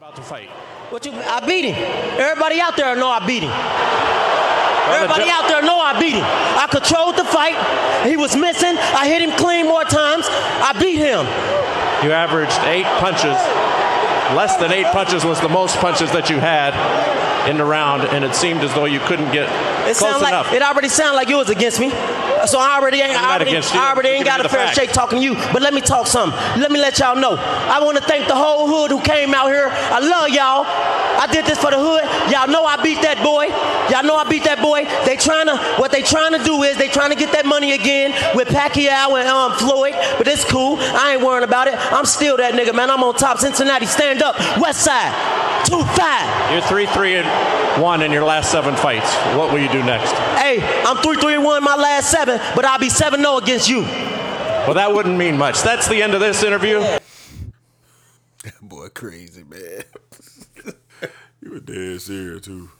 About 0.00 0.16
to 0.16 0.22
fight. 0.22 0.48
What 0.88 1.04
you? 1.04 1.12
I 1.12 1.44
beat 1.46 1.66
him. 1.66 1.76
Everybody 2.18 2.58
out 2.58 2.74
there 2.74 2.96
know 2.96 3.10
I 3.10 3.20
beat 3.26 3.42
him. 3.42 3.52
Everybody 4.96 5.28
out 5.28 5.44
there 5.46 5.60
know 5.60 5.76
I 5.76 5.92
beat 6.00 6.16
him. 6.16 6.24
I 6.24 6.66
controlled 6.70 7.18
the 7.18 7.24
fight. 7.28 7.52
He 8.08 8.16
was 8.16 8.34
missing. 8.34 8.78
I 8.96 9.06
hit 9.06 9.20
him 9.20 9.36
clean 9.36 9.66
more 9.66 9.84
times. 9.84 10.24
I 10.24 10.72
beat 10.80 10.96
him. 10.96 11.28
You 12.00 12.16
averaged 12.16 12.56
eight 12.64 12.88
punches. 12.96 13.36
Less 14.32 14.56
than 14.56 14.72
eight 14.72 14.86
punches 14.86 15.22
was 15.22 15.38
the 15.42 15.50
most 15.50 15.76
punches 15.84 16.10
that 16.12 16.30
you 16.30 16.40
had 16.40 16.72
in 17.46 17.58
the 17.58 17.64
round, 17.66 18.04
and 18.04 18.24
it 18.24 18.34
seemed 18.34 18.64
as 18.64 18.72
though 18.72 18.86
you 18.86 19.00
couldn't 19.00 19.32
get 19.32 19.52
It 19.90 19.96
close 19.96 20.10
sound 20.12 20.22
like 20.22 20.32
enough. 20.32 20.52
it 20.52 20.62
already 20.62 20.88
sounded 20.88 21.16
like 21.16 21.28
you 21.28 21.36
was 21.36 21.50
against 21.50 21.80
me. 21.80 21.90
So 22.46 22.58
I 22.58 22.78
already 22.78 23.00
ain't, 23.00 23.20
I 23.20 23.34
already. 23.36 23.56
I 23.56 23.92
already 23.92 24.08
ain't 24.08 24.24
got 24.24 24.44
a 24.44 24.48
fair 24.48 24.68
shake 24.72 24.92
talking 24.92 25.18
to 25.18 25.24
you. 25.24 25.34
But 25.52 25.62
let 25.62 25.74
me 25.74 25.80
talk 25.80 26.06
something. 26.06 26.38
Let 26.60 26.70
me 26.70 26.80
let 26.80 26.98
y'all 26.98 27.16
know. 27.16 27.36
I 27.36 27.82
want 27.82 27.98
to 27.98 28.02
thank 28.04 28.28
the 28.28 28.34
whole 28.34 28.66
hood 28.66 28.90
who 28.90 29.00
came 29.02 29.34
out 29.34 29.48
here. 29.48 29.68
I 29.70 29.98
love 30.00 30.30
y'all. 30.30 30.64
I 31.20 31.26
did 31.30 31.44
this 31.44 31.58
for 31.58 31.70
the 31.70 31.76
hood. 31.78 32.04
Y'all 32.32 32.48
know 32.48 32.64
I 32.64 32.82
beat 32.82 33.02
that 33.02 33.22
boy. 33.22 33.46
Y'all 33.92 34.04
know 34.04 34.16
I 34.16 34.24
beat 34.28 34.44
that 34.44 34.62
boy. 34.62 34.84
They 35.04 35.16
trying 35.16 35.46
to 35.46 35.56
what 35.76 35.92
they 35.92 36.02
trying 36.02 36.32
to 36.32 36.42
do 36.42 36.62
is 36.62 36.78
they 36.78 36.88
trying 36.88 37.10
to 37.10 37.16
get 37.16 37.32
that 37.32 37.44
money 37.44 37.72
again 37.72 38.12
with 38.34 38.48
Pacquiao 38.48 39.18
and 39.18 39.28
um, 39.28 39.52
Floyd. 39.58 39.92
But 40.16 40.28
it's 40.28 40.44
cool. 40.44 40.76
I 40.80 41.14
ain't 41.14 41.22
worrying 41.22 41.44
about 41.44 41.68
it. 41.68 41.74
I'm 41.92 42.06
still 42.06 42.36
that 42.38 42.54
nigga, 42.54 42.74
man. 42.74 42.90
I'm 42.90 43.02
on 43.02 43.14
top. 43.16 43.38
Cincinnati, 43.38 43.86
stand 43.86 44.22
up. 44.22 44.38
West 44.58 44.80
Side, 44.80 45.12
two 45.70 45.84
five. 45.94 46.52
You're 46.52 46.62
three, 46.62 46.86
three, 46.86 47.14
and 47.14 47.80
one 47.80 48.02
in 48.02 48.10
your 48.10 48.24
last 48.24 48.50
seven 48.50 48.74
fights. 48.74 49.14
What 49.36 49.52
will 49.52 49.60
you 49.60 49.68
do 49.68 49.82
next? 49.84 50.12
Hey, 50.36 50.60
I'm 50.84 50.96
3 50.96 51.16
3 51.16 51.34
and 51.36 51.44
1 51.44 51.62
my 51.62 51.76
last 51.76 52.10
seven, 52.10 52.40
but 52.56 52.64
I'll 52.64 52.78
be 52.78 52.88
7 52.88 53.20
0 53.20 53.36
against 53.36 53.68
you. 53.68 53.82
Well, 53.82 54.74
that 54.74 54.92
wouldn't 54.92 55.16
mean 55.16 55.38
much. 55.38 55.62
That's 55.62 55.88
the 55.88 56.02
end 56.02 56.14
of 56.14 56.20
this 56.20 56.42
interview. 56.42 56.80
Boy, 58.60 58.88
crazy 58.88 59.44
man. 59.44 59.84
you 61.40 61.50
were 61.50 61.60
dead 61.60 62.00
serious 62.00 62.44
too. 62.44 62.70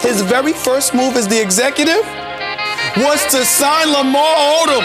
His 0.00 0.22
very 0.22 0.52
first 0.52 0.94
move 0.94 1.16
as 1.16 1.28
the 1.28 1.40
executive 1.40 2.19
was 2.96 3.22
to 3.30 3.44
sign 3.44 3.92
Lamar 3.92 4.34
Odom, 4.62 4.82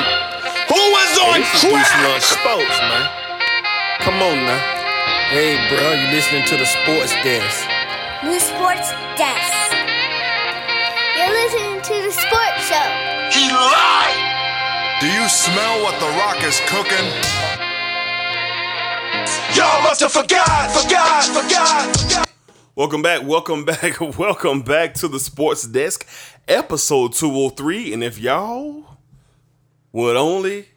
who 0.69 0.81
was 0.93 1.11
on 1.25 1.39
This 1.41 1.53
is 1.55 1.61
Deuce 1.61 1.89
crack. 1.89 2.03
Lunch 2.05 2.23
Sports, 2.23 2.77
man. 2.85 3.09
Come 3.99 4.21
on 4.21 4.37
now. 4.45 4.59
Hey, 5.33 5.57
bro, 5.69 5.93
you 5.93 6.07
listening 6.13 6.45
to 6.45 6.57
the 6.57 6.65
sports 6.65 7.13
desk? 7.25 7.65
New 8.23 8.39
Sports 8.39 8.91
Desk. 9.17 9.73
You're 11.17 11.33
listening 11.33 11.81
to 11.81 11.95
the 12.05 12.13
Sports 12.13 12.61
Show. 12.69 12.89
He 13.33 13.49
lied! 13.49 15.01
Do 15.01 15.07
you 15.07 15.27
smell 15.27 15.81
what 15.81 15.99
The 15.99 16.09
Rock 16.21 16.43
is 16.43 16.61
cooking? 16.67 17.09
Y'all 19.57 19.81
must 19.81 20.01
have 20.01 20.11
forgot, 20.11 20.69
forgot, 20.71 21.23
forgot, 21.23 21.95
forgot. 21.97 22.25
Welcome 22.77 23.01
back, 23.01 23.23
welcome 23.25 23.63
back, 23.63 24.01
welcome 24.17 24.61
back 24.61 24.95
to 24.95 25.07
the 25.07 25.17
Sports 25.17 25.65
Desk, 25.65 26.05
episode 26.47 27.13
203. 27.13 27.93
And 27.93 28.03
if 28.03 28.17
y'all 28.17 28.97
would 29.91 30.15
only 30.15 30.67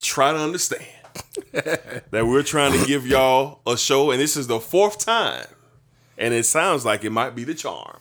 try 0.00 0.32
to 0.32 0.38
understand 0.38 0.86
that 1.52 2.26
we're 2.26 2.42
trying 2.42 2.78
to 2.78 2.86
give 2.86 3.06
y'all 3.06 3.60
a 3.66 3.76
show, 3.76 4.10
and 4.10 4.20
this 4.20 4.36
is 4.36 4.46
the 4.46 4.60
fourth 4.60 4.98
time, 4.98 5.46
and 6.18 6.34
it 6.34 6.44
sounds 6.44 6.84
like 6.84 7.04
it 7.04 7.10
might 7.10 7.34
be 7.34 7.44
the 7.44 7.54
charm. 7.54 7.98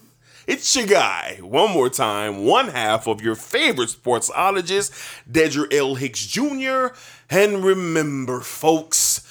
It's 0.48 0.76
your 0.76 0.88
guy, 0.88 1.38
one 1.42 1.72
more 1.72 1.90
time, 1.90 2.46
one 2.46 2.70
half 2.70 3.08
of 3.08 3.22
your 3.22 3.36
favorite 3.36 3.90
sportsologist, 3.90 4.92
Dedra 5.32 5.72
L. 5.74 5.96
Hicks 5.96 6.26
Jr. 6.26 6.88
And 7.30 7.64
remember, 7.64 8.42
folks, 8.42 9.26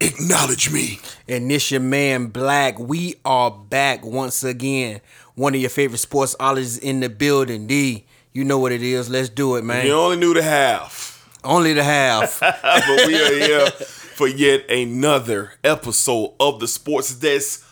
acknowledge 0.00 0.70
me. 0.70 1.00
And 1.26 1.50
this 1.50 1.70
your 1.70 1.80
man 1.80 2.26
Black. 2.26 2.78
We 2.78 3.16
are 3.24 3.50
back 3.50 4.04
once 4.04 4.44
again. 4.44 5.00
One 5.34 5.54
of 5.54 5.60
your 5.60 5.70
favorite 5.70 5.98
sports 5.98 6.34
sportsologists 6.36 6.78
in 6.78 7.00
the 7.00 7.08
building. 7.08 7.66
D, 7.66 8.04
you 8.32 8.44
know 8.44 8.58
what 8.58 8.72
it 8.72 8.82
is. 8.82 9.08
Let's 9.08 9.28
do 9.28 9.56
it, 9.56 9.64
man. 9.64 9.86
You 9.86 9.94
only 9.94 10.16
knew 10.16 10.34
the 10.34 10.42
half. 10.42 11.28
Only 11.44 11.72
the 11.72 11.84
half. 11.84 12.38
but 12.40 13.06
we 13.06 13.14
are 13.14 13.34
here 13.34 13.70
for 13.70 14.28
yet 14.28 14.70
another 14.70 15.54
episode 15.64 16.34
of 16.38 16.60
the 16.60 16.68
Sports 16.68 17.14
Desk. 17.14 17.66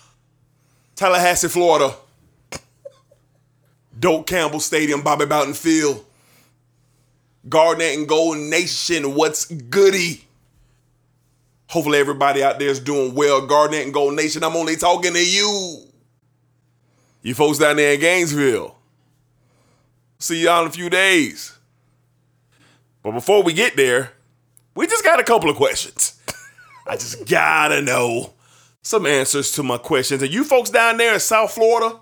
Tallahassee, 0.97 1.49
Florida. 1.49 1.95
Doak 3.99 4.27
Campbell 4.27 4.61
Stadium, 4.61 5.03
Bobby 5.03 5.27
Bowden 5.27 5.55
Field. 5.55 6.05
Garnett 7.49 7.97
and 7.97 8.09
Gold 8.09 8.39
Nation, 8.39 9.15
what's 9.15 9.47
goody? 9.47 10.25
Hopefully 11.69 11.99
everybody 11.99 12.43
out 12.43 12.59
there 12.59 12.69
is 12.69 12.81
doing 12.81 13.15
well. 13.15 13.47
Garnett 13.47 13.85
and 13.85 13.95
Gold 13.95 14.15
Nation, 14.15 14.43
I'm 14.45 14.57
only 14.57 14.77
talking 14.77 15.13
to 15.13 15.25
you. 15.25 15.90
You 17.23 17.35
folks 17.35 17.59
down 17.59 17.77
there 17.77 17.95
in 17.95 18.01
Gainesville. 18.01 18.77
See 20.19 20.45
y'all 20.45 20.63
in 20.63 20.69
a 20.69 20.73
few 20.73 20.91
days. 20.91 21.57
But 23.03 23.13
before 23.13 23.43
we 23.43 23.53
get 23.53 23.77
there, 23.77 24.13
we 24.75 24.87
just 24.87 25.05
got 25.05 25.21
a 25.21 25.25
couple 25.25 25.51
of 25.51 25.57
questions. 25.57 26.21
I 26.87 26.97
just 26.97 27.29
gotta 27.29 27.83
know 27.83 28.35
some 28.83 29.07
answers 29.07 29.53
to 29.53 29.63
my 29.63 29.79
questions. 29.79 30.23
And 30.23 30.33
you 30.33 30.45
folks 30.45 30.71
down 30.71 30.97
there 30.97 31.15
in 31.15 31.21
South 31.21 31.53
Florida, 31.53 31.99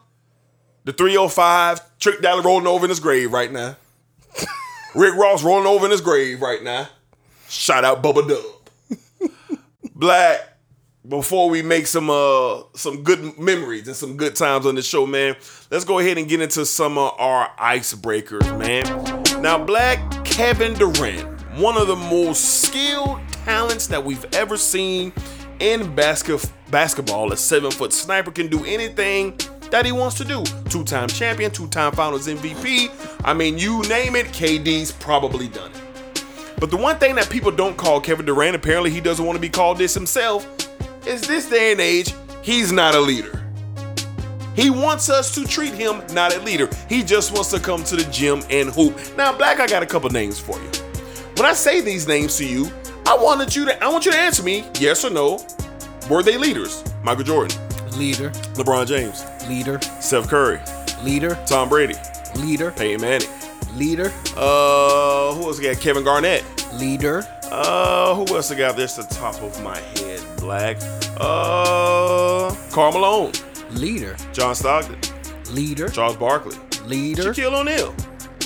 the 0.84 0.92
305, 0.92 1.98
Trick 1.98 2.20
Dollar 2.22 2.42
rolling 2.42 2.66
over 2.66 2.84
in 2.84 2.90
his 2.90 3.00
grave 3.00 3.32
right 3.32 3.52
now. 3.52 3.76
Rick 4.94 5.14
Ross 5.16 5.42
rolling 5.42 5.66
over 5.66 5.84
in 5.84 5.90
his 5.90 6.00
grave 6.00 6.40
right 6.40 6.62
now. 6.62 6.88
Shout 7.48 7.84
out 7.84 8.02
Bubba 8.02 8.28
Dub. 8.28 9.30
Black, 9.94 10.57
before 11.08 11.48
we 11.48 11.62
make 11.62 11.86
some 11.86 12.10
uh 12.10 12.62
some 12.74 13.02
good 13.02 13.38
memories 13.38 13.86
and 13.86 13.96
some 13.96 14.16
good 14.16 14.36
times 14.36 14.66
on 14.66 14.74
the 14.74 14.82
show, 14.82 15.06
man, 15.06 15.36
let's 15.70 15.84
go 15.84 15.98
ahead 15.98 16.18
and 16.18 16.28
get 16.28 16.40
into 16.40 16.66
some 16.66 16.98
of 16.98 17.18
our 17.18 17.50
icebreakers, 17.58 18.58
man. 18.58 19.42
Now, 19.42 19.62
Black 19.62 20.24
Kevin 20.24 20.74
Durant, 20.74 21.26
one 21.58 21.76
of 21.76 21.86
the 21.86 21.96
most 21.96 22.62
skilled 22.62 23.20
talents 23.44 23.86
that 23.86 24.04
we've 24.04 24.24
ever 24.34 24.56
seen 24.56 25.12
in 25.60 25.94
basket 25.94 26.44
basketball, 26.70 27.32
a 27.32 27.36
seven 27.36 27.70
foot 27.70 27.92
sniper 27.92 28.30
can 28.30 28.48
do 28.48 28.64
anything 28.64 29.34
that 29.70 29.86
he 29.86 29.92
wants 29.92 30.16
to 30.18 30.24
do. 30.24 30.44
Two 30.68 30.84
time 30.84 31.08
champion, 31.08 31.50
two 31.50 31.68
time 31.68 31.92
finals 31.92 32.28
MVP. 32.28 32.90
I 33.24 33.32
mean, 33.32 33.58
you 33.58 33.82
name 33.82 34.14
it, 34.14 34.26
KD's 34.26 34.92
probably 34.92 35.48
done 35.48 35.70
it. 35.70 36.24
But 36.60 36.70
the 36.70 36.76
one 36.76 36.98
thing 36.98 37.14
that 37.14 37.30
people 37.30 37.52
don't 37.52 37.76
call 37.76 38.00
Kevin 38.00 38.26
Durant, 38.26 38.56
apparently 38.56 38.90
he 38.90 39.00
doesn't 39.00 39.24
want 39.24 39.36
to 39.36 39.40
be 39.40 39.48
called 39.48 39.78
this 39.78 39.94
himself, 39.94 40.67
is 41.08 41.22
this 41.22 41.48
day 41.48 41.72
and 41.72 41.80
age, 41.80 42.14
he's 42.42 42.70
not 42.72 42.94
a 42.94 43.00
leader. 43.00 43.34
He 44.54 44.70
wants 44.70 45.08
us 45.08 45.32
to 45.36 45.44
treat 45.46 45.72
him 45.72 46.02
not 46.12 46.34
a 46.36 46.40
leader. 46.42 46.68
He 46.88 47.02
just 47.04 47.32
wants 47.32 47.50
to 47.52 47.60
come 47.60 47.84
to 47.84 47.96
the 47.96 48.10
gym 48.10 48.42
and 48.50 48.70
hoop. 48.70 48.98
Now, 49.16 49.36
Black, 49.36 49.60
I 49.60 49.66
got 49.68 49.82
a 49.82 49.86
couple 49.86 50.10
names 50.10 50.38
for 50.40 50.58
you. 50.60 50.68
When 51.36 51.46
I 51.46 51.52
say 51.52 51.80
these 51.80 52.08
names 52.08 52.36
to 52.38 52.44
you, 52.46 52.68
I 53.06 53.16
wanted 53.16 53.54
you 53.54 53.64
to 53.66 53.82
I 53.84 53.88
want 53.88 54.04
you 54.04 54.12
to 54.12 54.18
answer 54.18 54.42
me 54.42 54.64
yes 54.80 55.04
or 55.04 55.10
no. 55.10 55.38
Were 56.10 56.22
they 56.22 56.36
leaders? 56.36 56.82
Michael 57.04 57.22
Jordan, 57.24 57.56
leader, 57.96 58.30
LeBron 58.54 58.86
James, 58.86 59.24
leader, 59.48 59.80
Steph 60.00 60.28
Curry, 60.28 60.58
leader, 61.04 61.38
Tom 61.46 61.68
Brady, 61.68 61.94
leader, 62.36 62.72
Peyton 62.72 63.00
Manning. 63.00 63.28
leader, 63.76 64.12
Uh, 64.36 65.32
who 65.34 65.44
else 65.44 65.58
we 65.58 65.64
got? 65.66 65.80
Kevin 65.80 66.02
Garnett. 66.02 66.42
leader, 66.74 67.24
Uh, 67.50 68.14
who 68.14 68.36
else 68.36 68.50
I 68.50 68.56
got? 68.56 68.76
This 68.76 68.94
the 68.96 69.02
top 69.04 69.40
of 69.42 69.62
my 69.62 69.78
head, 69.78 70.22
Black. 70.38 70.76
Uh, 71.18 72.54
Karl 72.70 72.92
Malone, 72.92 73.32
leader, 73.70 74.16
John 74.32 74.54
Stockton, 74.54 74.98
leader, 75.52 75.88
Charles 75.88 76.16
Barkley, 76.16 76.56
leader, 76.84 77.32
Shaquille 77.32 77.54
O'Neal, 77.60 77.94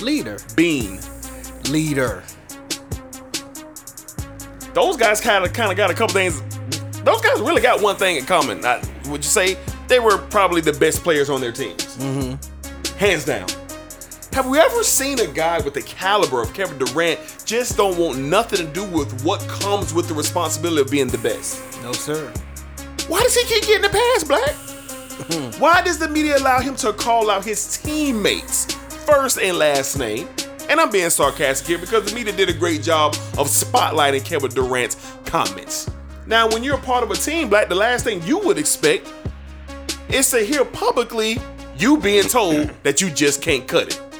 leader, 0.01 0.37
Bean. 0.55 0.99
leader. 1.69 2.23
Those 4.73 4.97
guys 4.97 5.21
kind 5.21 5.45
of 5.45 5.53
kind 5.53 5.69
of 5.71 5.77
got 5.77 5.91
a 5.91 5.93
couple 5.93 6.13
things. 6.13 6.41
Those 7.03 7.21
guys 7.21 7.39
really 7.41 7.61
got 7.61 7.81
one 7.81 7.95
thing 7.95 8.15
in 8.17 8.25
common. 8.25 8.63
I, 8.65 8.81
would 9.09 9.23
you 9.23 9.29
say 9.29 9.57
they 9.87 9.99
were 9.99 10.17
probably 10.17 10.61
the 10.61 10.73
best 10.73 11.03
players 11.03 11.29
on 11.29 11.41
their 11.41 11.51
teams? 11.51 11.97
Mm-hmm. 11.97 12.97
Hands 12.97 13.23
down. 13.25 13.47
Have 14.33 14.47
we 14.47 14.57
ever 14.57 14.83
seen 14.83 15.19
a 15.19 15.27
guy 15.27 15.61
with 15.61 15.75
the 15.75 15.83
caliber 15.83 16.41
of 16.41 16.55
Kevin 16.55 16.79
Durant 16.79 17.19
just 17.45 17.77
don't 17.77 17.95
want 17.99 18.17
nothing 18.17 18.65
to 18.65 18.73
do 18.73 18.83
with 18.83 19.23
what 19.23 19.39
comes 19.47 19.93
with 19.93 20.07
the 20.07 20.15
responsibility 20.15 20.81
of 20.81 20.89
being 20.89 21.07
the 21.07 21.19
best? 21.19 21.61
No, 21.83 21.91
sir. 21.91 22.33
Why 23.07 23.21
does 23.21 23.35
he 23.35 23.45
keep 23.45 23.63
getting 23.67 23.83
the 23.83 23.89
pass, 23.89 24.23
Black? 24.23 24.49
Hmm. 25.29 25.61
Why 25.61 25.83
does 25.83 25.99
the 25.99 26.09
media 26.09 26.39
allow 26.39 26.61
him 26.61 26.75
to 26.77 26.93
call 26.93 27.29
out 27.29 27.45
his 27.45 27.77
teammates 27.77 28.73
first 29.05 29.37
and 29.37 29.55
last 29.59 29.99
name? 29.99 30.27
And 30.67 30.79
I'm 30.79 30.89
being 30.89 31.11
sarcastic 31.11 31.67
here 31.67 31.77
because 31.77 32.09
the 32.09 32.15
media 32.15 32.33
did 32.33 32.49
a 32.49 32.53
great 32.53 32.81
job 32.81 33.13
of 33.37 33.45
spotlighting 33.49 34.25
Kevin 34.25 34.49
Durant's 34.49 34.97
comments. 35.25 35.91
Now, 36.25 36.49
when 36.49 36.63
you're 36.63 36.77
a 36.77 36.81
part 36.81 37.03
of 37.03 37.11
a 37.11 37.15
team, 37.15 37.49
Black, 37.49 37.69
the 37.69 37.75
last 37.75 38.03
thing 38.03 38.23
you 38.23 38.39
would 38.39 38.57
expect 38.57 39.13
is 40.09 40.31
to 40.31 40.39
hear 40.39 40.65
publicly 40.65 41.37
you 41.77 41.97
being 41.97 42.23
told 42.23 42.71
that 42.81 42.99
you 42.99 43.11
just 43.11 43.39
can't 43.39 43.67
cut 43.67 43.89
it. 43.89 44.12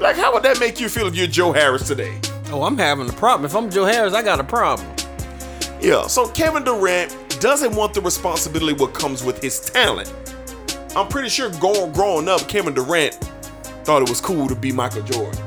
Like, 0.00 0.16
how 0.16 0.32
would 0.32 0.44
that 0.44 0.60
make 0.60 0.78
you 0.78 0.88
feel 0.88 1.08
if 1.08 1.16
you're 1.16 1.26
Joe 1.26 1.52
Harris 1.52 1.88
today? 1.88 2.20
Oh, 2.50 2.62
I'm 2.62 2.78
having 2.78 3.08
a 3.08 3.12
problem. 3.12 3.44
If 3.44 3.56
I'm 3.56 3.68
Joe 3.68 3.84
Harris, 3.84 4.14
I 4.14 4.22
got 4.22 4.38
a 4.38 4.44
problem. 4.44 4.88
Yeah, 5.80 6.06
so 6.06 6.28
Kevin 6.28 6.62
Durant 6.62 7.40
doesn't 7.40 7.74
want 7.74 7.94
the 7.94 8.00
responsibility 8.00 8.74
what 8.74 8.94
comes 8.94 9.24
with 9.24 9.42
his 9.42 9.58
talent. 9.58 10.12
I'm 10.94 11.08
pretty 11.08 11.28
sure 11.28 11.50
going 11.60 11.92
growing 11.92 12.28
up, 12.28 12.46
Kevin 12.48 12.74
Durant 12.74 13.14
thought 13.84 14.02
it 14.02 14.08
was 14.08 14.20
cool 14.20 14.48
to 14.48 14.54
be 14.54 14.70
Michael 14.70 15.02
Jordan. 15.02 15.42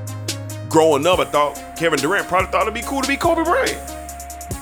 Growing 0.69 1.05
up, 1.07 1.19
I 1.19 1.25
thought 1.25 1.77
Kevin 1.77 1.99
Durant 1.99 2.27
probably 2.27 2.51
thought 2.51 2.63
it'd 2.63 2.73
be 2.73 2.81
cool 2.81 3.01
to 3.01 3.07
be 3.07 3.17
Kobe 3.17 3.43
Bryant. 3.43 3.77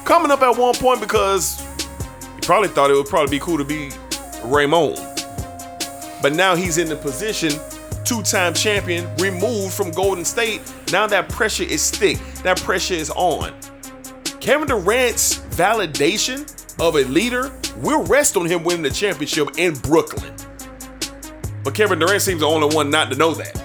Coming 0.05 0.31
up 0.31 0.41
at 0.41 0.57
one 0.57 0.75
point 0.75 1.01
because 1.01 1.59
he 2.35 2.41
probably 2.41 2.69
thought 2.69 2.91
it 2.91 2.95
would 2.95 3.07
probably 3.07 3.31
be 3.37 3.39
cool 3.39 3.57
to 3.57 3.63
be 3.65 3.91
Raymond. 4.43 4.97
But 6.21 6.33
now 6.33 6.55
he's 6.55 6.77
in 6.77 6.89
the 6.89 6.95
position, 6.95 7.51
two-time 8.09 8.55
champion, 8.55 9.07
removed 9.17 9.73
from 9.73 9.91
Golden 9.91 10.25
State. 10.25 10.61
Now 10.91 11.05
that 11.05 11.29
pressure 11.29 11.63
is 11.63 11.91
thick. 11.91 12.17
That 12.41 12.59
pressure 12.59 12.95
is 12.95 13.11
on. 13.11 13.53
Kevin 14.39 14.67
Durant's 14.67 15.37
validation 15.51 16.41
of 16.81 16.95
a 16.95 17.03
leader 17.03 17.51
will 17.77 18.03
rest 18.05 18.35
on 18.35 18.47
him 18.47 18.63
winning 18.63 18.81
the 18.81 18.89
championship 18.89 19.49
in 19.57 19.75
Brooklyn. 19.75 20.33
But 21.63 21.75
Kevin 21.75 21.99
Durant 21.99 22.23
seems 22.23 22.39
the 22.39 22.47
only 22.47 22.73
one 22.75 22.89
not 22.89 23.11
to 23.11 23.17
know 23.17 23.35
that. 23.35 23.55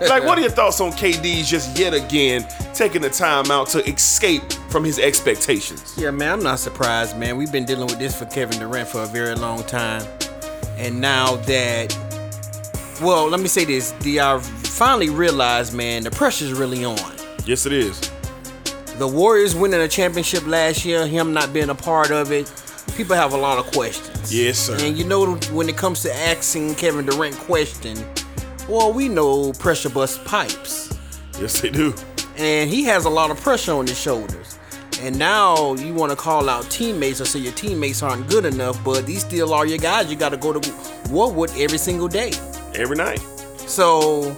like, 0.08 0.24
what 0.24 0.38
are 0.38 0.40
your 0.40 0.50
thoughts 0.50 0.80
on 0.80 0.90
KD's 0.92 1.50
just 1.50 1.78
yet 1.78 1.92
again 1.92 2.46
taking 2.72 3.02
the 3.02 3.10
time 3.10 3.50
out 3.50 3.68
to 3.68 3.84
escape 3.86 4.52
from 4.70 4.84
his 4.84 4.98
expectations? 4.98 5.94
Yeah, 5.98 6.12
man, 6.12 6.34
I'm 6.34 6.42
not 6.42 6.60
surprised, 6.60 7.18
man. 7.18 7.36
We've 7.36 7.52
been 7.52 7.66
dealing 7.66 7.86
with 7.86 7.98
this 7.98 8.18
for 8.18 8.24
Kevin 8.24 8.58
Durant 8.58 8.88
for 8.88 9.02
a 9.02 9.06
very 9.06 9.34
long 9.34 9.62
time. 9.64 10.06
And 10.78 11.00
now 11.00 11.36
that, 11.36 11.94
well, 13.00 13.28
let 13.28 13.40
me 13.40 13.48
say 13.48 13.64
this. 13.64 13.92
The 14.00 14.20
I 14.20 14.38
finally 14.38 15.10
realized, 15.10 15.74
man, 15.74 16.02
the 16.02 16.10
pressure's 16.10 16.52
really 16.52 16.84
on. 16.84 17.12
Yes, 17.44 17.66
it 17.66 17.72
is. 17.72 18.00
The 18.98 19.06
Warriors 19.06 19.54
winning 19.54 19.80
a 19.80 19.88
championship 19.88 20.46
last 20.46 20.84
year, 20.84 21.06
him 21.06 21.32
not 21.32 21.52
being 21.52 21.68
a 21.68 21.74
part 21.74 22.10
of 22.10 22.32
it, 22.32 22.50
people 22.96 23.14
have 23.14 23.34
a 23.34 23.36
lot 23.36 23.58
of 23.58 23.70
questions. 23.72 24.34
Yes, 24.34 24.58
sir. 24.58 24.76
And 24.80 24.96
you 24.96 25.04
know, 25.04 25.34
when 25.52 25.68
it 25.68 25.76
comes 25.76 26.02
to 26.02 26.14
asking 26.14 26.76
Kevin 26.76 27.04
Durant 27.04 27.36
question, 27.36 27.98
well, 28.68 28.92
we 28.92 29.08
know 29.08 29.52
pressure 29.52 29.90
bust 29.90 30.24
pipes. 30.24 30.98
Yes, 31.38 31.60
they 31.60 31.70
do. 31.70 31.94
And 32.36 32.70
he 32.70 32.84
has 32.84 33.04
a 33.04 33.10
lot 33.10 33.30
of 33.30 33.40
pressure 33.40 33.72
on 33.72 33.86
his 33.86 33.98
shoulders. 33.98 34.58
And 35.00 35.18
now 35.18 35.74
you 35.74 35.92
want 35.92 36.10
to 36.10 36.16
call 36.16 36.48
out 36.48 36.70
teammates 36.70 37.20
or 37.20 37.26
say 37.26 37.38
your 37.38 37.52
teammates 37.52 38.02
aren't 38.02 38.28
good 38.28 38.46
enough, 38.46 38.82
but 38.82 39.04
these 39.04 39.20
still 39.20 39.52
are 39.52 39.66
your 39.66 39.78
guys 39.78 40.10
you 40.10 40.16
got 40.16 40.30
to 40.30 40.38
go 40.38 40.58
to 40.58 40.74
war 41.10 41.30
with 41.30 41.54
every 41.58 41.78
single 41.78 42.08
day. 42.08 42.32
Every 42.76 42.96
night. 42.96 43.20
So 43.66 44.36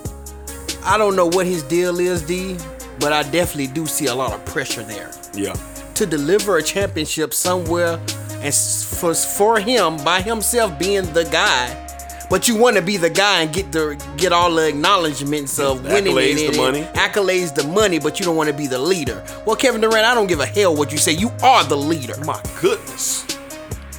I 0.85 0.96
don't 0.99 1.17
know 1.17 1.26
what 1.26 1.46
his 1.46 1.62
deal 1.64 1.99
is, 2.00 2.23
D, 2.23 2.56
but 3.00 3.12
I 3.12 3.23
definitely 3.25 3.67
do 3.69 3.87
see 3.87 4.06
a 4.06 4.14
lot 4.14 4.32
of 4.32 4.44
pressure 4.46 4.82
there 4.82 5.11
Yeah. 5.35 5.55
to 5.94 6.06
deliver 6.06 6.56
a 6.56 6.62
championship 6.62 7.35
somewhere 7.35 8.00
and 8.40 8.55
for, 8.55 9.14
for 9.14 9.58
him 9.58 9.96
by 10.05 10.20
himself 10.23 10.79
being 10.79 11.12
the 11.12 11.25
guy. 11.25 11.85
But 12.31 12.46
you 12.46 12.56
want 12.56 12.76
to 12.76 12.82
be 12.82 12.99
the 12.99 13.08
guy 13.08 13.40
and 13.43 13.52
get 13.55 13.73
the 13.73 13.96
get 14.19 14.32
all 14.35 14.55
the 14.55 14.69
acknowledgments 14.69 15.58
of 15.58 15.82
The 15.82 15.88
winning 15.94 16.14
accolades, 16.14 16.44
and- 16.46 16.55
the 16.55 16.58
money. 16.58 16.82
accolades, 16.94 17.55
the 17.55 17.67
money. 17.67 17.99
But 17.99 18.20
you 18.20 18.26
don't 18.26 18.37
want 18.37 18.49
to 18.50 18.55
be 18.55 18.67
the 18.67 18.79
leader. 18.79 19.25
Well, 19.46 19.56
Kevin 19.56 19.81
Durant, 19.81 20.05
I 20.05 20.14
don't 20.14 20.26
give 20.26 20.41
a 20.41 20.46
hell 20.46 20.76
what 20.76 20.93
you 20.93 20.99
say. 20.99 21.12
You 21.12 21.31
are 21.43 21.64
the 21.64 21.76
leader. 21.76 22.14
My 22.26 22.38
goodness. 22.61 23.25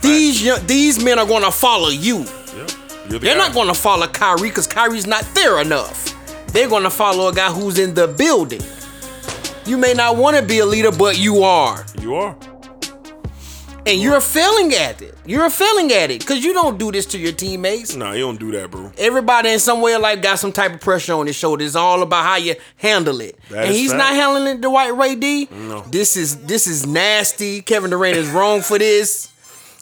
These 0.02 0.44
young, 0.44 0.66
these 0.68 1.04
men 1.04 1.18
are 1.18 1.26
going 1.26 1.42
to 1.44 1.52
follow 1.52 1.90
you. 1.90 2.24
Yeah. 3.10 3.14
You're 3.14 3.20
the 3.20 3.26
They're 3.26 3.36
guy. 3.36 3.46
not 3.48 3.54
going 3.54 3.68
to 3.68 3.74
follow 3.74 4.08
Kyrie 4.08 4.50
because 4.50 4.68
Kyrie's 4.68 5.08
not 5.08 5.24
there 5.34 5.60
enough. 5.62 6.16
They're 6.54 6.70
going 6.70 6.84
to 6.84 6.90
follow 6.90 7.28
a 7.30 7.34
guy 7.34 7.52
who's 7.52 7.78
in 7.80 7.94
the 7.94 8.08
building. 8.08 8.62
You 9.66 9.78
may 9.78 9.94
not 9.94 10.16
want 10.16 10.38
to 10.38 10.44
be 10.44 10.60
a 10.60 10.66
leader, 10.66 10.92
but 10.92 11.18
you 11.20 11.44
are. 11.44 11.86
You 12.02 12.16
are. 12.16 12.36
And 13.86 14.00
you're 14.02 14.22
failing 14.22 14.74
at 14.74 15.02
it. 15.02 15.16
You're 15.26 15.50
failing 15.50 15.92
at 15.92 16.12
it 16.12 16.20
because 16.20 16.44
you 16.44 16.54
don't 16.54 16.78
do 16.78 16.92
this 16.92 17.06
to 17.08 17.18
your 17.18 17.32
teammates. 17.32 17.96
Nah, 17.96 18.12
you 18.12 18.22
don't 18.22 18.40
do 18.40 18.52
that, 18.52 18.70
bro. 18.70 18.92
Everybody 18.98 19.50
in 19.50 19.60
some 19.60 19.82
way 19.82 19.94
of 19.94 20.02
life 20.02 20.22
got 20.22 20.38
some 20.38 20.52
type 20.52 20.74
of 20.74 20.82
pressure 20.82 21.14
on 21.14 21.26
his 21.28 21.36
shoulder. 21.36 21.64
It's 21.64 21.76
all 21.76 22.04
about 22.04 22.24
how 22.24 22.36
you 22.36 22.56
handle 22.78 23.20
it. 23.22 23.40
That 23.50 23.66
and 23.66 23.74
he's 23.76 23.92
fact. 23.92 24.00
not 24.00 24.14
handling 24.14 24.58
it 24.58 24.62
the 24.62 24.70
right 24.70 24.96
way, 24.96 25.16
D. 25.16 25.48
No. 25.52 25.82
This 25.82 26.18
is 26.18 26.38
this 26.46 26.68
is 26.68 26.86
nasty. 26.86 27.62
Kevin 27.62 27.90
Durant 27.90 28.18
is 28.18 28.30
wrong 28.30 28.62
for 28.62 28.78
this. 28.78 29.32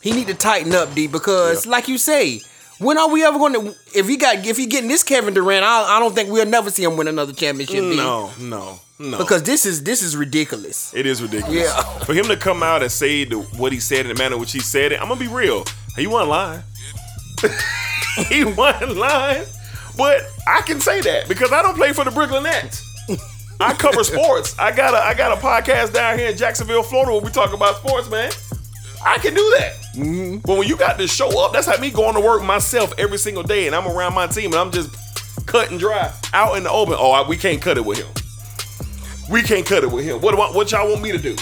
He 0.01 0.11
need 0.11 0.27
to 0.27 0.35
tighten 0.35 0.73
up, 0.73 0.93
D, 0.93 1.07
because 1.07 1.65
like 1.65 1.87
you 1.87 1.97
say, 1.97 2.41
when 2.79 2.97
are 2.97 3.09
we 3.09 3.23
ever 3.23 3.37
going 3.37 3.53
to? 3.53 3.75
If 3.95 4.07
he 4.07 4.17
got, 4.17 4.45
if 4.45 4.57
he 4.57 4.65
getting 4.65 4.89
this 4.89 5.03
Kevin 5.03 5.33
Durant, 5.33 5.63
I, 5.63 5.97
I 5.97 5.99
don't 5.99 6.13
think 6.13 6.29
we'll 6.29 6.45
never 6.45 6.69
see 6.69 6.83
him 6.83 6.97
win 6.97 7.07
another 7.07 7.33
championship. 7.33 7.83
No, 7.83 8.31
no, 8.39 8.79
no. 8.99 9.17
because 9.17 9.43
this 9.43 9.65
is 9.65 9.83
this 9.83 10.01
is 10.01 10.15
ridiculous. 10.15 10.93
It 10.93 11.05
is 11.05 11.21
ridiculous. 11.21 11.55
Yeah. 11.55 11.81
For 11.99 12.13
him 12.13 12.25
to 12.27 12.37
come 12.37 12.61
out 12.63 12.81
and 12.81 12.91
say 12.91 13.23
the, 13.23 13.39
what 13.39 13.71
he 13.71 13.79
said 13.79 14.01
in 14.01 14.07
the 14.09 14.15
manner 14.15 14.35
in 14.35 14.41
which 14.41 14.51
he 14.51 14.59
said 14.59 14.91
it, 14.91 15.01
I'm 15.01 15.07
gonna 15.07 15.19
be 15.19 15.27
real. 15.27 15.65
He 15.95 16.07
wasn't 16.07 16.29
lying. 16.29 16.63
he 18.29 18.43
wasn't 18.43 18.97
lying. 18.97 19.45
But 19.97 20.21
I 20.47 20.61
can 20.61 20.79
say 20.79 21.01
that 21.01 21.27
because 21.27 21.51
I 21.51 21.63
don't 21.63 21.75
play 21.75 21.91
for 21.93 22.03
the 22.03 22.11
Brooklyn 22.11 22.43
Nets. 22.43 22.83
I 23.59 23.73
cover 23.73 24.03
sports. 24.03 24.57
I 24.59 24.71
got 24.71 24.93
a 24.93 24.97
I 24.97 25.15
got 25.15 25.35
a 25.35 25.41
podcast 25.41 25.93
down 25.93 26.19
here 26.19 26.29
in 26.29 26.37
Jacksonville, 26.37 26.83
Florida, 26.83 27.13
where 27.13 27.21
we 27.21 27.31
talk 27.31 27.53
about 27.53 27.77
sports, 27.77 28.09
man. 28.09 28.31
I 29.05 29.17
can 29.19 29.33
do 29.33 29.55
that. 29.57 30.41
But 30.43 30.57
when 30.57 30.67
you 30.67 30.77
got 30.77 30.97
to 30.99 31.07
show 31.07 31.43
up, 31.43 31.53
that's 31.53 31.67
like 31.67 31.79
me 31.79 31.89
going 31.91 32.15
to 32.15 32.21
work 32.21 32.43
myself 32.43 32.93
every 32.97 33.17
single 33.17 33.43
day, 33.43 33.67
and 33.67 33.75
I'm 33.75 33.87
around 33.87 34.13
my 34.13 34.27
team, 34.27 34.51
and 34.51 34.55
I'm 34.55 34.71
just 34.71 34.95
cut 35.47 35.71
and 35.71 35.79
dry 35.79 36.11
out 36.33 36.57
in 36.57 36.63
the 36.63 36.71
open. 36.71 36.95
Oh, 36.97 37.11
I, 37.11 37.27
we 37.27 37.37
can't 37.37 37.61
cut 37.61 37.77
it 37.77 37.85
with 37.85 37.97
him. 37.97 38.07
We 39.31 39.43
can't 39.43 39.65
cut 39.65 39.83
it 39.83 39.91
with 39.91 40.05
him. 40.05 40.21
What 40.21 40.35
do 40.35 40.41
I, 40.41 40.51
what 40.51 40.71
y'all 40.71 40.87
want 40.89 41.01
me 41.01 41.11
to 41.11 41.17
do? 41.17 41.35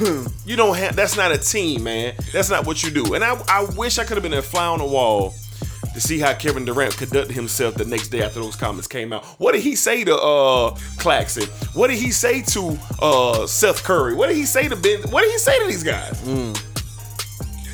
you 0.46 0.56
don't 0.56 0.76
have. 0.76 0.96
That's 0.96 1.16
not 1.16 1.32
a 1.32 1.38
team, 1.38 1.84
man. 1.84 2.14
That's 2.32 2.50
not 2.50 2.66
what 2.66 2.82
you 2.82 2.90
do. 2.90 3.14
And 3.14 3.22
I, 3.22 3.40
I 3.48 3.66
wish 3.76 3.98
I 3.98 4.04
could 4.04 4.16
have 4.16 4.22
been 4.22 4.34
a 4.34 4.42
fly 4.42 4.66
on 4.66 4.78
the 4.78 4.84
wall 4.86 5.34
to 5.92 6.00
see 6.00 6.18
how 6.18 6.32
Kevin 6.34 6.64
Durant 6.64 6.96
conducted 6.96 7.34
himself 7.34 7.74
the 7.74 7.84
next 7.84 8.08
day 8.08 8.22
after 8.22 8.40
those 8.40 8.56
comments 8.56 8.86
came 8.86 9.12
out. 9.12 9.24
What 9.38 9.52
did 9.52 9.62
he 9.62 9.74
say 9.76 10.04
to 10.04 10.16
uh 10.16 10.76
Claxton? 10.98 11.44
What 11.74 11.88
did 11.88 11.98
he 11.98 12.12
say 12.12 12.42
to 12.42 12.78
uh 13.00 13.46
Seth 13.46 13.82
Curry? 13.82 14.14
What 14.14 14.28
did 14.28 14.36
he 14.36 14.44
say 14.46 14.68
to 14.68 14.76
Ben? 14.76 15.02
What 15.10 15.22
did 15.22 15.32
he 15.32 15.38
say 15.38 15.58
to 15.58 15.66
these 15.66 15.82
guys? 15.82 16.20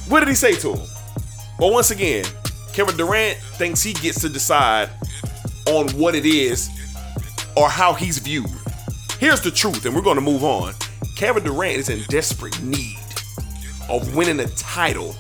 What 0.08 0.20
did 0.20 0.28
he 0.28 0.34
say 0.34 0.54
to 0.56 0.74
him? 0.74 0.88
But 1.58 1.72
once 1.72 1.90
again, 1.90 2.24
Kevin 2.72 2.96
Durant 2.96 3.38
thinks 3.38 3.82
he 3.82 3.92
gets 3.92 4.20
to 4.20 4.28
decide 4.28 4.90
on 5.66 5.88
what 5.90 6.14
it 6.14 6.24
is 6.24 6.68
or 7.56 7.68
how 7.68 7.92
he's 7.94 8.18
viewed. 8.18 8.50
Here's 9.18 9.40
the 9.40 9.50
truth, 9.50 9.84
and 9.86 9.94
we're 9.94 10.02
going 10.02 10.16
to 10.16 10.22
move 10.22 10.44
on. 10.44 10.74
Kevin 11.16 11.42
Durant 11.42 11.78
is 11.78 11.88
in 11.88 12.02
desperate 12.08 12.62
need 12.62 12.98
of 13.88 14.14
winning 14.14 14.40
a 14.40 14.46
title 14.48 15.16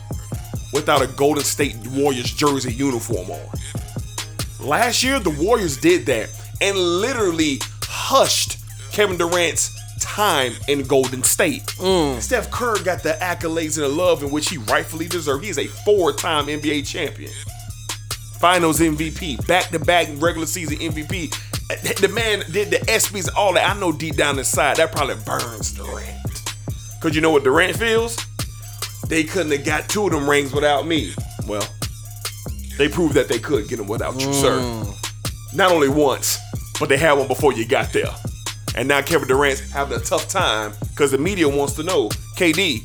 without 0.72 1.02
a 1.02 1.06
Golden 1.06 1.42
State 1.42 1.76
Warriors 1.88 2.32
jersey 2.32 2.72
uniform 2.72 3.30
on. 3.30 3.48
Last 4.60 5.02
year, 5.02 5.18
the 5.18 5.30
Warriors 5.30 5.78
did 5.78 6.06
that 6.06 6.28
and 6.60 6.76
literally 6.76 7.58
hushed 7.82 8.58
Kevin 8.92 9.16
Durant's 9.16 9.75
time 10.00 10.52
in 10.68 10.82
Golden 10.82 11.22
State. 11.22 11.66
Mm. 11.78 12.20
Steph 12.20 12.50
Curry 12.50 12.82
got 12.82 13.02
the 13.02 13.12
accolades 13.20 13.76
and 13.76 13.84
the 13.84 13.88
love 13.88 14.22
in 14.22 14.30
which 14.30 14.48
he 14.48 14.58
rightfully 14.58 15.08
deserved. 15.08 15.44
He 15.44 15.50
is 15.50 15.58
a 15.58 15.66
four-time 15.66 16.46
NBA 16.46 16.86
champion. 16.86 17.32
Finals 18.38 18.80
MVP, 18.80 19.46
back-to-back 19.46 20.08
regular 20.16 20.46
season 20.46 20.76
MVP. 20.76 21.34
The 22.00 22.08
man 22.08 22.44
did 22.52 22.70
the 22.70 22.76
ESPYs, 22.86 23.28
all 23.34 23.54
that. 23.54 23.68
I 23.68 23.78
know 23.80 23.92
deep 23.92 24.16
down 24.16 24.38
inside 24.38 24.76
that 24.76 24.92
probably 24.92 25.16
burns 25.24 25.72
Durant. 25.72 26.52
Cause 27.00 27.14
you 27.14 27.20
know 27.20 27.30
what 27.30 27.44
Durant 27.44 27.76
feels? 27.76 28.16
They 29.08 29.24
couldn't 29.24 29.52
have 29.52 29.64
got 29.64 29.88
two 29.88 30.06
of 30.06 30.12
them 30.12 30.28
rings 30.28 30.52
without 30.52 30.86
me. 30.86 31.14
Well, 31.46 31.66
they 32.76 32.88
proved 32.88 33.14
that 33.14 33.28
they 33.28 33.38
could 33.38 33.68
get 33.68 33.76
them 33.76 33.88
without 33.88 34.20
you, 34.20 34.32
sir. 34.32 34.58
Mm. 34.60 35.54
Not 35.54 35.72
only 35.72 35.88
once, 35.88 36.38
but 36.78 36.88
they 36.88 36.96
had 36.96 37.12
one 37.14 37.28
before 37.28 37.52
you 37.52 37.66
got 37.66 37.92
there. 37.92 38.14
And 38.76 38.86
now 38.88 39.00
Kevin 39.00 39.26
Durant's 39.26 39.70
having 39.70 39.96
a 39.96 40.00
tough 40.00 40.28
time 40.28 40.72
because 40.90 41.10
the 41.10 41.18
media 41.18 41.48
wants 41.48 41.74
to 41.74 41.82
know, 41.82 42.08
KD, 42.36 42.82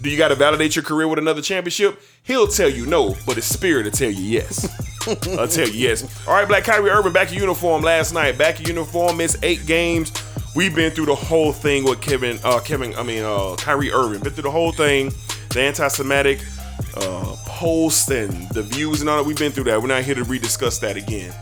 do 0.00 0.10
you 0.10 0.16
got 0.16 0.28
to 0.28 0.34
validate 0.34 0.76
your 0.76 0.84
career 0.84 1.08
with 1.08 1.18
another 1.18 1.42
championship? 1.42 2.00
He'll 2.22 2.46
tell 2.46 2.68
you 2.68 2.86
no, 2.86 3.16
but 3.26 3.36
his 3.36 3.44
spirit 3.44 3.84
will 3.84 3.92
tell 3.92 4.10
you 4.10 4.22
yes. 4.22 4.68
I'll 5.38 5.48
tell 5.48 5.68
you 5.68 5.74
yes. 5.74 6.26
All 6.26 6.34
right, 6.34 6.46
Black 6.46 6.64
Kyrie 6.64 6.90
Irving 6.90 7.12
back 7.12 7.32
in 7.32 7.38
uniform 7.38 7.82
last 7.82 8.12
night. 8.12 8.38
Back 8.38 8.60
in 8.60 8.66
uniform, 8.66 9.16
missed 9.16 9.38
eight 9.42 9.66
games. 9.66 10.12
We've 10.54 10.74
been 10.74 10.92
through 10.92 11.06
the 11.06 11.14
whole 11.14 11.52
thing 11.52 11.84
with 11.84 12.00
Kevin, 12.00 12.38
uh, 12.44 12.60
Kevin, 12.60 12.94
I 12.94 13.02
mean, 13.02 13.22
uh, 13.22 13.56
Kyrie 13.56 13.90
Irving. 13.90 14.20
Been 14.20 14.32
through 14.32 14.42
the 14.42 14.50
whole 14.50 14.72
thing, 14.72 15.10
the 15.50 15.60
anti-Semitic 15.60 16.40
uh, 16.96 17.36
posts 17.46 18.10
and 18.10 18.48
the 18.50 18.62
views 18.62 19.00
and 19.00 19.08
all 19.08 19.18
that. 19.18 19.26
We've 19.26 19.36
been 19.36 19.52
through 19.52 19.64
that. 19.64 19.80
We're 19.80 19.88
not 19.88 20.02
here 20.02 20.14
to 20.14 20.24
rediscuss 20.24 20.80
that 20.80 20.96
again. 20.96 21.32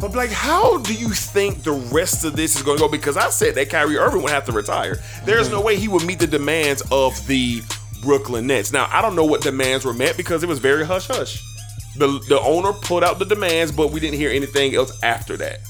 But 0.00 0.14
like, 0.14 0.30
how 0.30 0.78
do 0.78 0.94
you 0.94 1.10
think 1.10 1.62
the 1.62 1.72
rest 1.72 2.24
of 2.24 2.34
this 2.34 2.56
is 2.56 2.62
going 2.62 2.78
to 2.78 2.84
go? 2.84 2.88
Because 2.88 3.16
I 3.16 3.28
said 3.30 3.54
that 3.56 3.68
Kyrie 3.68 3.98
Irving 3.98 4.22
would 4.22 4.32
have 4.32 4.46
to 4.46 4.52
retire. 4.52 4.96
There's 5.24 5.48
mm-hmm. 5.48 5.56
no 5.56 5.60
way 5.60 5.76
he 5.76 5.88
would 5.88 6.04
meet 6.04 6.18
the 6.18 6.26
demands 6.26 6.82
of 6.90 7.26
the 7.26 7.62
Brooklyn 8.02 8.46
Nets. 8.46 8.72
Now 8.72 8.88
I 8.90 9.02
don't 9.02 9.14
know 9.14 9.24
what 9.24 9.42
demands 9.42 9.84
were 9.84 9.92
met 9.92 10.16
because 10.16 10.42
it 10.42 10.48
was 10.48 10.58
very 10.58 10.86
hush 10.86 11.06
hush. 11.06 11.42
The 11.96 12.06
the 12.28 12.40
owner 12.40 12.72
put 12.72 13.04
out 13.04 13.18
the 13.18 13.26
demands, 13.26 13.72
but 13.72 13.90
we 13.90 14.00
didn't 14.00 14.16
hear 14.16 14.30
anything 14.30 14.74
else 14.74 14.92
after 15.02 15.36
that. 15.36 15.60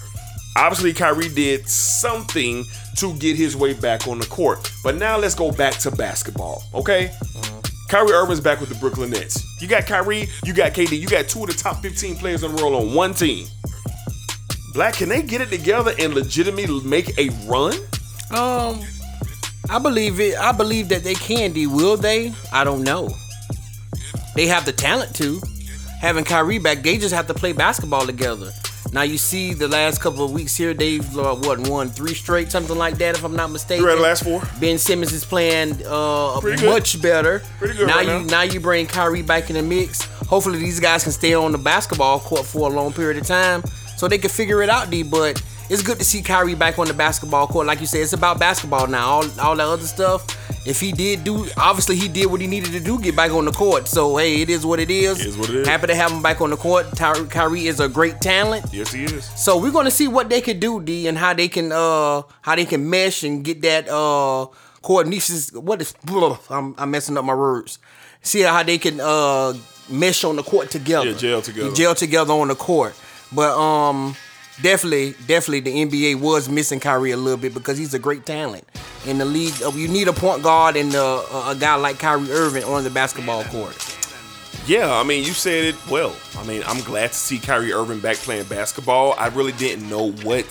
Obviously, 0.57 0.93
Kyrie 0.93 1.29
did 1.29 1.69
something 1.69 2.65
to 2.97 3.15
get 3.15 3.37
his 3.37 3.57
way 3.57 3.73
back 3.73 4.07
on 4.09 4.19
the 4.19 4.27
court. 4.27 4.71
But 4.83 4.97
now 4.97 5.17
let's 5.17 5.35
go 5.35 5.53
back 5.53 5.75
to 5.79 5.91
basketball, 5.91 6.65
okay? 6.75 7.13
Mm-hmm. 7.23 7.87
Kyrie 7.89 8.13
Irving's 8.13 8.41
back 8.41 8.61
with 8.61 8.69
the 8.69 8.75
Brooklyn 8.77 9.11
Nets. 9.11 9.43
You 9.61 9.69
got 9.69 9.87
Kyrie, 9.87 10.29
you 10.45 10.53
got 10.53 10.73
KD, 10.73 10.99
you 10.99 11.07
got 11.07 11.29
two 11.29 11.43
of 11.43 11.49
the 11.49 11.55
top 11.55 11.83
15 11.83 12.17
players 12.17 12.43
in 12.43 12.55
the 12.55 12.63
world 12.63 12.75
on 12.75 12.95
one 12.95 13.15
team. 13.15 13.47
Black, 14.73 14.95
can 14.95 15.09
they 15.09 15.23
get 15.23 15.41
it 15.41 15.51
together 15.51 15.93
and 15.99 16.15
legitimately 16.15 16.81
make 16.83 17.19
a 17.19 17.29
run? 17.47 17.75
Um, 18.31 18.81
I 19.69 19.79
believe 19.81 20.21
it. 20.21 20.39
I 20.39 20.53
believe 20.53 20.89
that 20.91 21.03
they 21.03 21.15
can. 21.15 21.53
D. 21.53 21.67
Will 21.67 21.97
they? 21.97 22.33
I 22.53 22.65
don't 22.65 22.83
know. 22.83 23.11
They 24.35 24.47
have 24.47 24.65
the 24.65 24.73
talent 24.73 25.15
to. 25.17 25.41
Having 26.01 26.25
Kyrie 26.25 26.59
back, 26.59 26.83
they 26.83 26.97
just 26.97 27.15
have 27.15 27.27
to 27.27 27.35
play 27.35 27.53
basketball 27.53 28.07
together. 28.07 28.53
Now 28.93 29.03
you 29.03 29.19
see 29.19 29.55
the 29.55 29.69
last 29.69 30.01
couple 30.01 30.25
of 30.25 30.33
weeks 30.33 30.57
here, 30.57 30.75
they've 30.75 31.17
uh, 31.17 31.37
what 31.37 31.69
won 31.69 31.91
three 31.91 32.15
straight, 32.15 32.51
something 32.51 32.77
like 32.77 32.97
that, 32.99 33.17
if 33.17 33.23
I'm 33.23 33.37
not 33.37 33.51
mistaken. 33.51 33.85
Three 33.85 33.93
out 33.93 33.99
of 33.99 34.01
the 34.01 34.09
last 34.09 34.25
four. 34.25 34.43
Ben 34.61 34.79
Simmons 34.79 35.13
is 35.13 35.25
playing 35.25 35.85
uh, 35.87 36.41
much 36.65 37.01
better. 37.01 37.43
Pretty 37.59 37.77
good 37.77 37.87
now 37.87 37.97
right 37.97 38.07
you 38.07 38.13
now. 38.13 38.25
now 38.25 38.43
you 38.43 38.59
bring 38.59 38.87
Kyrie 38.87 39.23
back 39.23 39.49
in 39.51 39.57
the 39.57 39.63
mix. 39.63 40.03
Hopefully 40.27 40.59
these 40.59 40.81
guys 40.81 41.05
can 41.05 41.13
stay 41.13 41.35
on 41.35 41.53
the 41.53 41.59
basketball 41.59 42.19
court 42.19 42.47
for 42.47 42.69
a 42.69 42.73
long 42.73 42.93
period 42.93 43.19
of 43.19 43.27
time, 43.27 43.63
so 44.01 44.09
they 44.09 44.17
can 44.17 44.31
figure 44.31 44.63
it 44.63 44.71
out. 44.71 44.89
D, 44.89 45.03
but 45.03 45.43
it's 45.69 45.83
good 45.83 45.99
to 45.99 46.05
see 46.05 46.23
Kyrie 46.23 46.55
back 46.55 46.79
on 46.79 46.87
the 46.87 46.95
basketball 46.95 47.47
court. 47.47 47.67
Like 47.67 47.81
you 47.81 47.87
said, 47.87 48.01
it's 48.01 48.15
about 48.15 48.39
basketball 48.39 48.87
now. 48.87 49.07
All 49.07 49.25
all 49.39 49.55
that 49.57 49.67
other 49.67 49.83
stuff. 49.85 50.25
If 50.67 50.81
he 50.81 50.91
did 50.91 51.23
do, 51.23 51.47
obviously 51.59 51.97
he 51.97 52.09
did 52.09 52.27
what 52.31 52.41
he 52.41 52.47
needed 52.47 52.73
to 52.73 52.81
do, 52.81 52.99
get 52.99 53.15
back 53.15 53.31
on 53.31 53.45
the 53.45 53.53
court. 53.53 53.89
So 53.89 54.17
hey, 54.17 54.41
it 54.41 54.49
is 54.49 54.65
what 54.65 54.81
it 54.81 54.91
is. 54.91 55.21
It 55.21 55.27
is 55.27 55.37
what 55.37 55.51
it 55.51 55.57
is. 55.57 55.69
Happy 55.69 55.87
to 55.89 55.95
have 55.95 56.11
him 56.11 56.23
back 56.23 56.41
on 56.41 56.49
the 56.49 56.57
court. 56.57 56.87
Ty- 56.97 57.25
Kyrie 57.27 57.67
is 57.67 57.79
a 57.79 57.91
great 57.91 58.23
talent. 58.23 58.65
Yes, 58.73 58.91
he 58.91 59.05
is. 59.05 59.27
So 59.37 59.59
we're 59.59 59.71
gonna 59.71 59.91
see 59.91 60.09
what 60.09 60.31
they 60.31 60.41
can 60.41 60.59
do, 60.59 60.81
D, 60.81 61.07
and 61.07 61.19
how 61.19 61.35
they 61.35 61.49
can 61.49 61.71
uh 61.71 62.23
how 62.41 62.57
they 62.57 62.65
can 62.65 62.89
mesh 62.89 63.23
and 63.23 63.45
get 63.45 63.61
that 63.63 63.87
uh 63.91 64.47
coordination. 64.81 65.37
What 65.63 65.83
is 65.83 65.93
blah, 66.05 66.39
I'm, 66.51 66.75
I'm 66.79 66.91
messing 66.91 67.19
up 67.19 67.25
my 67.27 67.35
words. 67.35 67.79
See 68.23 68.41
how 68.41 68.63
they 68.63 68.79
can 68.79 68.99
uh 68.99 69.53
mesh 69.91 70.25
on 70.25 70.37
the 70.37 70.43
court 70.43 70.71
together. 70.71 71.11
Yeah, 71.11 71.17
gel 71.17 71.43
together. 71.43 71.75
Gel 71.75 71.95
together 71.95 72.33
on 72.33 72.49
the 72.49 72.55
court. 72.55 72.95
But 73.33 73.57
um 73.59 74.17
definitely, 74.63 75.13
definitely 75.27 75.61
the 75.61 75.73
NBA 75.87 76.21
was 76.21 76.49
missing 76.49 76.81
Kyrie 76.81 77.13
a 77.13 77.17
little 77.17 77.39
bit 77.39 77.55
because 77.55 77.79
he's 77.79 77.95
a 77.95 77.99
great 77.99 78.27
talent 78.27 78.65
in 79.07 79.19
the 79.19 79.25
league. 79.25 79.55
Uh, 79.63 79.71
You 79.71 79.89
need 79.89 80.09
a 80.09 80.13
point 80.13 80.43
guard 80.43 80.77
and 80.77 80.95
uh, 80.95 81.23
a 81.33 81.51
a 81.51 81.57
guy 81.57 81.75
like 81.77 81.99
Kyrie 81.99 82.31
Irving 82.31 82.65
on 82.65 82.85
the 82.85 82.91
basketball 82.91 83.45
court. 83.45 83.77
Yeah, 84.67 84.93
I 84.93 85.03
mean, 85.05 85.25
you 85.25 85.33
said 85.33 85.65
it 85.65 85.77
well. 85.91 86.15
I 86.37 86.45
mean, 86.45 86.63
I'm 86.67 86.81
glad 86.83 87.09
to 87.09 87.17
see 87.17 87.39
Kyrie 87.39 87.73
Irving 87.73 87.99
back 88.01 88.17
playing 88.17 88.45
basketball. 88.45 89.15
I 89.19 89.29
really 89.29 89.53
didn't 89.53 89.89
know 89.89 90.13
what 90.23 90.45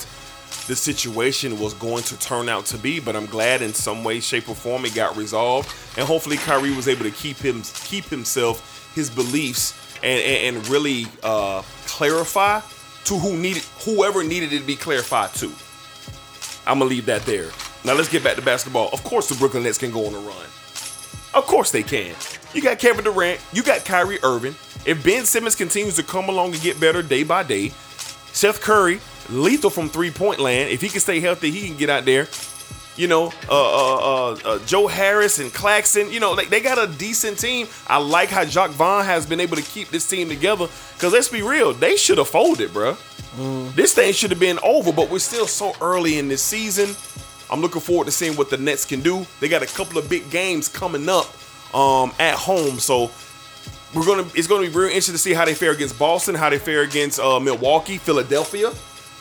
the 0.68 0.76
situation 0.76 1.60
was 1.60 1.74
going 1.76 2.04
to 2.04 2.20
turn 2.20 2.50
out 2.50 2.66
to 2.68 2.78
be, 2.78 3.00
but 3.00 3.16
I'm 3.16 3.28
glad 3.28 3.62
in 3.62 3.74
some 3.74 4.04
way, 4.04 4.20
shape, 4.20 4.50
or 4.50 4.56
form 4.56 4.84
it 4.86 4.96
got 4.96 5.16
resolved, 5.16 5.70
and 5.98 6.08
hopefully 6.08 6.38
Kyrie 6.38 6.76
was 6.76 6.88
able 6.88 7.04
to 7.04 7.12
keep 7.12 7.38
him 7.38 7.62
keep 7.86 8.06
himself, 8.06 8.92
his 8.96 9.10
beliefs, 9.10 9.74
and 10.04 10.22
and, 10.22 10.58
and 10.58 10.68
really 10.68 11.06
uh, 11.24 11.62
clarify 11.86 12.62
to 13.06 13.18
who 13.18 13.38
needed 13.38 13.64
whoever 13.86 14.24
needed 14.24 14.54
it 14.54 14.60
to 14.60 14.66
be 14.66 14.76
clarified 14.76 15.34
to. 15.36 15.52
I'm 16.68 16.80
gonna 16.80 16.90
leave 16.90 17.06
that 17.08 17.24
there. 17.24 17.50
Now 17.86 17.94
let's 17.94 18.10
get 18.10 18.24
back 18.24 18.36
to 18.36 18.42
basketball. 18.42 18.90
Of 18.94 19.04
course, 19.04 19.30
the 19.30 19.36
Brooklyn 19.36 19.64
Nets 19.64 19.78
can 19.78 19.92
go 19.92 20.06
on 20.06 20.14
a 20.14 20.20
run. 20.20 20.46
Of 21.34 21.46
course 21.46 21.72
they 21.72 21.84
can. 21.84 22.16
You 22.54 22.62
got 22.62 22.80
Kevin 22.80 23.04
Durant, 23.04 23.40
you 23.54 23.64
got 23.64 23.86
Kyrie 23.86 24.20
Irving. 24.24 24.56
If 24.86 25.04
Ben 25.04 25.26
Simmons 25.26 25.56
continues 25.56 25.96
to 25.98 26.04
come 26.04 26.30
along 26.30 26.54
and 26.54 26.62
get 26.62 26.80
better 26.80 27.02
day 27.02 27.24
by 27.24 27.44
day, 27.44 27.70
Seth 28.32 28.62
Curry, 28.62 29.00
lethal 29.30 29.70
from 29.70 29.90
three 29.90 30.12
point 30.12 30.40
land. 30.40 30.72
If 30.72 30.82
he 30.82 30.90
can 30.90 31.00
stay 31.00 31.20
healthy, 31.20 31.52
he 31.52 31.68
can 31.68 31.78
get 31.78 31.90
out 31.90 32.06
there. 32.06 32.28
You 33.00 33.08
know, 33.08 33.32
uh, 33.48 33.52
uh, 33.52 33.96
uh, 33.96 34.38
uh, 34.44 34.60
Joe 34.66 34.88
Harris 34.88 35.40
and 35.40 35.54
Claxton. 35.54 36.12
You 36.12 36.20
know, 36.20 36.36
they, 36.36 36.44
they 36.44 36.60
got 36.60 36.78
a 36.78 36.86
decent 36.98 37.40
team. 37.40 37.70
I 37.88 37.98
like 37.98 38.28
how 38.28 38.44
Jacque 38.44 38.72
Vaughn 38.72 39.06
has 39.06 39.26
been 39.26 39.40
able 39.40 39.56
to 39.56 39.62
keep 39.62 39.88
this 39.88 40.06
team 40.06 40.28
together. 40.28 40.68
Cause 40.98 41.14
let's 41.14 41.30
be 41.30 41.42
real, 41.42 41.72
they 41.72 41.96
should 41.96 42.18
have 42.18 42.28
folded, 42.28 42.72
bruh. 42.72 42.98
This 43.74 43.94
thing 43.94 44.12
should 44.12 44.32
have 44.32 44.40
been 44.40 44.60
over, 44.64 44.92
but 44.92 45.10
we're 45.10 45.20
still 45.20 45.48
so 45.48 45.72
early 45.80 46.20
in 46.20 46.28
this 46.28 46.44
season. 46.44 46.94
I'm 47.50 47.62
looking 47.62 47.80
forward 47.80 48.04
to 48.06 48.12
seeing 48.12 48.36
what 48.36 48.50
the 48.50 48.58
Nets 48.58 48.84
can 48.84 49.00
do. 49.00 49.26
They 49.40 49.48
got 49.48 49.64
a 49.64 49.68
couple 49.68 49.98
of 49.98 50.10
big 50.10 50.30
games 50.30 50.68
coming 50.68 51.08
up 51.08 51.26
um, 51.74 52.12
at 52.20 52.36
home, 52.36 52.80
so 52.80 53.12
we're 53.96 54.06
gonna. 54.06 54.28
It's 54.36 54.48
gonna 54.48 54.68
be 54.68 54.76
real 54.76 54.88
interesting 54.88 55.14
to 55.14 55.20
see 55.20 55.34
how 55.34 55.46
they 55.46 55.56
fare 55.56 55.72
against 55.72 55.98
Boston, 55.98 56.36
how 56.36 56.50
they 56.50 56.60
fare 56.60 56.82
against 56.82 57.18
uh, 57.20 57.40
Milwaukee, 57.40 57.98
Philadelphia. 57.98 58.72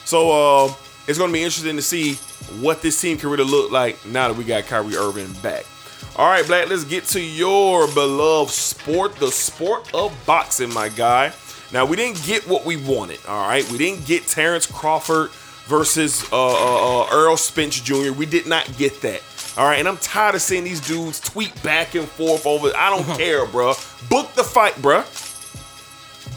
So 0.05 0.31
uh, 0.67 0.75
it's 1.09 1.19
gonna 1.19 1.33
be 1.33 1.43
interesting 1.43 1.77
to 1.77 1.83
see 1.83 2.15
what 2.61 2.83
this 2.83 3.01
team 3.01 3.19
can 3.19 3.31
really 3.31 3.45
look 3.45 3.73
like 3.73 4.05
now 4.07 4.29
that 4.29 4.37
we 4.37 4.45
got 4.45 4.67
Kyrie 4.67 4.97
Irving 4.97 5.33
back. 5.43 5.65
All 6.17 6.29
right, 6.29 6.47
Black. 6.47 6.69
Let's 6.69 6.85
get 6.85 7.05
to 7.07 7.21
your 7.21 7.87
beloved 7.89 8.53
sport, 8.53 9.17
the 9.17 9.31
sport 9.31 9.93
of 9.95 10.17
boxing, 10.27 10.73
my 10.73 10.89
guy. 10.89 11.33
Now 11.73 11.85
we 11.85 11.97
didn't 11.97 12.23
get 12.25 12.47
what 12.49 12.65
we 12.65 12.77
wanted. 12.77 13.21
All 13.27 13.49
right, 13.49 13.69
we 13.71 13.79
didn't 13.79 14.07
get 14.07 14.27
Terrence 14.27 14.67
Crawford 14.67 15.31
versus 15.67 16.25
uh, 16.33 16.37
uh, 16.37 17.03
uh, 17.03 17.09
Errol 17.13 17.37
Spence 17.37 17.81
Jr. 17.81 18.13
We 18.13 18.27
did 18.27 18.47
not 18.47 18.71
get 18.77 19.01
that. 19.03 19.23
All 19.57 19.65
right, 19.65 19.79
and 19.79 19.89
I'm 19.89 19.97
tired 19.99 20.35
of 20.35 20.43
seeing 20.43 20.65
these 20.65 20.81
dudes 20.81 21.21
tweet 21.21 21.61
back 21.63 21.95
and 21.95 22.09
forth 22.09 22.47
over. 22.47 22.71
I 22.77 22.91
don't 22.91 23.05
care, 23.19 23.45
bruh. 23.47 24.09
Book 24.09 24.33
the 24.35 24.45
fight, 24.45 24.75
bruh. 24.75 25.05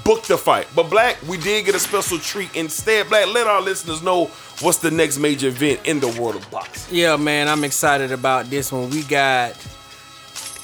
Book 0.03 0.24
the 0.24 0.38
fight. 0.38 0.67
But 0.75 0.89
Black, 0.89 1.17
we 1.27 1.38
did 1.38 1.65
get 1.65 1.75
a 1.75 1.79
special 1.79 2.17
treat 2.17 2.55
instead. 2.55 3.10
Black, 3.10 3.27
let 3.27 3.48
our 3.48 3.62
listeners 3.62 4.01
know 4.01 4.25
what's 4.62 4.79
the 4.79 4.91
next 4.91 5.20
major 5.20 5.50
event 5.50 5.81
in 5.86 6.00
the 6.00 6.08
world 6.20 6.36
of 6.36 6.50
boxing. 6.50 6.96
Yeah, 6.96 7.15
man, 7.17 7.48
I'm 7.48 7.63
excited 7.63 8.12
about 8.12 8.46
this 8.50 8.72
one. 8.72 8.89
We 8.89 9.03
got 9.03 9.55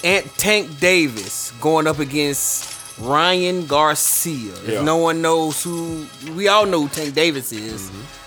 Ant 0.03 0.25
Tank 0.37 0.79
Davis 0.79 1.51
going 1.61 1.87
up 1.87 1.99
against 1.99 2.99
Ryan 2.99 3.65
Garcia. 3.65 4.53
Yeah. 4.63 4.79
If 4.79 4.83
no 4.83 4.97
one 4.97 5.21
knows 5.21 5.63
who, 5.63 6.05
we 6.35 6.47
all 6.47 6.65
know 6.65 6.81
who 6.81 6.89
Tank 6.89 7.13
Davis 7.13 7.51
is. 7.51 7.89
Mm-hmm. 7.89 8.26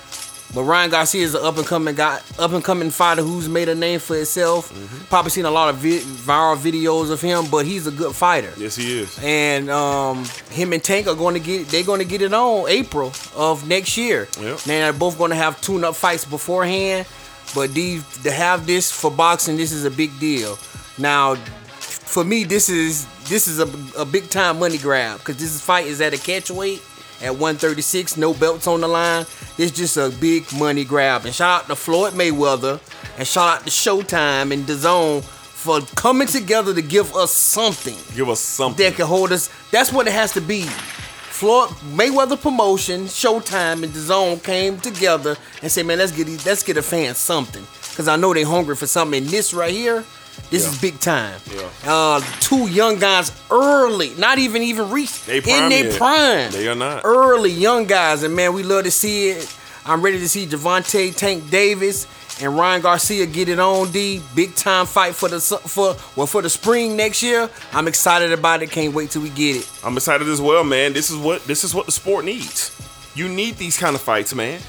But 0.54 0.64
Ryan 0.64 0.90
Garcia 0.90 1.23
is 1.23 1.35
an 1.35 1.45
up 1.45 1.59
and 1.59 1.66
coming 1.66 1.95
guy, 1.95 2.21
up 2.38 2.52
and 2.52 2.64
coming 2.64 2.90
fighter 2.90 3.23
who's 3.23 3.49
made 3.49 3.69
a 3.69 3.75
name 3.75 4.00
for 4.00 4.16
himself. 4.16 4.73
Probably 5.09 5.30
seen 5.30 5.45
a 5.45 5.50
lot 5.50 5.69
of 5.69 5.76
vi- 5.76 6.00
viral 6.00 6.57
videos 6.57 7.11
of 7.11 7.21
him, 7.21 7.49
but 7.50 7.64
he's 7.64 7.87
a 7.87 7.92
good 7.92 8.14
fighter. 8.14 8.52
Yes, 8.57 8.75
he 8.75 8.99
is. 8.99 9.19
And 9.23 9.71
um, 9.71 10.25
him 10.50 10.73
and 10.73 10.83
Tank 10.83 11.07
are 11.07 11.14
going 11.14 11.35
to 11.35 11.40
get 11.40 11.69
they're 11.69 11.85
going 11.85 12.00
to 12.00 12.04
get 12.04 12.21
it 12.21 12.33
on 12.33 12.69
April 12.69 13.12
of 13.37 13.69
next 13.69 13.97
year. 13.97 14.28
Yep. 14.40 14.59
They're 14.61 14.92
both 14.92 15.19
going 15.19 15.30
to 15.30 15.37
have 15.37 15.61
tune 15.61 15.85
up 15.85 15.95
fights 15.95 16.25
beforehand. 16.25 17.07
But 17.54 17.73
these 17.75 18.04
to 18.23 18.30
have 18.30 18.66
this 18.66 18.90
for 18.92 19.11
boxing, 19.11 19.57
this 19.57 19.73
is 19.73 19.85
a 19.85 19.90
big 19.90 20.19
deal. 20.19 20.59
Now, 20.99 21.37
for 21.80 22.25
me, 22.25 22.45
this 22.45 22.69
is 22.69 23.07
this 23.28 23.47
is 23.47 23.61
a, 23.61 24.00
a 24.00 24.04
big 24.04 24.28
time 24.30 24.59
money 24.59 24.78
grab 24.78 25.19
because 25.19 25.37
this 25.37 25.61
fight 25.61 25.87
is 25.87 26.00
at 26.00 26.12
a 26.12 26.19
catch 26.19 26.50
weight 26.50 26.83
at 27.23 27.33
136, 27.33 28.17
no 28.17 28.33
belts 28.35 28.67
on 28.67 28.81
the 28.81 28.89
line. 28.89 29.27
It's 29.59 29.73
just 29.73 29.97
a 29.97 30.11
big 30.21 30.45
money 30.59 30.85
grab. 30.85 31.25
And 31.27 31.35
shout 31.35 31.62
out 31.62 31.67
to 31.69 31.77
Floyd 31.77 32.15
Mayweather 32.15 32.81
and 33.19 33.27
shout 33.27 33.59
out 33.59 33.65
to 33.65 33.71
Showtime 33.71 34.53
and 34.53 34.65
DAZN 34.65 35.23
for 35.23 35.81
coming 35.95 36.27
together 36.27 36.73
to 36.73 36.81
give 36.83 37.15
us 37.15 37.33
something 37.33 37.97
Give 38.17 38.29
us 38.31 38.41
something. 38.41 38.83
that 38.83 38.97
can 38.97 39.07
hold 39.07 39.33
us. 39.33 39.50
That's 39.71 39.93
what 39.93 40.07
it 40.07 40.12
has 40.15 40.33
to 40.33 40.41
be. 40.41 40.62
Floyd 40.62 41.71
Mayweather 41.95 42.41
promotion, 42.41 43.05
Showtime, 43.05 43.83
and 43.83 43.93
DAZN 43.93 44.43
came 44.43 44.79
together 44.79 45.37
and 45.62 45.71
said, 45.71 45.87
"Man, 45.87 45.99
let's 45.99 46.12
get 46.12 46.27
these, 46.27 46.45
let's 46.47 46.62
get 46.62 46.77
a 46.77 46.83
fan 46.83 47.15
something." 47.15 47.67
Because 47.91 48.09
I 48.09 48.17
know 48.17 48.33
they 48.33 48.43
hungry 48.43 48.77
for 48.77 48.87
something. 48.87 49.23
And 49.23 49.31
this 49.31 49.53
right 49.53 49.73
here, 49.73 50.05
this 50.50 50.64
Yeah. 50.64 50.71
is 50.71 50.78
big 50.80 51.00
time. 51.00 51.40
Yeah. 51.54 51.92
Uh, 51.92 52.21
two 52.40 52.66
young 52.69 52.99
guys 52.99 53.33
early, 53.50 54.12
not 54.19 54.38
even 54.38 54.62
even 54.62 54.90
reached 54.90 55.26
They 55.26 55.38
in 55.38 55.69
their 55.69 55.92
prime. 55.97 56.50
They 56.52 56.69
are 56.69 56.75
not. 56.75 57.02
early 57.04 57.50
young 57.50 57.87
guys, 57.87 58.23
and 58.23 58.35
man, 58.35 58.52
we 58.52 58.62
love 58.62 58.85
to 58.85 58.90
see 58.90 59.30
it. 59.30 59.49
I'm 59.87 60.02
ready 60.02 60.19
to 60.19 60.28
see 60.28 60.47
Gervonta 60.47 61.14
Tank 61.16 61.49
Davis 61.50 62.07
and 62.42 62.57
Ryan 62.57 62.83
Garcia 62.83 63.26
get 63.26 63.49
it 63.49 63.59
on. 63.59 63.90
D 63.90 64.21
big 64.35 64.54
time 64.54 64.87
fight 64.87 65.14
for 65.14 65.28
the 65.28 65.40
for 65.40 65.97
well 66.16 66.26
for 66.26 66.42
the 66.42 66.50
spring 66.50 66.97
next 66.97 67.23
year. 67.23 67.49
I'm 67.73 67.88
excited 67.88 68.30
about 68.33 68.62
it. 68.62 68.71
Can't 68.71 68.92
wait 68.95 69.11
till 69.11 69.23
we 69.23 69.30
get 69.30 69.57
it. 69.57 69.69
I'm 69.83 69.97
excited 69.97 70.28
as 70.28 70.40
well, 70.40 70.64
man. 70.64 70.92
This 70.92 71.11
is 71.11 71.16
what 71.16 71.45
this 71.47 71.64
is 71.64 71.75
what 71.75 71.87
the 71.87 71.92
sport 71.92 72.25
needs. 72.25 72.71
You 73.14 73.28
need 73.28 73.57
these 73.57 73.76
kind 73.78 73.95
of 73.97 74.02
fights, 74.02 74.35
man. 74.35 74.61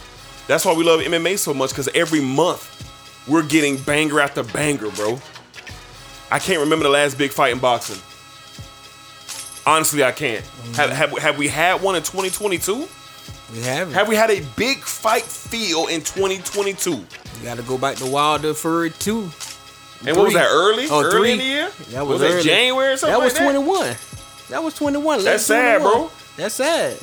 That's 0.47 0.65
why 0.65 0.73
we 0.73 0.83
love 0.83 1.01
MMA 1.01 1.38
so 1.38 1.53
much 1.53 1.69
because 1.69 1.88
every 1.93 2.21
month 2.21 2.67
we're 3.27 3.43
getting 3.43 3.77
banger 3.77 4.19
after 4.21 4.43
banger, 4.43 4.89
bro. 4.91 5.19
I 6.31 6.39
can't 6.39 6.59
remember 6.61 6.83
the 6.83 6.89
last 6.89 7.17
big 7.17 7.31
fight 7.31 7.51
in 7.51 7.59
boxing. 7.59 8.01
Honestly, 9.65 10.03
I 10.03 10.11
can't. 10.11 10.43
Mm. 10.43 10.75
Have, 10.77 10.89
have, 10.89 11.17
have 11.19 11.38
we 11.38 11.47
had 11.47 11.81
one 11.81 11.95
in 11.95 12.01
2022? 12.01 12.88
We 13.53 13.61
have 13.63 13.89
it. 13.89 13.93
Have 13.93 14.07
we 14.07 14.15
had 14.15 14.31
a 14.31 14.41
big 14.55 14.79
fight 14.79 15.23
feel 15.23 15.88
in 15.88 16.00
2022? 16.00 16.91
We 16.91 17.05
got 17.43 17.57
to 17.57 17.63
go 17.63 17.77
back 17.77 17.97
to 17.97 18.05
Wilder 18.05 18.53
for 18.53 18.85
it 18.85 18.97
too. 19.00 19.29
And 20.05 20.17
what 20.17 20.25
was 20.25 20.33
that 20.33 20.47
early? 20.50 20.88
Oh, 20.89 21.03
early 21.03 21.11
three. 21.11 21.31
in 21.33 21.38
the 21.38 21.43
year? 21.43 21.69
That 21.89 22.07
was, 22.07 22.21
that 22.21 22.31
early. 22.31 22.43
January 22.43 22.93
or 22.93 22.97
something 22.97 23.19
That 23.19 23.23
was 23.23 23.33
like 23.33 23.43
21. 23.43 23.95
That 24.50 24.63
was 24.63 24.73
21. 24.73 25.17
late 25.17 25.25
That's 25.25 25.45
sad, 25.45 25.81
21. 25.81 25.81
bro. 25.81 26.11
That's 26.38 26.55
sad. 26.55 26.97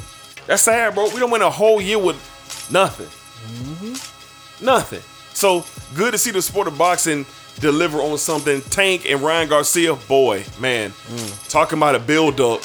That's 0.46 0.62
sad, 0.62 0.94
bro. 0.94 1.10
We 1.10 1.20
don't 1.20 1.30
win 1.30 1.42
a 1.42 1.50
whole 1.50 1.80
year 1.80 1.98
with 1.98 2.16
nothing. 2.72 3.06
Mm-hmm. 3.06 4.64
Nothing. 4.64 5.02
So 5.34 5.64
good 5.94 6.12
to 6.12 6.18
see 6.18 6.30
the 6.32 6.42
sport 6.42 6.66
of 6.66 6.76
boxing 6.76 7.24
deliver 7.60 8.00
on 8.00 8.18
something. 8.18 8.60
Tank 8.62 9.08
and 9.08 9.20
Ryan 9.20 9.48
Garcia, 9.48 9.94
boy, 9.94 10.44
man, 10.60 10.92
talking 11.48 11.78
about 11.78 11.94
a 11.94 12.00
build 12.00 12.40
up. 12.40 12.62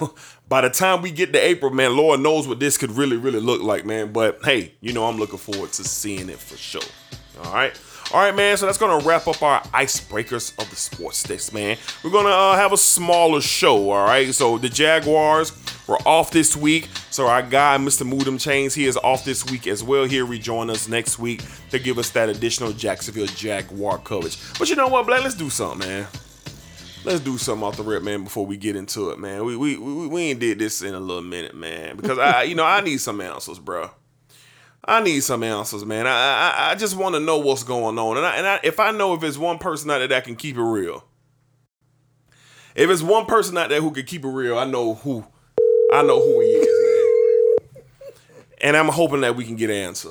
By 0.48 0.60
the 0.60 0.70
time 0.70 1.02
we 1.02 1.10
get 1.10 1.32
to 1.32 1.38
April, 1.38 1.72
man, 1.72 1.96
Lord 1.96 2.20
knows 2.20 2.46
what 2.46 2.60
this 2.60 2.78
could 2.78 2.92
really, 2.92 3.16
really 3.16 3.40
look 3.40 3.62
like, 3.62 3.84
man. 3.84 4.12
But 4.12 4.44
hey, 4.44 4.74
you 4.80 4.92
know, 4.92 5.06
I'm 5.06 5.16
looking 5.16 5.38
forward 5.38 5.72
to 5.72 5.84
seeing 5.84 6.28
it 6.28 6.38
for 6.38 6.56
sure. 6.56 6.82
All 7.44 7.52
right. 7.52 7.76
All 8.12 8.20
right, 8.20 8.34
man. 8.34 8.56
So 8.56 8.66
that's 8.66 8.78
gonna 8.78 9.04
wrap 9.04 9.26
up 9.26 9.42
our 9.42 9.60
icebreakers 9.64 10.56
of 10.62 10.70
the 10.70 10.76
sports 10.76 11.18
sticks, 11.18 11.52
man. 11.52 11.76
We're 12.04 12.10
gonna 12.10 12.28
uh, 12.28 12.54
have 12.54 12.72
a 12.72 12.76
smaller 12.76 13.40
show. 13.40 13.90
All 13.90 14.06
right. 14.06 14.32
So 14.32 14.58
the 14.58 14.68
Jaguars 14.68 15.52
were 15.88 15.98
off 16.06 16.30
this 16.30 16.56
week. 16.56 16.88
So 17.10 17.26
our 17.26 17.42
guy, 17.42 17.76
Mr. 17.78 18.08
Moodum 18.08 18.40
Chains, 18.40 18.74
he 18.74 18.86
is 18.86 18.96
off 18.96 19.24
this 19.24 19.44
week 19.50 19.66
as 19.66 19.82
well. 19.82 20.04
He'll 20.04 20.26
rejoin 20.26 20.70
us 20.70 20.88
next 20.88 21.18
week 21.18 21.42
to 21.70 21.78
give 21.80 21.98
us 21.98 22.10
that 22.10 22.28
additional 22.28 22.72
Jacksonville 22.72 23.26
Jaguar 23.26 23.98
coverage. 23.98 24.38
But 24.58 24.70
you 24.70 24.76
know 24.76 24.88
what, 24.88 25.06
Black? 25.06 25.22
Let's 25.22 25.34
do 25.34 25.50
something, 25.50 25.88
man. 25.88 26.06
Let's 27.04 27.20
do 27.20 27.38
something 27.38 27.66
off 27.66 27.76
the 27.76 27.82
rip, 27.82 28.02
man, 28.02 28.24
before 28.24 28.46
we 28.46 28.56
get 28.56 28.76
into 28.76 29.10
it, 29.10 29.18
man. 29.18 29.44
We 29.44 29.56
we 29.56 29.76
we, 29.76 30.06
we 30.06 30.22
ain't 30.22 30.40
did 30.40 30.58
this 30.60 30.82
in 30.82 30.94
a 30.94 31.00
little 31.00 31.22
minute, 31.22 31.54
man. 31.56 31.96
Because 31.96 32.18
I, 32.18 32.44
you 32.44 32.54
know, 32.54 32.64
I 32.64 32.80
need 32.82 32.98
some 32.98 33.20
answers, 33.20 33.58
bro. 33.58 33.90
I 34.86 35.02
need 35.02 35.20
some 35.20 35.42
answers, 35.42 35.84
man. 35.84 36.06
I 36.06 36.10
I, 36.10 36.70
I 36.70 36.74
just 36.76 36.96
want 36.96 37.14
to 37.16 37.20
know 37.20 37.38
what's 37.38 37.64
going 37.64 37.98
on, 37.98 38.16
and 38.16 38.24
I, 38.26 38.36
and 38.36 38.46
I, 38.46 38.60
if 38.62 38.78
I 38.78 38.92
know 38.92 39.14
if 39.14 39.22
it's 39.22 39.36
one 39.38 39.58
person 39.58 39.90
out 39.90 39.98
there 39.98 40.08
that 40.08 40.24
can 40.24 40.36
keep 40.36 40.56
it 40.56 40.62
real, 40.62 41.04
if 42.74 42.88
it's 42.88 43.02
one 43.02 43.26
person 43.26 43.56
out 43.58 43.68
there 43.68 43.80
who 43.80 43.90
can 43.90 44.04
keep 44.04 44.24
it 44.24 44.28
real, 44.28 44.58
I 44.58 44.64
know 44.64 44.94
who, 44.94 45.24
I 45.92 46.02
know 46.02 46.20
who 46.20 46.40
he 46.40 46.46
is, 46.46 47.74
man. 47.74 47.82
And 48.62 48.76
I'm 48.76 48.88
hoping 48.88 49.22
that 49.22 49.34
we 49.36 49.44
can 49.44 49.56
get 49.56 49.70
an 49.70 49.76
answer. 49.76 50.10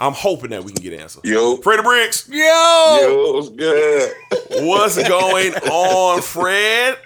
I'm 0.00 0.12
hoping 0.12 0.50
that 0.50 0.62
we 0.62 0.70
can 0.72 0.80
get 0.80 0.92
an 0.92 1.00
answer. 1.00 1.20
Yo. 1.24 1.56
Freddie 1.56 1.82
Bricks, 1.82 2.28
Yo, 2.28 2.36
Yo, 2.38 3.32
what's 3.32 3.48
good? 3.48 4.12
what's 4.64 5.08
going 5.08 5.54
on, 5.54 6.22
Fred? 6.22 6.96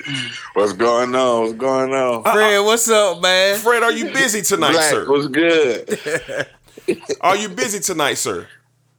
What's 0.52 0.75
going 0.75 1.14
on? 1.14 1.40
What's 1.40 1.54
going 1.54 1.94
on? 1.94 2.22
Fred, 2.22 2.58
what's 2.61 2.90
up, 2.90 3.22
man? 3.22 3.58
Fred, 3.58 3.82
are 3.82 3.92
you 3.92 4.12
busy 4.12 4.42
tonight, 4.42 4.72
Black, 4.72 4.90
sir? 4.90 5.08
what's 5.11 5.28
good? 5.28 6.49
Are 7.20 7.37
you 7.37 7.49
busy 7.49 7.80
tonight, 7.80 8.14
sir? 8.14 8.49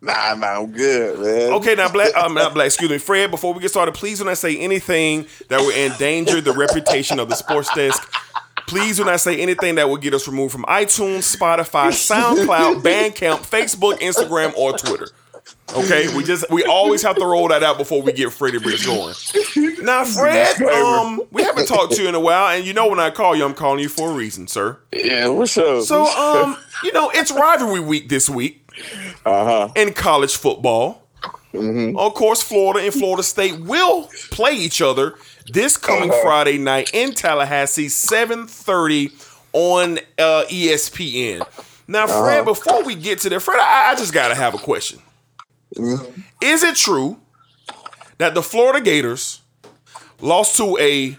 Nah, 0.02 0.36
nah, 0.36 0.60
I'm 0.60 0.72
good, 0.72 1.20
man. 1.20 1.54
Okay, 1.54 1.76
now 1.76 1.90
black, 1.90 2.14
um, 2.18 2.34
not 2.34 2.54
black. 2.54 2.66
Excuse 2.66 2.90
me, 2.90 2.98
Fred. 2.98 3.32
Before 3.32 3.54
we 3.54 3.62
get 3.62 3.70
started, 3.70 3.94
please 3.94 4.20
do 4.20 4.26
not 4.26 4.38
say 4.38 4.58
anything 4.58 5.28
that 5.48 5.62
will 5.62 5.72
endanger 5.72 6.42
the 6.42 6.52
reputation 6.52 7.20
of 7.20 7.30
the 7.30 7.36
sports 7.36 7.74
desk. 7.74 8.04
Please 8.68 8.98
do 8.98 9.06
not 9.06 9.22
say 9.22 9.40
anything 9.40 9.76
that 9.76 9.88
will 9.88 9.98
get 9.98 10.14
us 10.14 10.28
removed 10.28 10.52
from 10.52 10.64
iTunes, 10.66 11.34
Spotify, 11.36 11.88
SoundCloud, 11.90 12.82
Bandcamp, 12.82 13.48
Facebook, 13.48 14.00
Instagram, 14.00 14.54
or 14.58 14.78
Twitter. 14.78 15.08
Okay, 15.76 16.16
we 16.16 16.24
just 16.24 16.50
we 16.50 16.64
always 16.64 17.02
have 17.02 17.16
to 17.18 17.26
roll 17.26 17.48
that 17.48 17.64
out 17.64 17.78
before 17.78 18.02
we 18.02 18.12
get 18.12 18.32
Freddie 18.32 18.60
Bricks 18.60 18.86
going. 18.86 19.16
Now, 19.84 20.06
Fred, 20.06 20.62
um, 20.62 21.22
we 21.32 21.44
haven't 21.44 21.68
talked 21.68 21.94
to 21.94 22.02
you 22.02 22.08
in 22.08 22.16
a 22.16 22.20
while, 22.20 22.56
and 22.56 22.66
you 22.66 22.74
know 22.74 22.88
when 22.88 23.00
I 23.00 23.10
call 23.10 23.36
you, 23.36 23.44
I'm 23.46 23.54
calling 23.54 23.80
you 23.80 23.90
for 23.90 24.12
a 24.12 24.14
reason, 24.14 24.48
sir. 24.48 24.78
Yeah, 24.92 25.28
what's 25.28 25.58
up? 25.58 25.84
So, 25.84 26.06
um, 26.06 26.58
you 26.84 26.92
know, 26.94 27.12
it's 27.14 27.32
rivalry 27.32 27.80
week 27.80 28.10
this 28.10 28.30
week 28.30 28.70
uh 29.26 29.46
huh. 29.46 29.70
in 29.76 29.94
college 29.94 30.36
football. 30.36 31.08
Of 31.54 32.16
course, 32.16 32.42
Florida 32.42 32.84
and 32.84 32.94
Florida 32.94 33.22
State 33.22 33.60
will 33.60 34.10
play 34.32 34.54
each 34.54 34.82
other 34.82 35.16
this 35.52 35.78
coming 35.78 36.12
Friday 36.24 36.58
night 36.58 36.92
in 36.94 37.14
Tallahassee, 37.14 37.88
7:30 37.88 39.12
on 39.54 40.00
uh, 40.18 40.46
ESPN. 40.50 41.46
Now, 41.88 42.08
Fred, 42.08 42.46
before 42.46 42.84
we 42.84 42.96
get 42.96 43.20
to 43.20 43.30
that, 43.30 43.42
Fred, 43.42 43.60
I, 43.60 43.92
I 43.92 43.96
just 43.96 44.14
gotta 44.14 44.36
have 44.36 44.56
a 44.56 44.58
question. 44.58 45.00
Is 46.42 46.64
it 46.64 46.76
true 46.76 47.18
that 48.18 48.34
the 48.34 48.42
Florida 48.42 48.82
Gators 48.82 49.42
lost 50.22 50.58
to 50.58 50.78
a 50.80 51.16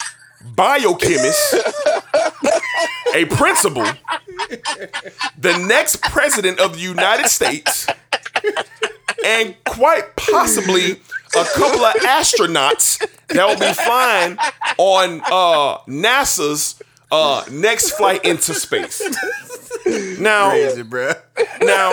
biochemist, 0.55 1.55
a 3.15 3.25
principal, 3.27 3.85
the 5.39 5.59
next 5.67 6.03
president 6.03 6.61
of 6.61 6.75
the 6.75 6.81
United 6.81 7.29
States, 7.29 7.87
and 9.25 9.57
quite 9.65 10.17
possibly 10.17 10.93
a 11.37 11.45
couple 11.55 11.85
of 11.85 11.95
astronauts 11.97 12.99
that 13.29 13.47
will 13.47 13.59
be 13.59 13.73
flying 13.73 14.39
on 14.79 15.21
uh, 15.27 15.79
NASA's 15.89 16.81
uh, 17.11 17.45
next 17.51 17.93
flight 17.93 18.25
into 18.25 18.55
space. 18.55 19.03
Now, 20.19 20.51
Crazy, 20.51 20.83
bro. 20.83 21.13
now, 21.63 21.91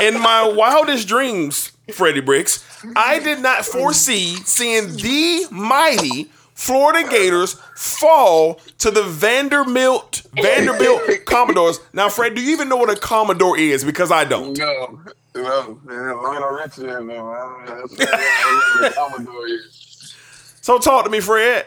in 0.00 0.18
my 0.20 0.52
wildest 0.54 1.06
dreams, 1.08 1.72
Freddie 1.92 2.20
Bricks, 2.20 2.64
I 2.96 3.18
did 3.18 3.40
not 3.40 3.64
foresee 3.64 4.36
seeing 4.36 4.96
the 4.96 5.46
mighty 5.50 6.30
Florida 6.54 7.08
Gators 7.08 7.54
fall 7.76 8.60
to 8.78 8.90
the 8.90 9.02
Vanderbilt 9.02 10.22
Vanderbilt 10.34 11.02
Commodores. 11.26 11.80
Now, 11.92 12.08
Fred, 12.08 12.34
do 12.34 12.42
you 12.42 12.52
even 12.52 12.68
know 12.68 12.76
what 12.76 12.90
a 12.90 12.96
Commodore 12.96 13.58
is? 13.58 13.84
Because 13.84 14.10
I 14.12 14.24
don't. 14.24 14.56
No, 14.58 15.00
no, 15.34 15.80
Lionel 15.84 16.50
Richie 16.50 16.82
in 16.82 16.88
there, 16.88 17.02
man. 17.02 17.66
That's 17.66 17.90
what 17.90 17.98
the 17.98 18.92
Commodore 18.94 19.46
is. 19.48 20.14
So 20.60 20.78
talk 20.78 21.04
to 21.04 21.10
me, 21.10 21.20
Fred. 21.20 21.66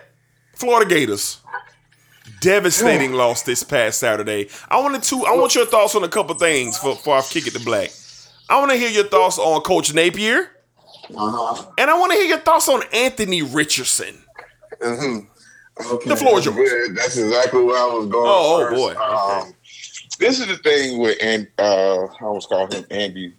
Florida 0.53 0.87
Gators. 0.89 1.39
Devastating 2.43 3.13
loss 3.13 3.43
this 3.43 3.63
past 3.63 3.99
Saturday. 3.99 4.49
I 4.69 4.79
wanted 4.81 5.03
to. 5.03 5.25
I 5.25 5.35
want 5.35 5.55
your 5.55 5.65
thoughts 5.65 5.95
on 5.95 6.03
a 6.03 6.09
couple 6.09 6.35
things 6.35 6.77
for- 6.77 6.95
before 6.95 7.17
I 7.17 7.21
kick 7.21 7.47
it 7.47 7.53
to 7.53 7.59
Black. 7.59 7.91
I 8.49 8.59
want 8.59 8.71
to 8.71 8.77
hear 8.77 8.89
your 8.89 9.05
thoughts 9.07 9.39
on 9.39 9.61
Coach 9.61 9.93
Napier, 9.93 10.49
Uh-huh. 11.15 11.65
and 11.77 11.89
I 11.89 11.97
want 11.97 12.11
to 12.11 12.17
hear 12.17 12.27
your 12.27 12.39
thoughts 12.39 12.67
on 12.67 12.83
Anthony 12.93 13.41
Richardson. 13.41 14.17
Okay, 14.81 16.09
The 16.09 16.15
floor 16.15 16.37
is 16.39 16.45
yours. 16.45 16.69
That's 16.95 17.17
exactly 17.17 17.63
where 17.63 17.77
I 17.81 17.85
was 17.85 18.07
going. 18.07 18.27
Oh, 18.27 18.67
oh, 18.69 18.75
boy. 18.75 18.95
Um, 19.01 19.53
this 20.19 20.39
is 20.39 20.47
the 20.47 20.57
thing 20.57 20.99
with 20.99 21.17
and 21.21 21.47
uh, 21.57 22.03
I 22.05 22.23
almost 22.23 22.49
called 22.49 22.73
him 22.73 22.85
Andy 22.91 23.33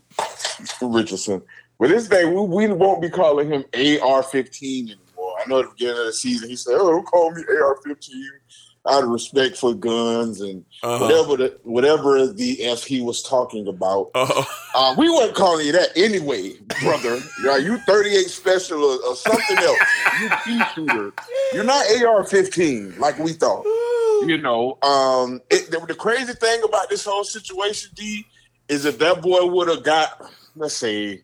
Richardson. 0.82 1.42
But 1.78 1.90
this 1.90 2.08
thing, 2.08 2.34
we, 2.34 2.66
we 2.68 2.72
won't 2.74 3.02
be 3.02 3.10
calling 3.10 3.50
him 3.50 3.64
AR-15 3.74 4.82
anymore. 4.82 5.03
I 5.44 5.48
know 5.48 5.60
at 5.60 5.66
the 5.66 5.70
beginning 5.72 6.00
of 6.00 6.06
the 6.06 6.12
season 6.12 6.48
he 6.48 6.56
said, 6.56 6.74
"Oh, 6.78 6.90
don't 6.90 7.04
call 7.06 7.30
me 7.32 7.42
AR-15." 7.42 8.22
Out 8.86 9.02
of 9.02 9.08
respect 9.08 9.56
for 9.56 9.72
guns 9.74 10.42
and 10.42 10.62
Uh-huh. 10.82 10.98
whatever 11.06 11.36
the 11.38 11.58
whatever 11.62 12.26
the 12.26 12.64
f 12.64 12.84
he 12.84 13.00
was 13.00 13.22
talking 13.22 13.66
about, 13.66 14.10
Uh, 14.14 14.44
uh, 14.74 14.94
we 14.98 15.08
weren't 15.08 15.34
calling 15.34 15.64
you 15.64 15.72
that 15.72 15.88
anyway, 15.96 16.52
brother. 16.82 17.18
Are 17.48 17.58
you 17.60 17.78
38 17.86 18.28
special 18.28 18.84
or, 18.84 18.98
or 19.08 19.16
something 19.16 19.56
else? 19.56 19.78
You 20.20 20.28
pea 20.44 20.62
shooter. 20.74 21.12
You're 21.54 21.64
not 21.64 21.86
AR-15 22.02 22.98
like 22.98 23.18
we 23.18 23.32
thought. 23.32 23.64
You 24.26 24.36
know, 24.38 24.76
um, 24.82 25.40
it, 25.50 25.70
the, 25.70 25.80
the 25.86 25.94
crazy 25.94 26.34
thing 26.34 26.62
about 26.62 26.90
this 26.90 27.04
whole 27.06 27.24
situation, 27.24 27.90
D, 27.94 28.24
is 28.68 28.84
if 28.84 28.98
that 28.98 29.22
boy 29.22 29.46
would 29.46 29.68
have 29.68 29.82
got, 29.82 30.30
let's 30.56 30.74
say, 30.76 31.23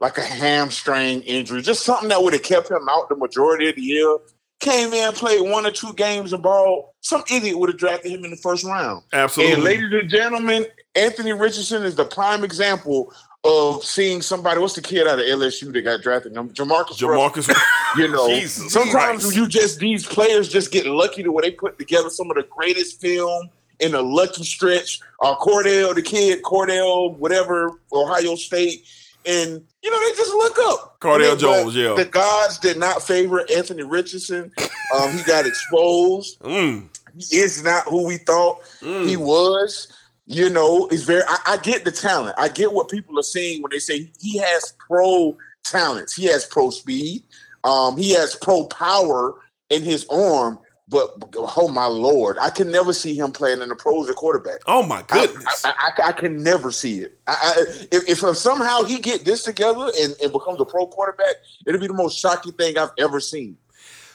like 0.00 0.18
a 0.18 0.22
hamstring 0.22 1.22
injury, 1.22 1.62
just 1.62 1.84
something 1.84 2.08
that 2.08 2.22
would 2.22 2.32
have 2.32 2.42
kept 2.42 2.70
him 2.70 2.88
out 2.90 3.08
the 3.08 3.16
majority 3.16 3.68
of 3.68 3.76
the 3.76 3.82
year. 3.82 4.18
Came 4.60 4.92
in, 4.92 5.12
played 5.12 5.48
one 5.48 5.66
or 5.66 5.70
two 5.70 5.92
games 5.92 6.32
of 6.32 6.42
ball. 6.42 6.94
Some 7.00 7.22
idiot 7.30 7.56
would 7.58 7.68
have 7.68 7.78
drafted 7.78 8.10
him 8.10 8.24
in 8.24 8.32
the 8.32 8.36
first 8.36 8.64
round. 8.64 9.04
absolutely. 9.12 9.54
And 9.54 9.62
ladies 9.62 9.92
and 9.92 10.10
gentlemen, 10.10 10.66
Anthony 10.96 11.32
Richardson 11.32 11.84
is 11.84 11.94
the 11.94 12.04
prime 12.04 12.42
example 12.42 13.12
of 13.44 13.84
seeing 13.84 14.20
somebody. 14.20 14.60
What's 14.60 14.74
the 14.74 14.82
kid 14.82 15.06
out 15.06 15.20
of 15.20 15.24
LSU 15.24 15.72
that 15.72 15.82
got 15.82 16.02
drafted? 16.02 16.34
Jamarcus. 16.34 16.98
Jamarcus. 16.98 17.48
You 17.96 18.08
know, 18.08 18.28
Jesus 18.28 18.70
sometimes 18.70 19.22
Christ. 19.22 19.36
you 19.36 19.48
just 19.48 19.78
these 19.78 20.04
players 20.04 20.50
just 20.50 20.70
get 20.70 20.84
lucky 20.84 21.22
to 21.22 21.32
where 21.32 21.40
they 21.40 21.50
put 21.52 21.78
together 21.78 22.10
some 22.10 22.30
of 22.30 22.36
the 22.36 22.46
greatest 22.50 23.00
film 23.00 23.48
in 23.80 23.94
a 23.94 24.02
lucky 24.02 24.44
stretch. 24.44 25.00
Uh, 25.22 25.34
Cardale, 25.36 25.94
the 25.94 26.02
kid, 26.02 26.42
Cardale, 26.42 27.16
whatever, 27.16 27.80
Ohio 27.90 28.34
State, 28.34 28.84
and 29.26 29.62
you 29.82 29.90
know 29.90 30.00
they 30.08 30.16
just 30.16 30.32
look 30.32 30.58
up. 30.60 31.00
Cardale 31.00 31.30
But 31.30 31.38
Jones, 31.38 31.76
yeah. 31.76 31.94
The 31.94 32.04
gods 32.04 32.58
did 32.58 32.76
not 32.76 33.02
favor 33.02 33.44
Anthony 33.54 33.82
Richardson. 33.82 34.52
Um, 34.96 35.12
he 35.12 35.22
got 35.24 35.46
exposed 35.46 36.40
Mm, 36.40 36.88
he 37.16 37.36
is 37.36 37.62
not 37.62 37.84
who 37.84 38.06
we 38.06 38.16
thought 38.18 38.60
he 38.80 39.16
was. 39.16 39.88
You 40.26 40.50
know, 40.50 40.88
he's 40.88 41.04
very. 41.04 41.22
I, 41.26 41.38
I 41.46 41.56
get 41.58 41.84
the 41.84 41.90
talent. 41.92 42.34
I 42.38 42.48
get 42.48 42.72
what 42.72 42.90
people 42.90 43.18
are 43.18 43.22
saying 43.22 43.62
when 43.62 43.70
they 43.70 43.78
say 43.78 44.10
he 44.20 44.38
has 44.38 44.74
pro 44.78 45.36
talents. 45.64 46.14
He 46.14 46.26
has 46.26 46.44
pro 46.44 46.70
speed. 46.70 47.22
Um, 47.64 47.96
he 47.96 48.10
has 48.12 48.36
pro 48.36 48.64
power 48.66 49.34
in 49.70 49.82
his 49.82 50.06
arm. 50.10 50.58
But 50.90 51.10
oh 51.36 51.68
my 51.68 51.84
lord, 51.86 52.38
I 52.40 52.48
can 52.48 52.70
never 52.70 52.94
see 52.94 53.14
him 53.14 53.30
playing 53.30 53.60
in 53.60 53.68
the 53.68 53.76
pros 53.76 54.08
at 54.08 54.16
quarterback. 54.16 54.60
oh 54.66 54.82
my 54.82 55.02
goodness. 55.02 55.62
I, 55.64 55.72
I, 55.98 56.08
I 56.08 56.12
can 56.12 56.42
never 56.42 56.72
see 56.72 57.00
it. 57.00 57.18
I, 57.26 57.36
I, 57.42 57.62
if, 57.92 58.08
if 58.24 58.36
somehow 58.38 58.84
he 58.84 58.98
get 58.98 59.24
this 59.26 59.42
together 59.44 59.90
and, 60.00 60.14
and 60.22 60.32
becomes 60.32 60.58
a 60.60 60.64
pro 60.64 60.86
quarterback, 60.86 61.34
it'll 61.66 61.80
be 61.80 61.88
the 61.88 61.92
most 61.92 62.18
shocking 62.18 62.52
thing 62.52 62.78
I've 62.78 62.92
ever 62.98 63.20
seen. 63.20 63.58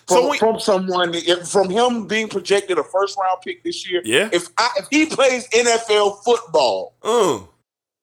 So 0.07 0.21
from, 0.21 0.29
we- 0.31 0.37
from 0.39 0.59
someone 0.59 1.13
from 1.45 1.69
him 1.69 2.07
being 2.07 2.27
projected 2.27 2.79
a 2.79 2.83
first 2.83 3.17
round 3.19 3.41
pick 3.43 3.63
this 3.63 3.87
year. 3.89 4.01
Yeah. 4.03 4.29
If 4.33 4.47
I, 4.57 4.69
if 4.77 4.87
he 4.89 5.05
plays 5.05 5.47
NFL 5.49 6.23
football, 6.23 6.95
Uh, 7.03 7.39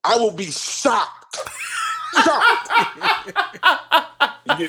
I 0.04 0.16
will 0.16 0.30
be 0.30 0.46
shocked. 0.50 1.37
shocked. 2.24 2.70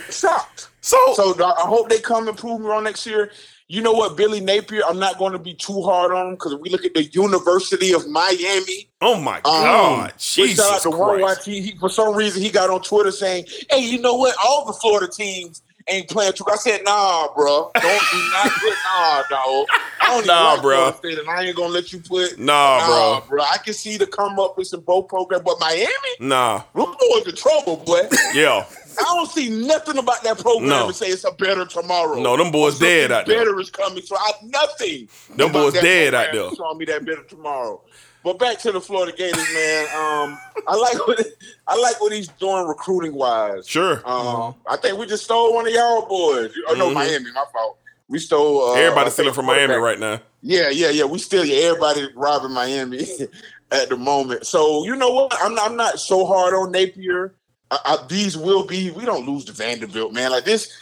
Shocked. 0.10 0.70
so, 0.82 0.98
So 1.16 1.36
I 1.44 1.64
I 1.64 1.68
hope 1.68 1.90
they 1.90 2.00
come 2.00 2.28
and 2.28 2.38
prove 2.38 2.62
me 2.62 2.68
wrong 2.68 2.84
next 2.84 3.06
year. 3.06 3.32
You 3.72 3.82
know 3.82 3.94
what, 3.94 4.18
Billy 4.18 4.42
Napier? 4.42 4.82
I'm 4.86 5.00
not 5.00 5.18
going 5.18 5.32
to 5.32 5.40
be 5.40 5.54
too 5.54 5.82
hard 5.82 6.12
on 6.12 6.28
him 6.28 6.34
because 6.34 6.56
we 6.56 6.70
look 6.70 6.84
at 6.84 6.94
the 6.94 7.06
University 7.06 7.94
of 7.94 8.06
Miami. 8.10 8.90
oh 9.00 9.16
my 9.18 9.38
Um, 9.38 9.42
God, 9.44 9.54
shout 9.54 10.06
out 10.06 10.18
Jesus 10.20 10.84
to 10.84 10.92
Christ. 10.92 11.46
He, 11.46 11.62
he- 11.62 11.78
for 11.78 11.88
some 11.90 12.14
reason, 12.14 12.42
he 12.42 12.50
got 12.50 12.70
on 12.70 12.82
Twitter 12.82 13.12
saying, 13.12 13.46
"Hey, 13.70 13.80
you 13.80 14.00
know 14.02 14.16
what? 14.16 14.36
All 14.44 14.66
the 14.66 14.74
Florida 14.74 15.08
teams 15.10 15.62
ain't 15.88 16.10
playing 16.10 16.34
true." 16.34 16.48
I 16.52 16.58
said, 16.58 16.82
"Nah, 16.84 17.30
bro, 17.34 17.72
don't 17.82 18.10
do 18.12 18.22
not 18.30 18.54
put 18.60 18.78
nah, 18.84 19.24
dog. 19.30 19.68
I 20.02 20.08
don't 20.08 20.26
Nah, 20.26 20.54
like 20.56 20.62
bro. 20.64 20.92
State, 20.98 21.20
and 21.20 21.30
I 21.30 21.44
ain't 21.46 21.56
gonna 21.56 21.70
let 21.70 21.94
you 21.94 22.00
put 22.02 22.38
Nah, 22.38 22.86
bro. 22.86 23.24
bro. 23.30 23.42
I 23.44 23.58
can 23.60 23.74
see 23.74 23.96
the 23.96 24.06
come 24.08 24.38
up 24.38 24.58
with 24.58 24.68
some 24.68 24.82
both 24.82 25.08
program, 25.08 25.44
but 25.46 25.58
Miami, 25.62 25.88
Nah, 26.20 26.64
them 26.76 26.94
boys 27.10 27.26
in 27.26 27.36
trouble, 27.36 27.78
boy. 27.78 28.02
yeah, 28.34 28.66
I 29.02 29.16
don't 29.16 29.30
see 29.30 29.50
nothing 29.50 29.98
about 29.98 30.24
that 30.24 30.38
program 30.40 30.70
No. 30.70 30.88
and 30.88 30.96
say 30.96 31.08
it's 31.08 31.24
a 31.24 31.32
better 31.32 31.66
tomorrow. 31.66 32.20
no, 32.22 32.38
them 32.38 32.52
boys 32.52 32.80
dead 32.80 33.12
out 33.12 33.26
there. 33.26 33.40
Better 33.40 33.60
is 33.60 33.70
coming. 33.70 34.02
So 34.04 34.16
I 34.16 34.32
have 34.32 34.50
nothing. 34.50 35.10
Them 35.36 35.50
about 35.50 35.54
boys 35.54 35.74
that 35.74 35.82
dead 35.84 36.14
out 36.14 36.30
program 36.30 36.48
there. 36.50 36.56
Showing 36.56 36.78
me 36.78 36.86
that 36.86 37.06
better 37.06 37.24
tomorrow. 37.24 37.82
But 38.24 38.38
back 38.38 38.60
to 38.60 38.72
the 38.72 38.80
Florida 38.80 39.12
Gators, 39.18 39.48
man. 39.54 39.86
Um, 39.96 40.38
I 40.68 40.76
like 40.76 41.08
what 41.08 41.26
I 41.68 41.76
like 41.80 42.00
what 42.00 42.12
he's 42.12 42.28
doing 42.28 42.68
recruiting 42.68 43.16
wise. 43.16 43.68
Sure. 43.68 44.02
Um, 44.08 44.54
I 44.68 44.78
think 44.78 45.00
we 45.00 45.08
just 45.08 45.24
stole 45.24 45.56
one 45.56 45.66
of 45.68 45.74
y'all 45.74 46.08
boys. 46.08 46.52
Oh 46.68 46.76
no, 46.76 46.90
Mhm. 46.90 46.94
Miami, 46.94 47.32
my 47.34 47.44
fault. 47.52 47.80
We 48.08 48.20
stole. 48.20 48.70
Uh, 48.70 48.74
Everybody's 48.76 49.14
stealing 49.14 49.34
from 49.34 49.48
Miami 49.48 49.74
right 49.74 50.00
now. 50.00 50.22
Yeah, 50.44 50.70
yeah, 50.70 50.90
yeah. 50.90 51.06
We 51.06 51.18
still 51.18 51.44
yeah, 51.44 51.70
everybody 51.70 52.10
robbing 52.16 52.52
Miami 52.52 53.08
at 53.72 53.90
the 53.90 53.98
moment. 53.98 54.46
So 54.46 54.86
you 54.86 54.96
know 54.96 55.10
what? 55.10 55.34
I'm 55.42 55.56
not, 55.56 55.72
I'm 55.72 55.76
not 55.78 56.00
so 56.00 56.24
hard 56.26 56.54
on 56.54 56.72
Napier. 56.72 57.34
I, 57.72 57.80
I, 57.86 58.08
these 58.08 58.38
will 58.38 58.66
be. 58.66 58.92
We 58.92 59.06
don't 59.06 59.26
lose 59.26 59.46
to 59.46 59.54
Vanderbilt, 59.54 60.14
man. 60.14 60.32
Like 60.32 60.44
this, 60.44 60.78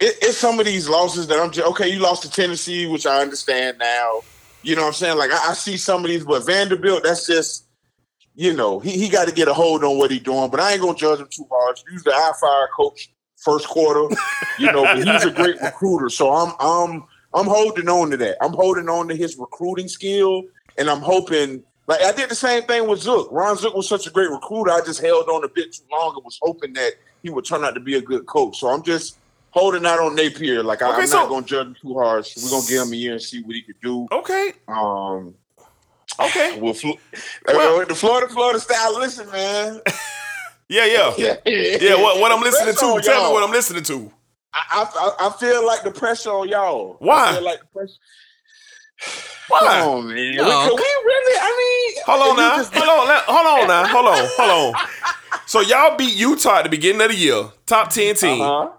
it, 0.00 0.16
it's 0.20 0.36
some 0.36 0.58
of 0.58 0.66
these 0.66 0.88
losses 0.88 1.28
that 1.28 1.38
I'm 1.38 1.52
just 1.52 1.66
okay. 1.68 1.88
You 1.88 2.00
lost 2.00 2.22
to 2.24 2.30
Tennessee, 2.30 2.86
which 2.86 3.06
I 3.06 3.22
understand 3.22 3.78
now. 3.78 4.20
You 4.62 4.76
know 4.76 4.82
what 4.82 4.88
I'm 4.88 4.94
saying? 4.94 5.18
Like 5.18 5.30
I, 5.30 5.50
I 5.50 5.52
see 5.54 5.76
some 5.76 6.04
of 6.04 6.10
these, 6.10 6.24
but 6.24 6.44
Vanderbilt, 6.44 7.04
that's 7.04 7.26
just. 7.26 7.66
You 8.34 8.54
know, 8.54 8.80
he, 8.80 8.92
he 8.92 9.10
got 9.10 9.28
to 9.28 9.34
get 9.34 9.48
a 9.48 9.52
hold 9.52 9.84
on 9.84 9.98
what 9.98 10.10
he's 10.10 10.22
doing, 10.22 10.48
but 10.50 10.58
I 10.58 10.72
ain't 10.72 10.80
gonna 10.80 10.96
judge 10.96 11.20
him 11.20 11.28
too 11.30 11.46
hard. 11.52 11.78
Usually 11.90 12.14
I 12.14 12.32
fire 12.40 12.66
coach 12.74 13.12
first 13.36 13.68
quarter, 13.68 14.08
you 14.58 14.72
know, 14.72 14.84
but 14.84 15.06
he's 15.06 15.24
a 15.24 15.30
great 15.30 15.60
recruiter. 15.62 16.08
So 16.08 16.32
I'm 16.32 16.54
I'm 16.58 17.04
I'm 17.34 17.46
holding 17.46 17.88
on 17.88 18.10
to 18.10 18.16
that. 18.18 18.38
I'm 18.40 18.54
holding 18.54 18.88
on 18.88 19.08
to 19.08 19.14
his 19.14 19.36
recruiting 19.36 19.88
skill, 19.88 20.44
and 20.78 20.88
I'm 20.88 21.00
hoping. 21.00 21.62
Like 21.92 22.00
I 22.04 22.12
did 22.12 22.30
the 22.30 22.34
same 22.34 22.62
thing 22.62 22.88
with 22.88 23.00
Zook. 23.00 23.28
Ron 23.30 23.54
Zook 23.58 23.74
was 23.74 23.86
such 23.86 24.06
a 24.06 24.10
great 24.10 24.30
recruiter. 24.30 24.70
I 24.70 24.80
just 24.80 25.02
held 25.02 25.28
on 25.28 25.44
a 25.44 25.48
bit 25.48 25.74
too 25.74 25.82
long 25.90 26.14
and 26.16 26.24
was 26.24 26.38
hoping 26.40 26.72
that 26.72 26.92
he 27.22 27.28
would 27.28 27.44
turn 27.44 27.64
out 27.64 27.74
to 27.74 27.80
be 27.80 27.96
a 27.96 28.00
good 28.00 28.24
coach. 28.24 28.58
So 28.60 28.68
I'm 28.68 28.82
just 28.82 29.18
holding 29.50 29.84
out 29.84 29.98
on 30.00 30.14
Napier. 30.14 30.62
Like 30.62 30.80
I, 30.80 30.88
Okay, 30.92 31.02
I'm 31.02 31.06
so- 31.06 31.16
not 31.18 31.28
going 31.28 31.44
to 31.44 31.50
judge 31.50 31.66
him 31.66 31.76
too 31.82 31.92
hard. 31.98 32.26
We're 32.42 32.48
going 32.48 32.62
to 32.62 32.68
give 32.68 32.82
him 32.86 32.92
a 32.94 32.96
year 32.96 33.12
and 33.12 33.20
see 33.22 33.42
what 33.42 33.54
he 33.54 33.60
could 33.60 33.78
do. 33.82 34.08
Okay, 34.10 34.52
Um, 34.68 35.34
okay, 36.18 36.58
we'll 36.62 36.72
fl- 36.72 36.92
Well- 37.46 37.80
uh, 37.80 37.84
the 37.84 37.94
Florida 37.94 38.32
Florida 38.32 38.58
style. 38.58 38.98
Listen, 38.98 39.30
man. 39.30 39.82
yeah, 40.70 40.86
yeah, 40.86 41.12
yeah, 41.18 41.34
yeah. 41.44 42.00
What, 42.00 42.20
what 42.20 42.32
I'm 42.32 42.40
listening 42.40 42.74
to? 42.74 43.00
Tell 43.02 43.26
me 43.28 43.32
what 43.34 43.42
I'm 43.44 43.50
listening 43.52 43.82
to. 43.82 44.10
I, 44.54 44.88
I 45.20 45.26
I 45.28 45.30
feel 45.38 45.66
like 45.66 45.82
the 45.82 45.90
pressure 45.90 46.30
on 46.30 46.48
y'all. 46.48 46.96
Why? 47.00 47.28
I 47.30 47.34
feel 47.34 47.44
like 47.44 47.60
the 47.60 47.66
pressure. 47.66 47.92
Why? 49.48 49.58
Come 49.60 49.88
on, 49.88 50.08
man. 50.08 50.34
No, 50.36 50.44
we, 50.44 50.44
can 50.44 50.76
we 50.76 50.82
really? 51.04 51.38
I 51.40 51.92
mean, 51.94 52.02
Hold 52.06 52.30
on 52.30 52.36
now. 52.36 52.56
just- 52.56 52.74
Hold 52.74 52.88
on. 52.88 53.22
Hold 53.26 53.60
on 53.62 53.68
now. 53.68 53.86
Hold 53.86 54.06
on. 54.06 54.28
Hold 54.38 54.74
on. 54.74 54.88
So 55.46 55.60
y'all 55.60 55.96
beat 55.96 56.14
Utah 56.14 56.58
at 56.58 56.64
the 56.64 56.68
beginning 56.70 57.02
of 57.02 57.08
the 57.08 57.16
year, 57.16 57.44
top 57.66 57.90
ten 57.90 58.14
team. 58.14 58.40
Uh-huh. 58.40 58.70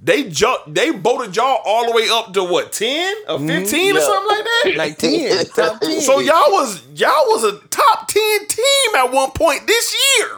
They 0.00 0.24
jumped. 0.24 0.74
They 0.74 0.90
voted 0.90 1.36
y'all 1.36 1.60
all 1.64 1.86
the 1.86 1.92
way 1.92 2.08
up 2.10 2.32
to 2.34 2.42
what 2.44 2.72
ten 2.72 3.14
or 3.28 3.38
fifteen 3.38 3.96
or 3.96 4.00
yeah. 4.00 4.06
something 4.06 4.36
like 4.36 4.44
that. 4.44 4.74
Like 4.76 4.98
10, 4.98 5.46
top 5.54 5.80
10. 5.80 6.00
So 6.00 6.18
y'all 6.20 6.50
was 6.52 6.82
y'all 6.94 7.10
was 7.28 7.44
a 7.44 7.58
top 7.68 8.08
ten 8.08 8.46
team 8.46 8.94
at 8.96 9.12
one 9.12 9.30
point 9.32 9.66
this 9.66 9.94
year. 10.18 10.28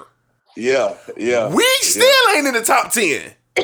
Yeah, 0.56 0.94
yeah. 1.16 1.48
We 1.54 1.64
still 1.80 2.36
ain't 2.36 2.46
in 2.46 2.54
the 2.54 2.62
top 2.62 2.92
ten. 2.92 3.32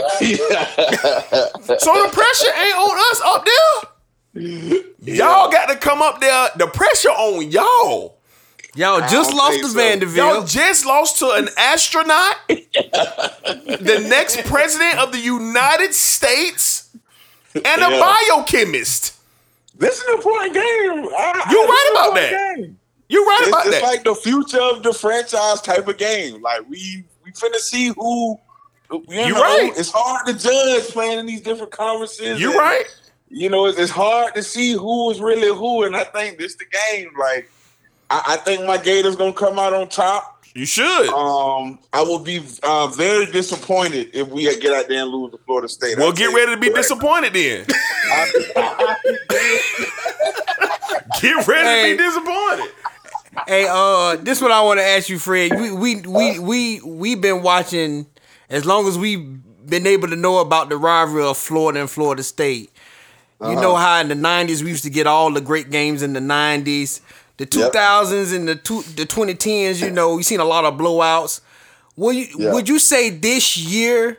So 1.78 1.92
the 1.92 2.08
pressure 2.12 2.54
ain't 2.58 2.76
on 2.76 2.98
us 3.12 3.20
up 3.24 3.44
there. 3.44 3.90
Y'all 4.34 5.50
got 5.50 5.66
to 5.68 5.76
come 5.76 6.02
up 6.02 6.20
there. 6.20 6.48
The 6.56 6.66
pressure 6.66 7.10
on 7.10 7.50
y'all. 7.50 8.18
Y'all 8.76 9.00
just 9.08 9.32
lost 9.32 9.50
think 9.52 9.62
to 9.62 9.68
so. 9.70 9.76
Vanderbilt. 9.76 10.16
Y'all 10.16 10.44
just 10.44 10.84
lost 10.84 11.20
to 11.20 11.30
an 11.30 11.48
astronaut, 11.56 12.34
the 12.48 14.04
next 14.08 14.44
president 14.46 14.98
of 14.98 15.12
the 15.12 15.18
United 15.20 15.94
States, 15.94 16.90
and 17.54 17.64
a 17.82 17.88
biochemist. 17.88 19.12
This 19.78 19.98
is 20.00 20.04
an 20.08 20.14
important 20.14 20.54
game. 20.54 20.64
I, 20.64 21.46
You 21.50 21.62
I- 21.62 21.66
right 21.66 21.68
this 21.68 21.84
is 21.84 21.88
an 21.88 21.92
about 21.92 22.06
important 22.06 22.14
that. 22.14 22.56
game. 22.56 22.78
You're 23.08 23.24
right 23.24 23.38
It's, 23.42 23.48
about 23.48 23.66
it's 23.66 23.76
that. 23.76 23.82
like 23.84 24.02
the 24.04 24.14
future 24.14 24.60
of 24.60 24.82
the 24.82 24.92
franchise 24.92 25.60
type 25.60 25.86
of 25.86 25.96
game. 25.98 26.42
Like 26.42 26.68
we 26.68 27.04
we 27.24 27.30
finna 27.32 27.56
see 27.56 27.88
who. 27.96 28.40
You, 28.90 29.04
You 29.08 29.34
know, 29.34 29.40
right. 29.40 29.72
It's 29.76 29.90
hard 29.94 30.26
to 30.26 30.32
judge 30.34 30.84
playing 30.88 31.18
in 31.20 31.26
these 31.26 31.42
different 31.42 31.70
conferences. 31.70 32.40
you 32.40 32.50
and, 32.50 32.58
right. 32.58 32.84
You 33.36 33.50
know, 33.50 33.66
it's, 33.66 33.76
it's 33.78 33.90
hard 33.90 34.32
to 34.36 34.42
see 34.44 34.72
who 34.74 35.10
is 35.10 35.20
really 35.20 35.48
who, 35.48 35.82
and 35.82 35.96
I 35.96 36.04
think 36.04 36.38
this 36.38 36.54
the 36.54 36.64
game. 36.92 37.10
Like, 37.18 37.50
I, 38.08 38.22
I 38.28 38.36
think 38.36 38.64
my 38.64 38.78
Gators 38.78 39.16
gonna 39.16 39.32
come 39.32 39.58
out 39.58 39.72
on 39.72 39.88
top. 39.88 40.30
You 40.54 40.66
should. 40.66 41.08
Um, 41.08 41.80
I 41.92 42.02
will 42.02 42.20
be 42.20 42.40
uh, 42.62 42.86
very 42.86 43.26
disappointed 43.26 44.10
if 44.14 44.28
we 44.28 44.44
get 44.60 44.72
out 44.72 44.86
there 44.86 45.02
and 45.02 45.10
lose 45.10 45.32
to 45.32 45.38
Florida 45.38 45.68
State. 45.68 45.98
well, 45.98 46.06
I'll 46.06 46.12
get 46.22 46.32
ready 46.32 46.54
to 46.54 46.60
be 46.60 46.68
that. 46.68 46.76
disappointed 46.76 47.32
then. 47.32 47.66
Get 51.20 51.46
ready 51.48 51.68
Hey. 51.68 51.90
to 51.92 51.96
be 51.96 52.02
disappointed. 52.04 52.70
Hey, 53.48 53.66
uh, 53.68 54.16
this 54.16 54.40
what 54.40 54.52
I 54.52 54.62
want 54.62 54.78
to 54.78 54.84
ask 54.84 55.08
you, 55.08 55.18
Fred. 55.18 55.58
We 55.58 55.72
we 55.72 56.00
we 56.02 56.38
we 56.38 56.80
we 56.82 57.14
been 57.16 57.42
watching 57.42 58.06
as 58.48 58.64
long 58.64 58.86
as 58.86 58.96
we've 58.96 59.40
been 59.68 59.86
able 59.88 60.06
to 60.08 60.16
know 60.16 60.38
about 60.38 60.68
the 60.68 60.76
rivalry 60.76 61.24
of 61.24 61.36
Florida 61.36 61.80
and 61.80 61.90
Florida 61.90 62.22
State. 62.22 62.70
You 63.40 63.56
know 63.56 63.74
how 63.76 64.00
in 64.00 64.08
the 64.08 64.14
'90s 64.14 64.62
we 64.62 64.70
used 64.70 64.84
to 64.84 64.90
get 64.90 65.06
all 65.06 65.30
the 65.32 65.40
great 65.40 65.70
games 65.70 66.02
in 66.02 66.12
the 66.14 66.20
'90s, 66.20 67.00
the 67.36 67.44
2000s 67.46 68.32
and 68.34 68.48
the 68.48 68.54
two, 68.56 68.82
the 68.82 69.04
2010s. 69.04 69.80
You 69.82 69.90
know, 69.90 70.14
we 70.14 70.22
seen 70.22 70.40
a 70.40 70.44
lot 70.44 70.64
of 70.64 70.74
blowouts. 70.74 71.40
Will 71.96 72.12
you 72.12 72.26
Yeah. 72.38 72.52
would 72.52 72.68
you 72.68 72.78
say 72.78 73.10
this 73.10 73.56
year 73.56 74.18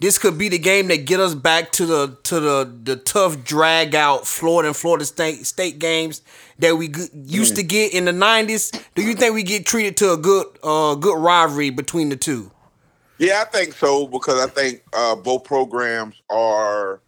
this 0.00 0.18
could 0.18 0.36
be 0.38 0.48
the 0.48 0.58
game 0.58 0.88
that 0.88 1.04
get 1.06 1.18
us 1.20 1.34
back 1.34 1.72
to 1.72 1.86
the 1.86 2.16
to 2.24 2.40
the 2.40 2.72
the 2.84 2.96
tough 2.96 3.42
drag 3.42 3.94
out 3.94 4.26
Florida 4.26 4.68
and 4.68 4.76
Florida 4.76 5.04
State 5.04 5.44
State 5.46 5.78
games 5.80 6.22
that 6.58 6.76
we 6.76 6.88
g- 6.88 7.08
used 7.26 7.56
to 7.56 7.62
get 7.64 7.92
in 7.92 8.04
the 8.04 8.12
'90s? 8.12 8.70
Do 8.94 9.02
you 9.02 9.14
think 9.14 9.34
we 9.34 9.42
get 9.42 9.66
treated 9.66 9.96
to 9.98 10.12
a 10.12 10.16
good 10.16 10.46
uh 10.62 10.94
good 10.94 11.18
rivalry 11.18 11.70
between 11.70 12.10
the 12.10 12.16
two? 12.16 12.50
Yeah, 13.18 13.42
I 13.42 13.44
think 13.50 13.74
so 13.74 14.06
because 14.06 14.40
I 14.40 14.46
think 14.48 14.82
uh, 14.92 15.14
both 15.16 15.44
programs 15.44 16.16
are 16.30 17.00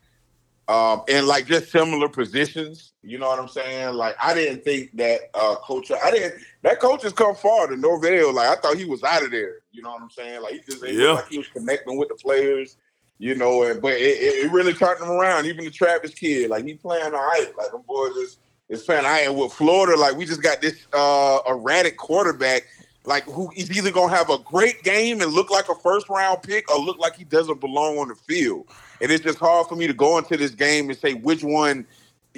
um, 0.69 1.03
in 1.09 1.27
like 1.27 1.47
just 1.47 1.71
similar 1.71 2.09
positions. 2.09 2.93
You 3.03 3.19
know 3.19 3.29
what 3.29 3.39
I'm 3.39 3.49
saying? 3.49 3.95
Like 3.95 4.17
I 4.23 4.35
didn't 4.35 4.65
think 4.65 4.97
that 4.97 5.21
uh, 5.35 5.57
coach. 5.57 5.91
I 5.91 6.11
didn't. 6.11 6.43
That 6.63 6.81
coach 6.81 7.03
has 7.03 7.13
come 7.13 7.35
far 7.35 7.67
to 7.67 7.77
Norvell. 7.77 8.33
Like 8.33 8.49
I 8.49 8.61
thought 8.61 8.77
he 8.77 8.85
was 8.85 9.03
out 9.03 9.23
of 9.25 9.31
there. 9.31 9.57
You 9.73 9.83
know 9.83 9.91
what 9.91 10.03
I'm 10.03 10.11
saying? 10.11 10.43
Like 10.43 10.53
he 10.55 10.61
just 10.61 10.85
Yeah. 10.87 11.13
like 11.13 11.29
he 11.29 11.39
was 11.39 11.49
connecting 11.49 11.97
with 11.99 12.09
the 12.09 12.15
players. 12.15 12.77
You 13.19 13.37
know, 13.37 13.63
and 13.63 13.81
but 13.81 13.93
it, 13.93 14.01
it, 14.21 14.47
it 14.47 14.53
really 14.53 14.75
turned 14.75 15.01
him 15.01 15.09
around. 15.11 15.47
Even 15.47 15.65
the 15.65 15.71
Travis 15.71 16.13
kid, 16.15 16.51
like 16.51 16.65
he 16.65 16.75
playing 16.75 17.05
all 17.05 17.11
right. 17.13 17.53
Like 17.57 17.71
them 17.71 17.83
boys 17.87 18.17
is 18.17 18.39
is 18.69 18.83
playing 18.83 19.05
all 19.05 19.11
right. 19.13 19.29
And 19.29 19.37
with 19.39 19.53
Florida, 19.53 19.97
like 20.01 20.17
we 20.17 20.25
just 20.25 20.43
got 20.43 20.61
this 20.61 20.87
uh, 20.93 21.39
erratic 21.47 21.97
quarterback 21.97 22.65
like 23.07 23.25
who 23.25 23.51
is 23.55 23.71
either 23.71 23.91
gonna 23.91 24.15
have 24.15 24.31
a 24.31 24.39
great 24.39 24.83
game 24.83 25.21
and 25.21 25.33
look 25.33 25.51
like 25.51 25.69
a 25.69 25.75
first 25.77 26.09
round 26.09 26.43
pick 26.43 26.71
or 26.71 26.81
look 26.83 26.99
like 26.99 27.15
he 27.15 27.25
doesn't 27.25 27.61
belong 27.61 27.99
on 27.99 28.09
the 28.09 28.15
field. 28.15 28.67
And 29.05 29.13
it's 29.13 29.23
just 29.23 29.39
hard 29.39 29.67
for 29.69 29.77
me 29.77 29.87
to 29.87 29.93
go 29.93 30.17
into 30.19 30.37
this 30.39 30.53
game 30.53 30.89
and 30.89 30.99
say 30.99 31.13
which 31.13 31.45
one. 31.45 31.87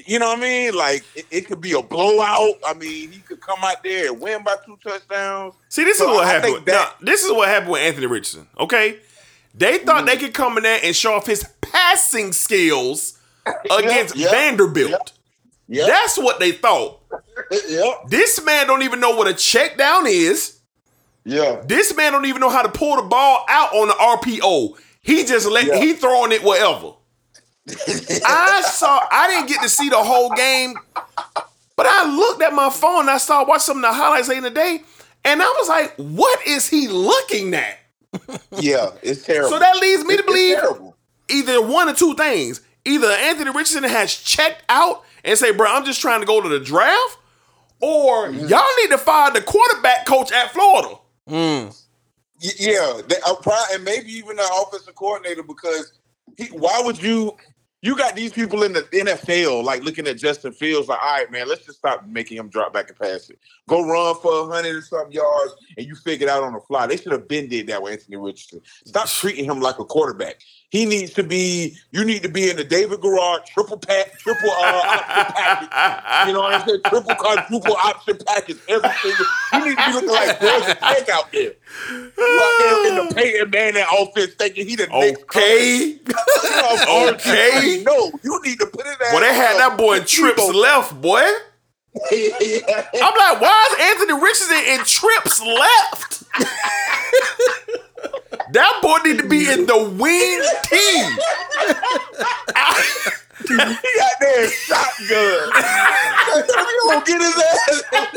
You 0.05 0.19
know 0.19 0.27
what 0.27 0.39
I 0.39 0.41
mean? 0.43 0.75
Like 0.75 1.05
it, 1.15 1.25
it 1.31 1.47
could 1.47 1.61
be 1.61 1.73
a 1.73 1.81
blowout. 1.81 2.57
I 2.67 2.75
mean, 2.75 3.13
he 3.13 3.21
could 3.21 3.41
come 3.41 3.61
out 3.63 3.83
there 3.85 4.11
and 4.11 4.21
win 4.21 4.43
by 4.43 4.57
two 4.67 4.77
touchdowns. 4.83 5.55
See, 5.69 5.85
this 5.85 5.99
So 5.99 6.11
is 6.11 6.17
what 6.17 6.27
I 6.27 6.31
happened. 6.33 6.55
With, 6.55 6.65
that- 6.67 6.97
now, 7.01 7.07
this 7.07 7.23
is 7.25 7.31
what 7.33 7.49
happened 7.49 7.71
with 7.71 7.83
Anthony 7.83 8.07
Richardson. 8.07 8.49
Okay, 8.59 8.99
they 9.55 9.79
thought 9.79 9.99
Mm-hmm. 9.99 10.07
they 10.07 10.17
could 10.17 10.35
come 10.35 10.57
in 10.57 10.65
there 10.65 10.81
and 10.83 10.95
show 10.95 11.15
off 11.15 11.27
his 11.27 11.49
passing 11.63 12.33
skills 12.33 13.19
against 13.79 14.17
yeah, 14.17 14.31
Vanderbilt. 14.33 15.13
Yeah, 15.69 15.87
That's 15.87 16.19
what 16.19 16.41
they 16.41 16.53
thought. 16.53 17.01
yeah, 17.69 17.93
This 18.09 18.45
man 18.45 18.67
don't 18.67 18.83
even 18.83 19.01
know 19.01 19.17
what 19.17 19.29
a 19.29 19.35
check 19.35 19.79
down 19.79 20.07
is. 20.07 20.59
yeah. 21.25 21.63
This 21.67 21.95
man 21.97 22.13
don't 22.13 22.27
even 22.27 22.41
know 22.41 22.51
how 22.51 22.63
to 22.63 22.69
pull 22.69 22.97
the 22.97 23.03
ball 23.03 23.45
out 23.49 23.73
on 23.73 23.89
the 23.89 23.95
RPO. 23.95 24.77
He 25.07 25.25
just 25.25 25.47
let 25.49 25.67
Yeah. 25.67 25.77
he 25.79 25.93
throwing 25.95 26.33
it 26.33 26.43
wherever. 26.43 26.95
I 28.25 28.63
saw. 28.67 29.01
I 29.11 29.29
didn't 29.29 29.49
get 29.49 29.63
to 29.63 29.69
see 29.69 29.89
the 29.89 30.03
whole 30.03 30.31
game, 30.35 30.75
but 31.77 31.87
I 31.87 32.09
looked 32.17 32.43
at 32.43 32.53
my 32.53 32.71
phone. 32.71 33.01
and 33.03 33.11
I 33.11 33.19
saw 33.19 33.45
watch 33.45 33.63
some 33.63 33.79
of 33.79 33.83
the 33.83 33.93
highlights 33.93 34.29
late 34.29 34.39
in 34.39 34.45
the 34.45 34.51
day, 34.51 34.83
and 35.25 35.43
I 35.43 35.47
was 35.47 35.69
like, 35.69 35.95
"What 35.97 36.47
is 36.47 36.69
he 36.69 36.89
looking 36.89 37.55
at?" 37.55 37.79
Yeah, 38.53 38.91
it's 39.03 39.25
terrible. 39.25 39.51
So 39.51 39.59
that 39.59 39.77
leads 39.79 40.05
me 40.05 40.17
to 40.17 40.23
believe 40.23 40.59
either 41.29 41.61
one 41.63 41.89
or 41.89 41.95
two 41.95 42.15
things. 42.15 42.61
Either 42.85 43.09
Anthony 43.09 43.51
Richardson 43.51 43.83
has 43.85 44.15
checked 44.15 44.63
out 44.69 45.03
and 45.25 45.37
say, 45.39 45.51
"Bro, 45.51 45.71
I'm 45.71 45.85
just 45.85 46.01
trying 46.01 46.21
to 46.21 46.27
go 46.27 46.41
to 46.41 46.49
the 46.49 46.61
draft," 46.61 47.19
or 47.81 48.29
Mm-hmm. 48.29 48.47
y'all 48.49 48.65
need 48.83 48.91
to 48.91 48.99
fire 48.99 49.33
the 49.33 49.43
quarterback 49.43 50.07
coach 50.07 50.31
at 50.33 50.53
Florida. 50.53 50.95
Y- 51.27 51.69
Yeah, 52.41 53.01
they, 53.09 53.17
uh, 53.27 53.35
pri- 53.37 53.67
and 53.73 53.85
maybe 53.85 54.13
even 54.13 54.37
the 54.37 54.65
offensive 54.67 54.95
coordinator 54.95 55.43
because 55.43 55.93
he, 56.37 56.47
why 56.47 56.81
would 56.85 57.03
you? 57.03 57.37
You 57.83 57.97
got 57.97 58.17
these 58.17 58.33
people 58.33 58.65
in 58.65 58.73
the 58.73 58.83
NFL 58.83 59.63
like 59.63 59.85
looking 59.85 60.09
at 60.09 60.17
Justin 60.17 60.51
Fields 60.51 60.89
like, 60.89 60.99
all 61.01 61.19
right, 61.19 61.31
man, 61.31 61.47
let's 61.47 61.65
just 61.67 61.79
stop 61.79 62.05
making 62.07 62.37
him 62.39 62.49
drop 62.49 62.73
back 62.73 62.89
and 62.89 62.99
pass 62.99 63.31
it. 63.31 63.39
Go 63.69 63.87
run 63.87 64.17
for 64.21 64.41
a 64.41 64.47
hundred 64.47 64.75
and 64.75 64.85
some 64.85 65.13
yards, 65.13 65.55
and 65.77 65.87
you 65.87 65.95
figure 65.95 66.27
it 66.27 66.31
out 66.31 66.43
on 66.43 66.55
the 66.55 66.61
fly. 66.61 66.87
They 66.87 66.97
should 66.97 67.13
have 67.13 67.29
been 67.29 67.49
did 67.49 67.69
that 67.69 67.81
with 67.81 67.93
Anthony 67.93 68.17
Richardson. 68.17 68.61
Stop 68.87 69.07
treating 69.07 69.45
him 69.45 69.61
like 69.61 69.79
a 69.79 69.85
quarterback. 69.85 70.41
He 70.71 70.85
needs 70.85 71.13
to 71.15 71.23
be. 71.23 71.77
You 71.93 72.05
need 72.05 72.23
to 72.23 72.29
be 72.29 72.51
in 72.51 72.57
the 72.57 72.65
David 72.65 73.01
Garrard 73.01 73.47
triple 73.47 73.79
pack, 73.79 74.19
triple 74.19 74.51
uh, 74.51 74.83
option 74.85 75.69
package. 75.69 76.29
You 76.29 76.35
know 76.35 76.41
what 76.41 76.55
I'm 76.55 76.69
saying? 76.69 76.81
Triple 76.87 77.15
quadruple 77.15 77.77
option 77.77 78.19
package. 78.27 78.57
Every 78.69 78.91
single. 79.01 79.27
You 79.53 79.65
need 79.65 79.79
to 79.79 79.87
be 79.87 79.93
looking 79.93 80.09
like 80.11 80.41
Georgia 80.41 80.75
Tech 80.75 81.09
out 81.09 81.31
there. 81.33 81.53
You 81.89 82.13
out 82.19 82.57
there 82.59 82.89
in 82.89 83.09
the 83.09 83.15
Peyton 83.17 83.51
Manning 83.51 83.85
offense 83.93 84.35
thinking 84.35 84.67
he 84.67 84.75
the 84.77 84.89
next 84.89 85.23
Okay. 85.23 85.99
Okay. 86.91 87.83
No, 87.87 88.11
you 88.25 88.41
need 88.45 88.59
to 88.59 88.67
put 88.67 88.87
it 88.87 88.99
Well, 89.13 89.21
they 89.21 89.35
had 89.35 89.57
that 89.59 89.79
boy 89.79 89.99
in 89.99 90.05
trips 90.05 90.43
left, 90.49 91.01
boy. 91.01 91.23
I'm 92.13 93.15
like, 93.17 93.41
why 93.41 93.69
is 93.71 93.79
Anthony 93.81 94.21
Richardson 94.21 94.65
in 94.67 94.85
trips 94.85 95.41
left? 95.41 96.25
That 98.53 98.79
boy 98.83 98.97
need 99.05 99.19
to 99.19 99.29
be 99.29 99.51
in 99.51 99.67
the 99.67 99.77
wing 99.77 100.43
team. 100.65 101.19
He 103.49 103.57
got 103.57 104.13
there 104.21 104.49
shotgun. 104.49 105.51
you 106.37 106.81
gonna 106.89 107.05
get 107.05 107.21
his 107.21 107.37
ass 107.37 107.83
out 107.95 108.09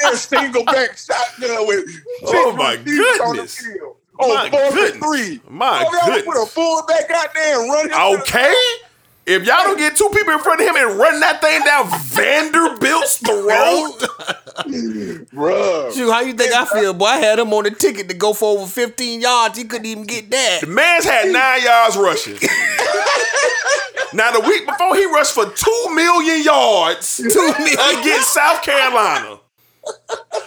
there 0.00 0.16
single 0.16 0.64
back 0.64 0.96
shotgun 0.98 1.66
with 1.66 1.84
Oh, 2.26 2.52
my 2.56 2.74
receivers 2.74 3.20
on 3.20 3.36
the 3.36 3.42
goodness. 3.42 3.64
Oh, 4.20 4.32
My 4.34 4.44
and 4.44 4.52
goodness. 4.74 4.96
three. 5.02 5.40
My 5.48 5.84
oh, 5.86 5.90
goodness. 5.90 6.24
Put 6.24 6.42
a 6.42 6.46
fullback 6.46 7.10
out 7.10 7.34
there 7.34 7.60
and 7.60 7.72
run 7.72 7.86
him. 7.86 7.90
to 7.90 7.96
the- 7.96 8.22
Okay. 8.22 8.54
If 9.26 9.44
y'all 9.46 9.62
don't 9.64 9.78
get 9.78 9.96
two 9.96 10.08
people 10.14 10.34
in 10.34 10.38
front 10.40 10.60
of 10.60 10.68
him 10.68 10.76
and 10.76 10.98
run 10.98 11.18
that 11.20 11.40
thing 11.40 11.62
down 11.64 11.88
Vanderbilt's 11.88 13.16
throat, 13.16 14.04
Bruh. 14.56 15.92
Shoot, 15.92 16.10
how 16.10 16.20
you 16.20 16.32
think 16.32 16.52
I 16.52 16.64
feel, 16.64 16.94
boy? 16.94 17.06
I 17.06 17.18
had 17.18 17.38
him 17.38 17.52
on 17.52 17.64
the 17.64 17.70
ticket 17.70 18.08
to 18.08 18.14
go 18.14 18.32
for 18.32 18.58
over 18.58 18.66
15 18.66 19.20
yards. 19.20 19.58
He 19.58 19.64
couldn't 19.64 19.86
even 19.86 20.04
get 20.04 20.30
that. 20.30 20.60
the 20.60 20.66
man's 20.66 21.04
had 21.04 21.30
nine 21.30 21.62
yards 21.62 21.96
rushing. 21.96 22.34
now 24.14 24.30
the 24.30 24.40
week 24.40 24.66
before 24.66 24.96
he 24.96 25.04
rushed 25.06 25.34
for 25.34 25.46
two 25.50 25.94
million 25.94 26.42
yards 26.44 27.18
against 27.20 28.32
South 28.32 28.62
Carolina. 28.62 29.40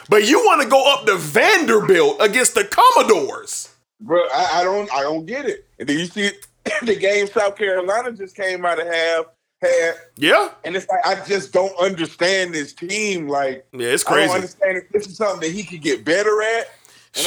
But 0.09 0.27
you 0.27 0.39
want 0.39 0.61
to 0.63 0.69
go 0.69 0.91
up 0.93 1.05
to 1.05 1.15
Vanderbilt 1.15 2.17
against 2.19 2.55
the 2.55 2.63
Commodores. 2.63 3.69
Bro, 3.99 4.21
I, 4.33 4.61
I 4.61 4.63
don't 4.63 4.91
I 4.93 5.01
don't 5.01 5.25
get 5.25 5.45
it. 5.45 5.65
And 5.79 5.87
then 5.89 5.99
you 5.99 6.05
see 6.05 6.31
the 6.83 6.95
game 6.95 7.27
South 7.27 7.55
Carolina 7.55 8.11
just 8.13 8.35
came 8.35 8.65
out 8.65 8.79
of 8.79 8.87
half 8.87 9.25
had 9.61 9.95
Yeah. 10.15 10.49
and 10.63 10.75
it's 10.75 10.87
like 10.87 11.05
I 11.05 11.23
just 11.25 11.51
don't 11.53 11.75
understand 11.79 12.53
this 12.53 12.73
team. 12.73 13.27
Like 13.27 13.65
Yeah, 13.73 13.87
it's 13.87 14.03
crazy. 14.03 14.23
I 14.23 14.27
don't 14.27 14.35
understand 14.35 14.77
if 14.77 14.89
this 14.89 15.07
is 15.07 15.17
something 15.17 15.39
that 15.41 15.55
he 15.55 15.63
could 15.63 15.81
get 15.81 16.05
better 16.05 16.41
at. 16.41 16.69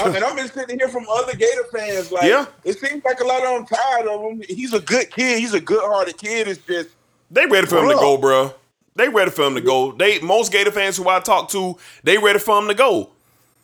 And, 0.04 0.22
I've 0.24 0.36
been 0.36 0.48
sitting 0.48 0.78
here 0.78 0.88
from 0.88 1.04
other 1.10 1.32
Gator 1.34 1.64
fans. 1.72 2.12
Like, 2.12 2.22
Yeah. 2.24 2.46
it 2.64 2.78
seems 2.78 3.04
like 3.04 3.18
a 3.20 3.24
lot 3.24 3.42
of 3.44 3.66
them 3.66 3.66
tired 3.66 4.06
of 4.06 4.20
him. 4.20 4.42
He's 4.48 4.72
a 4.72 4.78
good 4.78 5.10
kid. 5.10 5.40
He's 5.40 5.52
a 5.52 5.60
good-hearted 5.60 6.16
kid. 6.16 6.46
It's 6.46 6.64
just 6.64 6.90
They 7.28 7.46
ready 7.46 7.66
for 7.66 7.78
him 7.78 7.88
to 7.88 7.94
go, 7.94 8.16
bro. 8.16 8.54
They 8.94 9.08
ready 9.08 9.32
for 9.32 9.42
him 9.46 9.56
to 9.56 9.60
go. 9.60 9.90
They 9.92 10.20
most 10.20 10.52
Gator 10.52 10.70
fans 10.70 10.96
who 10.96 11.08
I 11.08 11.18
talk 11.18 11.48
to, 11.50 11.76
they 12.04 12.18
ready 12.18 12.38
for 12.38 12.56
him 12.58 12.68
to 12.68 12.74
go. 12.74 13.10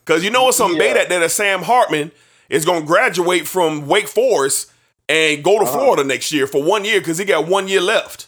Cause 0.05 0.25
you 0.25 0.31
know 0.31 0.45
what's 0.45 0.57
some 0.57 0.75
Yeah. 0.77 0.95
that 0.95 1.09
that 1.11 1.31
Sam 1.31 1.63
Hartman 1.63 2.11
is 2.49 2.65
gonna 2.65 2.85
graduate 2.85 3.47
from 3.47 3.87
Wake 3.87 4.09
Forest 4.09 4.73
and 5.09 5.45
go 5.45 5.59
to 5.61 5.65
Uh-huh. 5.65 5.79
Florida 5.79 6.03
next 6.05 6.33
year 6.33 6.47
for 6.49 6.61
one 6.63 6.85
year 6.85 6.99
because 7.01 7.19
he 7.19 7.25
got 7.25 7.47
one 7.47 7.69
year 7.69 7.81
left. 7.81 8.27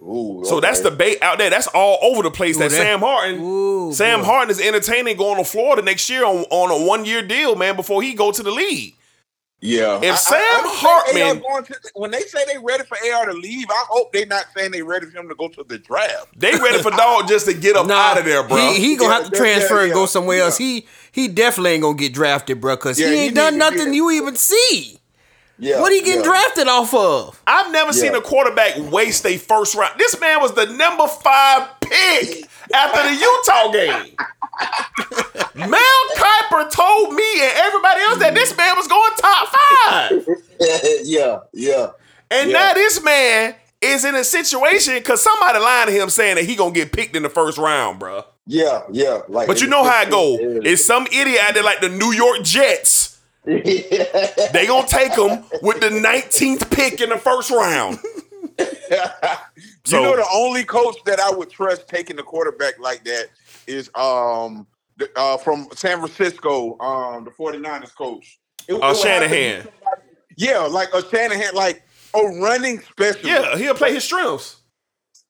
Ooh, 0.00 0.42
So 0.44 0.60
that's 0.60 0.80
the 0.80 0.90
bait 0.92 1.20
out 1.22 1.38
there. 1.38 1.50
That's 1.50 1.66
all 1.68 1.98
over 2.02 2.22
the 2.22 2.30
place. 2.30 2.56
that, 2.58 2.70
that- 2.70 2.76
Sam 2.76 3.00
Hartman, 3.00 3.40
Ooh, 3.42 3.92
Sam 3.92 4.20
boy. 4.20 4.26
Hartman 4.26 4.50
is 4.50 4.60
entertaining 4.60 5.16
going 5.16 5.36
to 5.42 5.44
Florida 5.44 5.82
next 5.82 6.08
year 6.08 6.24
on, 6.24 6.44
on 6.50 6.70
a 6.82 6.86
one 6.86 7.04
year 7.04 7.22
deal, 7.22 7.56
man, 7.56 7.74
before 7.76 8.00
he 8.02 8.14
go 8.14 8.30
to 8.30 8.42
the 8.42 8.50
league. 8.52 8.94
yeah. 9.60 9.98
If 10.00 10.16
Sam 10.18 10.38
don't 10.40 10.62
think 10.62 10.76
Hartman- 10.78 11.42
going 11.42 11.64
to- 11.64 11.74
when 11.94 12.10
they 12.12 12.20
say 12.20 12.44
they 12.46 12.58
ready 12.58 12.84
for 12.84 12.96
AR 13.12 13.26
to 13.26 13.32
leave, 13.32 13.66
I 13.68 13.84
hope 13.88 14.12
they're 14.12 14.24
not 14.24 14.44
saying 14.56 14.70
they 14.70 14.82
ready 14.82 15.06
for 15.06 15.18
him 15.18 15.28
to 15.28 15.34
go 15.34 15.48
to 15.48 15.64
the 15.64 15.78
draft. 15.78 16.28
They 16.36 16.52
ready 16.52 16.80
for 16.80 16.92
dog 16.92 17.26
just 17.26 17.46
to 17.46 17.54
get 17.54 17.74
up 17.74 17.86
Nah, 17.88 17.94
out 17.94 18.18
of 18.18 18.24
there, 18.24 18.44
bro. 18.44 18.56
He, 18.56 18.78
he 18.78 18.96
gonna 18.96 19.10
Yeah, 19.10 19.22
have 19.22 19.30
to 19.32 19.36
transfer 19.36 19.78
yeah, 19.78 19.84
and 19.86 19.92
go 19.94 20.06
somewhere 20.06 20.38
yeah. 20.38 20.44
else. 20.44 20.58
He 20.58 20.86
he 21.10 21.26
definitely 21.26 21.72
ain't 21.72 21.82
gonna 21.82 21.98
get 21.98 22.14
drafted, 22.14 22.60
bro, 22.60 22.76
because 22.76 23.00
Yeah, 23.00 23.08
he 23.08 23.16
he 23.16 23.20
ain't 23.26 23.34
done 23.34 23.58
nothing 23.58 23.92
you 23.94 24.12
even 24.12 24.36
see. 24.36 25.00
Yeah. 25.58 25.80
What 25.80 25.92
he 25.92 26.00
getting 26.02 26.20
yeah. 26.20 26.30
drafted 26.30 26.68
off 26.68 26.94
of? 26.94 27.42
I've 27.46 27.72
never 27.72 27.92
seen 27.92 28.14
a 28.14 28.20
quarterback 28.20 28.76
waste 28.92 29.26
a 29.26 29.36
first 29.38 29.74
round. 29.74 29.98
This 29.98 30.18
man 30.20 30.40
was 30.40 30.52
the 30.54 30.66
number 30.66 31.06
five 31.08 31.68
pick 31.80 32.48
after 32.72 33.02
the 33.02 33.14
Utah 33.14 33.72
game. 33.72 34.14
Mel 35.70 35.80
Kiper 36.16 36.70
told 36.70 37.14
me 37.14 37.40
and 37.42 37.52
everybody 37.56 38.00
else 38.02 38.18
that 38.18 38.34
this 38.34 38.56
man 38.56 38.76
was 38.76 38.86
going 38.86 39.12
top 39.16 39.48
five. 39.48 40.26
yeah, 41.04 41.38
yeah. 41.52 41.90
And 42.30 42.50
Yeah. 42.50 42.58
now 42.58 42.74
this 42.74 43.02
man 43.02 43.54
is 43.80 44.04
in 44.04 44.14
a 44.14 44.24
situation 44.24 44.94
because 44.94 45.22
somebody 45.22 45.58
lying 45.58 45.86
to 45.88 45.92
him 45.92 46.08
saying 46.10 46.36
that 46.36 46.44
he 46.44 46.54
gonna 46.56 46.72
get 46.72 46.92
picked 46.92 47.16
in 47.16 47.22
the 47.22 47.28
first 47.28 47.58
round, 47.58 47.98
bro. 47.98 48.24
Yeah, 48.46 48.82
yeah. 48.90 49.20
Like, 49.28 49.46
But 49.46 49.60
you 49.60 49.66
know 49.66 49.84
how 49.84 50.02
it 50.02 50.10
go. 50.10 50.36
It's 50.40 50.84
some 50.84 51.06
idiot 51.08 51.40
out 51.42 51.54
there 51.54 51.62
like 51.62 51.80
the 51.80 51.88
New 51.88 52.12
York 52.12 52.42
Jets. 52.42 53.17
They 53.48 54.66
gonna 54.66 54.86
take 54.86 55.12
him 55.14 55.42
with 55.62 55.80
the 55.80 55.88
19th 55.88 56.70
pick 56.70 57.00
in 57.00 57.08
the 57.10 57.16
first 57.18 57.50
round. 57.50 57.98
So- 59.84 59.96
you 60.00 60.02
know 60.02 60.16
the 60.16 60.26
only 60.32 60.64
coach 60.64 60.96
that 61.06 61.18
I 61.20 61.30
would 61.30 61.50
trust 61.50 61.88
taking 61.88 62.16
the 62.16 62.22
quarterback 62.22 62.78
like 62.78 63.04
that 63.04 63.26
is 63.66 63.90
um 63.94 64.66
the, 64.96 65.08
uh, 65.16 65.36
from 65.38 65.68
San 65.74 65.98
Francisco, 65.98 66.78
um 66.80 67.24
the 67.24 67.30
49ers 67.30 67.94
coach. 67.96 68.38
It- 68.68 68.74
it 68.74 68.82
Uh, 68.82 68.92
be 68.92 68.98
Shanahan. 68.98 69.56
somebody- 69.62 70.02
Yeah, 70.36 70.58
like 70.60 70.92
a 70.94 71.08
Shanahan, 71.08 71.54
like 71.54 71.82
a 72.14 72.20
running 72.40 72.80
specialist. 72.80 73.24
Yeah, 73.24 73.56
he'll 73.56 73.74
play 73.74 73.94
his 73.94 74.04
strengths. 74.04 74.56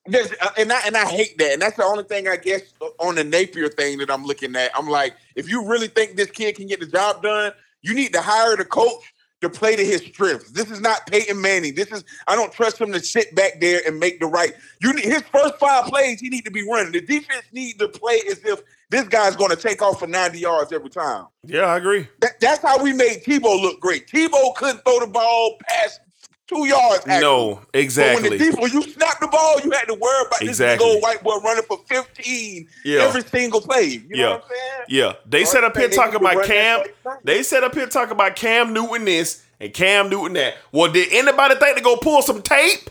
There's, 0.07 0.31
uh, 0.41 0.51
and 0.57 0.73
I 0.73 0.81
and 0.87 0.97
I 0.97 1.05
hate 1.05 1.37
that, 1.39 1.53
and 1.53 1.61
that's 1.63 1.77
the 1.77 1.85
only 1.85 2.05
thing 2.05 2.29
I 2.29 2.37
guess 2.37 2.63
on 2.99 3.17
the 3.17 3.25
Napier 3.25 3.69
thing 3.69 3.99
that 3.99 4.11
I'm 4.11 4.25
looking 4.25 4.57
at. 4.57 4.71
I'm 4.75 4.89
like, 4.89 5.15
if 5.37 5.51
you 5.51 5.67
really 5.67 5.89
think 5.89 6.17
this 6.17 6.31
kid 6.31 6.57
can 6.57 6.67
get 6.67 6.81
the 6.81 6.87
job 6.87 7.23
done, 7.23 7.53
you 7.83 7.95
need 7.95 8.13
to 8.13 8.21
hire 8.21 8.57
the 8.57 8.65
coach 8.65 9.13
to 9.41 9.49
play 9.49 9.77
to 9.77 9.85
his 9.85 10.01
strengths. 10.03 10.51
This 10.51 10.71
is 10.71 10.81
not 10.81 11.07
Peyton 11.07 11.41
Manning. 11.41 11.75
This 11.75 11.93
is 11.93 12.05
I 12.27 12.35
don't 12.35 12.53
trust 12.53 12.81
him 12.81 12.93
to 12.93 13.01
sit 13.01 13.35
back 13.35 13.61
there 13.61 13.81
and 13.87 13.99
make 13.99 14.21
the 14.21 14.27
right. 14.27 14.53
You 14.81 14.93
need 14.93 15.05
his 15.05 15.23
first 15.33 15.57
five 15.59 15.85
plays. 15.85 16.21
He 16.21 16.29
need 16.29 16.45
to 16.45 16.51
be 16.51 16.69
running. 16.69 16.93
The 16.93 17.01
defense 17.01 17.45
need 17.53 17.79
to 17.79 17.89
play 17.89 18.21
as 18.31 18.45
if 18.45 18.63
this 18.91 19.07
guy's 19.07 19.37
going 19.37 19.51
to 19.51 19.57
take 19.57 19.83
off 19.83 20.01
for 20.01 20.07
90 20.07 20.39
yards 20.39 20.73
every 20.73 20.91
time. 20.91 21.27
Yeah, 21.45 21.63
I 21.63 21.77
agree. 21.77 22.09
That, 22.21 22.41
that's 22.41 22.63
how 22.63 22.83
we 22.83 22.93
made 22.93 23.23
Tebow 23.23 23.61
look 23.61 23.81
great. 23.81 24.09
Tebow 24.09 24.55
couldn't 24.57 24.83
throw 24.85 25.01
the 25.01 25.07
ball 25.07 25.57
past 25.69 26.01
two 26.49 26.67
yards. 26.67 26.99
actually. 27.07 27.21
No, 27.21 27.55
But 27.55 27.75
when 27.75 27.83
exactly. 27.85 28.39
the 28.39 28.51
when 28.59 28.73
you 28.73 28.83
snap 28.83 29.21
the 29.21 29.29
ball, 29.29 29.61
you 29.63 29.71
had 29.71 29.85
to 29.87 29.95
worry 29.95 30.25
about 30.27 30.43
Exactly. 30.43 30.85
this 30.87 30.95
old 30.95 31.03
white 31.03 31.23
boy 31.23 31.37
running 31.39 31.65
for 31.65 31.79
15 31.87 32.69
Yeah. 32.85 33.01
every 33.03 33.23
single 33.23 33.61
play. 33.61 33.85
You 33.85 34.03
Yeah. 34.11 34.23
know 34.25 34.31
what 34.33 34.45
I'm 34.45 34.51
saying? 34.51 34.85
Yeah, 34.89 35.13
they 35.27 35.45
set 35.45 35.65
up 35.65 35.77
here 35.77 35.89
talking 35.89 36.17
about 36.17 36.45
Cam. 36.45 36.83
They 37.25 37.43
set 37.43 37.63
up 37.65 37.75
here 37.75 37.87
talking 37.87 38.13
about 38.13 38.35
Cam 38.37 38.73
Newton 38.73 39.05
this 39.05 39.43
and 39.61 39.73
Cam 39.75 40.09
Newton 40.09 40.33
that. 40.35 40.55
Well, 40.73 40.91
did 40.91 41.13
anybody 41.13 41.55
think 41.57 41.77
to 41.77 41.83
go 41.83 41.97
pull 41.97 42.23
some 42.23 42.43
tape? 42.43 42.91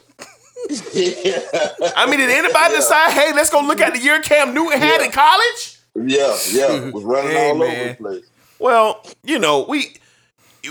I 0.70 2.06
mean, 2.10 2.20
did 2.20 2.30
anybody 2.30 2.76
decide, 2.76 3.12
hey, 3.12 3.32
let's 3.34 3.50
go 3.50 3.62
look 3.62 3.80
at 3.82 3.94
the 3.94 4.00
year 4.00 4.22
Cam 4.22 4.54
Newton 4.54 4.80
had 4.80 5.02
in 5.02 5.12
college? 5.12 5.80
Yeah, 5.96 6.36
yeah. 6.52 6.90
Was 6.92 7.04
running 7.04 7.32
Hey, 7.32 7.50
all 7.50 7.64
over 7.64 7.84
the 7.90 7.96
place. 7.96 8.26
Well, 8.60 9.04
you 9.24 9.40
know, 9.40 9.66
we 9.68 9.94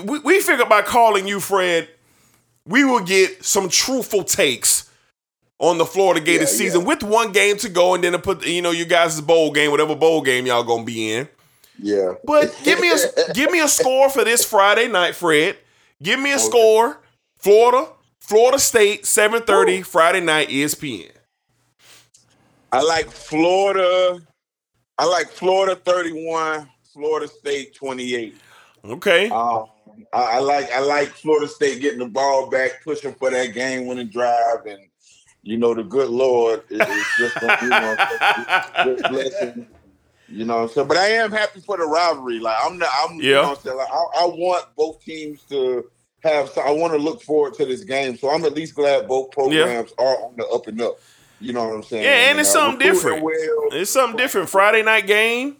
we, 0.04 0.18
we 0.20 0.40
figured 0.40 0.68
by 0.68 0.82
calling 0.82 1.26
you, 1.26 1.40
Fred, 1.40 1.88
we 2.66 2.84
will 2.84 3.00
get 3.00 3.44
some 3.44 3.68
truthful 3.68 4.24
takes 4.24 4.90
on 5.58 5.78
the 5.78 5.86
Florida 5.86 6.20
Gators 6.20 6.52
Yeah, 6.52 6.58
season 6.58 6.80
yeah. 6.82 6.86
with 6.88 7.02
one 7.02 7.32
game 7.32 7.56
to 7.58 7.68
go, 7.68 7.94
and 7.94 8.04
then 8.04 8.12
to 8.12 8.18
put 8.18 8.46
you 8.46 8.62
know 8.62 8.70
you 8.72 8.84
guys' 8.84 9.20
bowl 9.20 9.50
game, 9.52 9.70
whatever 9.70 9.94
bowl 9.94 10.22
game 10.22 10.46
y'all 10.46 10.64
gonna 10.64 10.84
be 10.84 11.12
in. 11.12 11.28
Yeah. 11.80 12.14
But 12.24 12.54
give 12.64 12.80
me 12.80 12.90
a 12.92 13.32
give 13.34 13.50
me 13.50 13.60
a 13.60 13.68
score 13.68 14.10
for 14.10 14.24
this 14.24 14.44
Friday 14.44 14.88
night, 14.88 15.14
Fred. 15.14 15.56
Give 16.02 16.20
me 16.20 16.32
a 16.32 16.38
score. 16.38 17.00
Florida 17.38 17.90
Florida 18.20 18.58
State, 18.58 19.04
7:30 19.04 19.84
Friday 19.84 20.20
night, 20.20 20.48
ESPN. 20.48 21.12
I 22.72 22.82
like 22.82 23.10
Florida. 23.10 24.20
I 24.98 25.04
like 25.04 25.28
Florida 25.30 25.76
31, 25.76 26.68
Florida 26.92 27.28
State 27.28 27.74
28. 27.74 28.34
Okay. 28.84 29.28
Um, 29.28 29.66
I, 30.12 30.22
I 30.22 30.38
like 30.40 30.70
I 30.72 30.80
like 30.80 31.08
Florida 31.08 31.48
State 31.48 31.80
getting 31.80 31.98
the 32.00 32.06
ball 32.06 32.48
back, 32.50 32.82
pushing 32.84 33.14
for 33.14 33.30
that 33.30 33.54
game 33.54 33.86
winning 33.86 34.08
drive, 34.08 34.66
and 34.66 34.80
you 35.42 35.56
know 35.58 35.74
the 35.74 35.84
good 35.84 36.10
Lord 36.10 36.62
is, 36.70 36.80
is 36.88 37.04
just 37.18 37.40
gonna 37.40 37.56
you 37.62 37.68
know, 37.68 37.96
just 38.84 39.08
blessing. 39.08 39.66
You 40.28 40.44
know 40.44 40.66
so 40.66 40.84
But 40.84 40.96
I 40.96 41.06
am 41.08 41.30
happy 41.30 41.60
for 41.60 41.76
the 41.76 41.84
rivalry. 41.84 42.40
Like 42.40 42.56
I'm 42.62 42.78
not 42.78 42.88
I'm 42.98 43.16
you 43.16 43.30
Yeah. 43.30 43.36
know 43.42 43.48
what 43.50 43.58
I'm 43.58 43.62
saying? 43.64 43.76
Like, 43.76 43.88
I, 43.92 43.94
I 44.22 44.26
want 44.26 44.64
both 44.76 45.00
teams 45.02 45.44
to 45.44 45.84
have 46.24 46.48
so 46.50 46.60
I 46.62 46.70
want 46.70 46.92
to 46.94 46.98
look 46.98 47.22
forward 47.22 47.54
to 47.54 47.64
this 47.64 47.84
game. 47.84 48.16
So 48.16 48.30
I'm 48.30 48.44
at 48.44 48.54
least 48.54 48.74
glad 48.74 49.06
both 49.06 49.30
programs 49.30 49.92
are 49.98 50.16
on 50.24 50.34
the 50.36 50.46
up 50.48 50.66
and 50.66 50.80
up. 50.80 50.98
You 51.38 51.52
know 51.52 51.68
what 51.68 51.76
I'm 51.76 51.82
saying? 51.84 52.02
Yeah, 52.04 52.30
and 52.30 52.40
it's 52.40 52.48
uh, 52.48 52.52
something 52.54 52.78
different. 52.80 53.22
Well, 53.22 53.34
It's 53.72 53.90
something 53.90 54.16
different. 54.16 54.48
Friday 54.48 54.82
night 54.82 55.06
game. 55.06 55.58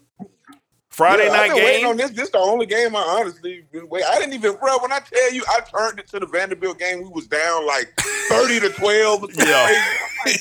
Friday 0.96 1.26
Yeah, 1.26 1.32
night 1.32 1.52
waiting 1.54 1.82
game. 1.82 1.86
on 1.90 1.96
this. 1.98 2.10
This 2.12 2.30
the 2.30 2.38
only 2.38 2.64
game 2.64 2.96
I 2.96 3.00
honestly 3.00 3.64
been 3.70 3.86
wait. 3.90 4.02
I 4.04 4.18
didn't 4.18 4.32
even, 4.32 4.56
bro. 4.56 4.78
When 4.78 4.92
I 4.92 5.00
tell 5.00 5.30
you, 5.30 5.44
I 5.46 5.60
turned 5.60 5.98
it 5.98 6.08
to 6.08 6.18
the 6.20 6.26
Vanderbilt 6.26 6.78
game. 6.78 7.02
We 7.02 7.08
was 7.10 7.26
down 7.26 7.66
like 7.66 7.92
thirty 8.30 8.58
to 8.60 8.70
twelve. 8.70 9.26
Yeah. 9.34 9.78
like, 10.24 10.40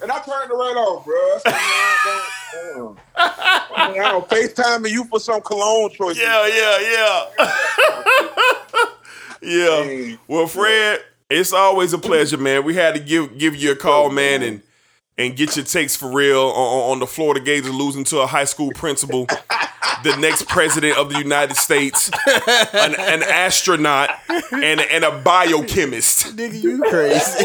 And 0.00 0.12
I 0.12 0.20
turned 0.20 0.50
it 0.50 0.54
right 0.54 0.76
off, 0.76 1.04
bro. 1.04 1.16
I 1.16 1.38
said, 1.42 1.52
man, 1.52 1.96
damn, 2.06 2.94
damn. 2.94 2.96
I 3.76 3.92
mean, 3.92 4.00
I 4.00 4.12
don't 4.12 4.28
FaceTime 4.28 4.88
you 4.88 5.04
for 5.06 5.18
some 5.18 5.40
cologne 5.40 5.90
choices. 5.90 6.22
Yeah, 6.22 6.46
yeah, 6.46 7.26
yeah. 7.40 7.52
yeah. 9.42 10.16
Well, 10.28 10.46
Fred, 10.46 11.00
it's 11.28 11.52
always 11.52 11.92
a 11.92 11.98
pleasure, 11.98 12.38
man. 12.38 12.62
We 12.64 12.74
had 12.74 12.94
to 12.94 13.00
give 13.00 13.36
give 13.38 13.56
you 13.56 13.72
a 13.72 13.76
call, 13.76 14.06
oh, 14.06 14.10
man, 14.10 14.42
and 14.44 14.62
and 15.18 15.36
get 15.36 15.56
your 15.56 15.64
takes 15.64 15.94
for 15.96 16.10
real 16.10 16.40
on, 16.42 16.92
on 16.92 16.98
the 16.98 17.06
Florida 17.06 17.40
Gators 17.40 17.72
losing 17.72 18.04
to 18.04 18.20
a 18.20 18.26
high 18.26 18.44
school 18.44 18.70
principal, 18.74 19.26
the 20.02 20.16
next 20.18 20.48
president 20.48 20.98
of 20.98 21.10
the 21.12 21.18
United 21.18 21.56
States, 21.56 22.10
an, 22.74 22.94
an 22.96 23.22
astronaut, 23.22 24.10
and 24.52 24.80
and 24.80 25.04
a 25.04 25.18
biochemist. 25.20 26.36
Nigga, 26.36 26.60
you 26.62 26.82
crazy. 26.88 27.44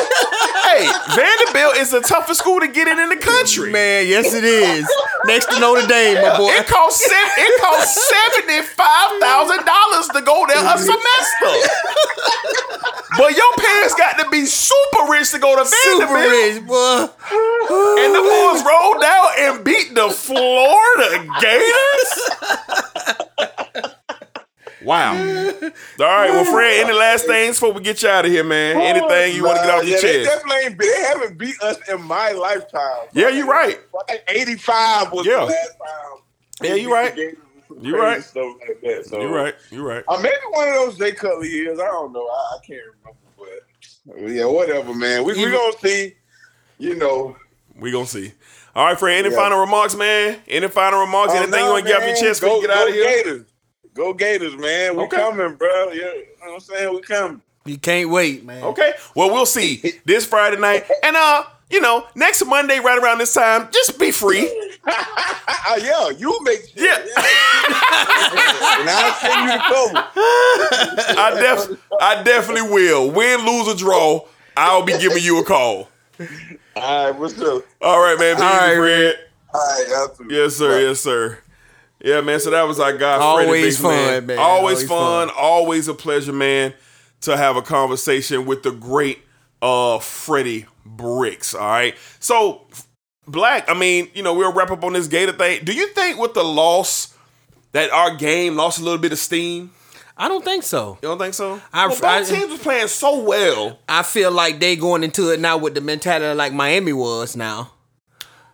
Hey, 0.64 0.88
Vanderbilt 1.16 1.78
is 1.78 1.92
the 1.92 2.02
toughest 2.02 2.40
school 2.42 2.60
to 2.60 2.68
get 2.68 2.88
in 2.88 3.00
in 3.00 3.10
the 3.10 3.18
country. 3.18 3.72
Man, 3.72 4.08
yes 4.08 4.34
it 4.34 4.44
is. 4.44 4.88
Next 5.26 5.48
to 5.48 5.60
Notre 5.60 5.88
Dame, 5.88 6.22
my 6.22 6.38
boy. 6.38 6.50
It 6.52 6.68
costs 6.68 7.04
sev- 7.06 7.38
it 7.38 7.62
costs 7.62 7.98
seventy 8.10 8.62
five 8.68 9.20
thousand 9.20 9.66
dollars 9.66 10.08
to 10.14 10.22
go 10.22 10.46
there 10.48 10.58
a 10.64 10.78
semester. 10.78 11.70
but 13.18 13.36
your 13.36 13.52
parents 13.58 13.96
got 13.96 14.20
to 14.20 14.30
be 14.30 14.46
super 14.46 15.10
rich 15.12 15.32
to 15.32 15.40
go 15.40 15.56
to 15.56 15.66
Super 15.66 16.06
Vanderbilt. 16.06 16.56
rich, 16.56 16.68
boy. 16.68 17.08
And 17.62 18.16
the 18.16 18.22
boys 18.22 18.64
rolled 18.72 19.04
out 19.04 19.34
and 19.40 19.64
beat 19.64 19.94
the 19.96 20.10
Florida 20.10 21.28
Gators. 21.42 22.12
Wow. 24.82 25.12
All 25.12 25.20
right, 26.00 26.30
well, 26.32 26.46
Fred, 26.46 26.86
any 26.86 26.94
last 26.98 27.26
things 27.26 27.60
before 27.60 27.74
we 27.74 27.82
get 27.82 28.02
you 28.02 28.08
out 28.08 28.26
of 28.26 28.32
here, 28.32 28.46
man? 28.46 28.80
Anything 28.80 29.36
you 29.36 29.44
want 29.44 29.58
to 29.58 29.64
get 29.64 29.76
off 29.76 29.84
your 29.86 29.98
yeah, 29.98 30.02
They 30.02 30.24
chest? 30.24 30.30
definitely 30.30 30.64
ain't. 30.66 30.80
They 30.80 31.02
haven't 31.04 31.38
beat 31.38 31.62
us 31.62 31.78
in 31.90 32.02
my 32.04 32.32
lifetime. 32.32 33.08
Yeah, 33.14 33.28
you're 33.28 33.46
right. 33.46 33.78
Think 34.08 34.22
eighty-five 34.30 35.12
was 35.12 35.26
Yeah. 35.26 35.40
the 35.42 35.46
last 35.48 35.68
time. 35.78 36.22
Yeah, 36.64 36.76
you're 36.76 36.94
right. 36.94 37.16
You 37.18 37.38
You 37.82 37.98
right. 38.02 38.24
Stuff 38.24 38.56
like 38.68 38.80
that. 38.82 39.06
So 39.08 39.20
You're 39.20 39.34
right. 39.36 39.56
You're 39.70 39.84
right. 39.86 40.04
Uh, 40.08 40.18
maybe 40.22 40.36
one 40.52 40.70
of 40.70 40.74
those 40.76 40.98
Jay 40.98 41.12
Cutler 41.12 41.44
years. 41.46 41.78
I 41.78 41.86
don't 41.86 42.14
know. 42.14 42.26
I, 42.26 42.56
I 42.56 42.66
can't 42.66 42.82
remember, 43.04 43.20
but 43.38 44.32
yeah, 44.32 44.46
whatever, 44.46 44.94
man. 44.96 45.26
We 45.26 45.34
we 45.34 45.40
Even- 45.42 45.54
gonna 45.54 45.78
see. 45.80 46.16
You 46.78 46.96
know, 46.96 47.36
We 47.80 47.92
gonna 47.92 48.06
see. 48.06 48.34
All 48.76 48.86
right, 48.86 48.98
Fred. 49.00 49.20
Any 49.26 49.30
Yeah. 49.34 49.42
final 49.42 49.60
remarks, 49.60 49.96
man? 49.96 50.42
Any 50.48 50.68
final 50.68 51.00
remarks? 51.02 51.34
Oh, 51.34 51.38
Anything 51.38 51.66
you 51.66 51.72
want 51.72 51.86
to 51.86 51.92
get 51.92 52.02
off 52.02 52.08
your 52.08 52.16
chest 52.18 52.42
go, 52.42 52.48
before 52.48 52.62
you 52.62 52.68
get 52.68 52.78
out 52.78 52.88
of 52.88 52.94
here? 52.94 53.04
Gators. 53.24 53.46
Go 53.94 54.14
Gators, 54.14 54.56
man. 54.56 54.96
We 54.96 55.04
Okay. 55.04 55.18
coming, 55.18 55.56
bro. 55.56 55.92
Yeah, 55.92 55.94
you 55.94 56.04
know 56.42 56.52
what 56.52 56.54
I'm 56.56 56.60
saying? 56.60 56.94
We 56.94 57.02
coming. 57.02 57.42
You 57.66 57.78
can't 57.78 58.10
wait, 58.10 58.46
man. 58.46 58.64
Okay. 58.64 58.94
Well, 59.16 59.30
we'll 59.32 59.46
see 59.46 60.00
this 60.06 60.26
Friday 60.26 60.58
night, 60.58 60.86
and 61.04 61.16
uh, 61.16 61.44
you 61.70 61.82
know, 61.82 62.06
next 62.16 62.46
Monday 62.46 62.80
right 62.80 62.98
around 62.98 63.18
this 63.20 63.34
time, 63.34 63.68
just 63.72 63.98
be 64.00 64.12
free. 64.12 64.50
Ah, 65.72 65.76
yeah, 65.76 66.10
you 66.18 66.36
make 66.42 66.62
sure. 66.76 66.84
Yeah. 66.88 66.96
and 68.80 68.90
I'll 68.90 69.14
send 69.14 69.44
you 69.44 69.52
the 69.52 69.64
cover. 69.68 70.08
I 71.20 71.38
def, 71.40 71.80
I 72.02 72.24
definitely 72.24 72.70
will. 72.72 73.12
Win, 73.12 73.46
lose, 73.46 73.68
or 73.68 73.76
draw, 73.76 74.26
I'll 74.58 74.82
be 74.84 74.98
giving 74.98 75.22
you 75.22 75.40
a 75.40 75.44
call. 75.46 75.90
All 76.76 77.06
right, 77.12 77.20
what's 77.20 77.40
up? 77.42 77.64
All 77.82 78.00
right, 78.02 78.18
man. 78.20 78.36
All 78.36 78.42
right, 78.42 78.70
All 78.70 78.76
Fred. 78.76 79.16
All 79.54 79.62
right, 79.62 79.86
y'all. 80.20 80.32
Yes, 80.32 80.56
sir. 80.56 80.80
Yes, 80.82 81.00
sir. 81.02 81.40
Yeah, 82.04 82.22
man. 82.22 82.40
So 82.40 82.50
that 82.52 82.64
was 82.64 82.80
our 82.80 82.96
guy. 82.98 83.18
Freddie 83.18 83.48
Always 83.48 83.78
Big 83.78 83.84
man. 83.84 84.08
fun, 84.22 84.26
man. 84.28 84.40
Always, 84.40 84.78
Always 84.78 84.88
fun. 84.88 85.28
fun. 85.28 85.38
Always 85.38 85.88
a 85.88 85.94
pleasure, 85.94 86.34
man, 86.34 86.74
to 87.22 87.36
have 87.38 87.56
a 87.56 87.62
conversation 87.62 88.46
with 88.46 88.64
the 88.64 88.72
great 88.72 89.20
uh 89.62 90.00
Freddie 90.00 90.66
Bricks. 90.86 91.54
All 91.54 91.68
right. 91.68 91.96
So 92.20 92.68
Black, 93.28 93.70
I 93.70 93.74
mean, 93.74 94.10
you 94.14 94.24
know, 94.24 94.34
we'll 94.34 94.54
wrap 94.54 94.72
up 94.72 94.84
on 94.84 94.94
this 94.94 95.08
Gator 95.08 95.34
thing. 95.34 95.64
Do 95.64 95.74
you 95.74 95.88
think 95.90 96.20
with 96.20 96.34
the 96.34 96.44
loss 96.44 97.14
that 97.74 97.92
our 97.92 98.16
game 98.16 98.56
lost 98.56 98.80
a 98.80 98.84
little 98.84 99.00
bit 99.00 99.12
of 99.12 99.20
steam? 99.20 99.72
I 100.22 100.28
don't 100.28 100.44
think 100.44 100.64
so. 100.64 100.98
You 101.02 101.08
don't 101.08 101.18
think 101.18 101.34
so? 101.34 101.62
I- 101.72 101.88
well, 101.88 101.96
both 101.96 102.04
I- 102.04 102.24
teams 102.24 102.52
was 102.52 102.60
playing 102.60 102.88
so 102.90 103.24
well. 103.24 103.80
I 103.88 104.04
feel 104.04 104.32
like 104.32 104.60
they 104.60 104.76
going 104.76 105.04
into 105.04 105.32
it 105.32 105.40
now 105.40 105.58
with 105.58 105.76
the 105.76 105.82
mentality 105.82 106.36
like 106.38 106.54
Miami 106.54 106.92
was 106.94 107.36
now. 107.38 107.72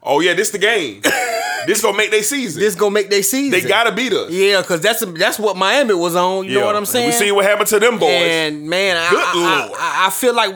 Oh 0.03 0.19
yeah, 0.19 0.35
this 0.35 0.51
the 0.51 0.59
game. 0.59 1.01
this 1.65 1.81
gonna 1.81 1.97
make 1.97 2.11
their 2.11 2.21
season. 2.21 2.61
This 2.61 2.75
gonna 2.75 2.91
make 2.91 3.09
their 3.09 3.23
season. 3.23 3.59
they 3.59 3.67
gotta 3.67 3.91
beat 3.91 4.13
us. 4.13 4.29
Yeah, 4.31 4.61
cause 4.61 4.79
that's 4.79 5.03
that's 5.17 5.39
what 5.39 5.57
Miami 5.57 5.95
was 5.95 6.15
on. 6.15 6.45
You 6.45 6.59
know 6.59 6.65
what 6.67 6.75
I'm 6.75 6.85
saying? 6.85 7.07
We 7.07 7.13
see 7.13 7.31
what 7.31 7.43
happened 7.45 7.67
to 7.69 7.79
them 7.79 7.97
boys. 7.97 8.11
And 8.11 8.69
man, 8.69 8.95
I, 8.97 9.09
Good 9.09 9.19
I, 9.23 9.65
Lord. 9.65 9.79
I, 9.81 10.07
I 10.07 10.09
feel 10.11 10.35
like 10.35 10.55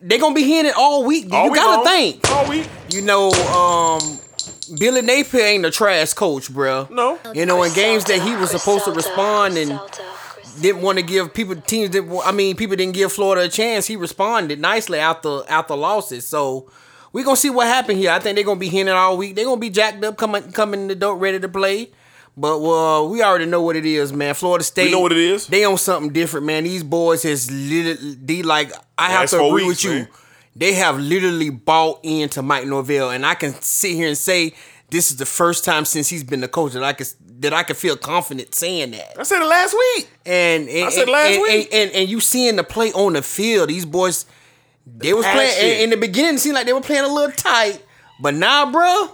they're 0.00 0.20
gonna 0.20 0.34
be 0.36 0.44
hearing 0.44 0.66
it 0.66 0.76
all 0.76 1.04
week. 1.04 1.32
All 1.32 1.46
you 1.46 1.50
week 1.50 1.60
gotta 1.60 1.76
long. 1.82 1.84
think. 1.84 2.30
All 2.30 2.48
week. 2.48 2.68
You 2.90 3.02
know, 3.02 3.30
um, 3.30 4.20
Billy 4.78 5.02
Napier 5.02 5.40
ain't 5.40 5.66
a 5.66 5.72
trash 5.72 6.12
coach, 6.12 6.52
bro. 6.52 6.86
No. 6.92 7.18
You 7.34 7.46
know, 7.46 7.64
in 7.64 7.72
games 7.74 8.04
that 8.04 8.22
he 8.22 8.36
was 8.36 8.52
supposed 8.52 8.84
to 8.84 8.92
respond 8.92 9.58
and 9.58 9.80
didn't 10.64 10.82
want 10.82 10.98
to 10.98 11.04
give 11.04 11.34
people 11.34 11.56
teams 11.56 11.94
I 12.24 12.32
mean 12.32 12.56
people 12.56 12.74
didn't 12.76 12.94
give 12.94 13.12
Florida 13.12 13.42
a 13.46 13.48
chance. 13.48 13.86
He 13.86 13.96
responded 13.96 14.58
nicely 14.60 14.98
after 14.98 15.42
after 15.48 15.76
losses. 15.76 16.26
So 16.26 16.70
we're 17.12 17.24
gonna 17.24 17.36
see 17.36 17.50
what 17.50 17.66
happened 17.66 17.98
here. 17.98 18.10
I 18.10 18.18
think 18.18 18.34
they're 18.36 18.44
gonna 18.44 18.58
be 18.58 18.68
hitting 18.70 18.92
all 18.92 19.16
week. 19.16 19.36
They're 19.36 19.44
gonna 19.44 19.60
be 19.60 19.70
jacked 19.70 20.02
up, 20.04 20.16
coming 20.16 20.50
coming 20.52 20.80
in 20.82 20.88
the 20.88 20.94
door 20.94 21.16
ready 21.16 21.38
to 21.38 21.48
play. 21.48 21.90
But 22.36 22.60
well, 22.60 23.08
we 23.08 23.22
already 23.22 23.46
know 23.46 23.62
what 23.62 23.76
it 23.76 23.86
is, 23.86 24.12
man. 24.12 24.34
Florida 24.34 24.64
State. 24.64 24.90
know 24.90 25.00
what 25.00 25.12
it 25.12 25.18
is. 25.18 25.46
They 25.46 25.64
on 25.64 25.78
something 25.78 26.12
different, 26.12 26.46
man. 26.46 26.64
These 26.64 26.82
boys 26.82 27.22
has 27.22 27.50
literally 27.50 28.42
like 28.42 28.72
I 28.98 29.10
have 29.10 29.20
Last 29.20 29.30
to 29.32 29.44
agree 29.44 29.66
weeks, 29.66 29.84
with 29.84 29.92
you. 29.92 29.98
man. 30.00 30.08
They 30.56 30.72
have 30.74 30.98
literally 30.98 31.50
bought 31.50 32.00
into 32.02 32.40
Mike 32.42 32.66
Norvell, 32.66 33.10
and 33.10 33.26
I 33.26 33.34
can 33.34 33.52
sit 33.60 33.92
here 33.92 34.08
and 34.08 34.18
say 34.18 34.54
this 34.90 35.10
is 35.10 35.16
the 35.16 35.26
first 35.26 35.64
time 35.64 35.84
since 35.84 36.08
he's 36.08 36.24
been 36.24 36.40
the 36.40 36.48
coach 36.48 36.72
that 36.72 36.82
I 36.84 36.92
can 36.92 37.06
that 37.40 37.52
I 37.52 37.62
can 37.62 37.76
feel 37.76 37.96
confident 37.96 38.54
saying 38.54 38.92
that. 38.92 39.18
I 39.18 39.22
said 39.24 39.42
it 39.42 39.46
last 39.46 39.74
week. 39.74 40.08
And 40.24 40.68
and, 40.68 40.86
I 40.86 40.90
said 40.90 41.08
last 41.08 41.32
and, 41.32 41.42
week. 41.42 41.68
And, 41.72 41.90
and, 41.92 42.08
you 42.08 42.20
seeing 42.20 42.56
the 42.56 42.64
play 42.64 42.92
on 42.92 43.14
the 43.14 43.22
field, 43.22 43.68
these 43.70 43.84
boys, 43.86 44.26
they 44.86 45.12
was 45.12 45.24
playing 45.26 45.50
passion. 45.50 45.68
in, 45.68 45.80
in 45.84 45.90
the 45.90 45.96
beginning. 45.96 46.34
It 46.34 46.38
seemed 46.38 46.54
like 46.54 46.66
they 46.66 46.72
were 46.72 46.80
playing 46.80 47.04
a 47.04 47.12
little 47.12 47.32
tight, 47.32 47.82
but 48.20 48.34
now, 48.34 48.70
bro, 48.70 49.06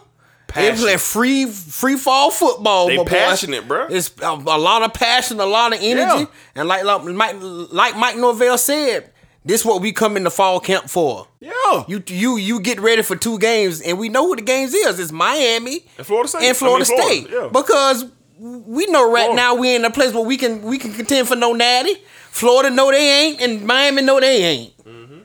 they 0.48 0.52
Passion. 0.70 0.76
playing 0.82 0.98
free 0.98 1.46
free 1.46 1.96
fall 1.96 2.30
football. 2.30 2.88
They 2.88 2.96
my 2.96 3.04
boy. 3.04 3.08
passionate, 3.10 3.68
bro. 3.68 3.86
It's 3.88 4.12
a, 4.20 4.30
a 4.30 4.58
lot 4.58 4.82
of 4.82 4.92
passion, 4.92 5.38
a 5.40 5.46
lot 5.46 5.72
of 5.72 5.78
energy, 5.80 6.22
Yeah. 6.22 6.26
and 6.56 6.68
like 6.68 6.84
like 6.84 7.04
Mike, 7.04 7.36
like 7.40 7.96
Mike 7.96 8.16
Norvell 8.16 8.58
said, 8.58 9.12
this 9.44 9.64
what 9.64 9.80
we 9.80 9.92
come 9.92 10.16
in 10.16 10.24
the 10.24 10.30
fall 10.30 10.58
camp 10.60 10.90
for. 10.90 11.28
Yeah. 11.38 11.84
You 11.86 12.02
you 12.08 12.36
you 12.36 12.60
get 12.60 12.80
ready 12.80 13.02
for 13.02 13.14
two 13.14 13.38
games, 13.38 13.80
and 13.80 13.96
we 13.98 14.08
know 14.08 14.26
who 14.26 14.34
the 14.36 14.42
games 14.42 14.74
is. 14.74 14.98
It's 14.98 15.12
Miami 15.12 15.86
And 15.96 16.06
Florida 16.06 16.28
State. 16.28 16.42
and 16.48 16.56
Florida 16.56 16.84
I 16.84 16.88
mean, 16.88 16.98
Florida, 16.98 17.20
State 17.22 17.30
yeah. 17.32 17.48
because 17.52 18.04
we 18.40 18.86
know 18.86 19.12
right 19.12 19.34
now 19.34 19.54
we're 19.54 19.76
in 19.76 19.84
a 19.84 19.90
place 19.90 20.14
where 20.14 20.24
we 20.24 20.36
can 20.36 20.62
we 20.62 20.78
can 20.78 20.92
contend 20.92 21.28
for 21.28 21.36
no 21.36 21.52
natty. 21.52 21.94
Florida 22.30 22.70
know 22.70 22.90
they 22.90 23.26
ain't, 23.26 23.40
and 23.40 23.66
Miami 23.66 24.02
know 24.02 24.18
they 24.18 24.42
ain't. 24.42 24.78
Mm-hmm. 24.84 25.18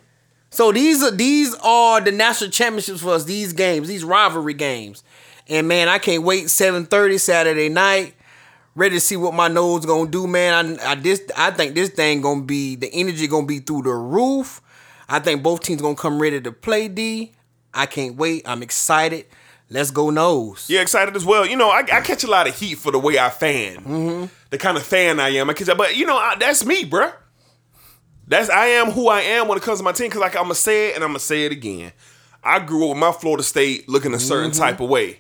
So 0.50 0.72
these 0.72 1.02
are 1.02 1.12
these 1.12 1.56
are 1.64 2.02
the 2.02 2.12
national 2.12 2.50
championships 2.50 3.02
for 3.02 3.14
us. 3.14 3.24
These 3.24 3.54
games, 3.54 3.88
these 3.88 4.04
rivalry 4.04 4.54
games, 4.54 5.04
and 5.48 5.68
man, 5.68 5.88
I 5.88 5.98
can't 5.98 6.24
wait. 6.24 6.50
Seven 6.50 6.86
thirty 6.86 7.18
Saturday 7.18 7.70
night. 7.70 8.16
Ready 8.78 8.98
to 8.98 9.00
see 9.00 9.16
what 9.16 9.34
my 9.34 9.48
Noles 9.48 9.86
gonna 9.86 10.12
do, 10.12 10.28
man. 10.28 10.80
I, 10.82 10.92
I 10.92 10.96
this 10.96 11.22
I 11.38 11.52
think 11.52 11.76
this 11.76 11.90
thing 11.92 12.20
gonna 12.20 12.42
be 12.42 12.76
the 12.76 12.90
energy 12.92 13.28
gonna 13.28 13.48
be 13.48 13.60
through 13.60 13.84
the 13.84 13.94
roof. 13.94 14.62
I 15.08 15.20
think 15.20 15.42
both 15.42 15.62
teams 15.62 15.82
gonna 15.82 15.96
come 15.96 16.22
ready 16.22 16.42
to 16.42 16.52
play 16.52 16.90
D. 16.90 17.32
I 17.74 17.86
can't 17.86 18.18
wait. 18.18 18.44
I'm 18.46 18.62
excited. 18.62 19.28
Let's 19.70 19.90
go 19.92 20.06
Noles. 20.12 20.70
Yeah, 20.70 20.82
excited 20.82 21.16
as 21.16 21.26
well. 21.26 21.46
You 21.46 21.56
know, 21.58 21.70
I, 21.70 21.80
I 21.80 22.02
catch 22.02 22.24
a 22.24 22.28
lot 22.30 22.48
of 22.48 22.56
heat 22.56 22.76
for 22.78 22.92
the 22.92 23.00
way 23.00 23.18
I 23.18 23.30
fan, 23.30 23.78
Mm-hmm. 23.78 24.26
the 24.52 24.58
kind 24.60 24.78
of 24.78 24.84
fan 24.84 25.20
I 25.20 25.30
am. 25.30 25.50
I 25.50 25.54
catch, 25.54 25.76
but 25.76 25.96
you 25.96 26.06
know, 26.06 26.16
I, 26.18 26.36
that's 26.40 26.64
me, 26.66 26.86
bruh. 26.86 27.12
That's 28.28 28.50
I 28.50 28.68
am 28.68 28.92
who 28.92 29.08
I 29.08 29.22
am 29.22 29.48
when 29.48 29.58
it 29.58 29.64
comes 29.64 29.80
to 29.80 29.84
my 29.84 29.92
team. 29.92 30.10
Cause 30.12 30.22
like 30.22 30.36
I'm 30.36 30.44
gonna 30.44 30.56
say 30.56 30.90
it 30.90 30.96
and 30.96 31.04
I'm 31.04 31.10
gonna 31.10 31.20
say 31.20 31.46
it 31.46 31.52
again. 31.52 31.92
I 32.44 32.60
grew 32.60 32.84
up 32.86 32.90
with 32.90 32.98
my 33.00 33.12
Florida 33.12 33.44
State 33.44 33.90
looking 33.90 34.14
a 34.14 34.20
certain 34.20 34.52
type 34.52 34.80
of 34.80 34.90
way. 34.90 35.20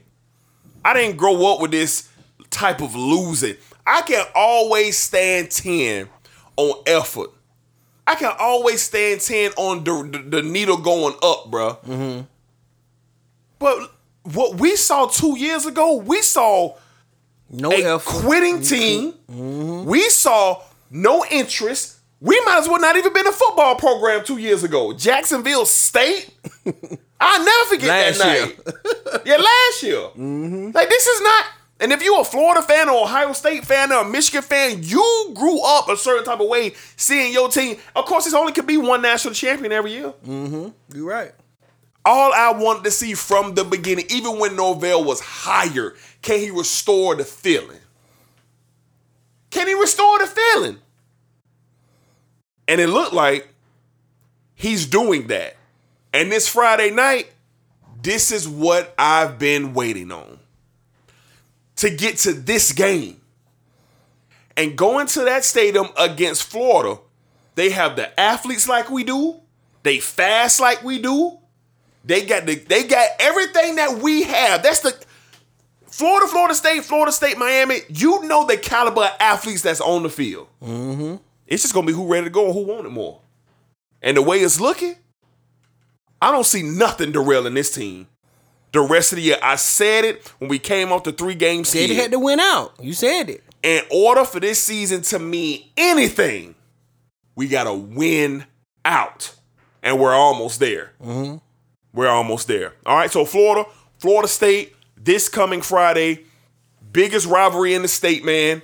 I 0.83 0.93
didn't 0.93 1.17
grow 1.17 1.51
up 1.53 1.59
with 1.59 1.71
this 1.71 2.07
type 2.51 2.81
of 2.81 2.95
losing. 2.95 3.55
I 3.85 4.01
can 4.03 4.25
always 4.35 4.97
stand 4.97 5.49
10 5.51 6.07
on 6.57 6.83
effort. 6.85 7.31
I 8.07 8.13
can 8.15 8.31
always 8.39 8.81
stand 8.83 9.21
10 9.21 9.51
on 9.57 9.83
the, 9.83 10.17
the, 10.19 10.29
the 10.37 10.41
needle 10.43 10.77
going 10.77 11.15
up, 11.23 11.49
bruh. 11.49 12.25
But 13.59 13.91
what 14.33 14.59
we 14.59 14.75
saw 14.75 15.07
two 15.07 15.37
years 15.37 15.65
ago, 15.65 15.95
we 15.97 16.21
saw 16.21 16.75
No 17.49 17.71
a 17.71 17.95
effort. 17.95 18.01
quitting 18.09 18.55
mm-hmm. 18.55 18.75
team. 18.75 19.13
Mm-hmm. 19.31 19.85
We 19.89 20.09
saw 20.09 20.61
no 20.89 21.25
interest. 21.29 21.99
We 22.21 22.39
might 22.45 22.59
as 22.59 22.67
well 22.67 22.79
not 22.79 22.95
even 22.95 23.13
been 23.13 23.27
a 23.27 23.31
football 23.31 23.75
program 23.75 24.23
two 24.23 24.37
years 24.37 24.63
ago. 24.63 24.93
Jacksonville 24.93 25.65
State. 25.65 26.29
I'll 27.19 27.45
never 27.45 27.69
forget 27.69 27.87
Last 27.87 28.17
that 28.19 28.35
year. 28.37 28.45
night. 28.47 29.21
yeah, 29.25 29.35
last 29.37 29.83
year. 29.83 29.97
Mm-hmm. 29.97 30.71
Like 30.73 30.89
this 30.89 31.07
is 31.07 31.21
not. 31.21 31.45
And 31.79 31.91
if 31.91 32.01
you're 32.01 32.21
a 32.21 32.23
Florida 32.23 32.61
fan 32.61 32.87
or 32.89 33.03
Ohio 33.03 33.33
State 33.33 33.65
fan 33.65 33.91
or 33.91 34.01
a 34.01 34.05
Michigan 34.09 34.41
fan, 34.41 34.79
you 34.81 35.31
grew 35.35 35.59
up 35.61 35.89
a 35.89 35.97
certain 35.97 36.23
type 36.23 36.39
of 36.39 36.47
way 36.47 36.73
seeing 36.95 37.33
your 37.33 37.49
team. 37.49 37.77
Of 37.95 38.05
course, 38.05 38.25
it's 38.25 38.33
only 38.33 38.53
could 38.53 38.65
be 38.65 38.77
one 38.77 39.01
national 39.01 39.33
champion 39.33 39.73
every 39.73 39.91
year. 39.91 40.13
You're 40.25 40.73
right. 41.05 41.33
All 42.05 42.31
I 42.33 42.51
wanted 42.51 42.83
to 42.83 42.91
see 42.91 43.15
from 43.15 43.55
the 43.55 43.63
beginning, 43.63 44.05
even 44.09 44.37
when 44.37 44.55
Norvell 44.55 45.03
was 45.03 45.19
higher, 45.19 45.95
can 46.21 46.39
he 46.39 46.51
restore 46.51 47.15
the 47.15 47.25
feeling? 47.25 47.79
Can 49.49 49.67
he 49.67 49.73
restore 49.73 50.19
the 50.19 50.27
feeling? 50.27 50.77
And 52.67 52.79
it 52.79 52.87
looked 52.87 53.13
like 53.13 53.47
he's 54.53 54.85
doing 54.85 55.27
that. 55.27 55.55
And 56.13 56.31
this 56.31 56.47
Friday 56.47 56.91
night, 56.91 57.31
this 58.01 58.31
is 58.31 58.47
what 58.47 58.93
I've 58.99 59.39
been 59.39 59.73
waiting 59.73 60.11
on 60.11 60.39
to 61.77 61.89
get 61.89 62.17
to 62.19 62.33
this 62.33 62.71
game. 62.71 63.19
And 64.55 64.77
going 64.77 65.07
to 65.07 65.21
that 65.25 65.43
stadium 65.43 65.87
against 65.97 66.43
Florida, 66.43 67.01
they 67.55 67.71
have 67.71 67.95
the 67.95 68.17
athletes 68.19 68.67
like 68.67 68.89
we 68.89 69.03
do, 69.03 69.41
they 69.83 69.99
fast 69.99 70.59
like 70.59 70.83
we 70.83 70.99
do, 70.99 71.39
they 72.05 72.25
got 72.25 72.45
the 72.45 72.55
they 72.55 72.83
got 72.87 73.07
everything 73.19 73.75
that 73.75 73.99
we 73.99 74.23
have. 74.23 74.63
That's 74.63 74.79
the 74.81 74.95
Florida, 75.87 76.27
Florida 76.27 76.53
State, 76.55 76.83
Florida 76.83 77.11
State, 77.11 77.37
Miami. 77.37 77.79
You 77.89 78.23
know 78.27 78.45
the 78.45 78.57
caliber 78.57 79.03
of 79.05 79.11
athletes 79.19 79.61
that's 79.61 79.81
on 79.81 80.03
the 80.03 80.09
field. 80.09 80.47
Mm-hmm. 80.61 81.15
It's 81.47 81.63
just 81.63 81.73
gonna 81.73 81.87
be 81.87 81.93
who 81.93 82.07
ready 82.07 82.25
to 82.25 82.29
go 82.29 82.45
and 82.45 82.53
who 82.53 82.65
want 82.65 82.85
it 82.85 82.89
more. 82.91 83.21
And 84.01 84.17
the 84.17 84.21
way 84.21 84.37
it's 84.39 84.59
looking, 84.59 84.95
I 86.21 86.31
don't 86.31 86.45
see 86.45 86.61
nothing 86.63 87.11
derailing 87.11 87.53
this 87.53 87.73
team. 87.73 88.07
The 88.71 88.81
rest 88.81 89.13
of 89.13 89.17
the 89.17 89.21
year, 89.21 89.37
I 89.41 89.55
said 89.55 90.03
it 90.03 90.27
when 90.39 90.49
we 90.49 90.59
came 90.59 90.91
off 90.91 91.03
the 91.05 91.13
three 91.13 91.33
game 91.35 91.63
Said 91.63 91.79
skid. 91.79 91.89
he 91.91 91.95
had 91.95 92.11
to 92.11 92.19
win 92.19 92.39
out. 92.39 92.75
You 92.81 92.93
said 92.93 93.29
it. 93.29 93.41
In 93.63 93.81
order 93.89 94.25
for 94.25 94.39
this 94.39 94.61
season 94.61 95.01
to 95.03 95.17
mean 95.17 95.63
anything, 95.77 96.55
we 97.35 97.47
gotta 97.47 97.73
win 97.73 98.45
out, 98.83 99.33
and 99.81 99.99
we're 99.99 100.13
almost 100.13 100.59
there. 100.59 100.91
We're 101.95 102.09
almost 102.09 102.47
there. 102.47 102.73
All 102.85 102.95
right, 102.95 103.09
so 103.09 103.25
Florida, 103.25 103.67
Florida 103.97 104.27
State, 104.27 104.75
this 104.97 105.29
coming 105.29 105.61
Friday, 105.61 106.25
biggest 106.91 107.25
rivalry 107.25 107.73
in 107.73 107.81
the 107.81 107.87
state, 107.87 108.23
man. 108.23 108.61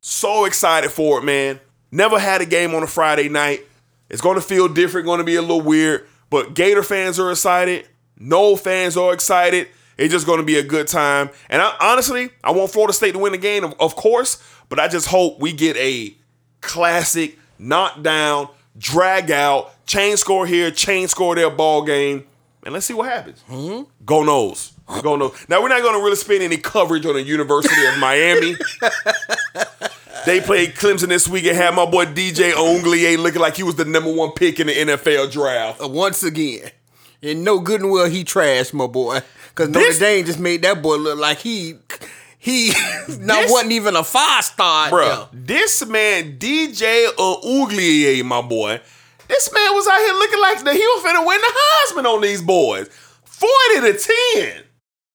So 0.00 0.46
excited 0.46 0.90
for 0.90 1.18
it, 1.18 1.24
man. 1.24 1.60
Never 1.92 2.18
had 2.18 2.40
a 2.40 2.46
game 2.46 2.74
on 2.74 2.82
a 2.82 2.86
Friday 2.86 3.28
night. 3.28 3.60
It's 4.08 4.22
going 4.22 4.36
to 4.36 4.40
feel 4.40 4.66
different, 4.66 5.06
going 5.06 5.18
to 5.18 5.24
be 5.24 5.34
a 5.34 5.42
little 5.42 5.60
weird, 5.60 6.06
but 6.30 6.54
Gator 6.54 6.82
fans 6.82 7.20
are 7.20 7.30
excited. 7.30 7.86
No 8.18 8.56
fans 8.56 8.96
are 8.96 9.12
excited. 9.12 9.68
It's 9.98 10.12
just 10.12 10.26
going 10.26 10.38
to 10.38 10.46
be 10.46 10.56
a 10.56 10.62
good 10.62 10.88
time. 10.88 11.28
And 11.50 11.60
I, 11.60 11.76
honestly, 11.80 12.30
I 12.42 12.52
want 12.52 12.70
Florida 12.70 12.94
State 12.94 13.12
to 13.12 13.18
win 13.18 13.32
the 13.32 13.38
game, 13.38 13.64
of, 13.64 13.96
course, 13.96 14.42
but 14.70 14.78
I 14.78 14.88
just 14.88 15.08
hope 15.08 15.40
we 15.40 15.52
get 15.52 15.76
a 15.76 16.14
classic 16.62 17.38
knockdown, 17.58 18.48
drag 18.78 19.30
out, 19.30 19.84
chain 19.86 20.16
score 20.16 20.46
here, 20.46 20.70
chain 20.70 21.08
score 21.08 21.34
there 21.34 21.50
ball 21.50 21.82
game. 21.82 22.24
And 22.68 22.74
let's 22.74 22.84
see 22.84 22.92
what 22.92 23.08
happens. 23.08 23.42
Go 23.48 24.22
Noles. 24.24 24.72
Go 25.02 25.16
Noles. 25.16 25.48
Now 25.48 25.62
we're 25.62 25.70
not 25.70 25.80
going 25.80 25.94
to 25.94 26.04
really 26.04 26.16
spend 26.16 26.42
any 26.42 26.58
coverage 26.58 27.06
on 27.06 27.14
the 27.14 27.22
University 27.22 27.86
of 27.86 27.96
Miami. 27.98 28.56
They 30.26 30.40
played 30.42 30.74
Clemson 30.74 31.08
this 31.08 31.26
week 31.26 31.46
and 31.46 31.56
had 31.56 31.74
my 31.74 31.86
boy 31.86 32.04
DJ 32.04 32.52
Uiagalelei 32.52 33.16
looking 33.16 33.40
like 33.40 33.56
he 33.56 33.62
was 33.62 33.76
the 33.76 33.86
number 33.86 34.12
one 34.12 34.32
pick 34.32 34.60
in 34.60 34.66
the 34.66 34.74
NFL 34.74 35.30
draft. 35.32 35.80
Uh, 35.80 35.88
once 35.88 36.22
again. 36.22 36.70
And 37.22 37.44
no 37.44 37.60
good 37.60 37.80
and 37.80 37.90
well 37.90 38.10
he 38.10 38.24
trashed 38.24 38.74
my 38.74 38.86
boy. 38.88 39.20
Cause 39.54 39.70
Notre 39.70 39.86
This- 39.86 39.98
Dame 40.00 40.26
just 40.26 40.38
made 40.38 40.60
that 40.62 40.82
boy 40.82 40.96
look 40.96 41.18
like 41.18 41.38
he 41.38 41.76
he 42.38 42.68
not 43.08 43.42
This- 43.42 43.50
wasn't 43.52 43.72
even 43.72 43.96
a 43.96 44.04
five 44.04 44.44
star. 44.44 44.90
Bro, 44.90 45.28
this 45.32 45.86
man, 45.86 46.36
DJ 46.38 47.06
Uiagalelei, 47.16 48.22
my 48.22 48.42
boy, 48.42 48.80
this 49.28 49.52
man 49.52 49.74
was 49.74 49.86
out 49.86 49.98
here 49.98 50.14
looking 50.14 50.40
like 50.40 50.64
the, 50.64 50.72
he 50.72 50.78
was 50.78 51.04
finna 51.04 51.26
win 51.26 51.40
the 51.40 51.52
Heisman 51.54 52.14
on 52.14 52.20
these 52.20 52.42
boys. 52.42 52.88
40 53.24 53.92
to 53.92 53.98
10. 54.34 54.64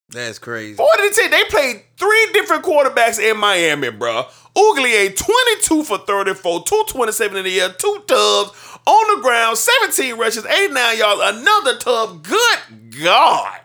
That's 0.09 0.39
crazy. 0.39 0.75
40 0.75 1.09
to 1.09 1.15
10. 1.15 1.31
They 1.31 1.43
played 1.45 1.83
three 1.97 2.27
different 2.33 2.63
quarterbacks 2.63 3.19
in 3.19 3.37
Miami, 3.37 3.89
bruh. 3.89 4.27
Uiagalelei, 4.55 5.15
22 5.15 5.83
for 5.83 5.97
34, 5.97 6.63
227 6.63 7.37
in 7.37 7.43
the 7.43 7.59
air, 7.59 7.69
two 7.69 8.03
tubs 8.07 8.51
on 8.85 9.15
the 9.15 9.21
ground, 9.23 9.57
17 9.57 10.15
rushes, 10.17 10.45
89 10.45 10.97
yards, 10.97 11.37
another 11.37 11.77
tub. 11.79 12.23
Good 12.23 13.01
God. 13.03 13.59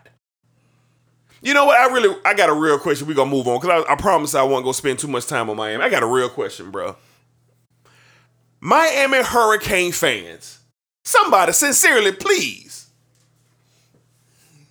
You 1.43 1.55
know 1.55 1.67
what? 1.67 1.79
I 1.79 1.93
really, 1.93 2.17
I 2.25 2.35
got 2.35 2.49
a 2.49 2.55
real 2.55 2.79
question. 2.79 3.07
we 3.07 3.15
going 3.15 3.29
to 3.29 3.37
move 3.37 3.47
on 3.47 3.61
because 3.61 3.85
I, 3.87 3.93
I 3.93 3.97
promise 3.97 4.35
I 4.35 4.43
won't 4.43 4.65
go 4.65 4.73
spend 4.73 4.99
too 4.99 5.09
much 5.09 5.27
time 5.27 5.51
on 5.51 5.57
Miami. 5.57 5.85
I 5.85 5.89
got 5.89 6.03
a 6.03 6.07
real 6.07 6.29
question, 6.29 6.71
bro. 6.71 6.97
Miami 8.61 9.23
Hurricane 9.23 9.93
fans, 9.93 10.59
somebody 11.05 11.53
sincerely, 11.53 12.13
please. 12.13 12.89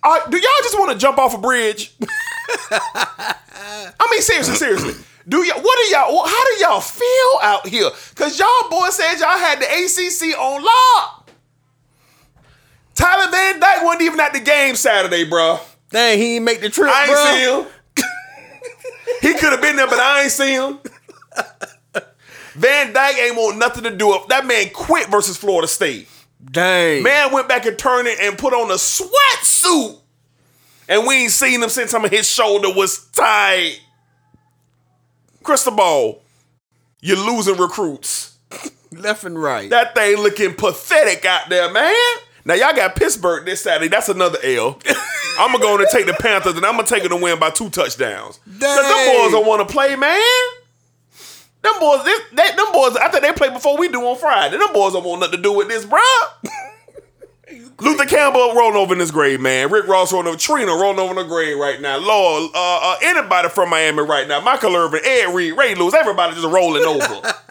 Uh, 0.02 0.28
do 0.28 0.36
y'all 0.36 0.62
just 0.62 0.78
want 0.78 0.92
to 0.92 0.98
jump 0.98 1.18
off 1.18 1.34
a 1.34 1.38
bridge? 1.38 1.94
I 2.70 4.08
mean, 4.10 4.22
seriously, 4.22 4.54
seriously. 4.54 4.94
Do 5.28 5.44
y'all? 5.44 5.60
What 5.60 5.78
do 5.84 5.90
y'all? 5.92 6.26
How 6.26 6.44
do 6.44 6.62
y'all 6.62 6.80
feel 6.80 7.38
out 7.42 7.66
here? 7.66 7.90
Cause 8.14 8.38
y'all 8.38 8.70
boys 8.70 8.94
said 8.94 9.16
y'all 9.18 9.38
had 9.38 9.60
the 9.60 9.66
ACC 9.66 10.38
on 10.38 10.64
lock. 10.64 11.30
Tyler 12.94 13.30
Van 13.30 13.60
Dyke 13.60 13.84
wasn't 13.84 14.02
even 14.02 14.20
at 14.20 14.32
the 14.32 14.40
game 14.40 14.74
Saturday, 14.74 15.24
bro. 15.24 15.60
Dang, 15.90 16.18
he 16.18 16.36
ain't 16.36 16.44
make 16.44 16.60
the 16.60 16.70
trip, 16.70 16.90
I 16.92 17.04
ain't 17.04 17.12
bro. 17.12 17.24
see 17.24 18.02
him. 18.02 18.04
he 19.34 19.38
could 19.38 19.52
have 19.52 19.60
been 19.60 19.76
there, 19.76 19.86
but 19.86 19.98
I 20.00 20.22
ain't 20.22 20.32
see 20.32 20.52
him. 20.52 20.78
Van 22.58 22.92
Dyke 22.92 23.16
ain't 23.18 23.36
want 23.36 23.56
nothing 23.58 23.84
to 23.84 23.96
do 23.96 24.08
with 24.08 24.26
that 24.28 24.44
man. 24.46 24.70
Quit 24.70 25.08
versus 25.08 25.36
Florida 25.36 25.68
State. 25.68 26.08
Dang. 26.44 27.02
Man 27.02 27.32
went 27.32 27.48
back 27.48 27.66
and 27.66 27.78
turned 27.78 28.08
it 28.08 28.18
and 28.20 28.36
put 28.36 28.52
on 28.52 28.70
a 28.70 28.74
sweatsuit. 28.74 29.98
And 30.88 31.06
we 31.06 31.22
ain't 31.22 31.32
seen 31.32 31.62
him 31.62 31.68
since 31.68 31.90
some 31.90 32.04
of 32.04 32.10
his 32.10 32.28
shoulder 32.28 32.68
was 32.74 33.06
tight. 33.12 33.80
Cristobal, 35.42 36.20
you're 37.00 37.16
losing 37.16 37.56
recruits. 37.56 38.36
Left 38.92 39.24
and 39.24 39.40
right. 39.40 39.68
That 39.70 39.94
thing 39.94 40.16
looking 40.16 40.54
pathetic 40.54 41.24
out 41.24 41.48
there, 41.48 41.70
man. 41.72 41.94
Now 42.44 42.54
y'all 42.54 42.74
got 42.74 42.96
Pittsburgh 42.96 43.44
this 43.44 43.60
Saturday. 43.60 43.88
That's 43.88 44.08
another 44.08 44.38
L. 44.42 44.80
I'm 45.38 45.52
gonna 45.52 45.62
go 45.62 45.76
and 45.78 45.86
take 45.92 46.06
the 46.06 46.14
Panthers, 46.14 46.54
and 46.56 46.64
I'm 46.64 46.74
gonna 46.76 46.86
take 46.86 47.02
them 47.02 47.10
to 47.10 47.16
win 47.16 47.38
by 47.38 47.50
two 47.50 47.68
touchdowns. 47.70 48.38
'Cause 48.38 48.58
them 48.58 48.82
Dang. 48.84 49.22
boys 49.22 49.32
don't 49.32 49.46
want 49.46 49.66
to 49.66 49.72
play, 49.72 49.94
man. 49.96 50.20
Them 51.62 51.72
boys, 51.80 52.04
this, 52.04 52.20
they, 52.30 52.56
them 52.56 52.72
boys. 52.72 52.96
I 52.96 53.08
think 53.10 53.22
they 53.22 53.32
play 53.32 53.50
before 53.50 53.76
we 53.76 53.88
do 53.88 54.00
on 54.02 54.16
Friday. 54.16 54.56
Them 54.56 54.72
boys 54.72 54.92
don't 54.92 55.04
want 55.04 55.20
nothing 55.20 55.36
to 55.36 55.42
do 55.42 55.52
with 55.52 55.68
this, 55.68 55.84
bruh. 55.84 56.00
Luther 57.80 58.04
Campbell 58.06 58.54
rolling 58.54 58.76
over 58.76 58.94
in 58.94 59.00
his 59.00 59.10
grave, 59.10 59.40
man. 59.40 59.70
Rick 59.70 59.86
Ross 59.86 60.12
rolling 60.12 60.28
over. 60.28 60.36
Trina 60.36 60.72
rolling 60.72 60.98
over 60.98 61.12
in 61.12 61.16
her 61.16 61.24
grave 61.24 61.58
right 61.58 61.80
now. 61.80 61.96
Lord, 61.98 62.50
uh, 62.54 62.80
uh, 62.82 62.96
anybody 63.02 63.48
from 63.48 63.70
Miami 63.70 64.02
right 64.02 64.26
now. 64.26 64.40
Michael 64.40 64.74
Irvin, 64.76 65.00
Ed 65.04 65.34
Reed, 65.34 65.56
Ray 65.56 65.74
Lewis, 65.74 65.94
everybody 65.94 66.34
just 66.34 66.46
rolling 66.46 66.84
over. 66.84 67.34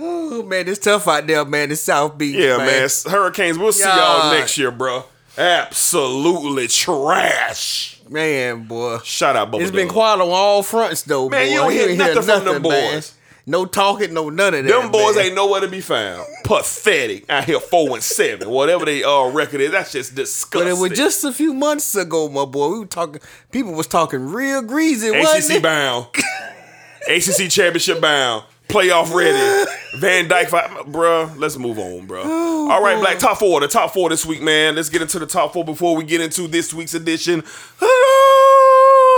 Oh 0.00 0.44
man, 0.44 0.68
it's 0.68 0.78
tough 0.78 1.08
out 1.08 1.26
there, 1.26 1.44
man. 1.44 1.72
It's 1.72 1.80
South 1.80 2.16
Beach. 2.16 2.36
Yeah, 2.36 2.58
man. 2.58 2.66
man. 2.66 2.88
Hurricanes. 3.08 3.58
We'll 3.58 3.72
see 3.72 3.82
y'all 3.82 3.96
God. 3.96 4.38
next 4.38 4.56
year, 4.56 4.70
bro. 4.70 5.04
Absolutely 5.36 6.68
trash. 6.68 7.97
Man, 8.10 8.64
boy. 8.64 8.98
Shout 9.04 9.36
out, 9.36 9.50
Bubba 9.50 9.62
It's 9.62 9.70
been 9.70 9.88
quiet 9.88 10.20
on 10.20 10.28
all 10.28 10.62
fronts 10.62 11.02
though, 11.02 11.28
Man, 11.28 11.46
boy. 11.46 11.50
you 11.50 11.56
don't 11.56 11.72
hear 11.72 11.88
ain't 11.88 11.98
nothing 11.98 12.22
from 12.22 12.44
them 12.44 12.62
man. 12.62 12.92
boys. 12.94 13.14
No 13.46 13.64
talking, 13.64 14.12
no 14.12 14.28
none 14.28 14.52
of 14.52 14.64
that. 14.64 14.70
Them 14.70 14.90
boys 14.90 15.16
man. 15.16 15.26
ain't 15.26 15.34
nowhere 15.34 15.62
to 15.62 15.68
be 15.68 15.80
found. 15.80 16.26
Pathetic. 16.44 17.30
Out 17.30 17.44
here 17.44 17.58
four 17.60 17.94
and 17.94 18.02
seven. 18.02 18.50
Whatever 18.50 18.84
they 18.84 19.02
uh 19.02 19.30
record 19.30 19.62
is, 19.62 19.70
that's 19.70 19.90
just 19.92 20.14
disgusting. 20.14 20.60
But 20.60 20.68
it 20.68 20.78
was 20.78 20.98
just 20.98 21.24
a 21.24 21.32
few 21.32 21.54
months 21.54 21.94
ago, 21.94 22.28
my 22.28 22.44
boy. 22.44 22.68
We 22.72 22.78
were 22.80 22.86
talking. 22.86 23.22
People 23.50 23.72
was 23.72 23.86
talking 23.86 24.20
real 24.32 24.60
greasy. 24.60 25.10
wasn't 25.10 25.56
ACC 25.56 25.62
bound. 25.62 26.06
ACC 27.08 27.50
championship 27.50 28.02
bound. 28.02 28.44
Playoff 28.68 29.14
ready. 29.14 29.70
Van 29.98 30.28
Dyke, 30.28 30.48
bruh. 30.48 31.34
Let's 31.38 31.56
move 31.56 31.78
on, 31.78 32.06
bruh. 32.06 32.22
Oh, 32.24 32.70
All 32.70 32.82
right, 32.82 33.00
Black 33.00 33.18
top 33.18 33.38
four. 33.38 33.60
The 33.60 33.68
top 33.68 33.94
four 33.94 34.10
this 34.10 34.26
week, 34.26 34.42
man. 34.42 34.76
Let's 34.76 34.90
get 34.90 35.00
into 35.00 35.18
the 35.18 35.26
top 35.26 35.54
four 35.54 35.64
before 35.64 35.96
we 35.96 36.04
get 36.04 36.20
into 36.20 36.46
this 36.48 36.74
week's 36.74 36.92
edition. 36.94 37.38
of 37.40 37.44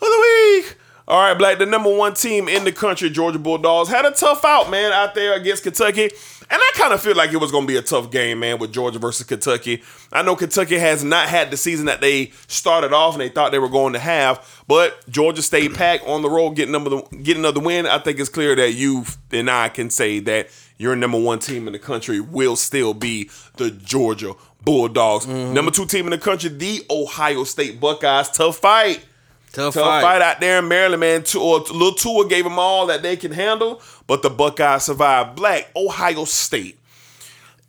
of 0.00 0.08
the 0.08 0.18
week. 0.62 0.76
All 1.08 1.18
right, 1.22 1.32
Black. 1.32 1.56
The 1.56 1.64
number 1.64 1.90
one 1.90 2.12
team 2.12 2.48
in 2.48 2.64
the 2.64 2.72
country, 2.72 3.08
Georgia 3.08 3.38
Bulldogs, 3.38 3.88
had 3.88 4.04
a 4.04 4.10
tough 4.10 4.44
out, 4.44 4.70
man, 4.70 4.92
out 4.92 5.14
there 5.14 5.32
against 5.32 5.62
Kentucky. 5.62 6.10
And 6.50 6.60
I 6.62 6.70
kind 6.74 6.92
of 6.92 7.00
feel 7.00 7.16
like 7.16 7.32
it 7.32 7.38
was 7.38 7.50
going 7.50 7.64
to 7.64 7.66
be 7.66 7.78
a 7.78 7.82
tough 7.82 8.10
game, 8.10 8.40
man, 8.40 8.58
with 8.58 8.74
Georgia 8.74 8.98
versus 8.98 9.24
Kentucky. 9.24 9.82
I 10.12 10.20
know 10.20 10.36
Kentucky 10.36 10.78
has 10.78 11.02
not 11.02 11.30
had 11.30 11.50
the 11.50 11.56
season 11.56 11.86
that 11.86 12.02
they 12.02 12.32
started 12.46 12.92
off 12.92 13.14
and 13.14 13.22
they 13.22 13.30
thought 13.30 13.52
they 13.52 13.58
were 13.58 13.70
going 13.70 13.94
to 13.94 13.98
have, 13.98 14.62
but 14.66 15.02
Georgia 15.08 15.40
stayed 15.40 15.74
packed 15.74 16.06
on 16.06 16.20
the 16.20 16.28
road, 16.28 16.50
getting 16.50 16.74
another, 16.74 17.00
getting 17.22 17.40
another 17.42 17.60
win. 17.60 17.86
I 17.86 17.98
think 17.98 18.20
it's 18.20 18.28
clear 18.28 18.54
that 18.56 18.72
you 18.72 19.04
and 19.32 19.50
I 19.50 19.70
can 19.70 19.88
say 19.88 20.20
that 20.20 20.48
your 20.76 20.94
number 20.94 21.18
one 21.18 21.38
team 21.38 21.66
in 21.66 21.72
the 21.72 21.78
country 21.78 22.20
will 22.20 22.56
still 22.56 22.92
be 22.92 23.30
the 23.56 23.70
Georgia 23.70 24.34
Bulldogs. 24.62 25.24
Mm-hmm. 25.24 25.54
Number 25.54 25.70
two 25.70 25.86
team 25.86 26.04
in 26.04 26.10
the 26.10 26.18
country, 26.18 26.50
the 26.50 26.84
Ohio 26.90 27.44
State 27.44 27.80
Buckeyes. 27.80 28.28
Tough 28.28 28.58
fight. 28.58 29.04
Tough, 29.52 29.74
Tough 29.74 29.84
fight. 29.84 30.02
fight. 30.02 30.22
out 30.22 30.40
there 30.40 30.58
in 30.58 30.68
Maryland, 30.68 31.00
man. 31.00 31.22
Two, 31.24 31.40
or 31.40 31.60
little 31.60 31.92
Tua 31.92 32.28
gave 32.28 32.44
them 32.44 32.58
all 32.58 32.86
that 32.86 33.02
they 33.02 33.16
can 33.16 33.32
handle, 33.32 33.80
but 34.06 34.22
the 34.22 34.30
Buckeyes 34.30 34.84
survived. 34.84 35.36
Black 35.36 35.70
Ohio 35.74 36.24
State. 36.24 36.78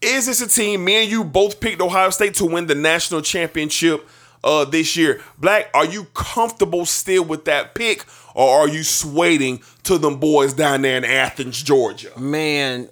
Is 0.01 0.25
this 0.27 0.41
a 0.41 0.47
team? 0.47 0.85
Me 0.85 1.03
and 1.03 1.11
you 1.11 1.23
both 1.23 1.59
picked 1.59 1.81
Ohio 1.81 2.09
State 2.09 2.33
to 2.35 2.45
win 2.45 2.67
the 2.67 2.75
national 2.75 3.21
championship 3.21 4.07
uh, 4.43 4.63
this 4.65 4.95
year. 4.95 5.21
Black, 5.37 5.69
are 5.73 5.85
you 5.85 6.05
comfortable 6.13 6.85
still 6.85 7.23
with 7.25 7.45
that 7.45 7.75
pick, 7.75 8.05
or 8.33 8.59
are 8.59 8.67
you 8.69 8.83
swaying 8.83 9.61
to 9.83 9.97
them 9.97 10.17
boys 10.17 10.53
down 10.53 10.83
there 10.83 10.97
in 10.97 11.03
Athens, 11.03 11.61
Georgia? 11.61 12.17
man, 12.17 12.87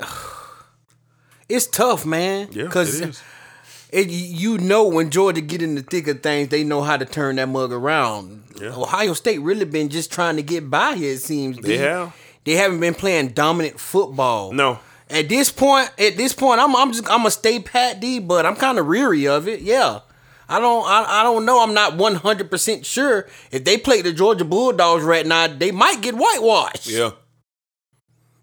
it's 1.50 1.68
tough, 1.68 2.06
man. 2.06 2.50
Yeah, 2.52 2.64
because 2.64 3.22
it 3.92 4.10
you 4.10 4.58
know 4.58 4.88
when 4.88 5.10
Georgia 5.10 5.42
get 5.42 5.62
in 5.62 5.76
the 5.76 5.82
thick 5.82 6.08
of 6.08 6.22
things, 6.22 6.50
they 6.50 6.64
know 6.64 6.82
how 6.82 6.98
to 6.98 7.06
turn 7.06 7.38
that 7.38 7.48
mug 7.50 7.72
around. 7.72 8.44
Yeah. 8.62 8.70
Ohio 8.76 9.14
State 9.14 9.40
really 9.40 9.66
been 9.66 9.90
just 9.90 10.12
trying 10.12 10.36
to 10.38 10.42
get 10.44 10.70
by 10.70 10.96
here. 10.96 11.14
It 11.14 11.22
seems 11.22 11.58
They 11.58 11.78
D. 11.78 11.84
have. 11.84 12.16
They 12.44 12.54
haven't 12.54 12.80
been 12.80 12.94
playing 12.96 13.30
dominant 13.30 13.80
football. 13.80 14.52
No. 14.54 14.80
At 15.10 15.30
this 15.30 15.50
point, 15.52 15.90
at 16.00 16.18
this 16.18 16.34
point, 16.34 16.60
I'm 16.60 16.76
I'm 16.76 16.92
just 16.92 17.10
I'm 17.10 17.26
a 17.26 17.32
stay 17.32 17.60
pat 17.60 18.00
D, 18.00 18.20
but 18.20 18.46
I'm 18.46 18.56
kind 18.56 18.78
of 18.80 18.88
weary 18.88 19.28
of 19.28 19.48
it. 19.48 19.62
Yeah. 19.62 20.00
I 20.50 20.60
don't 20.60 20.86
I, 20.88 21.20
I 21.20 21.24
don't 21.24 21.46
know. 21.46 21.62
I'm 21.62 21.74
not 21.74 21.98
100 21.98 22.50
percent 22.50 22.86
sure 22.86 23.28
if 23.52 23.64
they 23.64 23.78
play 23.78 24.02
the 24.02 24.12
Georgia 24.14 24.46
Bulldogs 24.46 25.04
right 25.04 25.26
now, 25.26 25.48
they 25.48 25.72
might 25.72 26.02
get 26.02 26.16
whitewashed. 26.16 26.88
Yeah, 26.88 27.12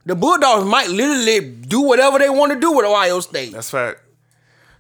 The 0.04 0.14
Bulldogs 0.14 0.66
might 0.66 0.88
literally 0.90 1.40
do 1.50 1.80
whatever 1.80 2.18
they 2.18 2.28
want 2.28 2.52
to 2.52 2.60
do 2.60 2.72
with 2.72 2.84
Ohio 2.84 3.20
State. 3.20 3.52
that's 3.52 3.70
fact. 3.70 4.00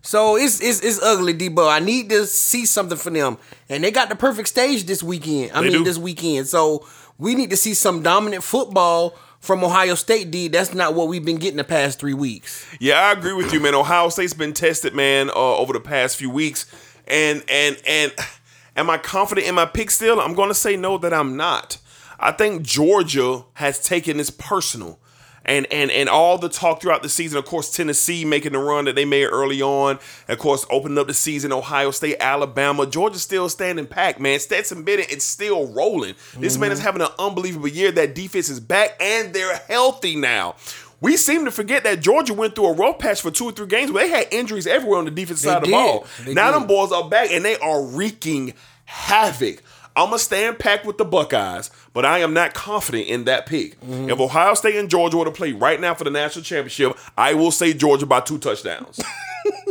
So 0.04 0.36
it's 0.36 0.60
it's 0.60 0.80
it's 0.80 1.02
ugly, 1.02 1.32
D. 1.32 1.48
But 1.48 1.68
I 1.68 1.78
need 1.78 2.10
to 2.10 2.26
see 2.26 2.66
something 2.66 2.98
from 2.98 3.14
them, 3.14 3.38
and 3.70 3.82
they 3.82 3.90
got 3.90 4.10
the 4.10 4.16
perfect 4.16 4.48
stage 4.48 4.84
this 4.84 5.02
weekend. 5.02 5.52
I 5.52 5.60
They 5.62 5.68
mean, 5.70 5.78
do. 5.78 5.84
this 5.84 5.96
weekend. 5.98 6.46
So 6.46 6.86
we 7.18 7.34
need 7.34 7.48
to 7.50 7.56
see 7.56 7.72
some 7.72 8.02
dominant 8.02 8.44
football 8.44 9.16
from 9.40 9.64
Ohio 9.64 9.94
State, 9.94 10.30
D. 10.30 10.48
That's 10.48 10.74
not 10.74 10.94
what 10.94 11.08
we've 11.08 11.24
been 11.24 11.38
getting 11.38 11.56
the 11.56 11.64
past 11.64 11.98
three 11.98 12.12
weeks. 12.14 12.66
Yeah, 12.80 13.00
I 13.00 13.12
agree 13.12 13.32
with 13.32 13.52
you, 13.52 13.60
man. 13.60 13.74
Ohio 13.74 14.10
State's 14.10 14.34
been 14.34 14.52
tested, 14.52 14.94
man, 14.94 15.30
uh, 15.30 15.32
over 15.56 15.72
the 15.72 15.80
past 15.80 16.16
few 16.16 16.28
weeks, 16.30 16.66
and 17.08 17.42
and 17.48 17.80
and 17.86 18.12
am 18.76 18.90
I 18.90 18.98
confident 18.98 19.46
in 19.46 19.54
my 19.54 19.64
pick 19.66 19.90
still? 19.90 20.20
I'm 20.20 20.34
going 20.34 20.48
to 20.50 20.54
say 20.54 20.76
no, 20.76 20.98
that 20.98 21.14
I'm 21.14 21.36
not. 21.36 21.78
I 22.20 22.30
think 22.32 22.62
Georgia 22.62 23.44
has 23.54 23.82
taken 23.82 24.18
this 24.18 24.30
personal. 24.30 24.98
And, 25.46 25.66
and 25.70 25.90
and 25.90 26.08
all 26.08 26.38
the 26.38 26.48
talk 26.48 26.80
throughout 26.80 27.02
the 27.02 27.08
season, 27.08 27.38
of 27.38 27.44
course, 27.44 27.70
Tennessee 27.70 28.24
making 28.24 28.52
the 28.52 28.58
run 28.58 28.86
that 28.86 28.94
they 28.94 29.04
made 29.04 29.26
early 29.26 29.60
on, 29.60 29.98
of 30.28 30.38
course, 30.38 30.64
opening 30.70 30.96
up 30.96 31.06
the 31.06 31.14
season, 31.14 31.52
Ohio 31.52 31.90
State, 31.90 32.16
Alabama, 32.18 32.86
Georgia 32.86 33.18
still 33.18 33.48
standing 33.50 33.86
packed, 33.86 34.20
man. 34.20 34.40
Stetson 34.40 34.84
Bennett, 34.84 35.12
it's 35.12 35.24
still 35.24 35.66
rolling. 35.66 36.14
This 36.38 36.56
man 36.56 36.72
is 36.72 36.78
mm-hmm. 36.78 36.86
having 36.86 37.02
an 37.02 37.08
unbelievable 37.18 37.68
year. 37.68 37.92
That 37.92 38.14
defense 38.14 38.48
is 38.48 38.58
back 38.58 38.96
and 39.00 39.34
they're 39.34 39.56
healthy 39.68 40.16
now. 40.16 40.56
We 41.00 41.18
seem 41.18 41.44
to 41.44 41.50
forget 41.50 41.84
that 41.84 42.00
Georgia 42.00 42.32
went 42.32 42.54
through 42.54 42.66
a 42.66 42.72
rough 42.72 42.98
patch 42.98 43.20
for 43.20 43.30
two 43.30 43.44
or 43.44 43.52
three 43.52 43.66
games 43.66 43.92
where 43.92 44.06
they 44.06 44.10
had 44.10 44.32
injuries 44.32 44.66
everywhere 44.66 44.98
on 44.98 45.04
the 45.04 45.10
defensive 45.10 45.44
They 45.44 45.50
side 45.50 45.58
of 45.58 45.64
the 45.64 45.70
ball. 45.72 46.06
They 46.24 46.32
now 46.32 46.50
did. 46.50 46.60
them 46.62 46.66
boys 46.66 46.92
are 46.92 47.08
back 47.10 47.30
and 47.30 47.44
they 47.44 47.58
are 47.58 47.82
wreaking 47.84 48.54
havoc. 48.86 49.62
I'm 49.96 50.06
gonna 50.06 50.18
stand 50.18 50.58
packed 50.58 50.84
with 50.84 50.98
the 50.98 51.04
Buckeyes, 51.04 51.70
but 51.92 52.04
I 52.04 52.18
am 52.18 52.34
not 52.34 52.52
confident 52.52 53.06
in 53.06 53.24
that 53.24 53.46
pick. 53.46 53.80
Mm-hmm. 53.80 54.10
If 54.10 54.18
Ohio 54.18 54.54
State 54.54 54.76
and 54.76 54.90
Georgia 54.90 55.16
were 55.16 55.24
to 55.24 55.30
play 55.30 55.52
right 55.52 55.80
now 55.80 55.94
for 55.94 56.04
the 56.04 56.10
national 56.10 56.44
championship, 56.44 56.98
I 57.16 57.34
will 57.34 57.52
say 57.52 57.72
Georgia 57.72 58.06
by 58.06 58.20
two 58.20 58.38
touchdowns. 58.38 59.00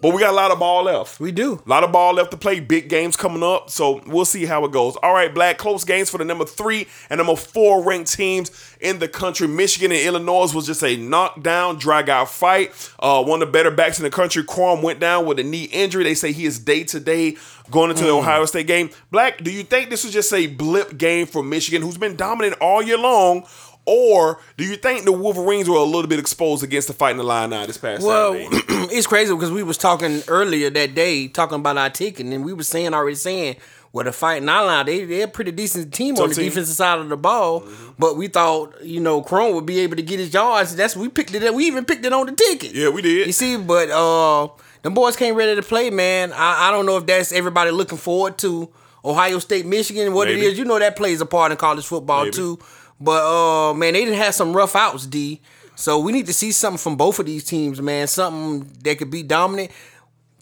but 0.00 0.14
we 0.14 0.20
got 0.20 0.30
a 0.30 0.36
lot 0.36 0.50
of 0.50 0.58
ball 0.58 0.84
left. 0.84 1.20
We 1.20 1.32
do. 1.32 1.62
A 1.64 1.68
lot 1.68 1.84
of 1.84 1.92
ball 1.92 2.14
left 2.14 2.30
to 2.32 2.36
play. 2.36 2.60
Big 2.60 2.88
games 2.88 3.16
coming 3.16 3.42
up, 3.42 3.70
so 3.70 4.02
we'll 4.06 4.24
see 4.24 4.46
how 4.46 4.64
it 4.64 4.72
goes. 4.72 4.96
All 4.96 5.12
right, 5.12 5.32
Black, 5.32 5.58
close 5.58 5.84
games 5.84 6.10
for 6.10 6.18
the 6.18 6.24
number 6.24 6.44
three 6.44 6.86
and 7.10 7.18
number 7.18 7.36
four 7.36 7.82
ranked 7.82 8.12
teams 8.12 8.50
in 8.80 8.98
the 8.98 9.08
country. 9.08 9.48
Michigan 9.48 9.92
and 9.92 10.00
Illinois 10.00 10.54
was 10.54 10.66
just 10.66 10.82
a 10.82 10.96
knockdown, 10.96 11.78
drag 11.78 12.08
out 12.08 12.30
fight. 12.30 12.72
Uh, 12.98 13.22
one 13.24 13.42
of 13.42 13.48
the 13.48 13.52
better 13.52 13.70
backs 13.70 13.98
in 13.98 14.04
the 14.04 14.10
country, 14.10 14.42
Corum, 14.42 14.82
went 14.82 15.00
down 15.00 15.26
with 15.26 15.38
a 15.38 15.44
knee 15.44 15.64
injury. 15.64 16.04
They 16.04 16.14
say 16.14 16.32
he 16.32 16.44
is 16.46 16.58
day 16.58 16.84
to 16.84 17.00
day 17.00 17.36
going 17.70 17.90
into 17.90 18.04
the 18.04 18.10
Ohio 18.10 18.44
State 18.46 18.66
game. 18.66 18.90
Black, 19.10 19.42
do 19.42 19.50
you 19.50 19.62
think 19.62 19.90
this 19.90 20.04
was 20.04 20.12
just 20.12 20.32
a 20.32 20.46
blip 20.46 20.96
game 20.96 21.26
for 21.26 21.42
Michigan, 21.42 21.82
who's 21.82 21.98
been 21.98 22.16
dominant 22.16 22.56
all 22.60 22.82
year 22.82 22.98
long? 22.98 23.46
Or 23.90 24.38
do 24.58 24.64
you 24.64 24.76
think 24.76 25.06
the 25.06 25.12
Wolverines 25.12 25.66
were 25.66 25.76
a 25.76 25.82
little 25.82 26.06
bit 26.08 26.18
exposed 26.18 26.62
against 26.62 26.88
the 26.88 26.94
fighting 26.94 27.18
Illini 27.20 27.64
this 27.66 27.78
past 27.78 28.02
Well, 28.04 28.34
Saturday? 28.34 28.56
it's 28.94 29.06
crazy 29.06 29.32
because 29.32 29.50
we 29.50 29.62
was 29.62 29.78
talking 29.78 30.22
earlier 30.28 30.68
that 30.68 30.94
day, 30.94 31.26
talking 31.26 31.56
about 31.56 31.78
our 31.78 31.88
ticket, 31.88 32.26
and 32.26 32.44
we 32.44 32.52
were 32.52 32.64
saying 32.64 32.92
already 32.92 33.16
saying, 33.16 33.56
well, 33.90 34.04
the 34.04 34.12
fighting 34.12 34.46
Illini, 34.46 34.84
they 34.84 35.04
they're 35.06 35.24
a 35.24 35.28
pretty 35.28 35.52
decent 35.52 35.94
team 35.94 36.18
on 36.18 36.28
the 36.28 36.34
team. 36.34 36.44
defensive 36.44 36.76
side 36.76 36.98
of 36.98 37.08
the 37.08 37.16
ball. 37.16 37.66
But 37.98 38.18
we 38.18 38.28
thought, 38.28 38.84
you 38.84 39.00
know, 39.00 39.22
Corum 39.22 39.54
would 39.54 39.64
be 39.64 39.78
able 39.80 39.96
to 39.96 40.02
get 40.02 40.18
his 40.18 40.34
yards. 40.34 40.76
That's 40.76 40.94
we 40.94 41.08
picked 41.08 41.34
it. 41.34 41.42
Up. 41.42 41.54
We 41.54 41.64
even 41.66 41.86
picked 41.86 42.04
it 42.04 42.12
on 42.12 42.26
the 42.26 42.32
ticket. 42.32 42.74
Yeah, 42.74 42.90
we 42.90 43.00
did. 43.00 43.26
You 43.26 43.32
see, 43.32 43.56
but 43.56 43.88
uh, 43.88 44.48
the 44.82 44.90
boys 44.90 45.16
came 45.16 45.34
ready 45.34 45.56
to 45.56 45.62
play, 45.66 45.88
man. 45.88 46.34
I, 46.34 46.68
I 46.68 46.70
don't 46.70 46.84
know 46.84 46.98
if 46.98 47.06
that's 47.06 47.32
everybody 47.32 47.70
looking 47.70 47.96
forward 47.96 48.36
to 48.38 48.68
Ohio 49.04 49.38
State, 49.38 49.64
Michigan, 49.64 50.12
what 50.12 50.28
Maybe. 50.28 50.40
it 50.40 50.52
is. 50.52 50.58
You 50.58 50.66
know 50.66 50.78
that 50.78 50.94
plays 50.96 51.22
a 51.22 51.26
part 51.26 51.50
in 51.52 51.56
college 51.56 51.86
football 51.86 52.24
Maybe. 52.24 52.36
too. 52.36 52.58
But 53.00 53.24
uh, 53.24 53.74
man, 53.74 53.94
they 53.94 54.04
didn't 54.04 54.18
have 54.18 54.34
some 54.34 54.56
rough 54.56 54.74
outs, 54.74 55.06
D. 55.06 55.40
So 55.76 56.00
we 56.00 56.10
need 56.10 56.26
to 56.26 56.32
see 56.32 56.50
something 56.50 56.78
from 56.78 56.96
both 56.96 57.18
of 57.20 57.26
these 57.26 57.44
teams, 57.44 57.80
man. 57.80 58.08
Something 58.08 58.68
that 58.82 58.98
could 58.98 59.10
be 59.10 59.22
dominant. 59.22 59.70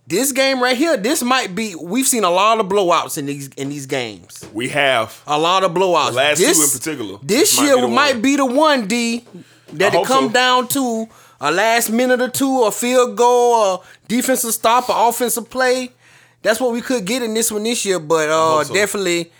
This 0.06 0.30
game 0.32 0.62
right 0.62 0.76
here, 0.76 0.96
this 0.96 1.22
might 1.22 1.54
be. 1.54 1.74
We've 1.74 2.06
seen 2.06 2.24
a 2.24 2.30
lot 2.30 2.60
of 2.60 2.66
blowouts 2.66 3.18
in 3.18 3.26
these 3.26 3.48
in 3.48 3.68
these 3.68 3.86
games. 3.86 4.44
we 4.52 4.68
have. 4.68 5.22
A 5.26 5.38
lot 5.38 5.64
of 5.64 5.72
blowouts. 5.72 6.10
The 6.10 6.16
last 6.16 6.38
two 6.38 6.62
in 6.62 6.70
particular. 6.70 7.18
This 7.22 7.56
Might 7.56 7.64
year 7.66 7.76
be 7.76 7.92
might 7.92 8.22
be 8.22 8.36
the 8.36 8.46
one, 8.46 8.86
D. 8.86 9.24
That 9.72 9.94
it 9.94 10.06
come 10.06 10.28
so. 10.28 10.32
down 10.32 10.68
to 10.68 11.08
a 11.40 11.50
last 11.50 11.90
minute 11.90 12.20
or 12.20 12.28
two, 12.28 12.62
a 12.62 12.70
field 12.70 13.16
goal, 13.16 13.74
a 13.74 13.80
defensive 14.08 14.54
stop, 14.54 14.88
an 14.88 14.94
offensive 14.96 15.50
play. 15.50 15.90
That's 16.42 16.60
what 16.60 16.72
we 16.72 16.80
could 16.80 17.04
get 17.04 17.22
in 17.22 17.34
this 17.34 17.50
one 17.50 17.64
this 17.64 17.84
year, 17.84 17.98
but 17.98 18.28
uh, 18.28 18.62
so. 18.64 18.72
definitely 18.72 19.32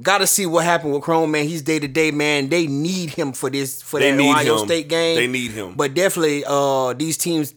got 0.00 0.18
to 0.18 0.26
see 0.26 0.46
what 0.46 0.64
happened 0.64 0.94
with 0.94 1.02
Corum, 1.02 1.30
man. 1.30 1.46
He's 1.46 1.62
day 1.62 1.78
to 1.78 1.88
day, 1.88 2.10
man. 2.10 2.48
They 2.48 2.66
need 2.66 3.10
him 3.10 3.32
for 3.32 3.50
this 3.50 3.82
for 3.82 4.00
They 4.00 4.10
that 4.10 4.16
need 4.16 4.30
Ohio 4.30 4.58
him. 4.60 4.66
State 4.66 4.88
game. 4.88 5.16
They 5.16 5.26
need 5.26 5.50
him. 5.50 5.74
But 5.74 5.94
definitely, 5.94 6.44
uh, 6.46 6.94
these 6.94 7.18
teams 7.18 7.54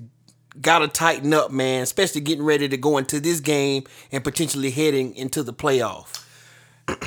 got 0.59 0.79
to 0.79 0.87
tighten 0.87 1.33
up, 1.33 1.51
man. 1.51 1.83
Especially 1.83 2.21
getting 2.21 2.43
ready 2.43 2.67
to 2.67 2.77
go 2.77 2.97
into 2.97 3.19
this 3.19 3.39
game 3.39 3.83
and 4.11 4.23
potentially 4.23 4.71
heading 4.71 5.15
into 5.15 5.43
the 5.43 5.53
playoff. 5.53 6.23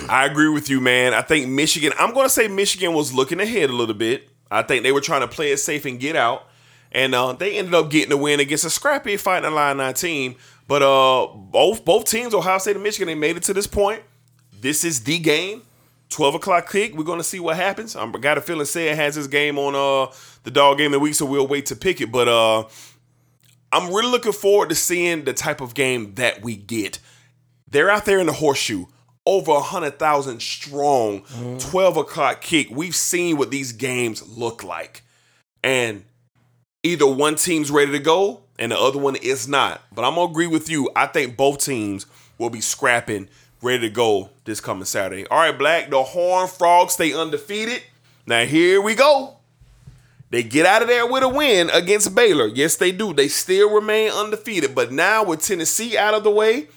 I 0.08 0.26
agree 0.26 0.48
with 0.48 0.68
you, 0.68 0.80
man. 0.80 1.14
I 1.14 1.22
think 1.22 1.48
Michigan, 1.48 1.92
I'm 1.98 2.12
going 2.12 2.26
to 2.26 2.30
say 2.30 2.48
Michigan 2.48 2.94
was 2.94 3.14
looking 3.14 3.38
ahead 3.40 3.70
a 3.70 3.72
little 3.72 3.94
bit. 3.94 4.28
I 4.50 4.62
think 4.62 4.82
they 4.82 4.92
were 4.92 5.00
trying 5.00 5.20
to 5.20 5.28
play 5.28 5.52
it 5.52 5.58
safe 5.58 5.84
and 5.84 6.00
get 6.00 6.16
out. 6.16 6.46
And 6.90 7.14
uh, 7.14 7.34
they 7.34 7.58
ended 7.58 7.74
up 7.74 7.90
getting 7.90 8.12
a 8.12 8.16
win 8.16 8.40
against 8.40 8.64
a 8.64 8.70
scrappy 8.70 9.16
fighting 9.16 9.52
Illini 9.52 9.92
team. 9.92 10.36
But 10.66 10.82
uh, 10.82 11.28
both 11.34 11.84
both 11.84 12.06
teams, 12.06 12.34
Ohio 12.34 12.58
State 12.58 12.76
and 12.76 12.82
Michigan, 12.82 13.06
they 13.06 13.14
made 13.14 13.36
it 13.36 13.42
to 13.44 13.54
this 13.54 13.66
point. 13.66 14.02
This 14.60 14.84
is 14.84 15.00
the 15.04 15.18
game. 15.18 15.62
12 16.10 16.36
o'clock 16.36 16.70
kick. 16.70 16.94
We're 16.94 17.04
going 17.04 17.18
to 17.18 17.24
see 17.24 17.38
what 17.38 17.56
happens. 17.56 17.94
I 17.94 18.10
got 18.12 18.38
a 18.38 18.40
feeling 18.40 18.64
Say 18.64 18.86
has 18.86 19.14
his 19.14 19.28
game 19.28 19.58
on 19.58 19.74
uh, 19.74 20.12
the 20.44 20.50
dog 20.50 20.78
game 20.78 20.86
of 20.86 20.92
the 20.92 20.98
week, 21.00 21.14
so 21.14 21.26
we'll 21.26 21.46
wait 21.46 21.66
to 21.66 21.76
pick 21.76 22.00
it. 22.00 22.10
But 22.10 22.28
uh, 22.28 22.64
I'm 23.72 23.92
really 23.92 24.10
looking 24.10 24.32
forward 24.32 24.70
to 24.70 24.74
seeing 24.74 25.24
the 25.24 25.34
type 25.34 25.60
of 25.60 25.74
game 25.74 26.14
that 26.14 26.42
we 26.42 26.56
get. 26.56 26.98
They're 27.70 27.90
out 27.90 28.06
there 28.06 28.20
in 28.20 28.26
the 28.26 28.32
horseshoe, 28.32 28.86
over 29.26 29.52
a 29.52 29.60
hundred 29.60 29.98
thousand 29.98 30.40
strong, 30.40 31.24
twelve 31.58 31.98
o'clock 31.98 32.40
kick. 32.40 32.68
We've 32.70 32.96
seen 32.96 33.36
what 33.36 33.50
these 33.50 33.72
games 33.72 34.26
look 34.26 34.64
like, 34.64 35.02
and 35.62 36.04
either 36.82 37.06
one 37.06 37.34
team's 37.34 37.70
ready 37.70 37.92
to 37.92 37.98
go 37.98 38.44
and 38.58 38.72
the 38.72 38.78
other 38.78 38.98
one 38.98 39.16
is 39.16 39.46
not. 39.46 39.82
But 39.92 40.04
I'm 40.04 40.14
gonna 40.14 40.30
agree 40.30 40.46
with 40.46 40.68
you. 40.68 40.90
I 40.96 41.06
think 41.06 41.36
both 41.36 41.64
teams 41.64 42.06
will 42.38 42.50
be 42.50 42.60
scrapping, 42.60 43.28
ready 43.62 43.80
to 43.80 43.90
go 43.90 44.30
this 44.44 44.60
coming 44.60 44.84
Saturday. 44.84 45.26
All 45.26 45.38
right, 45.38 45.56
Black. 45.56 45.90
The 45.90 46.02
Horn 46.02 46.48
Frogs 46.48 46.94
stay 46.94 47.12
undefeated. 47.12 47.82
Now 48.26 48.44
here 48.44 48.80
we 48.80 48.94
go. 48.94 49.36
They 50.30 50.42
get 50.42 50.66
out 50.66 50.82
of 50.82 50.88
there 50.88 51.06
with 51.06 51.22
a 51.22 51.28
win 51.28 51.70
against 51.70 52.14
Baylor. 52.14 52.46
Yes, 52.46 52.76
they 52.76 52.92
do. 52.92 53.14
They 53.14 53.28
still 53.28 53.74
remain 53.74 54.10
undefeated. 54.10 54.74
But 54.74 54.92
now 54.92 55.24
with 55.24 55.42
Tennessee 55.42 55.96
out 55.96 56.12
of 56.12 56.22
the 56.22 56.30
way, 56.30 56.68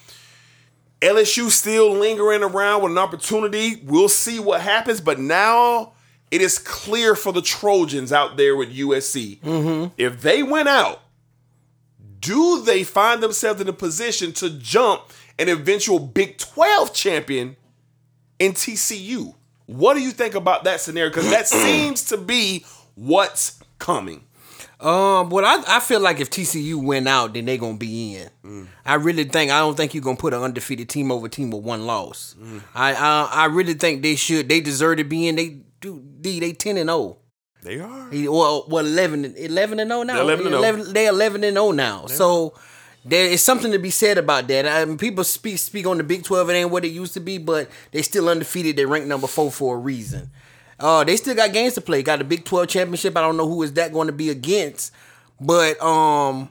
LSU 1.02 1.50
still 1.50 1.92
lingering 1.92 2.44
around 2.44 2.84
with 2.84 2.94
an 2.94 2.98
opportunity. 2.98 3.82
We'll 3.84 4.08
see 4.08 4.40
what 4.40 4.62
happens. 4.62 5.02
But 5.02 5.20
now 5.20 5.92
it 6.30 6.42
is 6.42 6.58
clear 6.58 7.14
for 7.14 7.34
the 7.34 7.42
Trojans 7.42 8.14
out 8.14 8.38
there 8.38 8.56
with 8.56 8.74
USC. 8.74 9.42
Mm-hmm. 9.42 9.94
If 9.98 10.22
they 10.22 10.44
went 10.44 10.70
out, 10.70 11.02
do 12.22 12.62
they 12.62 12.84
find 12.84 13.22
themselves 13.22 13.60
in 13.60 13.68
a 13.68 13.74
position 13.74 14.32
to 14.34 14.50
jump 14.50 15.02
an 15.40 15.50
eventual 15.50 16.00
Big 16.00 16.38
12 16.38 16.94
champion 16.94 17.56
in 18.40 18.54
TCU? 18.54 19.36
What 19.68 19.94
do 19.94 20.02
you 20.02 20.12
think 20.12 20.36
about 20.36 20.64
that 20.66 20.82
scenario? 20.82 21.10
Because 21.10 21.30
that 21.30 21.48
seems 21.48 22.06
to 22.06 22.18
be 22.18 22.66
what's 22.96 23.60
coming. 23.80 24.24
Um, 24.80 25.30
well, 25.30 25.46
I, 25.46 25.64
I 25.76 25.80
feel 25.80 26.00
like 26.00 26.20
if 26.20 26.32
TCU 26.32 26.84
went 26.84 27.08
out, 27.08 27.34
then 27.36 27.46
they're 27.46 27.58
gonna 27.58 27.78
be 27.78 28.16
in. 28.44 28.68
I 28.84 28.96
really 28.96 29.26
think 29.26 29.52
I 29.52 29.60
don't 29.60 29.78
think 29.78 29.94
you're 29.94 30.04
gonna 30.04 30.18
put 30.18 30.34
an 30.34 30.42
undefeated 30.42 30.90
team 30.90 31.12
over 31.12 31.30
team 31.30 31.52
with 31.52 31.64
one 31.64 31.86
loss. 31.86 32.36
I, 32.74 32.94
I 32.96 33.30
I 33.44 33.46
really 33.46 33.76
think 33.76 34.02
they 34.02 34.16
should. 34.16 34.50
They 34.50 34.60
deserve 34.60 34.98
to 34.98 35.04
be 35.04 35.28
in. 35.28 35.36
They 35.36 35.62
do. 35.82 36.04
D 36.20 36.40
they 36.40 36.54
ten 36.54 36.78
and 36.78 36.90
zero. 36.90 37.18
They 37.62 37.80
are. 37.80 38.10
Well, 38.12 38.64
what 38.68 38.86
11, 38.86 39.24
and- 39.24 39.38
11 39.38 39.80
and 39.80 39.90
0 39.92 40.02
now? 40.02 40.14
They're 40.16 40.24
11 40.24 40.46
and 40.48 40.54
0. 40.56 40.60
11 40.64 40.94
They're 40.94 41.10
11 41.10 41.44
and 41.44 41.54
0 41.56 41.72
now. 41.72 42.08
So 42.08 42.56
there 43.04 43.26
is 43.26 43.42
something 43.42 43.72
to 43.72 43.80
be 43.80 43.90
said 43.90 44.18
about 44.18 44.48
that. 44.48 44.68
I 44.68 44.86
mean, 44.86 44.98
people 44.98 45.24
speak 45.24 45.58
speak 45.58 45.88
on 45.88 45.98
the 45.98 46.04
Big 46.04 46.24
12. 46.24 46.50
It 46.50 46.54
ain't 46.54 46.70
what 46.70 46.86
it 46.86 46.90
used 46.90 47.14
to 47.16 47.20
be, 47.20 47.38
but 47.38 47.70
they 47.92 48.02
still 48.02 48.30
undefeated. 48.30 48.76
They 48.76 48.86
ranked 48.86 49.08
number 49.08 49.28
four 49.28 49.52
for 49.52 49.76
a 49.76 49.80
reason. 49.80 50.30
Uh, 50.80 51.04
they 51.04 51.16
still 51.16 51.36
got 51.36 51.54
games 51.54 51.74
to 51.76 51.82
play. 51.82 52.04
Got 52.04 52.20
the 52.20 52.26
Big 52.26 52.46
12 52.46 52.68
championship. 52.68 53.18
I 53.18 53.22
don't 53.22 53.38
know 53.38 53.48
who 53.48 53.64
is 53.64 53.74
that 53.74 53.94
going 53.94 54.08
to 54.08 54.14
be 54.14 54.30
against, 54.30 54.94
but 55.40 55.82
um, 55.82 56.50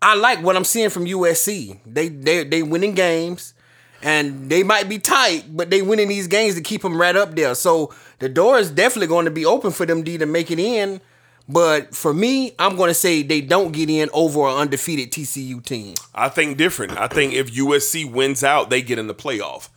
I 0.00 0.14
like 0.14 0.42
what 0.42 0.56
I'm 0.56 0.64
seeing 0.64 0.90
from 0.90 1.06
USC. 1.06 1.78
They 1.86 2.08
they 2.08 2.44
they 2.44 2.62
winning 2.62 2.94
games, 2.94 3.54
and 4.02 4.48
they 4.48 4.62
might 4.62 4.88
be 4.88 4.98
tight, 4.98 5.44
but 5.48 5.70
they 5.70 5.82
winning 5.82 6.08
these 6.08 6.28
games 6.28 6.54
to 6.54 6.60
keep 6.60 6.82
them 6.82 7.00
right 7.00 7.16
up 7.16 7.34
there. 7.34 7.54
So 7.56 7.92
the 8.20 8.28
door 8.28 8.58
is 8.58 8.70
definitely 8.70 9.08
going 9.08 9.24
to 9.24 9.30
be 9.32 9.44
open 9.44 9.72
for 9.72 9.86
them 9.86 10.02
D 10.02 10.18
to 10.18 10.26
make 10.26 10.52
it 10.52 10.60
in. 10.60 11.00
But 11.48 11.94
for 11.94 12.14
me, 12.14 12.54
I'm 12.58 12.76
going 12.76 12.88
to 12.88 12.94
say 12.94 13.22
they 13.22 13.40
don't 13.40 13.72
get 13.72 13.90
in 13.90 14.08
over 14.12 14.46
an 14.48 14.56
undefeated 14.56 15.10
TCU 15.10 15.64
team. 15.64 15.94
I 16.14 16.28
think 16.28 16.56
different. 16.56 16.96
I 16.98 17.08
think 17.08 17.34
if 17.34 17.52
USC 17.54 18.10
wins 18.10 18.44
out, 18.44 18.70
they 18.70 18.80
get 18.80 18.98
in 18.98 19.06
the 19.06 19.14
playoff. 19.14 19.68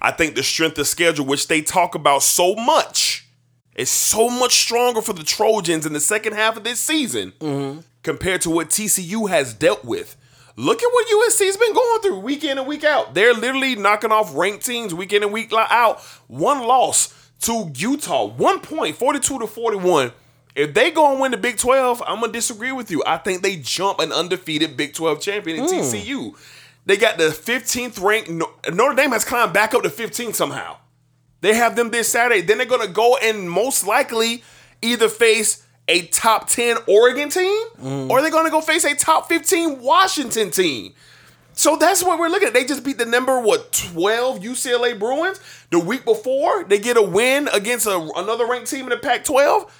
I 0.00 0.12
think 0.12 0.36
the 0.36 0.42
strength 0.42 0.78
of 0.78 0.86
schedule, 0.86 1.26
which 1.26 1.48
they 1.48 1.60
talk 1.60 1.94
about 1.94 2.22
so 2.22 2.54
much, 2.54 3.26
is 3.74 3.90
so 3.90 4.28
much 4.28 4.52
stronger 4.60 5.02
for 5.02 5.12
the 5.12 5.24
Trojans 5.24 5.86
in 5.86 5.92
the 5.92 6.00
second 6.00 6.34
half 6.34 6.56
of 6.56 6.64
this 6.64 6.80
season 6.80 7.32
mm-hmm. 7.40 7.80
compared 8.02 8.40
to 8.42 8.50
what 8.50 8.68
TCU 8.68 9.28
has 9.28 9.54
dealt 9.54 9.84
with. 9.84 10.16
Look 10.56 10.82
at 10.82 10.92
what 10.92 11.06
USC's 11.06 11.56
been 11.56 11.72
going 11.72 12.00
through 12.00 12.18
week 12.18 12.42
in 12.42 12.58
and 12.58 12.66
week 12.66 12.82
out. 12.82 13.14
They're 13.14 13.32
literally 13.32 13.76
knocking 13.76 14.10
off 14.10 14.34
ranked 14.34 14.66
teams 14.66 14.92
week 14.92 15.12
in 15.12 15.22
and 15.22 15.32
week 15.32 15.52
out. 15.52 16.00
One 16.26 16.66
loss 16.66 17.14
to 17.42 17.70
Utah, 17.76 18.26
one 18.26 18.58
point, 18.58 18.96
42 18.96 19.38
to 19.38 19.46
41. 19.46 20.12
If 20.58 20.74
they 20.74 20.90
go 20.90 21.12
and 21.12 21.20
win 21.20 21.30
the 21.30 21.36
Big 21.36 21.56
12, 21.56 22.02
I'm 22.04 22.18
gonna 22.18 22.32
disagree 22.32 22.72
with 22.72 22.90
you. 22.90 23.00
I 23.06 23.16
think 23.16 23.42
they 23.42 23.54
jump 23.54 24.00
an 24.00 24.10
undefeated 24.10 24.76
Big 24.76 24.92
12 24.92 25.20
champion 25.20 25.58
in 25.58 25.64
hmm. 25.64 25.72
TCU. 25.72 26.34
They 26.84 26.96
got 26.96 27.16
the 27.16 27.28
15th 27.28 28.02
ranked. 28.02 28.28
No- 28.28 28.50
Notre 28.72 28.96
Dame 28.96 29.12
has 29.12 29.24
climbed 29.24 29.52
back 29.52 29.72
up 29.72 29.84
to 29.84 29.90
15 29.90 30.32
somehow. 30.32 30.78
They 31.42 31.54
have 31.54 31.76
them 31.76 31.92
this 31.92 32.08
Saturday. 32.08 32.40
Then 32.40 32.58
they're 32.58 32.66
gonna 32.66 32.88
go 32.88 33.16
and 33.16 33.48
most 33.48 33.86
likely 33.86 34.42
either 34.82 35.08
face 35.08 35.64
a 35.86 36.06
top 36.06 36.48
10 36.48 36.78
Oregon 36.88 37.28
team 37.28 37.66
hmm. 37.78 38.10
or 38.10 38.20
they're 38.20 38.32
gonna 38.32 38.50
go 38.50 38.60
face 38.60 38.84
a 38.84 38.96
top 38.96 39.28
15 39.28 39.80
Washington 39.80 40.50
team. 40.50 40.92
So 41.52 41.76
that's 41.76 42.02
what 42.02 42.18
we're 42.18 42.30
looking 42.30 42.48
at. 42.48 42.54
They 42.54 42.64
just 42.64 42.82
beat 42.82 42.98
the 42.98 43.06
number 43.06 43.40
what 43.40 43.70
12 43.72 44.40
UCLA 44.40 44.98
Bruins 44.98 45.40
the 45.70 45.78
week 45.78 46.04
before. 46.04 46.64
They 46.64 46.80
get 46.80 46.96
a 46.96 47.02
win 47.02 47.46
against 47.52 47.86
a, 47.86 48.10
another 48.16 48.44
ranked 48.44 48.70
team 48.70 48.84
in 48.84 48.88
the 48.88 48.96
Pac-12. 48.96 49.70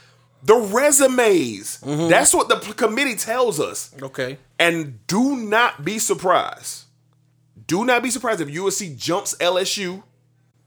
The 0.43 0.55
resumes. 0.55 1.81
Mm-hmm. 1.81 2.09
That's 2.09 2.33
what 2.33 2.49
the 2.49 2.57
committee 2.75 3.17
tells 3.17 3.59
us. 3.61 3.95
Okay. 4.01 4.39
And 4.59 5.07
do 5.07 5.37
not 5.37 5.85
be 5.85 5.99
surprised. 5.99 6.85
Do 7.67 7.85
not 7.85 8.03
be 8.03 8.11
surprised 8.11 8.41
if 8.41 8.49
USC 8.49 8.97
jumps 8.97 9.35
LSU 9.37 10.03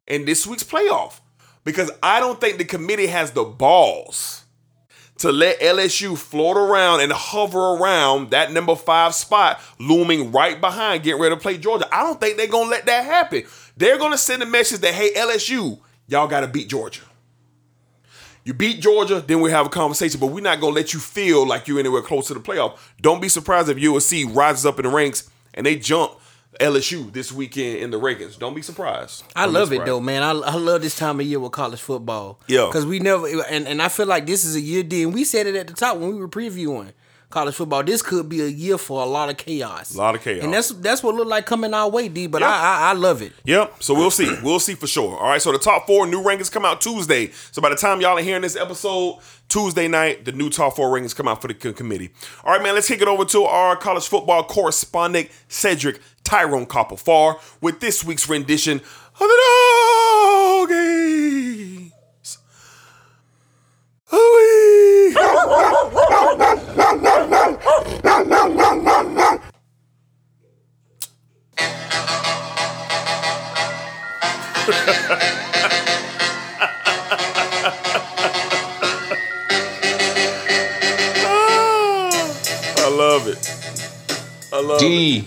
in 0.08 0.26
this 0.26 0.46
week's 0.46 0.64
playoff. 0.64 1.20
Because 1.64 1.92
I 2.02 2.20
don't 2.20 2.42
think 2.42 2.58
the 2.58 2.66
committee 2.66 3.08
has 3.08 3.32
the 3.32 3.44
balls 3.44 4.46
to 5.20 5.32
let 5.32 5.60
LSU 5.60 6.18
float 6.18 6.58
around 6.58 7.02
and 7.02 7.12
hover 7.12 7.76
around 7.76 8.32
that 8.32 8.52
number 8.52 8.76
five 8.76 9.14
spot, 9.14 9.62
looming 9.80 10.32
right 10.32 10.60
behind, 10.60 11.04
getting 11.04 11.22
ready 11.22 11.36
to 11.36 11.40
play 11.40 11.60
Georgia. 11.60 11.88
I 11.92 12.02
don't 12.04 12.20
think 12.20 12.38
they're 12.38 12.48
going 12.48 12.66
to 12.66 12.72
let 12.72 12.88
that 12.88 13.06
happen. 13.06 13.44
They're 13.78 14.00
going 14.00 14.12
to 14.12 14.18
send 14.18 14.42
a 14.42 14.48
message 14.48 14.80
that, 14.80 14.96
hey, 14.96 15.12
LSU, 15.14 15.80
y'all 16.08 16.28
got 16.28 16.42
to 16.42 16.48
beat 16.48 16.70
Georgia. 16.70 17.04
You 18.44 18.54
beat 18.54 18.82
Georgia, 18.82 19.22
then 19.22 19.42
we 19.42 19.52
have 19.52 19.68
a 19.68 19.70
conversation, 19.70 20.20
but 20.20 20.28
we're 20.28 20.42
not 20.42 20.60
going 20.60 20.74
to 20.74 20.80
let 20.80 20.94
you 20.94 21.00
feel 21.00 21.48
like 21.48 21.68
you're 21.68 21.80
anywhere 21.80 22.02
close 22.02 22.28
to 22.28 22.34
the 22.34 22.40
playoff. 22.40 22.78
Don't 23.00 23.22
be 23.22 23.30
surprised 23.30 23.70
if 23.70 23.78
USC 23.78 24.36
rises 24.36 24.66
up 24.66 24.80
in 24.80 24.86
the 24.86 24.90
ranks 24.92 25.30
and 25.54 25.66
they 25.66 25.76
jump 25.76 26.14
LSU 26.60 27.12
this 27.14 27.32
weekend 27.32 27.78
in 27.78 27.92
the 27.92 28.00
rankings. 28.00 28.38
Don't 28.38 28.54
be 28.56 28.62
surprised. 28.62 29.24
I 29.36 29.46
Don't 29.46 29.54
love 29.54 29.74
it 29.74 29.86
though, 29.86 30.00
man. 30.02 30.24
I, 30.24 30.32
I 30.32 30.56
love 30.56 30.82
this 30.82 30.96
time 30.98 31.20
of 31.20 31.26
year 31.26 31.40
with 31.40 31.52
college 31.52 31.80
football. 31.80 32.40
Yeah. 32.48 32.66
because 32.66 32.86
we 32.86 33.00
never 33.00 33.28
and, 33.46 33.68
and 33.68 33.82
I 33.82 33.90
feel 33.90 34.08
like 34.08 34.26
this 34.26 34.44
is 34.44 34.56
a 34.56 34.62
year. 34.62 34.84
D, 34.84 35.04
and 35.04 35.14
we 35.14 35.24
said 35.24 35.48
it 35.48 35.56
at 35.56 35.68
the 35.68 35.74
top 35.74 35.98
when 35.98 36.10
we 36.10 36.16
were 36.16 36.28
previewing 36.28 36.92
college 37.32 37.56
football. 37.56 37.84
This 37.84 38.02
could 38.02 38.30
be 38.30 38.42
a 38.42 38.48
year 38.48 38.78
for 38.78 39.02
a 39.02 39.06
lot 39.06 39.30
of 39.30 39.38
chaos. 39.38 39.96
A 39.96 39.98
lot 39.98 40.14
of 40.16 40.22
chaos. 40.22 40.44
and 40.44 40.54
that's 40.54 40.70
that's 40.70 41.02
what 41.02 41.16
look 41.16 41.28
like 41.28 41.46
coming 41.46 41.74
our 41.74 41.90
way, 41.90 42.08
D. 42.10 42.28
But 42.28 42.42
Yeah. 42.42 42.50
I, 42.50 42.52
I 42.88 42.90
I 42.90 42.94
love 42.94 43.22
it. 43.22 43.32
Yep. 43.46 43.82
So 43.82 43.94
we'll 43.96 44.12
see. 44.12 44.36
We'll 44.44 44.60
see 44.60 44.76
for 44.76 44.88
sure. 44.88 45.18
All 45.18 45.28
right. 45.30 45.42
So 45.42 45.52
the 45.52 45.58
top 45.60 45.88
four 45.88 46.06
new 46.06 46.22
rankings 46.22 46.52
come 46.52 46.66
out 46.66 46.82
Tuesday. 46.82 47.32
So 47.52 47.62
by 47.62 47.70
the 47.70 47.76
time 47.76 48.02
y'all 48.02 48.18
are 48.18 48.22
hearing 48.22 48.42
this 48.44 48.56
episode, 48.56 49.20
Tuesday 49.50 49.88
night, 49.88 50.26
the 50.26 50.32
new 50.32 50.50
top 50.50 50.76
four 50.76 50.90
rankings 50.96 51.16
come 51.16 51.28
out 51.28 51.42
for 51.42 51.48
the 51.48 51.54
co- 51.54 51.74
committee. 51.74 52.12
All 52.44 52.54
right, 52.54 52.62
man. 52.62 52.76
Let's 52.76 52.88
kick 52.88 53.02
it 53.02 53.08
over 53.08 53.26
to 53.26 53.44
our 53.44 53.76
college 53.76 54.08
football 54.08 54.44
correspondent 54.44 55.30
Cedric 55.48 56.00
Tyrone 56.24 56.66
Copperfar 56.68 57.36
with 57.62 57.80
this 57.80 58.04
week's 58.04 58.30
rendition 58.30 58.78
of 58.80 59.20
the 59.20 59.38
doggies. 60.68 61.92
Ooh-wee. 64.14 65.16
I 67.74 67.78
love 82.90 83.28
it. 83.28 83.38
I 84.52 84.62
love 84.62 84.78
it. 84.78 84.80
D 84.80 85.26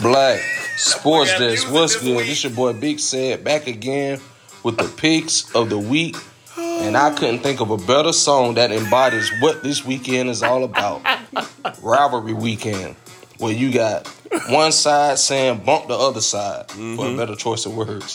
Black 0.00 0.40
Sports 0.76 1.38
Desk. 1.38 1.70
What's 1.70 2.00
good? 2.00 2.26
This 2.26 2.44
your 2.44 2.52
boy 2.52 2.72
Big 2.72 2.98
Ced 2.98 3.44
back 3.44 3.66
again 3.66 4.20
with 4.62 4.78
the 4.78 4.88
picks 4.88 5.54
of 5.54 5.68
the 5.68 5.78
week. 5.78 6.16
And 6.56 6.96
I 6.96 7.10
couldn't 7.14 7.40
think 7.40 7.60
of 7.60 7.70
a 7.70 7.76
better 7.76 8.12
song 8.12 8.54
that 8.54 8.70
embodies 8.70 9.30
what 9.40 9.62
this 9.62 9.84
weekend 9.84 10.30
is 10.30 10.42
all 10.42 10.64
about. 10.64 11.02
Rivalry 11.82 12.32
weekend. 12.34 12.96
Where 13.38 13.52
you 13.52 13.72
got 13.72 14.06
one 14.48 14.70
side 14.70 15.18
saying 15.18 15.62
bump 15.64 15.88
the 15.88 15.94
other 15.98 16.20
side 16.20 16.70
for 16.70 16.76
Mm-hmm. 16.78 17.14
a 17.14 17.16
better 17.16 17.34
choice 17.34 17.66
of 17.66 17.74
words. 17.76 18.14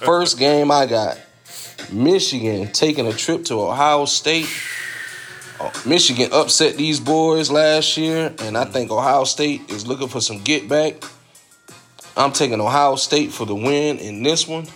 First 0.00 0.38
game 0.38 0.70
I 0.70 0.86
got 0.86 1.18
Michigan 1.92 2.72
taking 2.72 3.06
a 3.06 3.12
trip 3.12 3.44
to 3.46 3.60
Ohio 3.60 4.06
State. 4.06 4.48
Oh, 5.60 5.70
Michigan 5.84 6.30
upset 6.32 6.76
these 6.76 7.00
boys 7.00 7.50
last 7.50 7.96
year, 7.98 8.32
and 8.38 8.56
I 8.56 8.64
think 8.64 8.90
Ohio 8.90 9.24
State 9.24 9.68
is 9.70 9.86
looking 9.86 10.08
for 10.08 10.20
some 10.20 10.42
get 10.42 10.68
back. 10.68 11.02
I'm 12.16 12.32
taking 12.32 12.60
Ohio 12.60 12.96
State 12.96 13.32
for 13.32 13.44
the 13.44 13.54
win 13.54 13.98
in 13.98 14.22
this 14.22 14.48
one. 14.48 14.66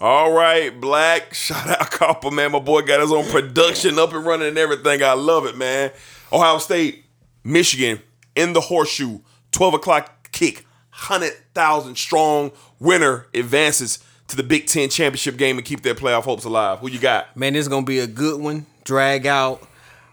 All 0.00 0.32
right, 0.32 0.78
Black. 0.80 1.34
Shout 1.34 1.68
out 1.68 1.90
Copper, 1.90 2.30
man. 2.30 2.52
My 2.52 2.58
boy 2.58 2.82
got 2.82 3.00
his 3.00 3.12
own 3.12 3.26
production 3.26 3.98
up 3.98 4.12
and 4.12 4.24
running 4.24 4.48
and 4.48 4.58
everything. 4.58 5.02
I 5.02 5.12
love 5.12 5.46
it, 5.46 5.56
man. 5.56 5.90
Ohio 6.32 6.58
State, 6.58 7.04
Michigan, 7.44 8.00
in 8.34 8.52
the 8.52 8.60
horseshoe, 8.60 9.20
12 9.52 9.74
o'clock 9.74 10.30
kick, 10.32 10.64
100,000 10.90 11.96
strong 11.96 12.52
winner 12.78 13.26
advances 13.34 13.98
to 14.28 14.36
the 14.36 14.42
Big 14.42 14.66
Ten 14.66 14.88
championship 14.88 15.36
game 15.36 15.58
and 15.58 15.66
keep 15.66 15.82
their 15.82 15.94
playoff 15.94 16.22
hopes 16.22 16.44
alive. 16.44 16.78
Who 16.78 16.88
you 16.88 17.00
got? 17.00 17.36
Man, 17.36 17.52
this 17.52 17.62
is 17.62 17.68
gonna 17.68 17.84
be 17.84 17.98
a 17.98 18.06
good 18.06 18.40
one. 18.40 18.66
Drag 18.84 19.26
out. 19.26 19.66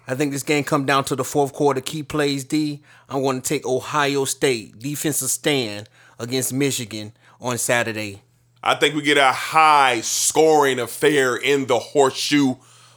I 0.08 0.16
think 0.16 0.32
this 0.32 0.44
game 0.44 0.64
come 0.64 0.86
down 0.86 1.04
to 1.06 1.16
the 1.16 1.24
fourth 1.24 1.54
quarter 1.54 1.82
key 1.82 2.02
plays. 2.02 2.44
D. 2.46 2.82
I'm 3.10 3.22
going 3.22 3.42
to 3.42 3.48
take 3.48 3.66
Ohio 3.66 4.26
State 4.26 4.80
defensive 4.80 5.30
stand 5.30 5.90
against 6.18 6.54
Michigan 6.54 7.14
on 7.42 7.58
Saturday. 7.58 8.22
I 8.64 8.76
think 8.76 8.96
we 8.96 9.02
get 9.02 9.18
a 9.18 9.32
high 9.32 10.02
scoring 10.02 10.80
affair 10.80 11.36
in 11.36 11.68
the 11.68 11.80
horseshoe. 11.80 12.56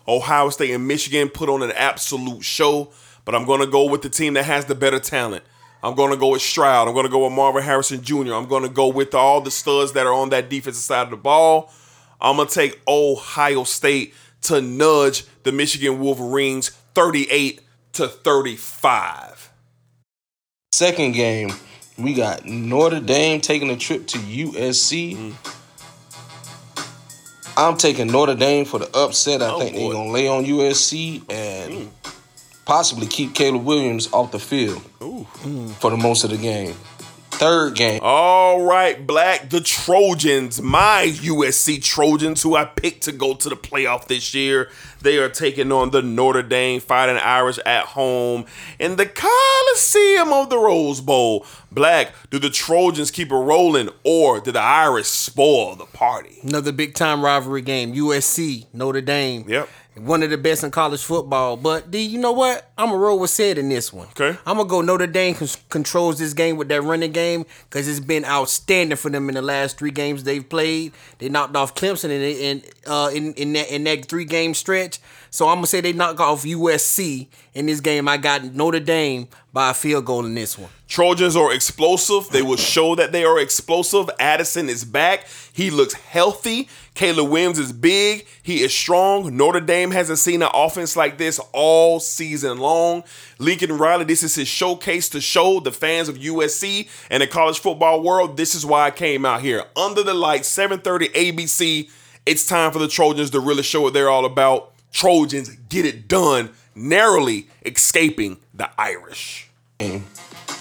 Ohio 0.08 0.50
State 0.50 0.70
and 0.72 0.88
Michigan 0.88 1.28
put 1.28 1.48
on 1.48 1.62
an 1.62 1.72
absolute 1.72 2.42
show, 2.42 2.90
but 3.24 3.34
I'm 3.34 3.44
going 3.44 3.60
to 3.60 3.66
go 3.66 3.88
with 3.88 4.02
the 4.02 4.08
team 4.08 4.34
that 4.34 4.44
has 4.44 4.64
the 4.64 4.74
better 4.74 4.98
talent. 4.98 5.44
I'm 5.82 5.94
going 5.94 6.10
to 6.10 6.16
go 6.16 6.28
with 6.28 6.42
Stroud. 6.42 6.88
I'm 6.88 6.94
going 6.94 7.06
to 7.06 7.10
go 7.10 7.24
with 7.24 7.32
Marvin 7.32 7.62
Harrison 7.62 8.02
Jr. 8.02 8.34
I'm 8.34 8.46
going 8.46 8.64
to 8.64 8.68
go 8.68 8.88
with 8.88 9.14
all 9.14 9.40
the 9.40 9.50
studs 9.50 9.92
that 9.92 10.06
are 10.06 10.12
on 10.12 10.30
that 10.30 10.50
defensive 10.50 10.82
side 10.82 11.04
of 11.04 11.10
the 11.10 11.16
ball. 11.16 11.72
I'm 12.20 12.36
going 12.36 12.48
to 12.48 12.54
take 12.54 12.80
Ohio 12.86 13.64
State 13.64 14.14
to 14.42 14.60
nudge 14.60 15.24
the 15.42 15.52
Michigan 15.52 16.00
Wolverines 16.00 16.70
38 16.94 17.60
to 17.94 18.08
35. 18.08 19.50
Second 20.72 21.12
game, 21.12 21.50
we 22.02 22.14
got 22.14 22.44
Notre 22.46 23.00
Dame 23.00 23.40
taking 23.40 23.70
a 23.70 23.76
trip 23.76 24.06
to 24.08 24.18
USC. 24.18 25.16
Mm. 25.16 25.56
I'm 27.56 27.76
taking 27.76 28.06
Notre 28.06 28.34
Dame 28.34 28.64
for 28.64 28.78
the 28.78 28.90
upset. 28.96 29.42
I 29.42 29.50
Oh, 29.50 29.58
think 29.58 29.74
boy. 29.74 29.80
they're 29.80 29.92
gonna 29.92 30.10
lay 30.10 30.28
on 30.28 30.44
USC 30.44 31.22
and 31.28 31.72
mm. 31.72 31.88
possibly 32.64 33.06
keep 33.06 33.34
Caleb 33.34 33.64
Williams 33.64 34.10
off 34.12 34.30
the 34.32 34.38
field 34.38 34.82
mm. 35.00 35.70
for 35.74 35.90
the 35.90 35.96
most 35.96 36.24
of 36.24 36.30
the 36.30 36.36
game. 36.38 36.74
Third 37.32 37.74
game, 37.74 38.00
All 38.02 38.62
right, 38.64 39.06
Black, 39.06 39.48
the 39.48 39.62
Trojans, 39.62 40.60
my 40.60 41.06
USC 41.10 41.82
Trojans, 41.82 42.42
who 42.42 42.54
I 42.54 42.66
picked 42.66 43.04
to 43.04 43.12
go 43.12 43.32
to 43.34 43.48
the 43.48 43.56
playoff 43.56 44.08
this 44.08 44.34
year. 44.34 44.68
They 45.02 45.18
are 45.18 45.28
taking 45.28 45.72
on 45.72 45.90
the 45.90 46.02
Notre 46.02 46.42
Dame 46.42 46.80
Fighting 46.80 47.16
Irish 47.16 47.58
at 47.64 47.86
home 47.86 48.44
in 48.78 48.96
the 48.96 49.06
Coliseum 49.06 50.32
of 50.32 50.50
the 50.50 50.58
Rose 50.58 51.00
Bowl. 51.00 51.46
Black, 51.72 52.12
do 52.30 52.38
the 52.38 52.50
Trojans 52.50 53.10
keep 53.10 53.30
it 53.30 53.34
rolling 53.34 53.88
or 54.04 54.40
do 54.40 54.52
the 54.52 54.60
Irish 54.60 55.06
spoil 55.06 55.76
the 55.76 55.86
party? 55.86 56.38
Another 56.42 56.72
big 56.72 56.94
time 56.94 57.24
rivalry 57.24 57.62
game. 57.62 57.94
USC, 57.94 58.66
Notre 58.72 59.00
Dame. 59.00 59.44
Yep. 59.48 59.68
One 59.96 60.22
of 60.22 60.30
the 60.30 60.38
best 60.38 60.64
in 60.64 60.70
college 60.70 61.02
football. 61.02 61.56
But 61.56 61.90
D, 61.90 62.00
you 62.00 62.18
know 62.18 62.32
what? 62.32 62.70
I'm 62.78 62.90
a 62.92 62.96
roll 62.96 63.18
with 63.18 63.30
Ced 63.30 63.58
in 63.58 63.68
this 63.68 63.92
one. 63.92 64.06
Okay. 64.08 64.38
I'm 64.46 64.56
gonna 64.56 64.68
go 64.68 64.80
Notre 64.80 65.06
Dame 65.06 65.34
con- 65.34 65.48
controls 65.68 66.18
this 66.18 66.32
game 66.32 66.56
with 66.56 66.68
that 66.68 66.82
running 66.82 67.12
game 67.12 67.44
because 67.68 67.86
it's 67.86 68.00
been 68.00 68.24
outstanding 68.24 68.96
for 68.96 69.10
them 69.10 69.28
in 69.28 69.34
the 69.34 69.42
last 69.42 69.78
three 69.78 69.90
games 69.90 70.22
they've 70.24 70.48
played. 70.48 70.92
They 71.18 71.28
knocked 71.28 71.56
off 71.56 71.74
Clemson 71.74 72.04
in 72.10 72.22
in 72.22 72.62
uh, 72.86 73.10
in, 73.12 73.34
in 73.34 73.52
that 73.54 73.70
in 73.70 73.84
that 73.84 74.06
three 74.06 74.24
game 74.24 74.54
stretch. 74.54 74.89
So 75.30 75.48
I'm 75.48 75.56
gonna 75.56 75.68
say 75.68 75.80
they 75.80 75.92
knock 75.92 76.18
off 76.18 76.42
USC 76.42 77.28
in 77.54 77.66
this 77.66 77.80
game. 77.80 78.08
I 78.08 78.16
got 78.16 78.44
Notre 78.44 78.80
Dame 78.80 79.28
by 79.52 79.70
a 79.70 79.74
field 79.74 80.04
goal 80.04 80.26
in 80.26 80.34
this 80.34 80.58
one. 80.58 80.70
Trojans 80.88 81.36
are 81.36 81.52
explosive. 81.52 82.28
They 82.30 82.42
will 82.42 82.56
show 82.56 82.96
that 82.96 83.12
they 83.12 83.24
are 83.24 83.38
explosive. 83.38 84.10
Addison 84.18 84.68
is 84.68 84.84
back. 84.84 85.26
He 85.52 85.70
looks 85.70 85.94
healthy. 85.94 86.68
Caleb 86.94 87.30
Williams 87.30 87.58
is 87.60 87.72
big. 87.72 88.26
He 88.42 88.62
is 88.62 88.74
strong. 88.74 89.36
Notre 89.36 89.60
Dame 89.60 89.92
hasn't 89.92 90.18
seen 90.18 90.42
an 90.42 90.50
offense 90.52 90.96
like 90.96 91.16
this 91.16 91.38
all 91.52 92.00
season 92.00 92.58
long. 92.58 93.04
Lincoln 93.38 93.78
Riley, 93.78 94.04
this 94.04 94.24
is 94.24 94.34
his 94.34 94.48
showcase 94.48 95.08
to 95.10 95.20
show 95.20 95.60
the 95.60 95.72
fans 95.72 96.08
of 96.08 96.16
USC 96.18 96.88
and 97.08 97.22
the 97.22 97.28
college 97.28 97.60
football 97.60 98.02
world. 98.02 98.36
This 98.36 98.54
is 98.56 98.66
why 98.66 98.86
I 98.86 98.90
came 98.90 99.24
out 99.24 99.42
here. 99.42 99.64
Under 99.76 100.02
the 100.02 100.14
lights, 100.14 100.48
7:30 100.48 101.08
ABC. 101.14 101.88
It's 102.26 102.46
time 102.46 102.70
for 102.72 102.78
the 102.78 102.88
Trojans 102.88 103.30
to 103.30 103.40
really 103.40 103.62
show 103.62 103.80
what 103.80 103.94
they're 103.94 104.10
all 104.10 104.24
about. 104.24 104.72
Trojans 104.92 105.48
get 105.68 105.84
it 105.84 106.08
done, 106.08 106.50
narrowly 106.74 107.48
escaping 107.64 108.38
the 108.54 108.70
Irish. 108.78 109.48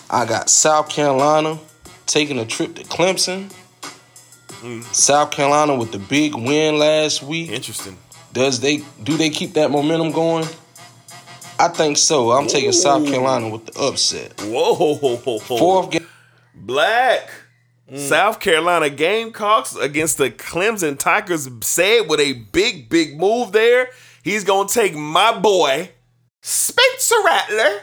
I 0.09 0.25
got 0.25 0.49
South 0.49 0.89
Carolina 0.89 1.59
taking 2.05 2.39
a 2.39 2.45
trip 2.45 2.75
to 2.75 2.84
Clemson. 2.84 3.51
Hmm. 4.61 4.82
South 4.82 5.32
Carolina 5.32 5.75
with 5.75 5.91
the 5.91 5.99
big 5.99 6.36
win 6.36 6.77
last 6.77 7.23
week. 7.23 7.49
Interesting. 7.49 7.97
Does 8.34 8.59
they 8.59 8.84
do 9.03 9.17
they 9.17 9.30
keep 9.30 9.53
that 9.53 9.71
momentum 9.71 10.11
going? 10.11 10.45
I 11.59 11.67
think 11.67 11.97
so. 11.97 12.32
I'm 12.32 12.47
taking 12.47 12.71
South 12.71 13.05
Carolina 13.05 13.49
with 13.49 13.65
the 13.65 13.80
upset. 13.80 14.39
Whoa. 14.41 15.17
Fourth 15.39 15.91
game. 15.91 16.05
Black. 16.55 17.30
Hmm. 17.89 17.97
South 17.97 18.39
Carolina 18.39 18.89
Gamecocks 18.89 19.75
against 19.75 20.17
the 20.17 20.30
Clemson 20.30 20.97
Tigers 20.97 21.49
said 21.61 22.07
with 22.07 22.19
a 22.19 22.34
big, 22.34 22.89
big 22.89 23.19
move 23.19 23.51
there. 23.51 23.89
He's 24.24 24.43
going 24.43 24.67
to 24.67 24.74
take 24.74 24.95
my 24.95 25.38
boy, 25.38 25.89
Spencer 26.41 27.15
Rattler, 27.26 27.82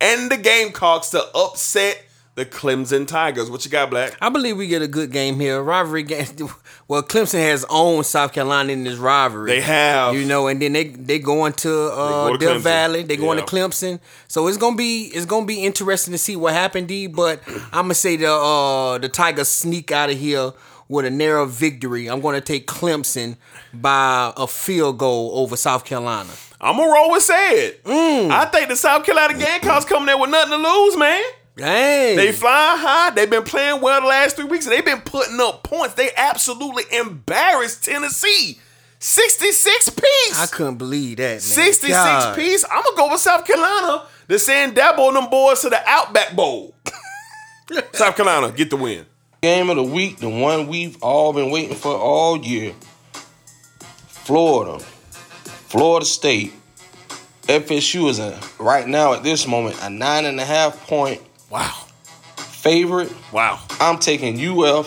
and 0.00 0.30
the 0.30 0.36
Gamecocks 0.36 1.10
to 1.10 1.22
upset 1.36 2.02
the 2.34 2.46
Clemson 2.46 3.06
Tigers. 3.06 3.50
What 3.50 3.64
you 3.64 3.70
got, 3.70 3.90
Black? 3.90 4.16
I 4.20 4.28
believe 4.30 4.56
we 4.56 4.66
get 4.66 4.80
a 4.80 4.88
good 4.88 5.12
game 5.12 5.38
here. 5.38 5.58
A 5.58 5.62
rivalry 5.62 6.02
game. 6.02 6.26
Well, 6.88 7.02
Clemson 7.02 7.38
has 7.38 7.64
owned 7.70 8.04
South 8.04 8.34
Carolina 8.34 8.70
in 8.72 8.84
this 8.84 8.98
rivalry. 8.98 9.50
They 9.50 9.60
have. 9.62 10.14
you 10.14 10.26
know, 10.26 10.48
and 10.48 10.60
then 10.60 10.74
they 10.74 10.84
they 10.88 11.18
going 11.18 11.54
to 11.54 11.70
uh, 11.90 12.28
go 12.28 12.36
to 12.36 12.38
Death 12.46 12.60
Valley. 12.62 13.02
They 13.02 13.16
going 13.16 13.38
Yeah. 13.38 13.44
to 13.46 13.50
Clemson. 13.50 13.98
So 14.28 14.46
it's 14.46 14.58
gonna 14.58 14.76
be 14.76 15.04
it's 15.14 15.24
gonna 15.24 15.46
be 15.46 15.64
interesting 15.64 16.12
to 16.12 16.18
see 16.18 16.36
what 16.36 16.52
happened, 16.52 16.88
D. 16.88 17.06
But 17.06 17.40
I'm 17.46 17.84
gonna 17.84 17.94
say 17.94 18.16
the 18.16 18.30
uh, 18.30 18.98
the 18.98 19.08
Tigers 19.08 19.48
sneak 19.48 19.90
out 19.90 20.10
of 20.10 20.18
here 20.18 20.52
with 20.92 21.06
a 21.06 21.10
narrow 21.10 21.46
victory. 21.46 22.08
I'm 22.08 22.20
gonna 22.20 22.40
take 22.40 22.66
Clemson 22.66 23.36
by 23.72 24.32
a 24.36 24.46
field 24.46 24.98
goal 24.98 25.30
over 25.34 25.56
South 25.56 25.84
Carolina. 25.84 26.30
I'm 26.60 26.76
going 26.76 26.88
to 26.88 26.94
roll 26.94 27.10
with 27.10 27.24
Ced. 27.24 27.82
Mm. 27.82 28.30
I 28.30 28.44
think 28.44 28.68
the 28.68 28.76
South 28.76 29.04
Carolina 29.04 29.36
Gamecocks 29.36 29.84
coming 29.84 30.06
there 30.06 30.16
with 30.16 30.30
nothing 30.30 30.52
to 30.52 30.56
lose, 30.58 30.96
man. 30.96 31.20
Dang. 31.56 32.16
They 32.16 32.30
flying 32.30 32.78
high. 32.78 33.10
They've 33.10 33.28
been 33.28 33.42
playing 33.42 33.80
well 33.80 34.00
the 34.00 34.06
last 34.06 34.36
three 34.36 34.44
weeks, 34.44 34.66
they've 34.66 34.84
been 34.84 35.00
putting 35.00 35.40
up 35.40 35.64
points. 35.64 35.94
They 35.94 36.10
absolutely 36.16 36.84
embarrassed 36.92 37.84
Tennessee. 37.84 38.60
66 39.00 39.90
piece. 39.90 40.38
I 40.38 40.46
couldn't 40.46 40.76
believe 40.76 41.16
that. 41.16 41.32
Man. 41.32 41.40
66 41.40 41.92
God. 41.92 42.36
piece. 42.36 42.64
I'm 42.70 42.82
gonna 42.84 42.96
go 42.96 43.10
with 43.10 43.20
South 43.20 43.44
Carolina. 43.44 44.04
They're 44.28 44.38
saying 44.38 44.74
Dabo 44.74 45.08
and 45.08 45.16
them 45.16 45.28
boys 45.30 45.62
to 45.62 45.68
the 45.68 45.82
Outback 45.84 46.36
Bowl. 46.36 46.76
South 47.92 48.14
Carolina, 48.14 48.52
get 48.52 48.70
the 48.70 48.76
win. 48.76 49.04
Game 49.42 49.70
of 49.70 49.76
the 49.76 49.82
week, 49.82 50.18
the 50.18 50.28
one 50.28 50.68
we've 50.68 50.96
all 51.02 51.32
been 51.32 51.50
waiting 51.50 51.74
for 51.74 51.96
all 51.96 52.38
year. 52.38 52.72
Florida. 54.06 54.78
Florida 54.78 56.06
State. 56.06 56.52
FSU 57.48 58.08
is 58.08 58.20
a 58.20 58.38
right 58.60 58.86
now 58.86 59.14
at 59.14 59.24
this 59.24 59.48
moment 59.48 59.76
a 59.82 59.90
nine 59.90 60.26
and 60.26 60.38
a 60.38 60.44
half 60.44 60.86
point 60.86 61.20
Wow. 61.50 61.72
favorite. 62.36 63.12
Wow. 63.32 63.58
I'm 63.80 63.98
taking 63.98 64.38
UF 64.38 64.86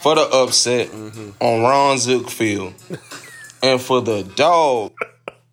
for 0.00 0.14
the 0.16 0.28
upset 0.28 0.88
mm-hmm. 0.88 1.30
on 1.40 1.62
Ron 1.62 1.96
Zook 1.96 2.28
Field. 2.28 2.74
and 3.62 3.80
for 3.80 4.02
the 4.02 4.22
dog, 4.22 4.92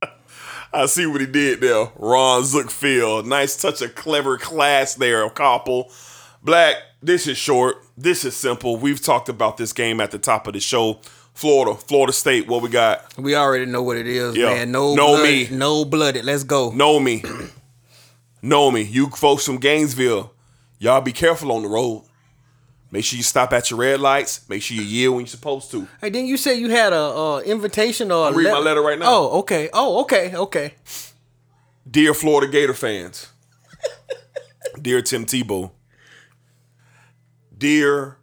I 0.74 0.88
see 0.88 1.06
what 1.06 1.22
he 1.22 1.28
did 1.28 1.62
there. 1.62 1.88
Ron 1.95 2.41
Zookfield. 2.43 3.26
Nice 3.28 3.56
touch 3.56 3.82
of 3.82 3.95
clever 3.95 4.38
class 4.38 4.95
there, 4.95 5.30
couple. 5.30 5.89
Black, 6.43 6.76
this 7.01 7.28
is 7.28 7.38
short. 7.38 7.78
This 7.98 8.26
is 8.26 8.36
simple. 8.36 8.78
We've 8.78 9.02
talked 9.02 9.30
about 9.30 9.58
this 9.58 9.72
game 9.74 10.02
at 10.02 10.12
the 10.12 10.18
top 10.20 10.48
of 10.48 10.54
the 10.54 10.60
show. 10.60 11.00
Florida, 11.34 11.76
Florida 11.80 12.14
State, 12.14 12.48
what 12.48 12.62
we 12.62 12.70
got? 12.70 13.18
We 13.18 13.36
already 13.36 13.66
know 13.66 13.82
what 13.82 13.98
it 13.98 14.08
is, 14.08 14.36
Yeah. 14.36 14.46
man. 14.54 14.72
No, 14.72 14.94
Know 14.96 15.16
blooded, 15.18 15.52
me. 15.52 15.58
no 15.58 15.86
blooded. 15.86 16.26
Let's 16.26 16.44
go. 16.44 16.72
Know 16.72 17.00
me. 17.00 17.24
know 18.41 18.70
me. 18.72 18.82
You 18.84 19.10
folks 19.10 19.46
from 19.46 19.58
Gainesville, 19.58 20.32
y'all 20.80 21.02
be 21.02 21.12
careful 21.12 21.52
on 21.52 21.64
the 21.64 21.68
road. 21.70 22.04
Make 22.91 23.04
sure 23.06 23.18
you 23.18 23.24
stop 23.24 23.52
at 23.54 23.72
your 23.72 23.80
red 23.80 24.00
lights. 24.00 24.48
Make 24.48 24.62
sure 24.62 24.78
you 24.78 24.84
yield 24.84 25.16
when 25.16 25.22
you're 25.22 25.28
supposed 25.30 25.72
to. 25.72 25.88
Hey, 26.00 26.12
didn't 26.12 26.28
you 26.28 26.38
say 26.38 26.54
you 26.60 26.70
had 26.70 26.94
a 26.94 27.00
uh, 27.02 27.39
invitation 27.39 28.12
or? 28.12 28.28
I'm 28.28 28.36
reading 28.36 28.52
my 28.54 28.60
letter 28.60 28.84
right 28.84 29.00
now. 29.00 29.06
Oh, 29.08 29.39
okay. 29.39 29.70
Oh, 29.74 30.02
okay. 30.02 30.36
Okay. 30.36 30.76
Dear 31.89 32.14
Florida 32.14 32.52
Gator 32.52 32.76
fans, 32.76 33.28
dear 34.82 35.02
Tim 35.02 35.26
Tebow, 35.26 35.72
dear 37.64 38.18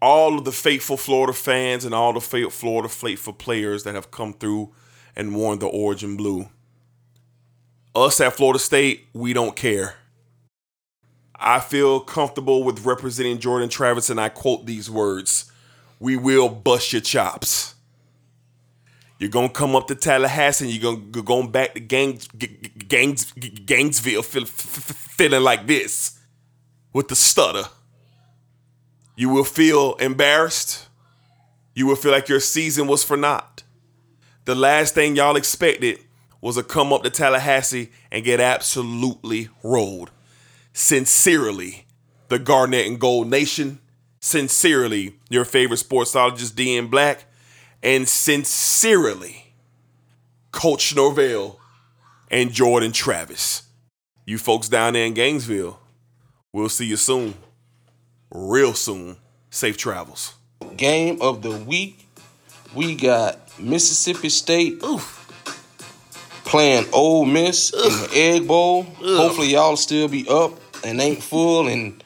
all 0.00 0.38
of 0.38 0.46
the 0.46 0.50
faithful 0.50 0.96
Florida 0.96 1.34
fans 1.34 1.84
and 1.84 1.94
all 1.94 2.14
the 2.14 2.20
Florida 2.20 2.88
faithful 2.88 3.34
players 3.34 3.84
that 3.84 3.94
have 3.94 4.10
come 4.10 4.32
through 4.32 4.72
and 5.14 5.36
worn 5.36 5.58
the 5.58 5.66
orange 5.66 6.02
and 6.02 6.16
blue. 6.16 6.48
Us 7.94 8.18
at 8.22 8.32
Florida 8.32 8.58
State, 8.58 9.06
we 9.12 9.34
don't 9.34 9.54
care. 9.54 9.96
I 11.36 11.60
feel 11.60 12.00
comfortable 12.00 12.64
with 12.64 12.86
representing 12.86 13.38
Jordan 13.38 13.68
Travis, 13.68 14.08
and 14.08 14.18
I 14.18 14.30
quote 14.30 14.64
these 14.64 14.90
words 14.90 15.52
We 16.00 16.16
will 16.16 16.48
bust 16.48 16.94
your 16.94 17.02
chops. 17.02 17.74
You're 19.18 19.28
gonna 19.30 19.50
come 19.50 19.76
up 19.76 19.86
to 19.88 19.94
Tallahassee 19.94 20.64
and 20.64 20.74
you're 20.74 20.94
gonna 20.94 21.22
go 21.22 21.46
back 21.46 21.74
to 21.74 21.80
gangs, 21.80 22.26
gangs, 22.26 23.32
g- 23.38 23.50
Gainesville 23.50 24.22
feel, 24.22 24.44
f- 24.44 24.90
f- 24.90 24.96
feeling 25.18 25.42
like 25.42 25.66
this 25.66 26.18
with 26.94 27.08
the 27.08 27.14
stutter. 27.14 27.68
You 29.16 29.28
will 29.28 29.44
feel 29.44 29.94
embarrassed. 29.94 30.88
You 31.74 31.86
will 31.86 31.96
feel 31.96 32.12
like 32.12 32.28
your 32.28 32.40
season 32.40 32.86
was 32.86 33.04
for 33.04 33.16
naught. 33.16 33.62
The 34.44 34.54
last 34.54 34.94
thing 34.94 35.16
y'all 35.16 35.36
expected 35.36 36.00
was 36.40 36.56
to 36.56 36.62
come 36.62 36.92
up 36.92 37.02
to 37.04 37.10
Tallahassee 37.10 37.90
and 38.10 38.24
get 38.24 38.40
absolutely 38.40 39.48
rolled. 39.62 40.10
Sincerely, 40.72 41.86
the 42.28 42.38
Garnet 42.38 42.86
and 42.86 42.98
Gold 42.98 43.28
Nation, 43.28 43.78
Sincerely, 44.24 45.16
your 45.30 45.44
favorite 45.44 45.80
sportsologist, 45.80 46.52
DN 46.52 46.88
Black. 46.88 47.24
And 47.82 48.08
sincerely, 48.08 49.52
Coach 50.52 50.94
Norvell 50.94 51.58
and 52.30 52.52
Jordan 52.52 52.92
Travis. 52.92 53.64
You 54.24 54.38
folks 54.38 54.68
down 54.68 54.92
there 54.92 55.04
in 55.04 55.14
Gainesville, 55.14 55.80
we'll 56.52 56.68
see 56.68 56.86
you 56.86 56.96
soon. 56.96 57.34
Real 58.32 58.72
soon. 58.74 59.16
Safe 59.50 59.76
travels. 59.76 60.34
Game 60.76 61.20
of 61.20 61.42
the 61.42 61.50
week, 61.50 62.08
we 62.74 62.94
got 62.94 63.38
Mississippi 63.58 64.30
State 64.30 64.82
playing 66.44 66.86
Ole 66.92 67.26
Miss 67.26 67.72
in 67.72 67.80
the 67.80 68.10
Egg 68.14 68.48
Bowl. 68.48 68.84
Hopefully, 68.84 69.48
y'all 69.48 69.76
still 69.76 70.08
be 70.08 70.26
up 70.28 70.58
and 70.82 71.00
ain't 71.00 71.22
full 71.22 71.68
and 71.68 72.02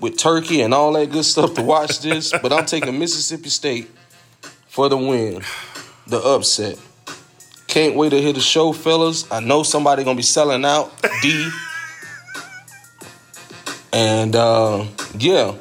with 0.00 0.16
turkey 0.16 0.60
and 0.60 0.72
all 0.72 0.92
that 0.92 1.10
good 1.10 1.24
stuff 1.24 1.54
to 1.54 1.62
watch 1.62 2.00
this. 2.00 2.32
But 2.42 2.52
I'm 2.52 2.66
taking 2.66 2.96
Mississippi 2.98 3.48
State 3.48 3.90
for 4.68 4.88
the 4.88 4.96
win, 4.96 5.42
the 6.06 6.18
upset. 6.18 6.78
Can't 7.66 7.96
wait 7.96 8.10
to 8.10 8.20
hear 8.20 8.32
the 8.32 8.40
show, 8.40 8.72
fellas. 8.72 9.30
I 9.32 9.40
know 9.40 9.64
somebody 9.64 10.04
gonna 10.04 10.16
be 10.16 10.22
selling 10.22 10.64
out. 10.64 10.92
D. 11.22 11.50
And 13.94 14.34
uh, 14.34 14.86
yeah, 15.18 15.54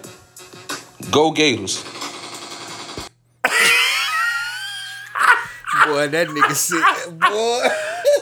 go 1.12 1.32
Gators. 1.32 1.84
Boy, 5.86 6.08
that 6.10 6.28
nigga 6.30 6.54
sick. 6.54 6.84
Boy. 7.20 7.68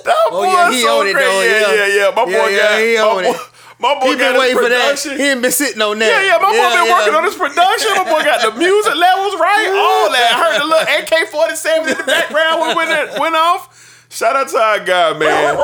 Oh 0.05 0.30
Oh, 0.32 0.43
yeah, 0.43 0.71
he 0.71 0.86
on 0.88 1.07
it, 1.07 1.13
though, 1.13 1.41
Yeah, 1.41 1.59
yeah. 1.59 1.73
yeah, 1.75 1.95
yeah. 2.07 2.15
My 2.15 2.23
boy 2.25 2.32
Yeah, 2.32 2.47
yeah, 2.49 2.57
got 2.57 2.80
he 2.80 2.95
my 2.95 3.01
on 3.03 3.23
boy, 3.23 3.30
it. 3.30 3.41
My 3.80 3.93
boy 3.99 4.05
He 4.11 4.15
got 4.15 4.19
been 4.19 4.34
his 4.34 4.39
waiting 4.39 4.57
for 4.57 4.69
that. 4.69 4.80
production. 4.80 5.11
He 5.17 5.23
ain't 5.30 5.41
been 5.41 5.51
sitting 5.51 5.82
on 5.82 5.99
that. 5.99 6.07
Yeah, 6.07 6.23
yeah, 6.23 6.38
my 6.39 6.51
boy 6.55 6.69
been 6.71 6.89
working 6.93 7.15
on 7.15 7.23
his 7.25 7.36
production. 7.36 7.89
My 7.99 8.03
boy 8.07 8.21
got 8.23 8.39
the 8.41 8.51
music 8.63 8.95
levels 8.95 9.36
right, 9.39 9.67
all 9.75 10.07
that. 10.13 10.30
I 10.34 10.38
heard 10.39 10.55
the 10.61 10.67
little 10.67 10.88
AK 11.03 11.27
forty 11.30 11.55
seven 11.55 11.89
in 11.89 11.97
the 11.97 12.03
background 12.03 12.61
when 12.61 12.75
when 12.77 12.88
it 12.89 13.19
went 13.19 13.36
off. 13.36 14.07
Shout 14.09 14.36
out 14.36 14.47
to 14.49 14.57
our 14.57 14.80
guy, 14.84 15.13
man. 15.19 15.55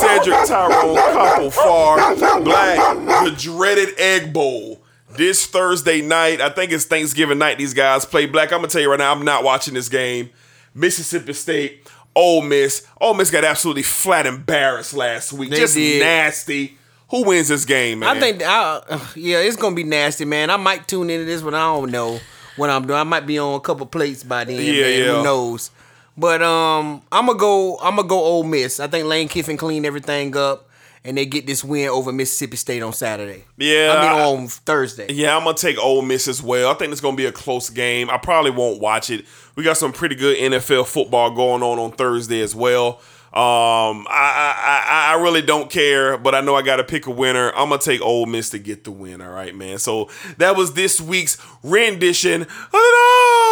Cedric 0.00 0.46
Tyrone 0.46 0.96
Couple 0.96 1.50
Far 1.50 2.14
Black, 2.40 2.78
the 3.26 3.34
dreaded 3.36 3.90
Egg 3.98 4.32
Bowl. 4.32 4.81
This 5.16 5.46
Thursday 5.46 6.00
night, 6.02 6.40
I 6.40 6.48
think 6.50 6.72
it's 6.72 6.84
Thanksgiving 6.84 7.38
night. 7.38 7.58
These 7.58 7.74
guys 7.74 8.04
play 8.04 8.26
Black. 8.26 8.52
I'm 8.52 8.58
gonna 8.58 8.68
tell 8.68 8.80
you 8.82 8.90
right 8.90 8.98
now, 8.98 9.12
I'm 9.12 9.24
not 9.24 9.44
watching 9.44 9.74
this 9.74 9.88
game. 9.88 10.30
Mississippi 10.74 11.32
State, 11.34 11.86
Ole 12.16 12.42
Miss. 12.42 12.86
Ole 13.00 13.14
Miss 13.14 13.30
got 13.30 13.44
absolutely 13.44 13.82
flat 13.82 14.26
embarrassed 14.26 14.94
last 14.94 15.32
week. 15.32 15.50
They 15.50 15.58
Just 15.58 15.74
did. 15.74 16.00
nasty. 16.00 16.78
Who 17.10 17.24
wins 17.24 17.48
this 17.48 17.66
game, 17.66 17.98
man? 17.98 18.16
I 18.16 18.20
think, 18.20 18.42
I, 18.42 18.80
uh, 18.88 19.00
yeah, 19.16 19.38
it's 19.38 19.56
gonna 19.56 19.76
be 19.76 19.84
nasty, 19.84 20.24
man. 20.24 20.48
I 20.48 20.56
might 20.56 20.88
tune 20.88 21.10
into 21.10 21.26
this, 21.26 21.42
but 21.42 21.52
I 21.54 21.58
don't 21.58 21.90
know 21.90 22.18
what 22.56 22.70
I'm 22.70 22.86
doing. 22.86 22.98
I 22.98 23.04
might 23.04 23.26
be 23.26 23.38
on 23.38 23.54
a 23.54 23.60
couple 23.60 23.84
plates 23.86 24.22
by 24.24 24.44
then. 24.44 24.56
Yeah, 24.56 24.80
man. 24.82 24.98
yeah. 24.98 25.16
Who 25.18 25.22
knows? 25.22 25.70
But 26.16 26.42
um, 26.42 27.02
I'm 27.12 27.26
gonna 27.26 27.38
go. 27.38 27.76
I'm 27.82 27.96
gonna 27.96 28.08
go 28.08 28.18
Ole 28.18 28.44
Miss. 28.44 28.80
I 28.80 28.86
think 28.86 29.06
Lane 29.06 29.28
Kiffin 29.28 29.56
cleaned 29.58 29.84
everything 29.86 30.34
up, 30.36 30.68
and 31.04 31.16
they 31.16 31.26
get 31.26 31.46
this 31.46 31.64
win 31.64 31.88
over 31.88 32.12
Mississippi 32.12 32.56
State 32.56 32.82
on 32.82 32.92
Saturday. 32.92 33.44
Yeah, 33.56 33.94
I 33.96 34.02
mean 34.02 34.42
on 34.42 34.48
Thursday. 34.48 35.12
Yeah, 35.12 35.36
I'm 35.36 35.44
gonna 35.44 35.56
take 35.56 35.78
Ole 35.78 36.02
Miss 36.02 36.28
as 36.28 36.42
well. 36.42 36.70
I 36.70 36.74
think 36.74 36.92
it's 36.92 37.00
gonna 37.00 37.16
be 37.16 37.26
a 37.26 37.32
close 37.32 37.70
game. 37.70 38.10
I 38.10 38.18
probably 38.18 38.50
won't 38.50 38.80
watch 38.80 39.10
it. 39.10 39.24
We 39.56 39.64
got 39.64 39.76
some 39.76 39.92
pretty 39.92 40.14
good 40.14 40.36
NFL 40.38 40.86
football 40.86 41.30
going 41.30 41.62
on 41.62 41.78
on 41.78 41.92
Thursday 41.92 42.40
as 42.40 42.54
well. 42.54 43.00
Um, 43.34 44.06
I 44.10 44.54
I, 44.58 44.84
I, 44.88 45.14
I 45.14 45.22
really 45.22 45.40
don't 45.40 45.70
care, 45.70 46.18
but 46.18 46.34
I 46.34 46.42
know 46.42 46.54
I 46.54 46.60
got 46.60 46.76
to 46.76 46.84
pick 46.84 47.06
a 47.06 47.10
winner. 47.10 47.50
I'm 47.52 47.70
gonna 47.70 47.80
take 47.80 48.02
Ole 48.02 48.26
Miss 48.26 48.50
to 48.50 48.58
get 48.58 48.84
the 48.84 48.90
win. 48.90 49.22
All 49.22 49.30
right, 49.30 49.54
man. 49.54 49.78
So 49.78 50.10
that 50.36 50.54
was 50.54 50.74
this 50.74 51.00
week's 51.00 51.38
rendition. 51.62 52.42
it 52.42 52.48
all. 52.74 53.42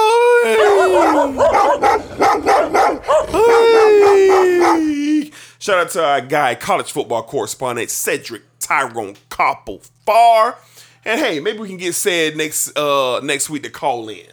Shout 5.60 5.78
out 5.78 5.90
to 5.90 6.02
our 6.02 6.20
guy, 6.22 6.54
college 6.54 6.90
football 6.90 7.22
correspondent 7.22 7.90
Cedric 7.90 8.40
Tyrone 8.60 9.14
Koppel 9.28 9.86
Far. 10.06 10.56
And 11.04 11.20
hey, 11.20 11.38
maybe 11.38 11.58
we 11.58 11.68
can 11.68 11.76
get 11.76 11.92
Ced 11.92 12.34
next 12.34 12.74
uh 12.78 13.20
next 13.22 13.50
week 13.50 13.64
to 13.64 13.70
call 13.70 14.08
in. 14.08 14.24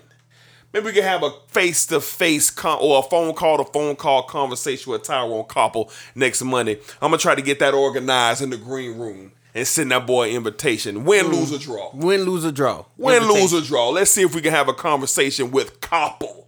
Maybe 0.72 0.86
we 0.86 0.94
can 0.94 1.04
have 1.04 1.24
a 1.24 1.32
face 1.50 1.86
to 1.88 2.00
face 2.00 2.50
con 2.50 2.80
or 2.80 3.00
a 3.00 3.02
phone 3.02 3.34
call 3.34 3.58
to 3.58 3.66
phone 3.66 3.98
call 3.98 4.24
conversation 4.24 4.90
with 4.90 5.04
Tyrone 5.04 5.44
Koppel 5.44 5.92
next 6.16 6.42
Monday. 6.44 6.80
I'm 7.02 7.10
gonna 7.10 7.18
try 7.18 7.36
to 7.36 7.42
get 7.42 7.60
that 7.60 7.74
organized 7.74 8.42
in 8.42 8.50
the 8.50 8.58
green 8.58 8.98
room 8.98 9.34
and 9.54 9.68
send 9.68 9.92
that 9.92 10.08
boy 10.08 10.30
an 10.30 10.36
invitation. 10.38 11.04
Win, 11.04 11.28
lose, 11.28 11.52
or 11.52 11.60
draw. 11.60 11.92
Win, 11.94 12.22
lose, 12.22 12.46
or 12.46 12.54
draw. 12.54 12.86
Win, 12.96 13.28
lose, 13.28 13.54
or 13.54 13.60
draw. 13.60 13.90
Let's 13.90 14.12
see 14.12 14.22
if 14.22 14.34
we 14.34 14.42
can 14.42 14.54
have 14.54 14.70
a 14.70 14.74
conversation 14.74 15.52
with 15.52 15.82
Koppel 15.82 16.46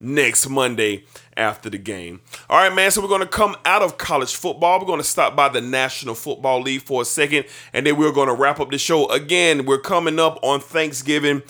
next 0.00 0.48
Monday 0.48 1.04
after 1.40 1.70
the 1.70 1.78
game. 1.78 2.20
All 2.48 2.58
right, 2.58 2.72
man. 2.72 2.90
So 2.90 3.00
we're 3.00 3.08
going 3.08 3.22
to 3.22 3.26
come 3.26 3.56
out 3.64 3.82
of 3.82 3.98
college 3.98 4.36
football. 4.36 4.78
We're 4.78 4.86
going 4.86 5.00
to 5.00 5.04
stop 5.04 5.34
by 5.34 5.48
the 5.48 5.60
National 5.60 6.14
Football 6.14 6.60
League 6.62 6.82
for 6.82 7.02
a 7.02 7.04
second, 7.04 7.46
and 7.72 7.86
then 7.86 7.96
we're 7.96 8.12
going 8.12 8.28
to 8.28 8.34
wrap 8.34 8.60
up 8.60 8.70
the 8.70 8.78
show. 8.78 9.08
Again, 9.10 9.64
we're 9.64 9.80
coming 9.80 10.20
up 10.20 10.38
on 10.42 10.60
Thanksgiving. 10.60 11.42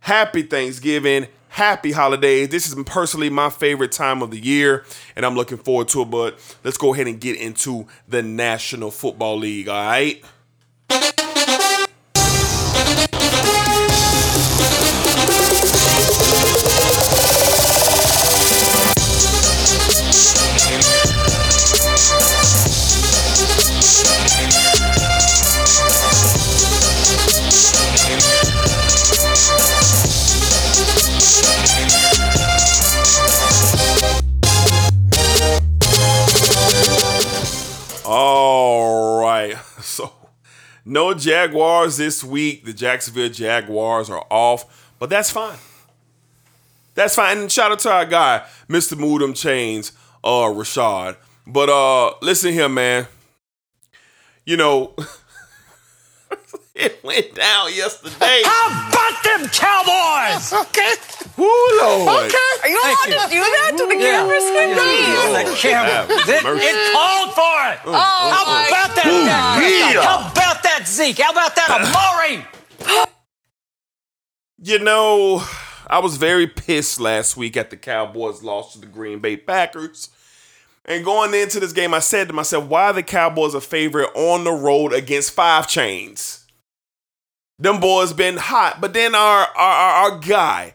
Happy 0.00 0.42
Thanksgiving. 0.42 1.26
Happy 1.48 1.92
holidays. 1.92 2.48
This 2.48 2.66
is 2.66 2.82
personally 2.86 3.28
my 3.28 3.50
favorite 3.50 3.92
time 3.92 4.22
of 4.22 4.30
the 4.30 4.40
year, 4.40 4.86
and 5.14 5.26
I'm 5.26 5.34
looking 5.34 5.58
forward 5.58 5.88
to 5.88 6.02
it. 6.02 6.10
But 6.10 6.56
let's 6.64 6.78
go 6.78 6.94
ahead 6.94 7.08
and 7.08 7.20
get 7.20 7.36
into 7.36 7.86
the 8.08 8.22
National 8.22 8.90
Football 8.90 9.38
League. 9.38 9.68
All 9.68 9.84
right. 9.84 10.24
No 40.92 41.14
Jaguars 41.14 41.96
this 41.96 42.22
week. 42.22 42.64
The 42.64 42.72
Jacksonville 42.72 43.30
Jaguars 43.30 44.10
are 44.10 44.26
off, 44.30 44.92
but 44.98 45.08
that's 45.08 45.30
fine. 45.30 45.58
That's 46.94 47.14
fine. 47.14 47.38
And 47.38 47.50
shout 47.50 47.72
out 47.72 47.78
to 47.80 47.90
our 47.90 48.04
guy, 48.04 48.44
Mr. 48.68 48.94
Moodum 48.94 49.34
Chains, 49.34 49.92
uh, 50.22 50.50
Rashad. 50.52 51.16
But 51.46 51.70
uh, 51.70 52.14
listen 52.20 52.52
here, 52.52 52.68
man. 52.68 53.06
You 54.44 54.58
know, 54.58 54.94
it 56.74 57.02
went 57.04 57.34
down 57.34 57.74
yesterday. 57.74 58.42
How 58.44 58.88
about 58.88 59.22
them 59.24 59.48
Cowboys? 59.50 60.52
Okay. 60.72 60.94
Woo, 61.36 61.46
Lord. 61.80 62.26
Okay. 62.26 62.52
Are 62.62 62.68
you 62.68 62.76
allowed 62.78 63.04
to 63.06 63.30
do 63.30 63.40
that 63.40 63.72
to 63.78 63.86
the 63.86 63.96
camera 63.96 64.40
screen? 64.40 64.76
Lord 64.76 65.46
The 65.46 65.56
camera. 65.56 65.92
have 65.92 66.10
It, 66.28 66.44
mercy. 66.44 66.64
it 66.66 66.92
called 66.92 67.32
for 67.34 67.56
it. 67.72 67.78
Mm, 67.88 67.94
How 67.94 68.44
mm, 68.44 68.68
about 68.68 68.94
that? 68.96 69.06
Ooh, 69.06 69.26
guy? 69.26 69.92
yeah. 69.94 70.02
How 70.02 70.30
about 70.30 70.62
that 70.62 70.84
Zeke? 70.86 71.18
How 71.18 71.32
about 71.32 71.56
that 71.56 71.70
Amari? 71.70 72.44
You 74.58 74.78
know, 74.78 75.42
I 75.88 75.98
was 75.98 76.16
very 76.16 76.46
pissed 76.46 77.00
last 77.00 77.36
week 77.36 77.56
at 77.56 77.70
the 77.70 77.76
Cowboys' 77.76 78.42
loss 78.42 78.74
to 78.74 78.80
the 78.80 78.86
Green 78.86 79.18
Bay 79.18 79.36
Packers. 79.36 80.10
And 80.84 81.04
going 81.04 81.34
into 81.34 81.60
this 81.60 81.72
game, 81.72 81.94
I 81.94 81.98
said 82.00 82.28
to 82.28 82.34
myself, 82.34 82.66
why 82.66 82.84
are 82.86 82.92
the 82.92 83.02
Cowboys 83.02 83.54
a 83.54 83.60
favorite 83.60 84.10
on 84.14 84.44
the 84.44 84.52
road 84.52 84.92
against 84.92 85.32
five 85.32 85.66
chains? 85.68 86.41
Them 87.62 87.80
boys 87.80 88.12
been 88.12 88.36
hot. 88.36 88.80
But 88.80 88.92
then 88.92 89.14
our 89.14 89.46
our, 89.56 89.56
our, 89.56 90.12
our 90.12 90.18
guy, 90.18 90.74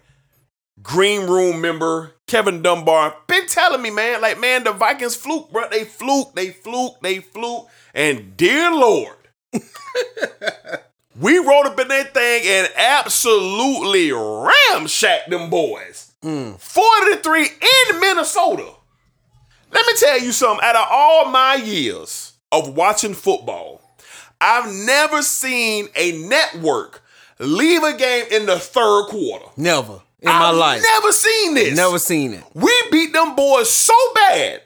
green 0.81 1.27
room 1.27 1.61
member 1.61 2.13
Kevin 2.27 2.61
Dunbar, 2.61 3.15
been 3.27 3.47
telling 3.47 3.81
me, 3.81 3.89
man, 3.89 4.19
like, 4.21 4.39
man, 4.39 4.65
the 4.65 4.73
Vikings 4.73 5.15
fluke, 5.15 5.49
bro. 5.49 5.69
They 5.69 5.85
fluke, 5.85 6.35
they 6.35 6.49
fluke, 6.49 6.99
they 7.01 7.19
fluke. 7.19 7.69
And 7.93 8.35
dear 8.35 8.69
Lord, 8.69 9.15
we 11.19 11.37
rolled 11.37 11.67
up 11.67 11.79
in 11.79 11.87
that 11.87 12.13
thing 12.13 12.43
and 12.45 12.69
absolutely 12.75 14.11
ramshacked 14.11 15.29
them 15.29 15.49
boys. 15.49 16.11
Mm. 16.21 16.59
43 16.59 17.41
in 17.41 17.99
Minnesota. 18.01 18.73
Let 19.71 19.85
me 19.85 19.93
tell 19.97 20.19
you 20.19 20.33
something. 20.33 20.63
Out 20.63 20.75
of 20.75 20.87
all 20.91 21.31
my 21.31 21.55
years 21.55 22.33
of 22.51 22.75
watching 22.75 23.13
football, 23.13 23.76
I've 24.39 24.71
never 24.71 25.21
seen 25.21 25.87
a 25.95 26.11
network 26.13 27.01
leave 27.39 27.83
a 27.83 27.93
game 27.95 28.25
in 28.31 28.45
the 28.45 28.59
third 28.59 29.07
quarter. 29.09 29.45
Never 29.57 30.01
in 30.21 30.29
my 30.29 30.49
I've 30.49 30.55
life. 30.55 30.81
Never 30.95 31.11
seen 31.11 31.53
this. 31.55 31.75
Never 31.75 31.99
seen 31.99 32.33
it. 32.33 32.43
We 32.53 32.71
beat 32.91 33.13
them 33.13 33.35
boys 33.35 33.71
so 33.71 33.93
bad. 34.15 34.61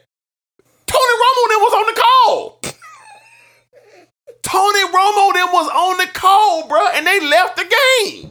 Tony 0.86 1.14
Romo 1.22 1.48
then 1.48 1.60
was 1.60 1.74
on 1.74 1.86
the 1.94 2.00
call. 2.00 2.60
Tony 4.42 4.84
Romo 4.92 5.32
then 5.32 5.48
was 5.52 5.68
on 5.70 5.96
the 5.98 6.06
call, 6.12 6.68
bro, 6.68 6.86
and 6.94 7.06
they 7.06 7.20
left 7.20 7.56
the 7.56 7.64
game. 7.64 8.30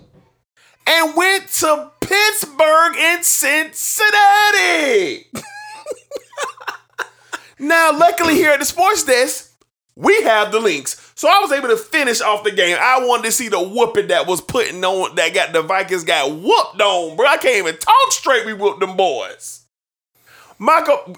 and 0.87 1.15
went 1.15 1.47
to 1.47 1.91
Pittsburgh 2.01 2.95
and 2.97 3.23
Cincinnati. 3.25 5.27
now, 7.59 7.91
luckily, 7.97 8.35
here 8.35 8.51
at 8.51 8.59
the 8.59 8.65
sports 8.65 9.03
desk, 9.03 9.53
we 9.95 10.21
have 10.23 10.51
the 10.51 10.59
links. 10.59 11.11
So 11.22 11.28
I 11.28 11.38
was 11.39 11.51
able 11.51 11.67
to 11.67 11.78
finish 11.78 12.19
off 12.19 12.43
the 12.43 12.49
game. 12.49 12.76
I 12.82 13.05
wanted 13.05 13.26
to 13.26 13.32
see 13.32 13.47
the 13.47 13.61
whooping 13.61 14.07
that 14.07 14.26
was 14.26 14.41
putting 14.41 14.84
on 14.84 15.13
that 15.17 15.36
got 15.36 15.53
the 15.53 15.61
Vikings 15.61 16.03
got 16.03 16.32
whooped 16.32 16.82
on, 16.82 17.15
bro. 17.15 17.28
I 17.28 17.38
can't 17.38 17.57
even 17.57 17.78
talk 17.78 18.11
straight. 18.11 18.43
We 18.43 18.53
whooped 18.53 18.80
them 18.80 18.97
boys. 18.97 19.67
Michael 20.57 21.15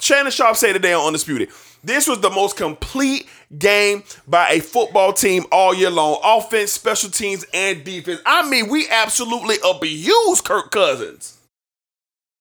Shannon 0.00 0.32
Sharpe 0.32 0.56
said 0.56 0.72
today 0.72 0.94
on 0.94 1.06
Undisputed, 1.08 1.50
this 1.84 2.08
was 2.08 2.22
the 2.22 2.30
most 2.30 2.56
complete 2.56 3.28
game 3.58 4.04
by 4.26 4.52
a 4.52 4.60
football 4.60 5.12
team 5.12 5.44
all 5.52 5.74
year 5.74 5.90
long. 5.90 6.18
Offense, 6.24 6.72
special 6.72 7.10
teams, 7.10 7.44
and 7.52 7.84
defense. 7.84 8.22
I 8.24 8.48
mean, 8.48 8.70
we 8.70 8.88
absolutely 8.88 9.56
abused 9.68 10.44
Kirk 10.44 10.70
Cousins. 10.70 11.36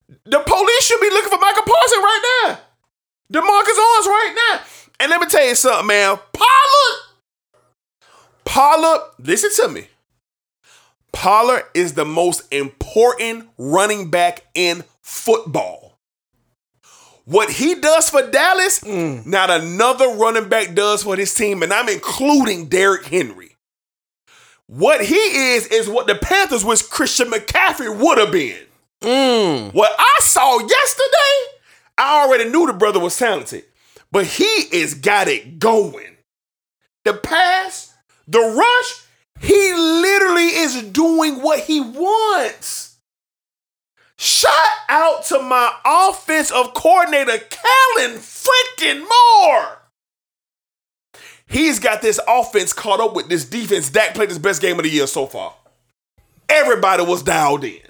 The 0.08 0.40
police 0.40 0.86
should 0.86 1.02
be 1.02 1.10
looking 1.10 1.30
for 1.30 1.40
Micah 1.40 1.62
Parsons 1.62 2.04
right 2.04 2.46
now. 2.48 2.60
DeMarcus 3.34 3.44
Owens 3.44 4.08
right 4.08 4.34
now. 4.54 4.62
And 5.02 5.10
let 5.10 5.20
me 5.20 5.26
tell 5.26 5.48
you 5.48 5.56
something, 5.56 5.88
man. 5.88 6.20
Pollard, 6.32 7.00
Pollard, 8.46 9.02
listen 9.18 9.50
to 9.66 9.74
me. 9.74 9.88
Pollard 11.12 11.64
is 11.74 11.96
the 11.96 12.06
most 12.06 12.44
important 12.54 13.50
running 13.58 14.12
back 14.12 14.46
in 14.54 14.84
football. 15.02 15.98
What 17.26 17.50
he 17.50 17.74
does 17.74 18.12
for 18.12 18.30
Dallas, 18.30 18.82
mm. 18.82 19.26
not 19.26 19.50
another 19.50 20.08
running 20.10 20.50
back 20.50 20.76
does 20.76 21.02
for 21.02 21.16
his 21.16 21.34
team, 21.34 21.64
and 21.64 21.74
I'm 21.74 21.90
including 21.90 22.68
Derrick 22.68 23.06
Henry. 23.06 23.56
What 24.68 25.04
he 25.04 25.16
is, 25.16 25.66
is 25.66 25.90
what 25.90 26.06
the 26.06 26.16
Panthers 26.16 26.64
with 26.64 26.92
Christian 26.92 27.32
McCaffrey 27.32 27.90
would 28.00 28.20
have 28.20 28.32
been. 28.32 28.66
Mm. 29.02 29.74
What 29.74 29.96
I 29.98 30.20
saw 30.20 30.60
yesterday, 30.60 31.58
I 31.98 32.24
already 32.24 32.52
knew 32.52 32.68
the 32.68 32.74
brother 32.74 33.00
was 33.00 33.18
talented, 33.18 33.64
but 34.12 34.26
he 34.26 34.44
is 34.44 34.94
got 34.94 35.28
it 35.28 35.60
going. 35.60 36.18
The 37.06 37.14
pass, 37.14 37.94
the 38.28 38.40
rush, 38.40 39.04
he 39.40 39.74
literally 39.74 40.48
is 40.48 40.84
doing 40.84 41.42
what 41.42 41.62
he 41.62 41.82
wants. 41.82 42.98
Shout 44.18 44.54
out 44.88 45.26
to 45.26 45.42
my 45.42 45.74
offensive 45.84 46.74
coordinator, 46.76 47.40
Kellen 47.40 48.20
freaking 48.20 49.00
Moore. 49.00 49.78
He's 51.48 51.80
got 51.80 52.02
this 52.02 52.20
offense 52.28 52.72
caught 52.72 53.00
up 53.00 53.16
with 53.16 53.30
this 53.30 53.46
defense. 53.46 53.90
Dak 53.90 54.14
played 54.14 54.30
his 54.30 54.40
best 54.40 54.62
game 54.62 54.78
of 54.78 54.84
the 54.84 54.92
year 54.92 55.08
so 55.08 55.26
far. 55.26 55.54
Everybody 56.48 57.04
was 57.04 57.24
dialed 57.24 57.64
in. 57.64 57.82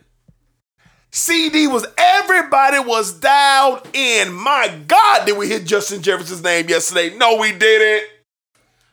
CeeDee 1.12 1.72
was 1.72 1.86
everybody 1.97 2.80
was 2.80 3.14
dialed 3.14 3.88
in. 3.93 4.32
My 4.34 4.74
God, 4.88 5.26
did 5.26 5.38
we 5.38 5.47
hit 5.49 5.66
Justin 5.66 6.01
Jefferson's 6.01 6.43
name 6.43 6.70
yesterday? 6.70 7.16
No, 7.18 7.38
we 7.38 7.51
didn't. 7.51 8.09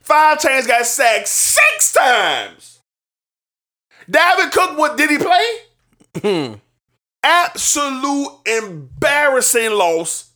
Five 0.01 0.41
chains 0.41 0.66
got 0.66 0.85
sacked 0.87 1.29
six 1.29 1.93
times. 1.93 2.81
Dalvin 4.11 4.51
Cook, 4.51 4.79
what 4.79 4.97
did 4.97 5.11
he 5.11 5.19
play? 5.19 5.59
Hmm. 6.23 6.55
Absolute 7.23 8.39
embarrassing 8.47 9.73
loss 9.73 10.33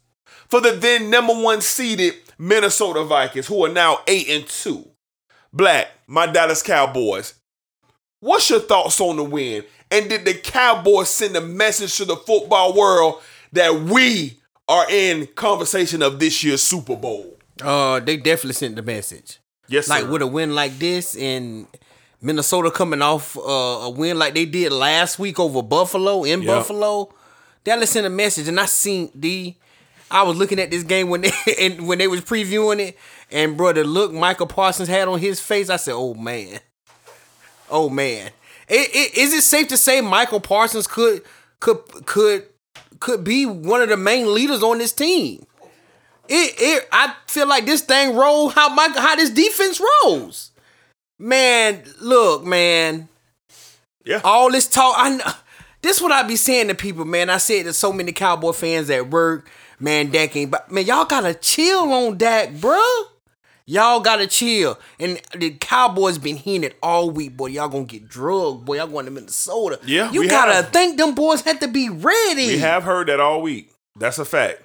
for 0.49 0.61
the 0.61 0.72
then 0.72 1.11
number 1.11 1.33
one 1.33 1.62
seeded 1.62 2.14
Minnesota 2.39 3.03
Vikings, 3.03 3.47
who 3.47 3.64
are 3.64 3.72
now 3.72 4.01
eight 4.07 4.28
and 4.28 4.47
two. 4.47 4.87
Black, 5.53 5.89
my 6.07 6.26
Dallas 6.26 6.62
Cowboys. 6.62 7.35
What's 8.20 8.51
your 8.51 8.61
thoughts 8.61 9.01
on 9.01 9.16
the 9.16 9.24
win? 9.24 9.64
And 9.93 10.09
did 10.09 10.24
the 10.24 10.34
Cowboys 10.34 11.11
send 11.11 11.36
a 11.36 11.40
message 11.43 11.97
to 11.99 12.05
the 12.07 12.16
football 12.16 12.72
world 12.74 13.20
that 13.53 13.74
we 13.74 14.40
are 14.66 14.90
in 14.90 15.26
conversation 15.34 16.03
of 16.03 16.18
this 16.18 16.43
year's 16.43 16.62
Super 16.62 16.97
Bowl? 16.97 17.36
Uh, 17.62 18.01
they 18.01 18.16
definitely 18.16 18.55
sent 18.55 18.74
the 18.76 18.82
message. 18.82 19.38
Yes, 19.68 19.86
sir. 19.86 19.95
like 19.95 20.05
sir. 20.05 20.11
with 20.11 20.22
a 20.22 20.26
win 20.26 20.55
like 20.55 20.78
this 20.78 21.14
and 21.16 21.66
Minnesota 22.22 22.70
coming 22.70 23.03
off 23.03 23.36
uh, 23.36 23.40
a 23.40 23.90
win 23.90 24.18
like 24.18 24.32
they 24.34 24.47
did 24.47 24.72
last 24.72 25.18
week 25.18 25.38
over 25.38 25.62
Buffalo 25.62 26.24
in 26.24 26.40
Yep. 26.43 26.47
Buffalo, 26.47 27.12
Dallas 27.64 27.90
sent 27.90 28.07
a 28.07 28.11
message, 28.11 28.49
and 28.49 28.59
I 28.59 28.66
seen 28.66 29.11
the. 29.14 29.55
I 30.11 30.22
was 30.24 30.36
looking 30.36 30.59
at 30.59 30.70
this 30.70 30.82
game 30.84 31.09
when 31.09 31.20
they 31.22 31.30
and 31.61 31.86
when 31.86 31.99
they 31.99 32.07
was 32.09 32.20
previewing 32.22 32.80
it, 32.80 32.99
and 33.30 33.57
brother, 33.57 33.84
look 33.84 34.12
Micah 34.12 34.47
Parsons 34.47 34.88
had 34.88 35.09
on 35.09 35.18
his 35.18 35.40
face, 35.40 35.68
I 35.68 35.76
said, 35.76 35.95
"Oh 35.95 36.14
man, 36.14 36.61
oh 37.70 37.88
man." 37.90 38.30
I- 38.73 38.89
I- 38.95 39.11
Is 39.14 39.33
it 39.35 39.43
safe 39.43 39.68
to 39.68 39.77
say 39.77 40.01
Micah 40.01 40.41
Parsons 40.41 40.87
could 40.87 41.23
could 41.61 41.79
could 42.07 42.47
could 43.01 43.23
be 43.25 43.47
one 43.47 43.83
of 43.83 43.89
the 43.89 43.97
main 43.97 44.33
leaders 44.33 44.62
on 44.62 44.79
this 44.79 44.93
team? 44.93 45.47
It, 46.29 46.55
it 46.59 46.89
I 46.93 47.14
feel 47.27 47.47
like 47.47 47.66
this 47.66 47.83
thing 47.83 48.16
roll 48.16 48.49
how 48.49 48.68
my 48.70 48.89
how 48.97 49.16
this 49.16 49.31
defense 49.31 49.81
rolls. 50.05 50.51
Man, 51.18 51.83
look, 52.01 52.45
man. 52.45 53.09
Yeah. 54.05 54.20
All 54.25 54.51
this 54.51 54.66
talk, 54.66 54.95
I 54.97 55.35
this 55.83 56.01
what 56.01 56.11
I 56.12 56.23
be 56.23 56.37
saying 56.37 56.68
to 56.68 56.75
people, 56.75 57.05
man. 57.05 57.29
I 57.31 57.37
said 57.39 57.64
to 57.64 57.73
so 57.73 57.93
many 57.93 58.12
Cowboy 58.12 58.53
fans 58.53 58.89
at 58.91 59.11
work, 59.11 59.49
man, 59.79 60.11
Dak 60.11 60.35
ain't 60.37 60.51
but 60.51 60.70
man, 60.70 60.87
y'all 60.87 61.05
gotta 61.05 61.35
chill 61.35 61.93
on 61.93 62.16
Dak, 62.18 62.51
bruh. 62.55 63.05
Y'all 63.66 64.00
gotta 64.00 64.26
chill. 64.26 64.78
And 64.98 65.20
the 65.36 65.50
Cowboys 65.52 66.18
been 66.18 66.36
hearing 66.36 66.64
it 66.64 66.76
all 66.82 67.10
week, 67.10 67.36
boy. 67.36 67.46
Y'all 67.46 67.68
gonna 67.68 67.84
get 67.84 68.08
drugged, 68.08 68.64
boy. 68.64 68.76
Y'all 68.76 68.86
going 68.88 69.04
to 69.06 69.10
Minnesota. 69.12 69.78
Yeah, 69.86 70.10
You 70.10 70.28
gotta 70.28 70.54
have. 70.54 70.72
think 70.72 70.98
them 70.98 71.14
boys 71.14 71.42
had 71.42 71.60
to 71.60 71.68
be 71.68 71.88
ready. 71.88 72.46
We 72.48 72.58
have 72.58 72.82
heard 72.84 73.08
that 73.08 73.20
all 73.20 73.40
week. 73.42 73.70
That's 73.96 74.18
a 74.18 74.24
fact. 74.24 74.62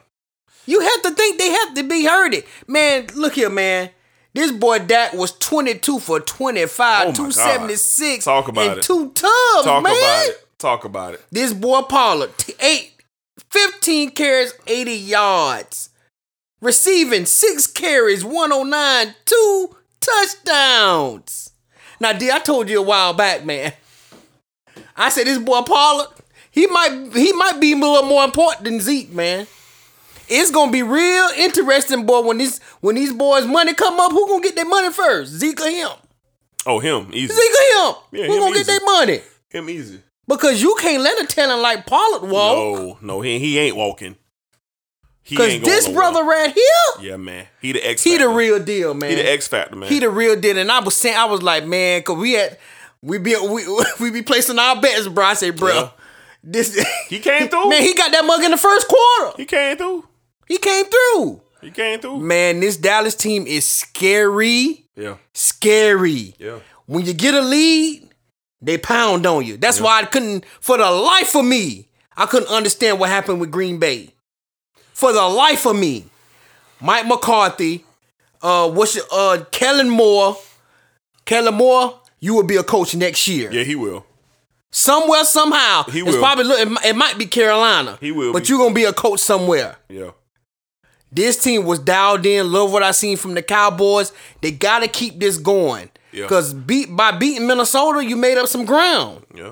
You 0.66 0.82
have 0.82 1.02
to 1.04 1.12
think 1.12 1.38
they 1.38 1.50
have 1.50 1.74
to 1.76 1.84
be 1.84 2.06
hurted. 2.06 2.44
Man, 2.68 3.08
look 3.16 3.34
here, 3.36 3.50
man. 3.50 3.90
This 4.34 4.52
boy 4.52 4.80
Dak 4.80 5.14
was 5.14 5.32
22 5.38 6.00
for 6.00 6.20
25, 6.20 7.08
oh 7.08 7.14
276, 7.14 8.26
God. 8.26 8.32
Talk 8.32 8.48
about 8.50 8.68
and 8.68 8.78
it. 8.80 8.84
two 8.84 9.12
tubs, 9.12 9.66
Talk 9.66 9.84
man. 9.84 9.92
about 9.94 10.26
it. 10.30 10.48
Talk 10.60 10.86
about 10.86 11.14
it. 11.14 11.24
This 11.32 11.54
boy 11.54 11.82
Pollard, 11.84 12.38
t- 12.38 12.54
eight, 12.60 12.92
15 13.52 14.12
carries, 14.12 14.54
80 14.68 14.92
yards. 14.94 15.87
Receiving 16.60 17.26
six 17.26 17.68
carries, 17.68 18.26
109, 18.26 19.16
two 19.26 19.76
touchdowns. 20.00 21.52
Now, 22.00 22.14
D, 22.14 22.32
I 22.32 22.40
told 22.40 22.70
you 22.70 22.80
a 22.80 22.84
while 22.84 23.14
back, 23.14 23.46
man. 23.46 23.74
I 24.96 25.10
said 25.10 25.28
this 25.28 25.38
boy 25.38 25.62
Pollard, 25.62 26.08
he 26.50 26.66
might 26.68 27.12
he 27.14 27.32
might 27.34 27.60
be 27.60 27.74
a 27.74 27.76
little 27.76 28.04
more 28.04 28.24
important 28.24 28.66
than 28.66 28.82
Zeke, 28.82 29.12
man. 29.12 29.46
It's 30.28 30.52
gonna 30.52 30.72
be 30.72 30.82
real 30.82 31.30
interesting, 31.38 32.06
boy. 32.06 32.22
When 32.22 32.40
these 32.40 32.60
when 32.82 32.96
these 32.96 33.14
boys' 33.14 33.46
money 33.46 33.74
come 33.76 34.00
up, 34.00 34.12
who 34.12 34.28
gonna 34.28 34.42
get 34.42 34.56
their 34.56 34.66
money 34.66 34.92
first? 34.92 35.34
Zeke 35.34 35.62
or 35.62 35.70
him? 35.70 35.90
Oh, 36.66 36.80
him 36.80 37.12
easy. 37.14 37.34
Zeke 37.34 37.40
or 37.40 37.88
him? 37.88 37.96
Yeah, 38.12 38.26
who 38.26 38.34
him 38.34 38.40
gonna 38.40 38.56
get 38.56 38.62
easy. 38.62 38.72
their 38.72 38.86
money? 38.86 39.22
Him 39.50 39.70
easy. 39.70 40.02
Because 40.28 40.62
you 40.62 40.76
can't 40.82 41.04
let 41.04 41.24
a 41.24 41.28
talent 41.28 41.62
like 41.62 41.86
Pollard 41.86 42.30
walk. 42.30 42.58
No, 42.58 42.98
no, 43.02 43.22
he 43.22 43.38
he 43.38 43.60
ain't 43.60 43.76
walking. 43.76 44.16
Because 45.30 45.60
this 45.62 45.88
brother 45.90 46.24
right 46.24 46.54
here, 46.54 47.10
Yeah, 47.10 47.18
man. 47.18 47.48
He 47.62 47.72
the 47.74 47.86
X. 47.88 48.04
he 48.04 48.18
the 48.18 48.30
real 48.30 48.64
deal, 48.64 48.94
man. 48.94 49.10
He 49.10 49.16
the 49.18 49.30
X 49.32 49.48
factor, 49.48 49.76
man. 49.76 49.90
He 49.90 50.00
the 50.00 50.10
real 50.10 50.40
deal. 50.40 50.58
And 50.58 50.72
I 50.72 50.80
was 50.80 50.96
saying, 50.96 51.18
I 51.18 51.26
was 51.26 51.42
like, 51.44 51.66
man, 51.66 52.02
cause 52.04 52.18
we 52.18 52.34
had 52.34 52.58
we 53.02 53.18
be 53.18 53.36
we, 53.36 53.66
we 54.00 54.12
be 54.12 54.22
placing 54.22 54.58
our 54.60 54.80
bets, 54.82 55.08
bro. 55.08 55.26
I 55.26 55.34
say, 55.34 55.50
bro, 55.52 55.74
Yeah. 55.74 55.90
this 56.44 56.86
He 57.10 57.20
came 57.20 57.50
through. 57.50 57.70
man, 57.70 57.82
he 57.82 57.94
got 57.94 58.12
that 58.12 58.26
mug 58.26 58.44
in 58.44 58.52
the 58.52 58.58
first 58.58 58.88
quarter. 58.88 59.38
He 59.38 59.46
came 59.46 59.78
through. 59.78 60.08
He 60.48 60.58
came 60.58 60.86
through. 60.86 61.42
He 61.62 61.72
came 61.72 62.00
through. 62.00 62.20
Man, 62.20 62.60
this 62.62 62.78
Dallas 62.78 63.16
team 63.16 63.46
is 63.48 63.66
scary, 63.66 64.86
Yeah. 64.96 65.18
scary. 65.34 66.36
Yeah. 66.40 66.60
When 66.86 67.06
you 67.06 67.14
get 67.14 67.34
a 67.34 67.42
lead, 67.42 68.10
they 68.62 68.78
pound 68.78 69.26
on 69.26 69.46
you. 69.46 69.58
That's 69.58 69.82
why 69.82 70.00
I 70.02 70.06
couldn't, 70.06 70.46
for 70.62 70.78
the 70.78 70.90
life 70.90 71.36
of 71.36 71.44
me, 71.46 71.90
I 72.16 72.26
couldn't 72.28 72.50
understand 72.50 73.00
what 73.00 73.10
happened 73.10 73.42
with 73.42 73.52
Green 73.52 73.78
Bay. 73.80 74.14
For 74.98 75.14
the 75.14 75.22
life 75.22 75.68
of 75.68 75.76
me, 75.76 76.06
Mike 76.82 77.06
McCarthy, 77.06 77.86
uh, 78.42 78.68
what's 78.72 78.96
your, 78.96 79.06
uh, 79.12 79.44
Kellen 79.52 79.90
Moore, 79.92 80.36
Kellen 81.24 81.54
Moore, 81.54 82.00
you 82.20 82.34
will 82.34 82.42
be 82.48 82.56
a 82.56 82.64
coach 82.64 82.96
next 82.96 83.28
year. 83.28 83.52
Yeah, 83.52 83.62
he 83.62 83.76
will. 83.76 84.08
Somewhere, 84.72 85.24
somehow. 85.24 85.84
He 85.84 86.00
It's 86.00 86.14
will. 86.14 86.20
probably 86.20 86.46
look- 86.46 86.60
it, 86.60 86.86
it 86.90 86.96
might 86.96 87.16
be 87.20 87.28
Carolina. 87.28 88.00
He 88.02 88.12
will 88.12 88.34
But 88.34 88.42
be. 88.44 88.50
you're 88.50 88.58
gonna 88.58 88.74
be 88.74 88.86
a 88.86 88.92
coach 88.94 89.20
somewhere. 89.20 89.78
Yeah. 89.88 90.12
This 91.12 91.38
team 91.44 91.64
was 91.66 91.78
dialed 91.78 92.26
in. 92.26 92.52
Love 92.52 92.72
what 92.72 92.82
I 92.82 92.90
seen 92.90 93.18
from 93.18 93.36
the 93.36 93.44
Cowboys. 93.44 94.12
They 94.42 94.50
gotta 94.50 94.88
keep 94.88 95.20
this 95.20 95.38
going. 95.38 95.92
Yeah. 96.12 96.26
Cause 96.26 96.56
beat 96.56 96.96
by 96.96 97.12
beating 97.12 97.46
Minnesota, 97.46 98.04
you 98.04 98.16
made 98.16 98.40
up 98.40 98.48
some 98.48 98.66
ground. 98.66 99.28
Yeah. 99.36 99.52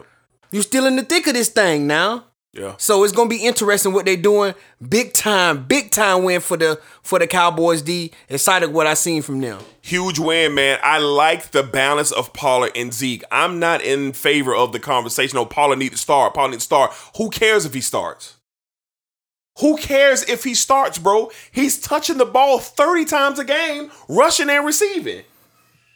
You 0.50 0.64
still 0.64 0.88
in 0.88 0.96
the 0.96 1.04
thick 1.04 1.28
of 1.28 1.36
this 1.36 1.50
thing 1.50 1.86
now. 1.86 2.24
Yeah. 2.56 2.76
So 2.78 3.04
it's 3.04 3.12
gonna 3.12 3.30
be 3.30 3.46
interesting 3.46 3.92
what 3.92 4.06
they're 4.06 4.16
doing. 4.16 4.54
Big 4.88 5.12
time, 5.12 5.66
big 5.66 5.92
time 5.92 6.24
win 6.24 6.40
for 6.40 6.56
the 6.56 6.80
for 7.04 7.20
the 7.20 7.28
Cowboys. 7.28 7.82
D 7.82 8.12
excited 8.30 8.72
what 8.72 8.88
I 8.88 8.94
seen 8.94 9.22
from 9.22 9.42
them. 9.42 9.60
Huge 9.82 10.20
win, 10.20 10.56
man. 10.56 10.80
I 10.82 11.00
like 11.00 11.52
the 11.52 11.64
balance 11.64 12.14
of 12.14 12.32
Pollard 12.32 12.72
and 12.74 12.94
Zeke. 12.94 13.26
I'm 13.30 13.60
not 13.60 13.82
in 13.82 14.14
favor 14.14 14.56
of 14.56 14.72
the 14.72 14.80
conversation. 14.80 15.38
Oh, 15.38 15.46
Pollard 15.46 15.80
need 15.80 15.92
to 15.92 15.98
start. 15.98 16.34
Pollard 16.34 16.52
need 16.52 16.60
to 16.60 16.62
start. 16.62 16.94
Who 17.18 17.30
cares 17.30 17.66
if 17.66 17.74
he 17.74 17.82
starts? 17.82 18.38
Who 19.60 19.78
cares 19.78 20.24
if 20.24 20.44
he 20.44 20.54
starts, 20.54 20.98
bro? 20.98 21.32
He's 21.52 21.80
touching 21.80 22.18
the 22.18 22.26
ball 22.26 22.60
30 22.60 23.06
times 23.06 23.40
a 23.40 23.46
game, 23.46 23.90
rushing 24.10 24.50
and 24.50 24.66
receiving. 24.66 25.24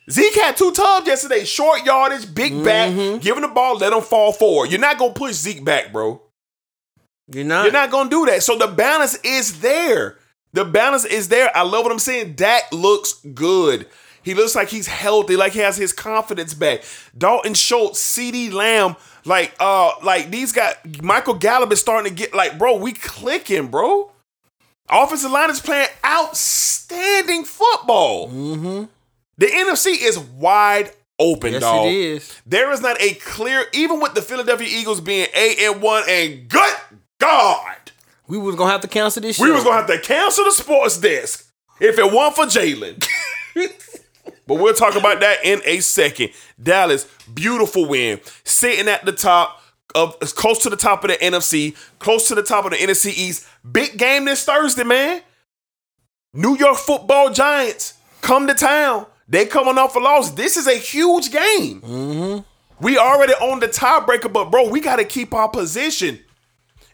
Zeke 0.10 0.36
had 0.36 0.58
two 0.58 0.72
tubs 0.72 1.08
yesterday. 1.08 1.44
Short 1.46 1.86
yardage, 1.86 2.34
big 2.34 2.64
back, 2.64 2.92
mm-hmm. 2.92 3.20
giving 3.20 3.42
the 3.42 3.48
ball, 3.48 3.78
let 3.78 3.94
him 3.94 4.02
fall 4.02 4.32
forward. 4.32 4.72
You're 4.72 4.80
not 4.80 4.98
gonna 4.98 5.14
push 5.14 5.34
Zeke 5.34 5.64
back, 5.64 5.92
bro. 5.92 6.22
You're 7.32 7.46
not. 7.46 7.64
You're 7.64 7.74
not 7.74 7.92
gonna 7.92 8.10
do 8.10 8.26
that. 8.28 8.44
So 8.44 8.58
the 8.58 8.68
balance 8.68 9.16
is 9.24 9.62
there. 9.62 10.18
The 10.54 10.66
balance 10.66 11.06
is 11.06 11.28
there. 11.30 11.56
I 11.56 11.62
love 11.62 11.84
what 11.84 11.92
I'm 11.92 12.00
saying. 12.00 12.34
Dak 12.34 12.72
looks 12.72 13.14
good. 13.34 13.88
He 14.24 14.34
looks 14.34 14.56
like 14.56 14.70
he's 14.70 14.88
healthy, 14.88 15.36
like 15.38 15.54
he 15.54 15.60
has 15.60 15.78
his 15.78 15.94
confidence 15.94 16.54
back. 16.54 16.84
Dalton 17.18 17.54
Schultz, 17.54 18.02
CeeDee 18.02 18.52
Lamb, 18.52 18.96
like 19.26 19.56
uh, 19.60 19.92
like 20.04 20.30
these 20.32 20.52
guys. 20.52 20.76
Michael 21.02 21.36
Gallup 21.36 21.72
is 21.72 21.80
starting 21.80 22.10
to 22.14 22.16
get 22.16 22.34
like, 22.34 22.58
bro, 22.58 22.76
we 22.78 22.94
clicking, 22.94 23.68
bro. 23.68 24.12
Offensive 24.90 25.32
line 25.32 25.52
is 25.52 25.60
playing 25.62 25.88
outstanding 26.04 27.44
football. 27.46 28.30
Mm-hmm. 28.30 28.86
The 29.38 29.46
NFC 29.46 30.02
is 30.02 30.18
wide 30.18 30.92
open, 31.20 31.54
Yes, 31.54 31.62
dog. 31.62 31.88
it 31.88 31.94
is. 31.94 32.42
There 32.46 32.72
is 32.72 32.82
not 32.82 33.00
a 33.02 33.14
clear, 33.16 33.66
even 33.74 34.00
with 34.00 34.16
the 34.16 34.22
Philadelphia 34.22 34.68
Eagles 34.70 35.00
being 35.00 35.28
eight 35.34 35.60
and 35.60 35.82
one, 35.82 36.04
and 36.10 36.50
good 36.50 36.74
God, 37.20 37.92
We 38.28 38.38
was 38.38 38.56
gonna 38.56 38.72
have 38.72 38.82
to 38.82 38.88
cancel 38.88 39.22
this. 39.22 39.40
we 39.40 39.48
show. 39.48 39.54
was 39.54 39.64
gonna 39.64 39.78
have 39.78 39.88
to 39.88 40.00
cancel 40.00 40.46
the 40.46 40.52
sports 40.52 40.98
desk 40.98 41.46
if 41.80 41.98
it 42.00 42.12
weren't 42.12 42.36
for 42.36 42.46
Jalen. 42.46 43.06
but 44.48 44.56
we'll 44.56 44.74
talk 44.74 44.96
about 44.96 45.20
that 45.20 45.44
in 45.44 45.62
a 45.66 45.80
second. 45.80 46.32
Dallas, 46.62 47.08
beautiful 47.34 47.86
win, 47.86 48.20
sitting 48.44 48.88
at 48.88 49.06
the 49.06 49.12
top 49.12 49.62
of 49.96 50.18
close 50.20 50.60
to 50.60 50.70
the 50.70 50.76
top 50.78 51.04
of 51.04 51.10
the 51.10 51.18
NFC, 51.18 51.76
close 52.00 52.28
to 52.28 52.36
the 52.36 52.44
top 52.44 52.66
of 52.66 52.72
the 52.72 52.78
NFC 52.78 53.08
East. 53.08 53.46
Big 53.70 53.98
game 53.98 54.26
this 54.26 54.44
Thursday, 54.46 54.84
man. 54.84 55.22
New 56.34 56.56
York 56.58 56.78
Football 56.78 57.32
Giants 57.32 57.96
come 58.22 58.48
to 58.48 58.54
town. 58.54 59.08
They 59.28 59.46
coming 59.46 59.78
off 59.78 59.96
a 59.96 60.00
loss. 60.00 60.32
This 60.32 60.58
is 60.58 60.68
a 60.68 60.76
huge 60.76 61.32
game. 61.32 61.82
Mm-hmm. 61.82 62.40
We 62.84 62.98
already 62.98 63.34
on 63.34 63.60
the 63.60 63.68
tiebreaker, 63.68 64.32
but 64.32 64.46
bro, 64.52 64.70
we 64.70 64.80
got 64.80 64.98
to 64.98 65.06
keep 65.06 65.34
our 65.34 65.50
position. 65.50 66.20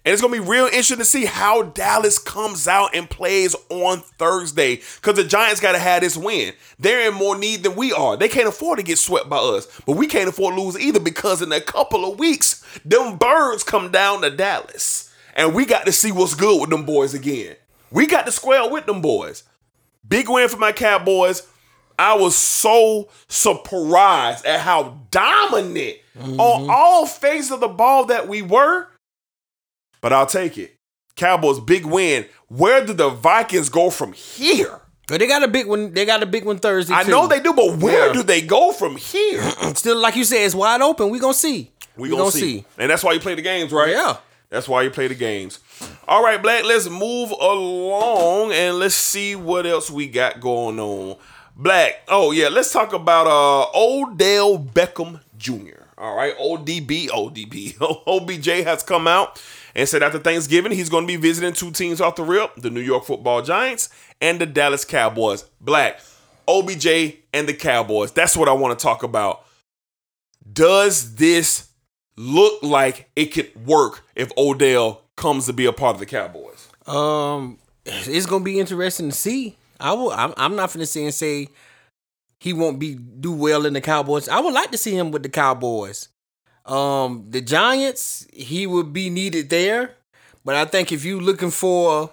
And 0.05 0.13
it's 0.13 0.21
gonna 0.21 0.33
be 0.33 0.39
real 0.39 0.65
interesting 0.65 0.99
to 0.99 1.05
see 1.05 1.25
how 1.25 1.63
Dallas 1.63 2.19
comes 2.19 2.67
out 2.67 2.93
and 2.93 3.09
plays 3.09 3.55
on 3.69 4.01
Thursday. 4.01 4.75
Because 4.75 5.15
the 5.15 5.23
Giants 5.23 5.59
gotta 5.59 5.79
have 5.79 6.01
this 6.01 6.15
win. 6.15 6.53
They're 6.77 7.09
in 7.09 7.15
more 7.15 7.35
need 7.35 7.63
than 7.63 7.75
we 7.75 7.91
are. 7.91 8.15
They 8.15 8.29
can't 8.29 8.47
afford 8.47 8.77
to 8.77 8.83
get 8.83 8.99
swept 8.99 9.29
by 9.29 9.37
us, 9.37 9.67
but 9.87 9.97
we 9.97 10.05
can't 10.05 10.29
afford 10.29 10.55
to 10.55 10.61
lose 10.61 10.79
either 10.79 10.99
because 10.99 11.41
in 11.41 11.51
a 11.51 11.59
couple 11.59 12.09
of 12.09 12.19
weeks, 12.19 12.63
them 12.85 13.17
birds 13.17 13.63
come 13.63 13.91
down 13.91 14.21
to 14.21 14.29
Dallas. 14.29 15.11
And 15.35 15.55
we 15.55 15.65
got 15.65 15.87
to 15.87 15.91
see 15.91 16.11
what's 16.11 16.35
good 16.35 16.61
with 16.61 16.69
them 16.69 16.85
boys 16.85 17.13
again. 17.15 17.55
We 17.91 18.05
got 18.05 18.25
to 18.27 18.31
square 18.31 18.69
with 18.69 18.85
them 18.85 19.01
boys. 19.01 19.43
Big 20.07 20.29
win 20.29 20.47
for 20.49 20.57
my 20.57 20.71
Cowboys. 20.71 21.47
I 21.97 22.15
was 22.15 22.37
so 22.37 23.09
surprised 23.27 24.45
at 24.45 24.59
how 24.59 24.99
dominant 25.11 25.97
on 26.19 26.29
mm-hmm. 26.29 26.69
all 26.69 27.05
phases 27.05 27.51
of 27.51 27.59
the 27.59 27.67
ball 27.67 28.05
that 28.05 28.27
we 28.27 28.41
were. 28.41 28.87
But 30.05 30.13
I'll 30.13 30.27
take 30.27 30.59
it. 30.59 30.77
Cowboys 31.15 31.59
big 31.59 31.83
win. 31.83 32.27
Where 32.47 32.85
do 32.85 32.93
the 32.93 33.09
Vikings 33.09 33.69
go 33.69 33.89
from 33.89 34.13
here? 34.13 34.79
They 35.07 35.25
got 35.25 35.41
a 35.41 35.47
big 35.47 35.65
one. 35.65 35.95
They 35.95 36.05
got 36.05 36.21
a 36.21 36.27
big 36.27 36.45
one 36.45 36.59
Thursday. 36.59 36.93
I 36.93 37.03
too. 37.03 37.09
know 37.09 37.27
they 37.27 37.39
do, 37.39 37.53
but 37.53 37.77
where 37.77 38.05
Yeah. 38.05 38.13
do 38.13 38.21
they 38.21 38.43
go 38.43 38.71
from 38.71 38.97
here? 38.97 39.41
Still, 39.73 39.97
like 39.97 40.15
you 40.15 40.23
said, 40.23 40.45
it's 40.45 40.53
wide 40.53 40.81
open. 40.81 41.09
We 41.09 41.17
gonna 41.17 41.33
see. 41.33 41.71
We 41.97 42.11
gonna, 42.11 42.29
see. 42.29 42.65
And 42.77 42.91
that's 42.91 43.03
why 43.03 43.13
you 43.13 43.19
play 43.19 43.33
the 43.33 43.41
games, 43.41 43.71
right? 43.71 43.89
Yeah. 43.89 44.17
That's 44.51 44.67
why 44.69 44.83
you 44.83 44.91
play 44.91 45.07
the 45.07 45.15
games. 45.15 45.57
All 46.07 46.23
right, 46.23 46.39
Black, 46.39 46.65
let's 46.65 46.87
move 46.87 47.31
along 47.31 48.51
and 48.51 48.77
let's 48.77 48.93
see 48.93 49.35
what 49.35 49.65
else 49.65 49.89
we 49.89 50.07
got 50.07 50.39
going 50.39 50.79
on. 50.79 51.17
Black, 51.55 52.01
oh 52.09 52.29
yeah, 52.29 52.49
let's 52.49 52.71
talk 52.71 52.93
about 52.93 53.25
uh 53.25 53.75
Odell 53.75 54.59
Beckham 54.59 55.21
Jr. 55.35 55.81
All 55.97 56.15
right, 56.15 56.37
ODB, 56.37 57.07
ODB. 57.07 57.75
OBJ 58.07 58.65
has 58.65 58.83
come 58.83 59.07
out 59.07 59.41
and 59.75 59.87
said 59.87 60.01
after 60.01 60.19
Thanksgiving 60.19 60.71
he's 60.71 60.89
going 60.89 61.03
to 61.03 61.07
be 61.07 61.17
visiting 61.17 61.53
two 61.53 61.71
teams 61.71 61.99
off 61.99 62.15
the 62.15 62.23
rip, 62.23 62.55
the 62.55 62.69
New 62.69 62.81
York 62.81 63.05
Football 63.05 63.41
Giants 63.41 63.89
and 64.21 64.39
the 64.39 64.45
Dallas 64.45 64.85
Cowboys. 64.85 65.43
Black, 65.59 65.99
OBJ 66.47 66.87
and 67.33 67.47
the 67.47 67.53
Cowboys. 67.53 68.11
That's 68.11 68.37
what 68.37 68.47
I 68.47 68.53
want 68.53 68.77
to 68.77 68.83
talk 68.83 69.03
about. 69.03 69.45
Does 70.51 71.15
this 71.15 71.69
look 72.15 72.63
like 72.63 73.09
it 73.15 73.27
could 73.27 73.51
work 73.65 74.03
if 74.15 74.31
Odell 74.37 75.01
comes 75.17 75.47
to 75.47 75.53
be 75.53 75.65
a 75.65 75.73
part 75.73 75.95
of 75.95 75.99
the 75.99 76.05
Cowboys? 76.05 76.69
Um, 76.87 77.57
it's 77.85 78.25
gonna 78.25 78.43
be 78.43 78.59
interesting 78.59 79.09
to 79.09 79.15
see. 79.15 79.57
I 79.79 79.93
will. 79.93 80.11
I'm, 80.11 80.33
I'm 80.37 80.55
not 80.55 80.71
gonna 80.71 80.85
say 80.85 81.03
and 81.03 81.13
say 81.13 81.49
he 82.39 82.53
won't 82.53 82.79
be 82.79 82.95
do 82.95 83.31
well 83.31 83.65
in 83.65 83.73
the 83.73 83.81
Cowboys. 83.81 84.29
I 84.29 84.39
would 84.39 84.53
like 84.53 84.71
to 84.71 84.77
see 84.77 84.95
him 84.95 85.11
with 85.11 85.23
the 85.23 85.29
Cowboys. 85.29 86.09
Um, 86.65 87.27
the 87.29 87.41
Giants, 87.41 88.27
he 88.33 88.65
would 88.65 88.91
be 88.91 89.09
needed 89.09 89.49
there, 89.49 89.95
but 90.43 90.55
I 90.55 90.65
think 90.65 90.91
if 90.91 91.05
you're 91.05 91.21
looking 91.21 91.51
for 91.51 92.09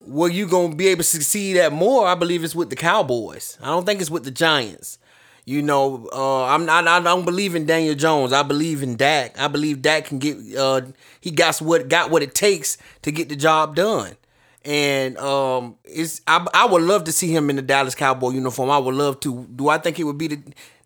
where 0.00 0.30
you 0.30 0.46
gonna 0.46 0.74
be 0.74 0.88
able 0.88 1.02
to 1.02 1.08
succeed 1.08 1.56
at 1.56 1.72
more, 1.72 2.06
I 2.06 2.14
believe 2.14 2.42
it's 2.42 2.54
with 2.54 2.70
the 2.70 2.76
Cowboys. 2.76 3.58
I 3.62 3.66
don't 3.66 3.84
think 3.86 4.00
it's 4.00 4.10
with 4.10 4.24
the 4.24 4.30
Giants. 4.30 4.98
You 5.44 5.62
know, 5.62 6.08
uh, 6.12 6.44
I'm 6.44 6.66
not. 6.66 6.86
I 6.86 7.00
don't 7.00 7.24
believe 7.24 7.54
in 7.54 7.66
Daniel 7.66 7.94
Jones. 7.94 8.32
I 8.32 8.42
believe 8.42 8.82
in 8.82 8.96
Dak. 8.96 9.38
I 9.38 9.48
believe 9.48 9.82
Dak 9.82 10.04
can 10.04 10.18
get. 10.18 10.36
Uh, 10.56 10.82
he 11.20 11.30
got 11.30 11.58
what 11.58 11.88
got 11.88 12.10
what 12.10 12.22
it 12.22 12.34
takes 12.34 12.76
to 13.02 13.10
get 13.10 13.28
the 13.28 13.36
job 13.36 13.74
done. 13.74 14.16
And 14.64 15.16
um, 15.18 15.76
it's. 15.84 16.20
I, 16.26 16.46
I 16.52 16.66
would 16.66 16.82
love 16.82 17.04
to 17.04 17.12
see 17.12 17.34
him 17.34 17.50
in 17.50 17.56
the 17.56 17.62
Dallas 17.62 17.94
Cowboy 17.94 18.30
uniform. 18.30 18.70
I 18.70 18.78
would 18.78 18.94
love 18.94 19.18
to. 19.20 19.44
Do 19.56 19.68
I 19.68 19.78
think 19.78 19.98
it 19.98 20.04
would 20.04 20.18
be 20.18 20.28
the 20.28 20.42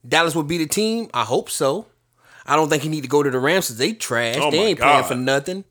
Dallas 0.06 0.34
would 0.34 0.48
be 0.48 0.58
the 0.58 0.66
team? 0.66 1.08
I 1.12 1.24
hope 1.24 1.50
so. 1.50 1.86
I 2.46 2.56
don't 2.56 2.68
think 2.68 2.82
he 2.82 2.88
need 2.88 3.02
to 3.02 3.08
go 3.08 3.22
to 3.22 3.30
the 3.30 3.38
Rams 3.38 3.66
because 3.66 3.78
they 3.78 3.92
trash. 3.92 4.36
Oh 4.38 4.50
they 4.50 4.58
ain't 4.58 4.78
playing 4.78 5.04
for 5.04 5.14
nothing. 5.14 5.64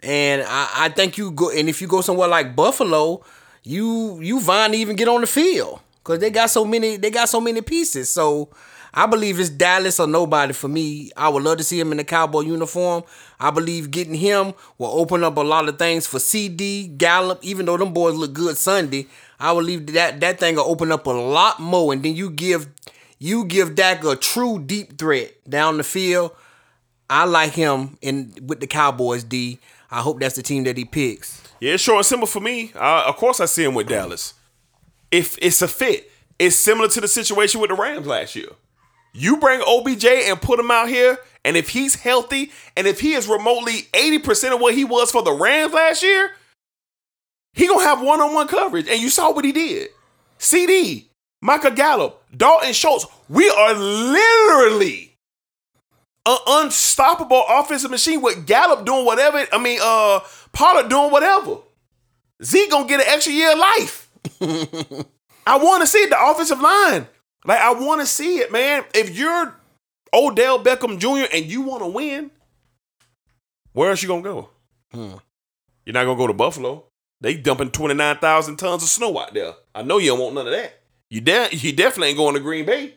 And 0.00 0.42
I, 0.42 0.68
I 0.76 0.88
think 0.90 1.18
you 1.18 1.30
go. 1.30 1.50
And 1.50 1.68
if 1.68 1.80
you 1.80 1.88
go 1.88 2.00
somewhere 2.00 2.28
like 2.28 2.54
Buffalo, 2.54 3.24
you 3.62 4.20
you 4.20 4.40
to 4.40 4.72
even 4.74 4.96
get 4.96 5.08
on 5.08 5.20
the 5.22 5.26
field 5.26 5.80
because 5.98 6.18
they 6.18 6.30
got 6.30 6.50
so 6.50 6.64
many. 6.64 6.96
They 6.96 7.10
got 7.10 7.28
so 7.28 7.40
many 7.40 7.60
pieces. 7.62 8.10
So 8.10 8.50
I 8.92 9.06
believe 9.06 9.40
it's 9.40 9.50
Dallas 9.50 9.98
or 9.98 10.06
nobody 10.06 10.52
for 10.52 10.68
me. 10.68 11.10
I 11.16 11.28
would 11.28 11.42
love 11.42 11.58
to 11.58 11.64
see 11.64 11.80
him 11.80 11.90
in 11.90 11.96
the 11.98 12.04
cowboy 12.04 12.42
uniform. 12.42 13.02
I 13.40 13.50
believe 13.50 13.90
getting 13.90 14.14
him 14.14 14.54
will 14.78 14.88
open 15.00 15.24
up 15.24 15.36
a 15.36 15.40
lot 15.40 15.68
of 15.68 15.78
things 15.78 16.06
for 16.06 16.18
CeeDee 16.18 16.96
Gallup. 16.96 17.40
Even 17.42 17.66
though 17.66 17.76
them 17.76 17.92
boys 17.92 18.14
look 18.14 18.32
good 18.32 18.56
Sunday, 18.56 19.08
I 19.40 19.52
believe 19.52 19.86
that 19.94 20.20
that 20.20 20.38
thing 20.38 20.56
will 20.56 20.70
open 20.70 20.92
up 20.92 21.06
a 21.06 21.10
lot 21.10 21.58
more. 21.58 21.92
And 21.92 22.02
then 22.02 22.14
you 22.14 22.30
give 22.30 22.68
you 23.24 23.46
give 23.46 23.74
Dak 23.74 24.04
a 24.04 24.16
true 24.16 24.58
deep 24.58 24.98
threat 24.98 25.32
down 25.48 25.78
the 25.78 25.82
field. 25.82 26.32
I 27.08 27.24
like 27.24 27.52
him 27.52 27.96
in 28.02 28.34
with 28.42 28.60
the 28.60 28.66
Cowboys. 28.66 29.24
D. 29.24 29.58
I 29.90 30.02
hope 30.02 30.20
that's 30.20 30.36
the 30.36 30.42
team 30.42 30.64
that 30.64 30.76
he 30.76 30.84
picks. 30.84 31.42
Yeah, 31.58 31.74
it's 31.74 31.82
short 31.82 31.98
and 31.98 32.06
simple 32.06 32.26
for 32.26 32.40
me. 32.40 32.72
Uh, 32.74 33.04
of 33.06 33.16
course, 33.16 33.40
I 33.40 33.46
see 33.46 33.64
him 33.64 33.74
with 33.74 33.88
Dallas. 33.88 34.34
If 35.10 35.38
it's 35.40 35.62
a 35.62 35.68
fit, 35.68 36.10
it's 36.38 36.56
similar 36.56 36.88
to 36.88 37.00
the 37.00 37.08
situation 37.08 37.62
with 37.62 37.70
the 37.70 37.76
Rams 37.76 38.06
last 38.06 38.36
year. 38.36 38.50
You 39.14 39.38
bring 39.38 39.62
OBJ 39.62 40.04
and 40.04 40.42
put 40.42 40.60
him 40.60 40.70
out 40.70 40.88
here, 40.88 41.16
and 41.46 41.56
if 41.56 41.70
he's 41.70 41.94
healthy, 41.94 42.52
and 42.76 42.86
if 42.86 43.00
he 43.00 43.14
is 43.14 43.26
remotely 43.26 43.88
80% 43.94 44.52
of 44.52 44.60
what 44.60 44.74
he 44.74 44.84
was 44.84 45.10
for 45.10 45.22
the 45.22 45.32
Rams 45.32 45.72
last 45.72 46.02
year, 46.02 46.32
he 47.54 47.68
gonna 47.68 47.84
have 47.84 48.02
one-on-one 48.02 48.48
coverage. 48.48 48.88
And 48.88 49.00
you 49.00 49.08
saw 49.08 49.32
what 49.32 49.46
he 49.46 49.52
did. 49.52 49.88
CeeDee, 50.38 51.06
Michael 51.44 51.72
Gallup, 51.72 52.22
Dalton 52.34 52.72
Schultz. 52.72 53.04
We 53.28 53.50
are 53.50 53.74
literally 53.74 55.14
an 56.24 56.38
unstoppable 56.46 57.44
offensive 57.46 57.90
machine 57.90 58.22
with 58.22 58.46
Gallup 58.46 58.86
doing 58.86 59.04
whatever. 59.04 59.44
I 59.52 59.58
mean, 59.58 59.78
uh, 59.82 60.20
Pollard 60.52 60.88
doing 60.88 61.10
whatever. 61.10 61.58
Zeke 62.42 62.70
gonna 62.70 62.88
get 62.88 63.00
an 63.00 63.06
extra 63.08 63.30
year 63.30 63.52
of 63.52 63.58
life. 63.58 64.10
I 65.46 65.58
want 65.58 65.82
to 65.82 65.86
see 65.86 66.06
the 66.06 66.16
offensive 66.18 66.62
line. 66.62 67.06
Like 67.44 67.60
I 67.60 67.74
want 67.74 68.00
to 68.00 68.06
see 68.06 68.38
it, 68.38 68.50
man. 68.50 68.86
If 68.94 69.14
you're 69.14 69.54
Odell 70.14 70.64
Beckham 70.64 70.98
Jr. 70.98 71.28
and 71.30 71.44
you 71.44 71.60
want 71.60 71.82
to 71.82 71.88
win, 71.88 72.30
where 73.74 73.90
else 73.90 74.02
you 74.02 74.08
gonna 74.08 74.22
go? 74.22 74.48
Hmm. 74.92 75.16
You're 75.84 75.92
not 75.92 76.06
gonna 76.06 76.16
go 76.16 76.26
to 76.26 76.32
Buffalo. 76.32 76.86
They 77.20 77.34
dumping 77.34 77.70
twenty 77.70 77.92
nine 77.92 78.16
thousand 78.16 78.56
tons 78.56 78.82
of 78.82 78.88
snow 78.88 79.18
out 79.18 79.34
there. 79.34 79.52
I 79.74 79.82
know 79.82 79.98
you 79.98 80.12
don't 80.12 80.20
want 80.20 80.36
none 80.36 80.46
of 80.46 80.52
that. 80.54 80.80
You 81.10 81.20
de- 81.20 81.48
you 81.56 81.72
definitely 81.72 82.08
ain't 82.08 82.16
going 82.18 82.34
to 82.34 82.40
Green 82.40 82.64
Bay. 82.64 82.94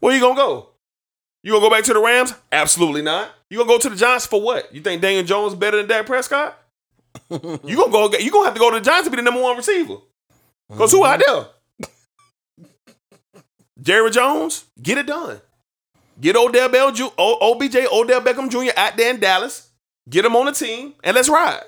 Where 0.00 0.14
you 0.14 0.20
gonna 0.20 0.34
go? 0.34 0.70
You 1.42 1.52
gonna 1.52 1.64
go 1.64 1.70
back 1.70 1.84
to 1.84 1.92
the 1.94 2.00
Rams? 2.00 2.34
Absolutely 2.52 3.02
not. 3.02 3.30
You 3.50 3.58
gonna 3.58 3.68
go 3.68 3.78
to 3.78 3.90
the 3.90 3.96
Giants 3.96 4.26
for 4.26 4.40
what? 4.40 4.74
You 4.74 4.80
think 4.80 5.02
Daniel 5.02 5.24
Jones 5.24 5.54
better 5.54 5.76
than 5.76 5.86
Dak 5.86 6.06
Prescott? 6.06 6.58
you 7.30 7.38
gonna 7.76 7.90
go? 7.92 8.10
You 8.18 8.30
gonna 8.30 8.46
have 8.46 8.54
to 8.54 8.60
go 8.60 8.70
to 8.70 8.78
the 8.78 8.84
Giants 8.84 9.06
to 9.06 9.10
be 9.10 9.16
the 9.16 9.22
number 9.22 9.40
one 9.42 9.56
receiver? 9.56 9.96
Cause 10.76 10.92
who 10.92 11.04
out 11.04 11.22
there? 11.24 11.46
Jerry 13.80 14.10
Jones, 14.10 14.64
get 14.80 14.98
it 14.98 15.06
done. 15.06 15.40
Get 16.20 16.36
Odell 16.36 16.68
Bell, 16.68 16.92
Ju- 16.92 17.10
o- 17.18 17.52
OBJ, 17.52 17.76
Odell 17.92 18.20
Beckham 18.20 18.48
Jr. 18.48 18.72
out 18.76 18.96
there 18.96 19.10
in 19.12 19.20
Dallas. 19.20 19.68
Get 20.08 20.24
him 20.24 20.36
on 20.36 20.46
the 20.46 20.52
team 20.52 20.94
and 21.02 21.14
let's 21.14 21.28
ride. 21.28 21.62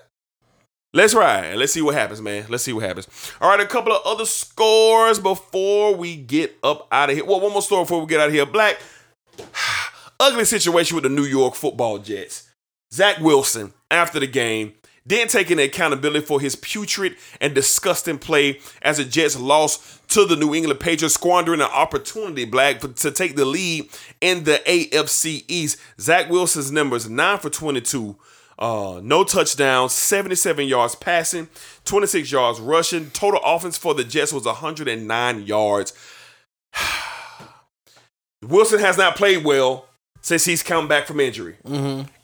Let's 0.97 1.15
ride. 1.15 1.57
Let's 1.57 1.75
see 1.75 1.83
what 1.83 1.95
happens, 1.95 2.23
man. 2.23 2.47
Let's 2.49 2.65
see 2.65 2.73
what 2.73 2.83
happens. 2.83 3.07
All 3.39 3.51
right, 3.51 3.61
a 3.61 3.67
couple 3.67 3.93
of 3.93 4.01
other 4.07 4.25
scores 4.25 5.19
before 5.19 5.95
we 5.95 6.17
get 6.17 6.57
up 6.63 6.89
out 6.91 7.11
of 7.11 7.17
here. 7.17 7.25
Well, 7.27 7.39
one 7.39 7.53
more 7.53 7.61
story 7.61 7.85
before 7.85 8.01
we 8.01 8.07
get 8.07 8.19
out 8.19 8.29
of 8.29 8.33
here. 8.33 8.47
Black, 8.47 8.79
ugly 10.21 10.47
situation 10.47 10.95
with 10.95 11.03
the 11.03 11.11
New 11.11 11.25
York 11.25 11.55
football 11.55 11.99
Jets. 11.99 12.49
Zach 12.91 13.19
Wilson, 13.21 13.75
after 13.91 14.19
the 14.19 14.27
game, 14.27 14.73
didn't 15.07 15.29
take 15.29 15.51
any 15.51 15.65
accountability 15.65 16.25
for 16.25 16.41
his 16.41 16.57
putrid 16.57 17.17
and 17.43 17.55
disgusting 17.55 18.19
play 18.19 18.59
as 18.81 18.97
the 18.97 19.05
Jets 19.05 19.39
lost 19.39 20.09
to 20.09 20.25
the 20.25 20.35
New 20.35 20.55
England 20.55 20.81
Patriots, 20.81 21.15
squandering 21.15 21.61
an 21.61 21.69
opportunity, 21.75 22.47
Black, 22.47 22.81
to 22.81 23.11
take 23.11 23.37
the 23.37 23.45
lead 23.45 23.91
in 24.23 24.45
the 24.45 24.63
AFC 24.67 25.45
East. 25.47 25.79
Zach 26.01 26.31
Wilson's 26.31 26.73
numbers 26.73 27.07
9 27.07 27.39
for 27.39 27.51
22, 27.51 28.17
uh, 28.59 29.01
no 29.03 29.23
touchdowns, 29.25 29.93
77 29.93 30.67
yards 30.67 30.95
passing, 30.95 31.49
26 31.85 32.31
yards 32.33 32.61
rushing. 32.61 33.11
Total 33.11 33.41
offense 33.45 33.77
for 33.77 33.95
the 33.95 34.05
Jets 34.05 34.33
was 34.33 34.45
109 34.47 35.43
yards. 35.43 35.93
Wilson 38.43 38.81
has 38.81 38.97
not 38.97 39.17
played 39.17 39.45
well 39.45 39.87
since 40.21 40.45
he's 40.45 40.63
come 40.63 40.89
back 40.89 41.07
from 41.07 41.21
injury. 41.21 41.57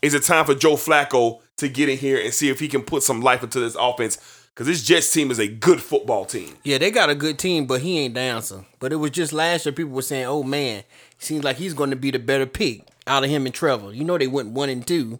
Is 0.02 0.14
it 0.14 0.22
time 0.22 0.44
for 0.44 0.54
Joe 0.54 0.74
Flacco 0.74 1.40
to 1.58 1.68
get 1.68 1.88
in 1.88 1.98
here 1.98 2.20
and 2.20 2.32
see 2.32 2.48
if 2.48 2.60
he 2.60 2.68
can 2.68 2.82
put 2.82 3.02
some 3.02 3.20
life 3.20 3.42
into 3.42 3.60
this 3.60 3.76
offense? 3.78 4.18
Because 4.54 4.66
this 4.66 4.82
Jets 4.82 5.10
team 5.12 5.30
is 5.30 5.38
a 5.38 5.48
good 5.48 5.80
football 5.80 6.26
team. 6.26 6.56
Yeah, 6.62 6.76
they 6.78 6.90
got 6.90 7.08
a 7.08 7.14
good 7.14 7.38
team, 7.38 7.66
but 7.66 7.80
he 7.80 8.00
ain't 8.00 8.16
answer. 8.18 8.64
But 8.80 8.92
it 8.92 8.96
was 8.96 9.10
just 9.10 9.32
last 9.32 9.64
year 9.64 9.72
people 9.72 9.92
were 9.92 10.02
saying, 10.02 10.26
"Oh 10.26 10.42
man, 10.42 10.84
seems 11.18 11.42
like 11.42 11.56
he's 11.56 11.72
going 11.72 11.88
to 11.90 11.96
be 11.96 12.10
the 12.10 12.18
better 12.18 12.44
pick 12.44 12.86
out 13.06 13.24
of 13.24 13.30
him 13.30 13.46
and 13.46 13.54
Trevor." 13.54 13.94
You 13.94 14.04
know 14.04 14.18
they 14.18 14.26
went 14.26 14.50
one 14.50 14.68
and 14.68 14.86
2 14.86 15.18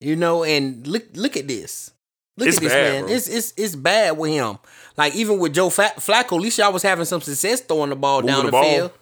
You 0.00 0.16
know, 0.16 0.44
and 0.44 0.86
look 0.86 1.04
look 1.14 1.36
at 1.36 1.48
this. 1.48 1.90
Look 2.36 2.48
It's 2.48 2.56
at 2.58 2.62
this 2.62 2.72
bad, 2.72 2.92
man. 2.92 3.04
bro. 3.04 3.14
It's 3.14 3.28
it's 3.28 3.54
it's 3.56 3.76
bad 3.76 4.18
with 4.18 4.32
him. 4.32 4.58
Like 4.96 5.14
even 5.14 5.38
with 5.38 5.54
Joe 5.54 5.68
Flacco, 5.68 6.36
at 6.36 6.42
least 6.42 6.58
y'all 6.58 6.72
was 6.72 6.82
having 6.82 7.04
some 7.04 7.20
success 7.20 7.60
throwing 7.60 7.90
the 7.90 7.96
ball 7.96 8.20
Moving 8.22 8.34
down 8.34 8.44
the 8.46 8.50
the, 8.50 8.62
field. 8.62 8.92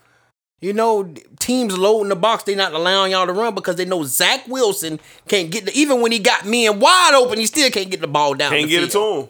You 0.60 0.72
know, 0.72 1.12
teams 1.40 1.76
loading 1.76 2.08
the 2.10 2.16
box, 2.16 2.44
they 2.44 2.54
not 2.54 2.72
allowing 2.72 3.10
y'all 3.12 3.26
to 3.26 3.32
run 3.32 3.54
because 3.54 3.76
they 3.76 3.84
know 3.84 4.04
Zach 4.04 4.46
Wilson 4.46 5.00
can't 5.26 5.50
get 5.50 5.64
the 5.66 5.72
even 5.74 6.00
when 6.00 6.12
he 6.12 6.20
got 6.20 6.46
men 6.46 6.78
wide 6.78 7.12
open, 7.14 7.38
he 7.38 7.46
still 7.46 7.70
can't 7.70 7.90
get 7.90 8.00
the 8.00 8.06
ball 8.06 8.34
down. 8.34 8.52
Can't 8.52 8.68
get 8.68 8.84
it 8.84 8.90
to 8.92 9.00
him. 9.22 9.28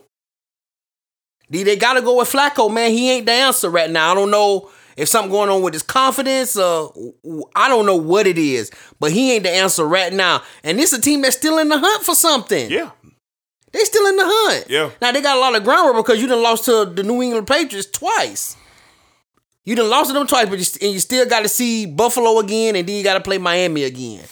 D, 1.50 1.62
they 1.62 1.76
gotta 1.76 2.02
go 2.02 2.18
with 2.18 2.30
Flacco, 2.30 2.72
man. 2.72 2.90
He 2.90 3.10
ain't 3.10 3.26
the 3.26 3.32
answer 3.32 3.70
right 3.70 3.90
now. 3.90 4.10
I 4.10 4.14
don't 4.14 4.30
know 4.30 4.70
if 4.96 5.08
something 5.08 5.30
going 5.30 5.50
on 5.50 5.62
with 5.62 5.74
his 5.74 5.82
confidence. 5.82 6.56
Uh, 6.56 6.88
I 7.54 7.68
don't 7.68 7.86
know 7.86 7.96
what 7.96 8.26
it 8.26 8.38
is, 8.38 8.70
but 9.00 9.12
he 9.12 9.32
ain't 9.32 9.44
the 9.44 9.50
answer 9.50 9.84
right 9.86 10.12
now. 10.12 10.42
And 10.62 10.78
this 10.78 10.92
is 10.92 10.98
a 10.98 11.02
team 11.02 11.22
that's 11.22 11.36
still 11.36 11.58
in 11.58 11.68
the 11.68 11.78
hunt 11.78 12.02
for 12.02 12.14
something. 12.14 12.70
Yeah. 12.70 12.90
They 13.72 13.80
still 13.80 14.06
in 14.06 14.16
the 14.16 14.24
hunt. 14.26 14.66
Yeah. 14.68 14.90
Now 15.00 15.12
they 15.12 15.22
got 15.22 15.36
a 15.36 15.40
lot 15.40 15.56
of 15.56 15.64
groundwork 15.64 16.04
because 16.04 16.20
you 16.20 16.28
done 16.28 16.42
lost 16.42 16.66
to 16.66 16.84
the 16.84 17.02
New 17.02 17.22
England 17.22 17.46
Patriots 17.46 17.88
twice. 17.90 18.56
You 19.64 19.76
done 19.76 19.88
lost 19.88 20.10
to 20.10 20.14
them 20.14 20.26
twice, 20.26 20.48
but 20.48 20.58
you, 20.58 20.64
st- 20.64 20.82
and 20.82 20.92
you 20.92 21.00
still 21.00 21.26
got 21.26 21.40
to 21.42 21.48
see 21.48 21.86
Buffalo 21.86 22.38
again, 22.40 22.74
and 22.76 22.86
then 22.86 22.96
you 22.96 23.04
got 23.04 23.14
to 23.14 23.20
play 23.20 23.38
Miami 23.38 23.84
again. 23.84 24.24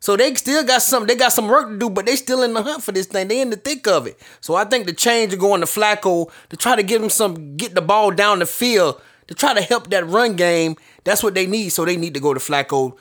So 0.00 0.16
they 0.16 0.34
still 0.34 0.64
got 0.64 0.82
some. 0.82 1.06
They 1.06 1.14
got 1.14 1.32
some 1.32 1.48
work 1.48 1.68
to 1.68 1.78
do, 1.78 1.90
but 1.90 2.06
they 2.06 2.16
still 2.16 2.42
in 2.42 2.54
the 2.54 2.62
hunt 2.62 2.82
for 2.82 2.92
this 2.92 3.06
thing. 3.06 3.28
They 3.28 3.40
in 3.40 3.50
the 3.50 3.56
thick 3.56 3.86
of 3.86 4.06
it. 4.06 4.18
So 4.40 4.54
I 4.54 4.64
think 4.64 4.86
the 4.86 4.92
change 4.92 5.32
of 5.32 5.40
going 5.40 5.60
to 5.60 5.66
Flacco 5.66 6.30
to 6.48 6.56
try 6.56 6.76
to 6.76 6.82
get 6.82 7.00
them 7.00 7.10
some, 7.10 7.56
get 7.56 7.74
the 7.74 7.82
ball 7.82 8.10
down 8.10 8.38
the 8.38 8.46
field 8.46 9.00
to 9.28 9.34
try 9.34 9.54
to 9.54 9.62
help 9.62 9.88
that 9.90 10.06
run 10.06 10.36
game. 10.36 10.76
That's 11.04 11.22
what 11.22 11.34
they 11.34 11.46
need. 11.46 11.70
So 11.70 11.84
they 11.84 11.96
need 11.96 12.14
to 12.14 12.20
go 12.20 12.34
to 12.34 12.40
Flacco. 12.40 12.96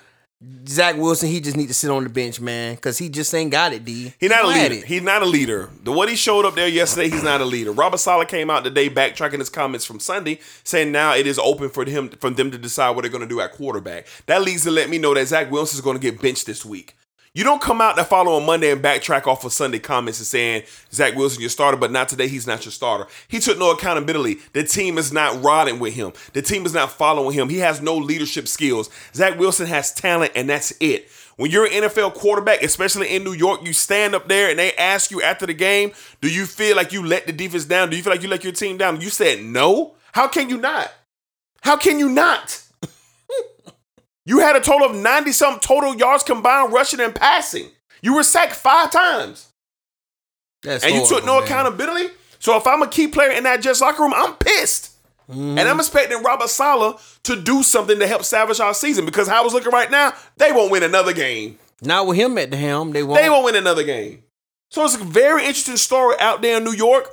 Zach 0.68 0.98
Wilson, 0.98 1.30
he 1.30 1.42
just 1.42 1.58
need 1.58 1.66
to 1.68 1.74
sit 1.74 1.90
on 1.90 2.04
the 2.04 2.10
bench, 2.12 2.40
man, 2.40 2.76
because 2.76 3.00
he 3.00 3.10
just 3.10 3.34
ain't 3.34 3.50
got 3.50 3.74
it. 3.74 3.84
D. 3.84 4.14
He's 4.20 4.30
not 4.30 4.46
a 4.46 4.54
He 4.54 4.60
had 4.60 4.72
leader. 4.72 4.86
He's 4.86 5.02
not 5.02 5.24
a 5.24 5.26
leader. 5.26 5.72
The 5.82 5.92
what 5.92 6.10
he 6.10 6.16
showed 6.16 6.46
up 6.46 6.54
there 6.54 6.68
yesterday, 6.68 7.10
he's 7.10 7.24
not 7.24 7.42
a 7.42 7.46
leader. 7.46 7.72
Robert 7.72 7.98
Saleh 7.98 8.28
came 8.28 8.52
out 8.52 8.64
today 8.64 8.88
backtracking 8.88 9.40
his 9.40 9.50
comments 9.50 9.84
from 9.84 10.00
Sunday, 10.00 10.40
saying 10.64 10.92
now 10.92 11.16
it 11.16 11.26
is 11.26 11.40
open 11.40 11.70
for 11.70 11.86
him 11.86 12.10
for 12.10 12.30
them 12.30 12.52
to 12.52 12.58
decide 12.60 12.92
what 12.92 13.02
they're 13.02 13.12
going 13.12 13.24
to 13.24 13.28
do 13.28 13.42
at 13.42 13.54
quarterback. 13.54 14.06
That 14.28 14.44
leads 14.44 14.64
to 14.66 14.72
let 14.72 14.92
me 14.92 15.00
know 15.00 15.16
that 15.16 15.28
Zach 15.28 15.50
Wilson 15.50 15.78
is 15.78 15.82
going 15.82 15.98
to 15.98 16.12
get 16.12 16.22
benched 16.22 16.46
this 16.46 16.64
week. 16.64 16.96
You 17.38 17.44
don't 17.44 17.62
come 17.62 17.82
out 17.82 17.96
the 17.96 18.04
following 18.04 18.48
Monday 18.48 18.72
and 18.72 18.84
backtrack 18.84 19.28
off 19.28 19.46
of 19.46 19.54
Sunday 19.54 19.78
comments 19.78 20.18
and 20.18 20.26
saying 20.26 20.64
Zach 20.92 21.16
Wilson 21.16 21.40
your 21.40 21.52
starter, 21.52 21.78
but 21.78 21.92
not 21.92 22.10
today. 22.10 22.28
He's 22.28 22.48
not 22.48 22.66
your 22.66 22.72
starter. 22.72 23.06
He 23.28 23.38
took 23.38 23.60
no 23.60 23.70
accountability. 23.70 24.40
The 24.54 24.64
team 24.64 24.98
is 24.98 25.14
not 25.14 25.44
riding 25.44 25.78
with 25.78 25.94
him. 25.94 26.14
The 26.34 26.42
team 26.42 26.66
is 26.66 26.74
not 26.74 26.94
following 26.94 27.36
him. 27.36 27.50
He 27.50 27.60
has 27.60 27.80
no 27.80 27.96
leadership 27.96 28.48
skills. 28.48 28.90
Zach 29.14 29.38
Wilson 29.38 29.68
has 29.68 29.94
talent, 29.94 30.32
and 30.34 30.50
that's 30.50 30.74
it. 30.80 31.12
When 31.36 31.52
you're 31.52 31.66
an 31.66 31.84
NFL 31.84 32.16
quarterback, 32.16 32.64
especially 32.64 33.16
in 33.16 33.24
New 33.24 33.34
York, 33.34 33.64
you 33.64 33.72
stand 33.72 34.16
up 34.16 34.28
there 34.28 34.50
and 34.50 34.58
they 34.58 34.74
ask 34.74 35.12
you 35.12 35.22
after 35.22 35.46
the 35.46 35.54
game, 35.54 35.92
do 36.22 36.34
you 36.34 36.48
feel 36.48 36.76
like 36.76 36.92
you 36.92 37.06
let 37.06 37.28
the 37.28 37.34
defense 37.34 37.66
down? 37.66 37.92
Do 37.92 37.98
you 37.98 38.02
feel 38.02 38.14
like 38.14 38.24
you 38.24 38.30
let 38.30 38.44
your 38.44 38.54
team 38.54 38.78
down? 38.78 39.00
You 39.00 39.12
said 39.12 39.44
no. 39.44 39.94
How 40.12 40.28
can 40.28 40.50
you 40.50 40.58
not? 40.58 40.92
How 41.62 41.78
can 41.78 42.00
you 42.00 42.10
not? 42.10 42.64
You 44.28 44.40
had 44.40 44.58
a 44.58 44.60
total 44.60 44.90
of 44.90 44.96
90 44.96 45.32
something 45.32 45.62
total 45.62 45.96
yards 45.96 46.22
combined 46.22 46.74
rushing 46.74 47.00
and 47.00 47.16
passing. 47.16 47.70
You 48.02 48.14
were 48.14 48.24
sacked 48.24 48.54
five 48.54 48.92
times. 48.92 49.48
That's 50.64 50.84
and 50.84 50.94
you 50.94 51.08
took 51.08 51.26
no 51.26 51.36
man. 51.36 51.44
accountability. 51.46 52.14
So 52.40 52.58
if 52.58 52.68
I'm 52.68 52.82
a 52.82 52.88
key 52.88 53.08
player 53.08 53.32
in 53.32 53.46
that 53.46 53.62
Jets 53.62 53.80
locker 53.80 54.04
room, 54.04 54.14
I'm 54.14 54.34
pissed. 54.34 54.92
Mm-hmm. 55.30 55.58
And 55.58 55.70
I'm 55.70 55.80
expecting 55.80 56.22
Robert 56.24 56.50
Saleh 56.50 57.20
to 57.24 57.42
do 57.42 57.64
something 57.64 58.00
to 58.00 58.06
help 58.08 58.26
salvage 58.26 58.60
our 58.60 58.74
season 58.74 59.06
because 59.06 59.30
how 59.30 59.46
was 59.46 59.54
looking 59.54 59.72
right 59.72 59.90
now, 59.90 60.14
they 60.36 60.52
won't 60.52 60.72
win 60.72 60.84
another 60.84 61.14
game. 61.14 61.58
Not 61.82 62.06
with 62.06 62.18
him 62.18 62.38
at 62.38 62.52
the 62.52 62.58
helm, 62.58 62.92
they 62.92 63.04
won't. 63.04 63.22
They 63.22 63.30
won't 63.30 63.46
win 63.46 63.56
another 63.56 63.84
game. 63.84 64.24
So 64.72 64.84
it's 64.84 64.96
a 64.96 65.04
very 65.04 65.44
interesting 65.44 65.78
story 65.78 66.18
out 66.20 66.42
there 66.42 66.58
in 66.58 66.66
New 66.66 66.74
York. 66.74 67.10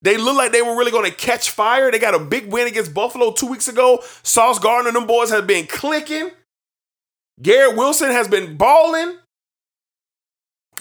They 0.00 0.16
look 0.16 0.36
like 0.36 0.52
they 0.52 0.62
were 0.62 0.76
really 0.76 0.90
going 0.90 1.10
to 1.10 1.16
catch 1.16 1.50
fire. 1.50 1.90
They 1.90 1.98
got 1.98 2.14
a 2.14 2.18
big 2.18 2.50
win 2.50 2.66
against 2.68 2.94
Buffalo 2.94 3.32
two 3.32 3.46
weeks 3.46 3.68
ago. 3.68 4.00
Sauce 4.22 4.58
Gardner 4.58 4.88
and 4.88 4.96
them 4.96 5.06
boys 5.06 5.30
have 5.30 5.46
been 5.46 5.66
clicking. 5.66 6.30
Garrett 7.40 7.76
Wilson 7.76 8.10
has 8.10 8.28
been 8.28 8.56
balling. 8.56 9.16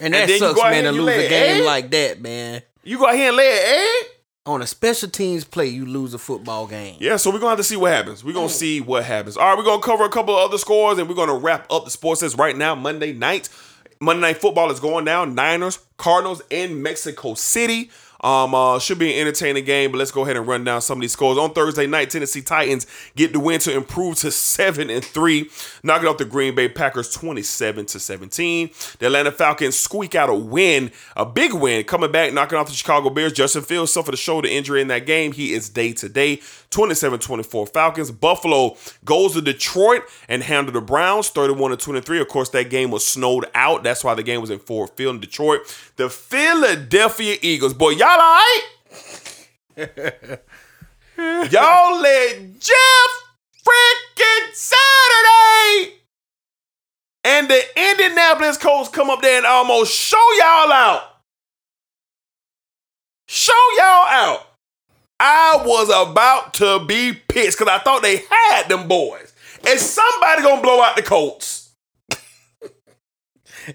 And 0.01 0.13
And 0.13 0.13
that 0.13 0.29
you 0.29 0.39
sucks, 0.39 0.59
man, 0.59 0.83
to 0.85 0.91
lose 0.91 1.09
a 1.09 1.29
game 1.29 1.57
egg? 1.57 1.63
like 1.63 1.91
that, 1.91 2.21
man. 2.21 2.61
You 2.83 2.97
go 2.97 3.07
out 3.07 3.15
here 3.15 3.29
and 3.29 3.37
lay 3.37 3.51
an 3.51 3.79
egg? 3.79 4.09
On 4.45 4.61
a 4.61 4.67
special 4.67 5.07
teams 5.07 5.45
play, 5.45 5.67
you 5.67 5.85
lose 5.85 6.13
a 6.13 6.17
football 6.17 6.67
game. 6.67 6.97
Yeah, 6.99 7.15
so 7.15 7.31
we're 7.31 7.39
gonna 7.39 7.51
have 7.51 7.59
to 7.59 7.63
see 7.63 7.77
what 7.77 7.93
happens. 7.93 8.23
We're 8.23 8.33
gonna 8.33 8.47
mm. 8.47 8.51
see 8.51 8.81
what 8.81 9.05
happens. 9.05 9.37
All 9.37 9.47
right, 9.47 9.57
we're 9.57 9.63
gonna 9.63 9.81
cover 9.81 10.03
a 10.03 10.09
couple 10.09 10.35
of 10.35 10.49
other 10.49 10.57
scores 10.57 10.97
and 10.97 11.07
we're 11.07 11.15
gonna 11.15 11.37
wrap 11.37 11.71
up 11.71 11.85
the 11.85 11.91
sports 11.91 12.19
sets 12.19 12.35
right 12.35 12.57
now. 12.57 12.75
Monday 12.75 13.13
night. 13.13 13.47
Monday 14.01 14.21
night 14.21 14.37
football 14.37 14.69
is 14.69 14.81
going 14.81 15.05
down. 15.05 15.33
Niners, 15.33 15.79
Cardinals 15.97 16.41
in 16.49 16.81
Mexico 16.81 17.35
City. 17.35 17.89
Um, 18.23 18.55
uh, 18.55 18.79
should 18.79 18.99
be 18.99 19.13
an 19.13 19.19
entertaining 19.19 19.65
game, 19.65 19.91
but 19.91 19.97
let's 19.97 20.11
go 20.11 20.23
ahead 20.23 20.37
and 20.37 20.47
run 20.47 20.63
down 20.63 20.81
some 20.81 20.97
of 20.97 21.01
these 21.01 21.11
scores. 21.11 21.37
On 21.37 21.53
Thursday 21.53 21.85
night, 21.87 22.09
Tennessee 22.09 22.41
Titans 22.41 22.87
get 23.17 23.33
the 23.33 23.39
win 23.39 23.59
to 23.59 23.75
improve 23.75 24.15
to 24.19 24.31
seven 24.31 24.89
and 24.89 25.03
three, 25.03 25.49
knocking 25.83 26.07
off 26.07 26.17
the 26.17 26.25
Green 26.25 26.55
Bay 26.55 26.69
Packers 26.69 27.11
twenty-seven 27.11 27.85
to 27.87 27.99
seventeen. 27.99 28.69
The 28.99 29.07
Atlanta 29.07 29.31
Falcons 29.33 29.75
squeak 29.75 30.15
out 30.15 30.29
a 30.29 30.33
win, 30.33 30.91
a 31.17 31.25
big 31.25 31.53
win, 31.53 31.83
coming 31.83 32.13
back, 32.13 32.31
knocking 32.31 32.57
off 32.57 32.67
the 32.67 32.73
Chicago 32.73 33.09
Bears. 33.09 33.33
Justin 33.33 33.61
Fields 33.61 33.91
suffered 33.91 34.13
a 34.13 34.17
shoulder 34.17 34.47
injury 34.47 34.79
in 34.79 34.87
that 34.87 35.05
game. 35.05 35.33
He 35.33 35.51
is 35.51 35.67
day 35.67 35.91
to 35.91 36.07
day. 36.07 36.39
27-24 36.75 37.73
Falcons. 37.73 38.11
Buffalo 38.11 38.77
goes 39.05 39.33
to 39.33 39.41
Detroit 39.41 40.03
and 40.27 40.43
handle 40.43 40.73
the 40.73 40.81
Browns 40.81 41.29
31 41.29 41.71
to 41.71 41.77
23. 41.77 42.19
Of 42.19 42.27
course, 42.27 42.49
that 42.49 42.69
game 42.69 42.91
was 42.91 43.05
snowed 43.05 43.45
out. 43.55 43.83
That's 43.83 44.03
why 44.03 44.13
the 44.13 44.23
game 44.23 44.41
was 44.41 44.49
in 44.49 44.59
Ford 44.59 44.89
Field 44.91 45.15
in 45.15 45.21
Detroit. 45.21 45.61
The 45.95 46.09
Philadelphia 46.09 47.37
Eagles, 47.41 47.73
boy, 47.73 47.91
y'all 47.91 48.07
all 48.07 48.17
right? 48.17 48.61
y'all 51.17 51.99
let 51.99 52.59
Jeff 52.59 53.11
freaking 53.65 54.53
Saturday 54.53 55.93
and 57.23 57.49
the 57.49 57.61
Indianapolis 57.91 58.57
Colts 58.57 58.89
come 58.89 59.09
up 59.09 59.21
there 59.21 59.37
and 59.37 59.45
almost 59.45 59.93
show 59.93 60.25
y'all 60.37 60.71
out. 60.71 61.03
Show 63.27 63.53
y'all 63.77 64.07
out. 64.07 64.52
I 65.25 65.63
was 65.65 65.87
about 65.89 66.53
to 66.55 66.83
be 66.85 67.13
pissed 67.13 67.57
because 67.57 67.73
I 67.73 67.81
thought 67.81 68.01
they 68.01 68.23
had 68.29 68.67
them 68.67 68.89
boys. 68.89 69.33
And 69.65 69.79
somebody 69.79 70.41
gonna 70.41 70.61
blow 70.61 70.81
out 70.81 70.97
the 70.97 71.01
Colts. 71.01 71.71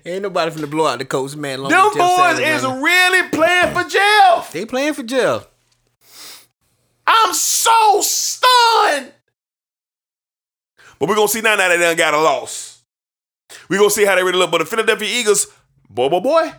Ain't 0.04 0.22
nobody 0.22 0.50
finna 0.50 0.68
blow 0.68 0.86
out 0.86 0.98
the 0.98 1.06
Colts, 1.06 1.34
man. 1.34 1.62
long 1.62 1.70
Them 1.70 1.88
boys 1.96 2.38
is 2.38 2.62
running. 2.64 2.82
really 2.82 3.28
playing 3.30 3.72
for 3.74 3.88
Jeff. 3.88 4.52
They 4.52 4.66
playing 4.66 4.92
for 4.92 5.02
Jeff. 5.02 5.48
I'm 7.06 7.32
so 7.32 8.00
stunned. 8.02 9.14
But 10.98 11.08
we're 11.08 11.14
gonna 11.16 11.28
see 11.28 11.40
now 11.40 11.56
that 11.56 11.68
they 11.68 11.78
done 11.78 11.96
got 11.96 12.12
a 12.12 12.18
loss. 12.18 12.82
We're 13.70 13.78
gonna 13.78 13.88
see 13.88 14.04
how 14.04 14.16
they 14.16 14.22
really 14.22 14.36
look. 14.36 14.50
But 14.50 14.58
the 14.58 14.66
Philadelphia 14.66 15.08
Eagles, 15.08 15.46
boy, 15.88 16.10
boy, 16.10 16.20
boy, 16.20 16.52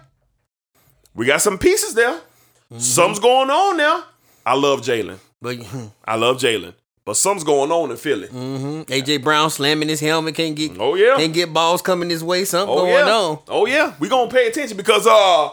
we 1.13 1.27
got 1.27 1.43
some 1.43 1.59
pieces 1.59 1.93
there. 1.93 2.15
Mm-hmm. 2.15 2.79
Something's 2.79 3.19
going 3.19 3.51
on 3.51 3.77
now. 3.77 4.05
I 4.49 4.55
love 4.55 4.81
Jalen. 4.81 5.19
But 5.41 5.57
I 6.05 6.15
love 6.15 6.37
Jalen. 6.37 6.73
But 7.05 7.17
something's 7.17 7.43
going 7.43 7.71
on 7.71 7.91
in 7.91 7.97
Philly. 7.97 8.27
AJ 8.27 9.23
Brown 9.23 9.51
slamming 9.51 9.89
his 9.89 9.99
helmet 9.99 10.33
can't 10.35 10.55
get 10.55 10.79
Oh 10.79 10.95
yeah. 10.95 11.15
can't 11.17 11.33
get 11.33 11.53
balls 11.53 11.83
coming 11.83 12.09
his 12.09 12.23
way. 12.23 12.45
Something 12.45 12.75
Oh 12.75 12.81
going 12.81 13.07
yeah. 13.07 13.13
on. 13.13 13.39
Oh 13.47 13.65
yeah. 13.67 13.93
We 13.99 14.09
gonna 14.09 14.29
pay 14.31 14.47
attention 14.47 14.75
because 14.75 15.05
uh, 15.05 15.49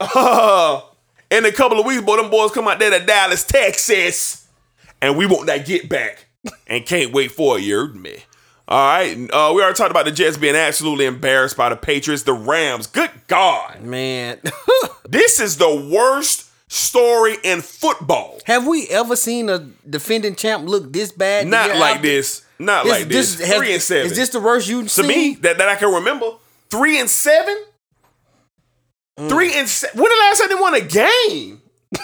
uh 0.00 0.80
in 1.30 1.44
a 1.44 1.52
couple 1.52 1.78
of 1.78 1.86
weeks, 1.86 2.02
boy, 2.02 2.16
them 2.16 2.28
boys 2.30 2.50
come 2.50 2.66
out 2.66 2.80
there 2.80 2.96
to 2.98 3.04
Dallas, 3.06 3.44
Texas, 3.44 4.48
and 5.00 5.16
we 5.16 5.26
want 5.26 5.46
that 5.46 5.64
get 5.64 5.88
back, 5.88 6.26
and 6.66 6.84
can't 6.84 7.12
wait 7.12 7.30
for 7.30 7.58
it. 7.58 7.62
You 7.62 7.76
heard 7.76 7.96
me. 7.96 8.18
All 8.68 8.78
right. 8.78 9.14
Uh, 9.30 9.52
we 9.54 9.62
already 9.62 9.76
talked 9.76 9.90
about 9.92 10.06
the 10.06 10.12
Jets 10.12 10.36
being 10.36 10.54
absolutely 10.56 11.04
embarrassed 11.06 11.56
by 11.56 11.68
the 11.68 11.76
Patriots, 11.76 12.22
the 12.24 12.32
Rams. 12.32 12.86
Good 12.88 13.10
God, 13.28 13.82
Man, 13.82 14.38
this 15.08 15.40
is 15.40 15.56
the 15.56 15.88
worst 15.92 16.48
story 16.72 17.36
in 17.44 17.60
football. 17.60 18.40
have 18.46 18.66
we 18.66 18.88
ever 18.88 19.14
seen 19.14 19.50
a 19.50 19.58
defending 19.88 20.34
champ 20.34 20.66
look 20.66 20.90
this 20.92 21.12
bad? 21.12 21.46
Not 21.46 21.68
like 21.76 21.96
after? 21.96 22.02
this. 22.08 22.42
Not 22.58 22.86
like 22.86 23.08
this. 23.08 23.38
has- 23.40 23.56
Three 23.58 23.74
and 23.74 23.82
seven. 23.82 24.06
Is 24.06 24.16
this 24.16 24.30
the 24.30 24.40
worst 24.40 24.68
you've 24.68 24.84
to 24.84 24.88
seen? 24.90 25.06
me 25.06 25.34
that, 25.42 25.58
that 25.58 25.68
I 25.68 25.74
can 25.76 25.92
remember. 25.92 26.30
Three 26.70 26.98
and 26.98 27.10
seven. 27.10 27.56
Mm. 29.18 29.28
Three 29.28 29.52
and 29.54 29.68
seven. 29.68 30.00
When 30.00 30.08
the 30.10 30.16
last 30.20 30.38
time 30.40 30.48
they 30.48 30.54
won 30.54 30.74
a 30.74 30.80
game? 30.80 31.60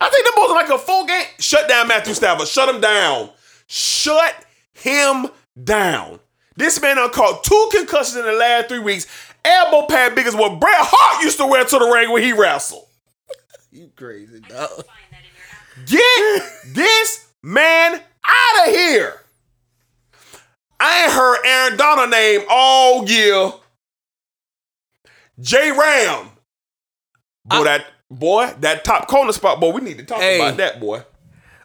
I 0.00 0.08
think 0.10 0.24
them 0.26 0.34
both 0.36 0.50
like 0.50 0.68
a 0.68 0.78
full 0.78 1.06
game. 1.06 1.24
Shut 1.40 1.68
down 1.68 1.88
Matthew 1.88 2.14
Stafford. 2.14 2.46
Shut 2.46 2.72
him 2.72 2.80
down. 2.80 3.30
Shut 3.66 4.44
him 4.74 5.26
down. 5.62 6.20
This 6.56 6.80
man 6.80 6.96
done 6.96 7.10
caught 7.10 7.42
two 7.42 7.68
concussions 7.72 8.16
in 8.16 8.24
the 8.24 8.32
last 8.32 8.68
three 8.68 8.78
weeks. 8.78 9.06
Elbow 9.44 9.86
pad 9.86 10.14
big 10.14 10.26
as 10.26 10.34
what 10.36 10.60
Bret 10.60 10.74
Hart 10.78 11.24
used 11.24 11.38
to 11.38 11.46
wear 11.46 11.64
to 11.64 11.78
the 11.78 11.86
ring 11.86 12.10
when 12.12 12.22
he 12.22 12.32
wrestled. 12.32 12.85
You 13.76 13.90
crazy 13.94 14.40
dog. 14.40 14.84
Get 15.84 16.42
this 16.68 17.28
man 17.42 17.92
out 18.24 18.68
of 18.68 18.74
here. 18.74 19.20
I 20.80 21.02
ain't 21.04 21.12
heard 21.12 21.38
Aaron 21.44 21.76
Donald 21.76 22.08
name 22.10 22.40
all 22.48 23.06
year. 23.06 23.52
J 25.38 25.72
Ram. 25.72 26.30
Boy, 27.44 27.56
uh, 27.56 27.64
that 27.64 27.86
boy, 28.10 28.54
that 28.60 28.82
top 28.82 29.08
corner 29.08 29.32
spot, 29.32 29.60
boy, 29.60 29.72
we 29.72 29.82
need 29.82 29.98
to 29.98 30.04
talk 30.04 30.20
Hey. 30.20 30.36
about 30.40 30.56
that, 30.56 30.80
boy. 30.80 31.02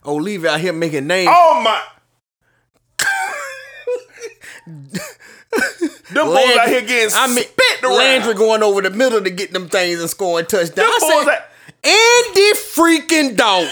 Oh, 0.03 0.19
Olave 0.19 0.45
out 0.45 0.59
here 0.59 0.73
making 0.73 1.07
names. 1.07 1.29
Oh 1.31 1.61
my. 1.63 1.81
Them 6.11 6.25
boys 6.25 6.35
Landry- 6.35 6.59
out 6.59 6.67
here 6.67 6.81
getting 6.81 7.15
I 7.15 7.27
mean, 7.27 7.37
spit 7.45 7.83
around. 7.83 7.97
Landry 7.97 8.33
going 8.33 8.63
over 8.63 8.81
the 8.81 8.89
middle 8.89 9.21
to 9.23 9.29
get 9.29 9.53
them 9.53 9.69
things 9.69 10.01
and 10.01 10.09
scoring 10.09 10.45
touchdowns. 10.45 10.73
Them 10.75 10.85
I 10.85 10.97
boys 10.99 11.23
said, 11.25 11.33
out- 11.35 11.41
Andy 11.83 12.53
freaking 12.75 13.35
Dalton. 13.35 13.69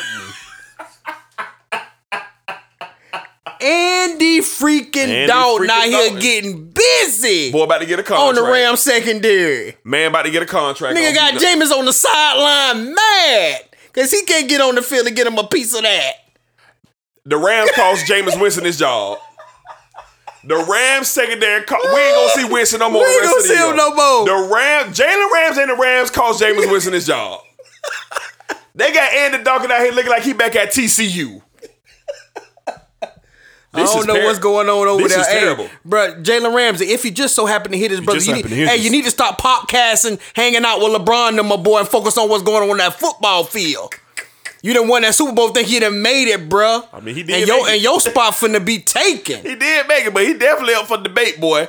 Andy 3.62 4.40
freaking 4.40 4.96
Andy 5.10 5.28
Dalton 5.28 5.68
freaking 5.68 5.70
out 5.70 5.84
here 5.84 6.00
Dalton. 6.06 6.20
getting 6.22 6.70
busy 6.70 7.52
boy 7.52 7.64
about 7.64 7.80
to 7.80 7.86
get 7.86 8.00
a 8.00 8.04
contract. 8.04 8.38
on 8.40 8.44
the 8.46 8.50
Ram 8.50 8.78
secondary. 8.78 9.76
Man 9.84 10.08
about 10.12 10.24
to 10.24 10.32
get 10.32 10.42
a 10.42 10.46
contract. 10.46 10.98
Nigga 10.98 11.14
got 11.14 11.34
Jameis 11.34 11.72
on 11.78 11.84
the 11.86 11.92
sideline 11.92 12.94
mad 12.96 13.62
because 13.88 14.12
he 14.12 14.24
can't 14.24 14.48
get 14.48 14.62
on 14.62 14.76
the 14.76 14.82
field 14.82 15.08
and 15.08 15.16
get 15.16 15.28
him 15.28 15.38
a 15.38 15.46
piece 15.46 15.76
of 15.76 15.82
that. 15.82 16.12
The 17.26 17.38
Rams 17.38 17.70
cost 17.76 18.06
Jameis 18.08 18.40
Winston 18.40 18.64
his 18.64 18.80
job. 18.80 19.20
The 20.46 20.56
Rams 20.56 21.10
secondary, 21.10 21.64
co- 21.66 21.76
we 21.84 22.00
ain't 22.00 22.16
gonna 22.16 22.30
see 22.48 22.54
Winston 22.54 22.80
no 22.80 22.90
more. 22.90 23.04
We 23.04 23.10
ain't 23.10 23.24
gonna 23.26 23.42
see 23.42 23.56
him 23.58 23.76
no 23.76 23.94
more. 23.94 24.26
The 24.26 24.54
Rams, 24.56 24.98
Jalen 24.98 25.32
Rams 25.34 25.58
and 25.58 25.70
the 25.70 25.76
Rams 25.76 26.10
cost 26.10 26.42
Jameis 26.42 26.72
Winston 26.72 26.94
his 26.94 27.06
job. 27.06 27.42
They 28.76 28.94
got 28.94 29.14
Andy 29.14 29.44
Dawkins 29.44 29.72
out 29.72 29.82
here 29.82 29.92
looking 29.92 30.12
like 30.12 30.24
he 30.24 30.34
back 30.34 30.56
at 30.56 30.70
TCU. 30.74 31.42
I 33.72 33.84
don't 33.84 34.08
know 34.08 34.16
ter- 34.16 34.24
what's 34.26 34.40
going 34.40 34.68
on 34.68 34.88
over 34.88 35.04
this 35.04 35.12
there. 35.12 35.22
is 35.22 35.28
Hey, 35.28 35.40
terrible. 35.42 35.70
Bro, 35.86 36.22
Jalen 36.24 36.56
Ramsey, 36.56 36.86
if 36.86 37.04
he 37.04 37.12
just 37.12 37.36
so 37.36 37.46
happened 37.46 37.74
to 37.74 37.78
hit 37.80 37.92
his 37.92 38.02
brother, 38.02 38.20
you 38.20 38.34
need, 38.36 38.46
hey, 38.48 38.78
his- 38.78 38.86
you 38.86 38.90
need 38.90 39.04
to 39.04 39.12
stop 39.12 39.40
podcasting, 39.40 40.20
hanging 40.34 40.66
out 40.66 40.80
with 40.80 40.94
LeBron 41.00 41.38
and 41.38 41.48
my 41.48 41.56
boy, 41.56 41.80
and 41.80 41.88
focus 41.88 42.18
on 42.18 42.30
what's 42.30 42.42
going 42.44 42.64
on 42.64 42.70
on 42.72 42.78
that 42.78 42.94
football 42.96 43.44
field. 43.44 43.94
You 44.62 44.74
done 44.74 44.88
won 44.88 45.04
that 45.04 45.14
Super 45.16 45.34
Bowl, 45.34 45.50
think 45.50 45.70
you 45.70 45.80
done 45.80 46.02
made 46.02 46.28
it, 46.30 46.50
bruh. 46.50 46.86
I 46.92 47.00
mean, 47.00 47.16
he 47.16 47.24
did 47.24 47.38
And 47.38 47.48
your, 47.48 47.70
and 47.70 47.82
your 47.82 48.02
spot 48.02 48.34
finna 48.34 48.64
be 48.66 48.80
taken. 48.80 49.42
He 49.46 49.56
did 49.56 49.88
make 49.88 50.06
it, 50.06 50.14
but 50.14 50.24
he 50.26 50.34
definitely 50.34 50.74
up 50.74 50.88
for 50.88 50.98
debate, 50.98 51.40
boy. 51.40 51.68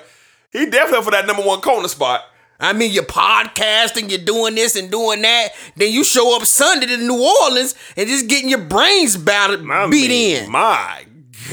He 0.53 0.67
definitely 0.67 0.99
up 0.99 1.05
for 1.05 1.11
that 1.13 1.27
number 1.27 1.43
one 1.43 1.61
corner 1.61 1.87
spot. 1.89 2.25
I 2.61 2.73
mean, 2.75 2.93
you're 2.93 3.05
podcasting, 3.05 4.11
you're 4.11 4.19
doing 4.25 4.55
this 4.55 4.77
and 4.77 4.91
doing 4.91 5.23
that. 5.23 5.49
Then 5.77 5.93
you 5.93 6.05
show 6.05 6.37
up 6.37 6.45
Sunday 6.45 6.87
to 6.87 6.97
New 6.99 7.23
Orleans 7.43 7.75
and 7.97 8.09
just 8.09 8.29
getting 8.29 8.51
your 8.51 8.63
brains 8.63 9.17
battered, 9.17 9.69
I 9.69 9.89
beat 9.89 10.09
mean, 10.11 10.45
in. 10.45 10.51
My 10.51 11.05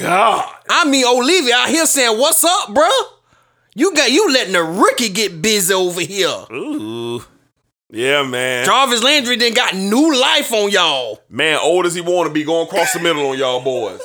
God. 0.01 0.53
I 0.69 0.85
mean, 0.89 1.05
Olave 1.05 1.51
out 1.51 1.69
here 1.69 1.85
saying, 1.85 2.19
"What's 2.19 2.43
up, 2.43 2.69
bruh? 2.69 3.03
You 3.73 3.93
got 3.95 4.11
you 4.11 4.31
letting 4.31 4.53
the 4.53 4.63
rookie 4.63 5.09
get 5.09 5.41
busy 5.41 5.73
over 5.73 6.01
here." 6.01 6.45
Ooh. 6.51 7.23
Yeah, 7.89 8.23
man. 8.23 8.65
Jarvis 8.65 9.01
Landry 9.01 9.37
then 9.37 9.53
got 9.53 9.73
new 9.73 10.13
life 10.13 10.51
on 10.51 10.69
y'all. 10.71 11.21
Man, 11.29 11.57
old 11.61 11.85
as 11.85 11.95
he 11.95 12.01
want 12.01 12.27
to 12.27 12.33
be 12.33 12.43
going 12.43 12.67
across 12.67 12.91
the 12.91 12.99
middle 12.99 13.29
on 13.29 13.37
y'all 13.37 13.61
boys. 13.63 14.01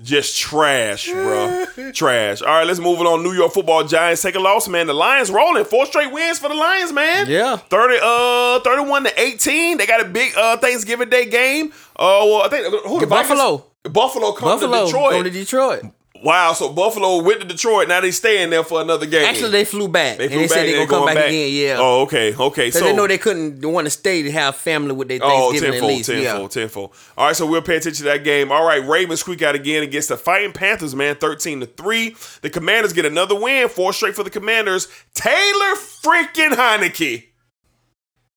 Just 0.00 0.38
trash, 0.38 1.10
bro. 1.10 1.64
trash. 1.92 2.42
All 2.42 2.48
right, 2.48 2.66
let's 2.66 2.80
move 2.80 2.98
it 3.00 3.06
on. 3.06 3.22
New 3.22 3.32
York 3.32 3.52
Football 3.52 3.84
Giants 3.84 4.22
take 4.22 4.34
a 4.34 4.40
loss, 4.40 4.66
man. 4.68 4.86
The 4.86 4.94
Lions 4.94 5.30
rolling. 5.30 5.64
Four 5.64 5.86
straight 5.86 6.12
wins 6.12 6.38
for 6.38 6.48
the 6.48 6.54
Lions, 6.54 6.92
man. 6.92 7.28
Yeah. 7.28 7.56
30 7.56 7.98
uh 8.02 8.60
31 8.60 9.04
to 9.04 9.20
18. 9.20 9.78
They 9.78 9.86
got 9.86 10.00
a 10.00 10.04
big 10.08 10.32
uh 10.36 10.56
Thanksgiving 10.56 11.08
Day 11.08 11.26
game. 11.26 11.72
Uh 11.96 12.22
well, 12.24 12.42
I 12.42 12.48
think 12.48 12.66
who 12.84 13.00
the 13.00 13.06
Buffalo. 13.06 13.64
Buffalo 13.84 14.32
come 14.32 14.48
Buffalo 14.48 14.80
to 14.80 14.86
Detroit. 14.86 15.10
going 15.12 15.24
to 15.24 15.30
Detroit. 15.30 15.82
Wow, 16.22 16.52
so 16.52 16.72
Buffalo 16.72 17.20
went 17.22 17.40
to 17.40 17.46
Detroit. 17.46 17.88
Now 17.88 18.00
they 18.00 18.12
staying 18.12 18.50
there 18.50 18.62
for 18.62 18.80
another 18.80 19.06
game. 19.06 19.24
Actually, 19.24 19.50
they 19.50 19.64
flew 19.64 19.88
back. 19.88 20.18
They 20.18 20.24
and 20.24 20.32
flew 20.32 20.42
they 20.42 20.48
said 20.48 20.54
back 20.56 20.66
they 20.66 20.80
and 20.80 20.88
gonna 20.88 20.98
come 21.00 21.06
going 21.06 21.14
back, 21.16 21.26
again. 21.28 21.52
Yeah. 21.52 21.76
Oh, 21.80 22.02
okay, 22.02 22.34
okay. 22.36 22.70
So 22.70 22.84
they 22.84 22.94
know 22.94 23.08
they 23.08 23.18
couldn't 23.18 23.60
want 23.64 23.86
to 23.86 23.90
stay 23.90 24.22
to 24.22 24.30
have 24.30 24.54
family 24.54 24.92
with 24.92 25.08
their 25.08 25.18
Oh, 25.20 25.52
tenfold, 25.52 25.74
at 25.74 25.82
least. 25.82 26.08
tenfold, 26.10 26.54
yeah. 26.54 26.62
tenfold. 26.62 26.94
All 27.18 27.26
right, 27.26 27.34
so 27.34 27.44
we'll 27.46 27.60
pay 27.62 27.76
attention 27.76 28.04
to 28.04 28.10
that 28.12 28.22
game. 28.24 28.52
All 28.52 28.64
right, 28.64 28.86
Ravens 28.86 29.20
squeak 29.20 29.42
out 29.42 29.56
again 29.56 29.82
against 29.82 30.10
the 30.10 30.16
Fighting 30.16 30.52
Panthers, 30.52 30.94
man, 30.94 31.16
13 31.16 31.58
to 31.60 31.66
3. 31.66 32.14
The 32.42 32.50
Commanders 32.50 32.92
get 32.92 33.04
another 33.04 33.34
win, 33.38 33.68
four 33.68 33.92
straight 33.92 34.14
for 34.14 34.22
the 34.22 34.30
Commanders. 34.30 34.86
Taylor 35.14 35.74
freaking 35.76 36.50
Heinicke. 36.52 37.24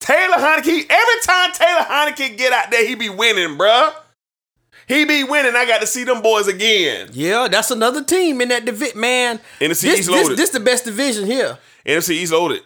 Taylor 0.00 0.36
Heinicke, 0.36 0.86
every 0.90 1.20
time 1.22 1.52
Taylor 1.52 1.80
Heinicke 1.82 2.36
get 2.36 2.52
out 2.52 2.70
there, 2.70 2.86
he 2.86 2.94
be 2.94 3.08
winning, 3.08 3.56
bruh. 3.56 3.92
He 4.88 5.04
be 5.04 5.24
winning. 5.24 5.56
I 5.56 5.66
got 5.66 5.80
to 5.80 5.86
see 5.86 6.04
them 6.04 6.22
boys 6.22 6.46
again. 6.48 7.08
Yeah, 7.12 7.48
that's 7.50 7.70
another 7.70 8.04
team 8.04 8.40
in 8.40 8.48
that 8.50 8.64
division, 8.64 9.00
man. 9.00 9.38
NFC 9.60 9.82
this, 9.82 10.00
East 10.00 10.10
loaded. 10.10 10.38
this 10.38 10.50
the 10.50 10.60
best 10.60 10.84
division 10.84 11.26
here. 11.26 11.58
NFC 11.84 12.10
East 12.10 12.32
loaded. 12.32 12.62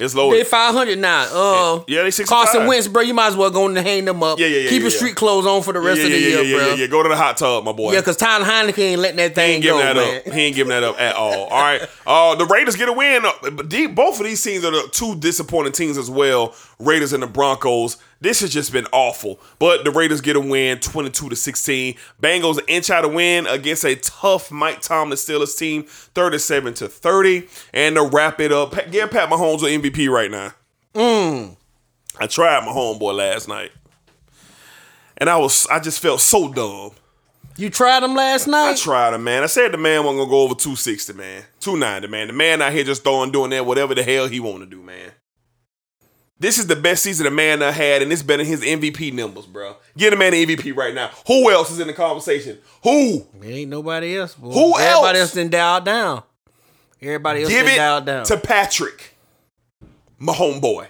It's 0.00 0.14
loaded. 0.14 0.40
They 0.40 0.44
500 0.44 0.98
now. 0.98 1.26
Uh, 1.30 1.84
Yeah, 1.86 2.02
they 2.02 2.10
65. 2.10 2.26
Carson 2.28 2.66
Wentz, 2.66 2.88
bro. 2.88 3.02
You 3.02 3.12
might 3.14 3.28
as 3.28 3.36
well 3.36 3.50
go 3.50 3.68
in 3.68 3.76
and 3.76 3.86
hang 3.86 4.04
them 4.06 4.22
up. 4.22 4.38
Yeah, 4.38 4.46
yeah, 4.46 4.56
yeah, 4.60 4.70
Keep 4.70 4.72
yeah, 4.72 4.78
your 4.84 4.90
yeah. 4.90 4.96
street 4.96 5.16
clothes 5.16 5.46
on 5.46 5.62
for 5.62 5.72
the 5.74 5.80
rest 5.80 6.00
yeah, 6.00 6.06
of 6.06 6.12
the 6.12 6.18
year, 6.18 6.42
yeah, 6.42 6.56
bro. 6.56 6.66
yeah, 6.68 6.74
yeah. 6.74 6.86
Go 6.86 7.02
to 7.02 7.08
the 7.10 7.14
hot 7.16 7.36
tub, 7.36 7.62
my 7.64 7.72
boy. 7.72 7.92
Yeah, 7.92 8.00
because 8.00 8.16
Tyler 8.16 8.44
Heinicke 8.44 8.78
ain't 8.78 9.00
letting 9.00 9.18
that 9.18 9.34
thing 9.34 9.48
He 9.48 9.54
ain't 9.56 9.62
giving 9.62 9.78
go, 9.80 9.84
that 9.84 9.96
man. 9.96 10.16
up. 10.26 10.32
He 10.32 10.40
ain't 10.40 10.56
giving 10.56 10.70
that 10.70 10.82
up 10.82 10.98
at 11.00 11.14
all. 11.14 11.44
All 11.44 11.60
right. 11.62 11.82
Uh, 12.04 12.34
the 12.34 12.44
Raiders 12.46 12.74
get 12.74 12.88
a 12.88 12.92
win. 12.92 13.22
Both 13.94 14.18
of 14.18 14.26
these 14.26 14.42
teams 14.42 14.64
are 14.64 14.72
the 14.72 14.88
two 14.90 15.14
disappointing 15.14 15.70
teams 15.72 15.96
as 15.96 16.10
well. 16.10 16.52
Raiders 16.82 17.12
and 17.12 17.22
the 17.22 17.26
Broncos. 17.26 17.96
This 18.20 18.40
has 18.40 18.52
just 18.52 18.72
been 18.72 18.86
awful. 18.92 19.40
But 19.58 19.84
the 19.84 19.90
Raiders 19.90 20.20
get 20.20 20.36
a 20.36 20.40
win, 20.40 20.78
22 20.78 21.28
to 21.30 21.36
16. 21.36 21.94
Bengals 22.20 22.60
inch 22.68 22.90
out 22.90 23.04
a 23.04 23.08
win 23.08 23.46
against 23.46 23.84
a 23.84 23.96
tough 23.96 24.50
Mike 24.50 24.80
Tomlin 24.80 25.16
Steelers 25.16 25.56
team, 25.56 25.84
37 25.84 26.74
to 26.74 26.88
30. 26.88 27.48
And 27.72 27.96
to 27.96 28.04
wrap 28.04 28.40
it 28.40 28.52
up, 28.52 28.74
give 28.90 29.10
Pat 29.10 29.28
Mahomes 29.28 29.62
an 29.62 29.82
MVP 29.82 30.08
right 30.10 30.30
now. 30.30 30.52
Mm. 30.94 31.56
I 32.18 32.26
tried 32.26 32.64
my 32.64 32.72
homeboy 32.72 33.14
last 33.14 33.48
night. 33.48 33.72
And 35.16 35.30
I 35.30 35.36
was 35.36 35.66
I 35.68 35.78
just 35.78 36.00
felt 36.00 36.20
so 36.20 36.52
dumb. 36.52 36.92
You 37.56 37.68
tried 37.68 38.02
him 38.02 38.14
last 38.14 38.46
night? 38.46 38.70
I 38.70 38.74
tried 38.74 39.14
him, 39.14 39.24
man. 39.24 39.42
I 39.42 39.46
said 39.46 39.72
the 39.72 39.78
man 39.78 40.04
wasn't 40.04 40.20
gonna 40.20 40.30
go 40.30 40.42
over 40.42 40.54
260, 40.54 41.12
man. 41.12 41.44
290, 41.60 42.08
man. 42.08 42.26
The 42.28 42.32
man 42.32 42.62
out 42.62 42.72
here 42.72 42.84
just 42.84 43.04
throwing, 43.04 43.30
doing 43.30 43.50
that, 43.50 43.66
whatever 43.66 43.94
the 43.94 44.02
hell 44.02 44.26
he 44.26 44.40
want 44.40 44.60
to 44.60 44.66
do, 44.66 44.82
man. 44.82 45.12
This 46.42 46.58
is 46.58 46.66
the 46.66 46.74
best 46.74 47.04
season 47.04 47.22
the 47.22 47.30
man 47.30 47.60
done 47.60 47.72
had, 47.72 48.02
and 48.02 48.12
it's 48.12 48.22
better 48.24 48.42
than 48.42 48.50
his 48.50 48.62
MVP 48.62 49.12
numbers, 49.12 49.46
bro. 49.46 49.76
Get 49.96 50.12
a 50.12 50.16
man 50.16 50.34
an 50.34 50.40
MVP 50.44 50.74
right 50.76 50.92
now. 50.92 51.10
Who 51.28 51.48
else 51.52 51.70
is 51.70 51.78
in 51.78 51.86
the 51.86 51.92
conversation? 51.92 52.58
Who? 52.82 53.24
There 53.40 53.48
ain't 53.52 53.70
nobody 53.70 54.18
else. 54.18 54.34
Boy. 54.34 54.50
Who 54.52 54.76
Everybody 54.76 55.18
else? 55.20 55.28
else 55.28 55.32
then 55.34 55.50
dialed 55.50 55.84
down. 55.84 56.24
Everybody 57.00 57.42
else 57.44 57.48
Give 57.52 57.64
it 57.68 57.76
dialed 57.76 58.06
down. 58.06 58.24
to 58.24 58.36
Patrick, 58.36 59.14
my 60.18 60.32
homeboy. 60.32 60.88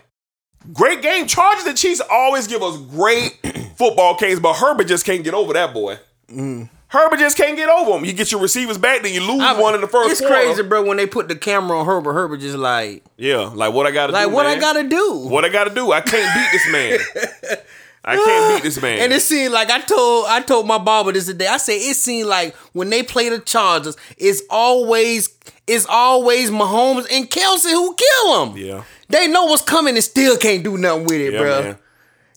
Great 0.72 1.02
game. 1.02 1.26
Chargers 1.26 1.66
and 1.66 1.76
Chiefs 1.76 2.00
always 2.10 2.46
give 2.46 2.62
us 2.62 2.78
great 2.78 3.38
football 3.76 4.16
games, 4.18 4.40
but 4.40 4.54
Herbert 4.54 4.84
just 4.88 5.04
can't 5.04 5.22
get 5.22 5.34
over 5.34 5.52
that 5.52 5.74
boy. 5.74 5.98
Mm. 6.30 6.70
Herbert 6.93 7.19
just 7.19 7.36
can't 7.39 7.56
get 7.56 7.69
over 7.70 7.97
him. 7.97 8.05
You 8.05 8.12
get 8.12 8.31
your 8.31 8.40
receivers 8.40 8.77
back, 8.77 9.02
then 9.02 9.14
you 9.14 9.20
lose 9.23 9.40
I- 9.43 9.59
one 9.59 9.74
in 9.74 9.81
the 9.81 9.89
first 9.89 10.10
It's 10.12 10.20
quarter. 10.20 10.35
crazy, 10.35 10.62
bro. 10.62 10.82
When 10.85 10.98
they 10.98 11.06
put 11.06 11.28
the 11.28 11.35
camera 11.36 11.78
on 11.81 11.86
Herbert, 11.86 12.12
Herbert 12.12 12.40
just 12.40 12.56
like, 12.59 13.02
Yeah, 13.16 13.51
like 13.55 13.73
what 13.73 13.86
I 13.86 13.90
gotta 13.93 14.12
like 14.12 14.28
do. 14.28 14.35
what 14.35 14.44
I 14.47 14.59
gotta 14.59 14.82
do. 14.85 15.12
What 15.28 15.44
I 15.44 15.48
gotta 15.48 15.70
do. 15.74 15.90
I 15.90 16.02
can't 16.02 16.35
beat 16.35 16.48
this 16.52 16.70
man. 16.70 17.59
I 18.05 18.16
can't 18.16 18.56
beat 18.56 18.62
this 18.64 18.82
man. 18.82 18.98
And 18.98 19.12
it 19.12 19.20
seemed 19.23 19.52
like 19.55 19.70
I 19.70 19.81
told 19.81 20.27
I 20.28 20.40
told 20.43 20.66
my 20.66 20.77
barber 20.78 21.12
this 21.12 21.27
today. 21.27 21.47
I 21.47 21.56
said 21.56 21.74
it 21.74 21.94
seemed 21.97 22.28
like 22.28 22.55
when 22.73 22.90
they 22.90 23.02
play 23.02 23.28
the 23.28 23.39
Chargers, 23.39 23.97
it's 24.19 24.43
always 24.51 25.28
it's 25.66 25.86
always 25.86 26.51
Mahomes 26.51 27.06
and 27.12 27.31
Kelce 27.31 27.70
who 27.70 27.94
kill 27.94 28.47
them. 28.47 28.56
yeah. 28.59 28.82
They 29.09 29.28
know 29.28 29.44
what's 29.44 29.62
coming 29.62 29.94
and 29.94 30.02
still 30.05 30.36
can't 30.36 30.64
do 30.64 30.77
nothing 30.77 31.05
with 31.05 31.20
it, 31.20 31.32
Yeah, 31.35 31.39
bro. 31.39 31.62
man. 31.62 31.78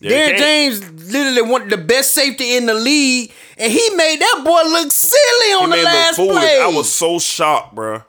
Derwin. 0.02 0.38
James 0.38 1.12
literally 1.12 1.42
wanted 1.42 1.70
the 1.70 1.78
best 1.78 2.12
safety 2.12 2.56
in 2.56 2.66
the 2.66 2.74
league, 2.74 3.32
and 3.56 3.72
he 3.72 3.90
made 3.94 4.20
that 4.20 4.42
boy 4.44 4.62
look 4.70 4.90
silly 4.90 5.52
on 5.54 5.70
He 5.72 5.78
the 5.78 5.84
last 5.84 6.16
play. 6.16 6.60
I 6.60 6.66
was 6.68 6.92
so 6.92 7.18
shocked, 7.18 7.74
bro. 7.74 8.02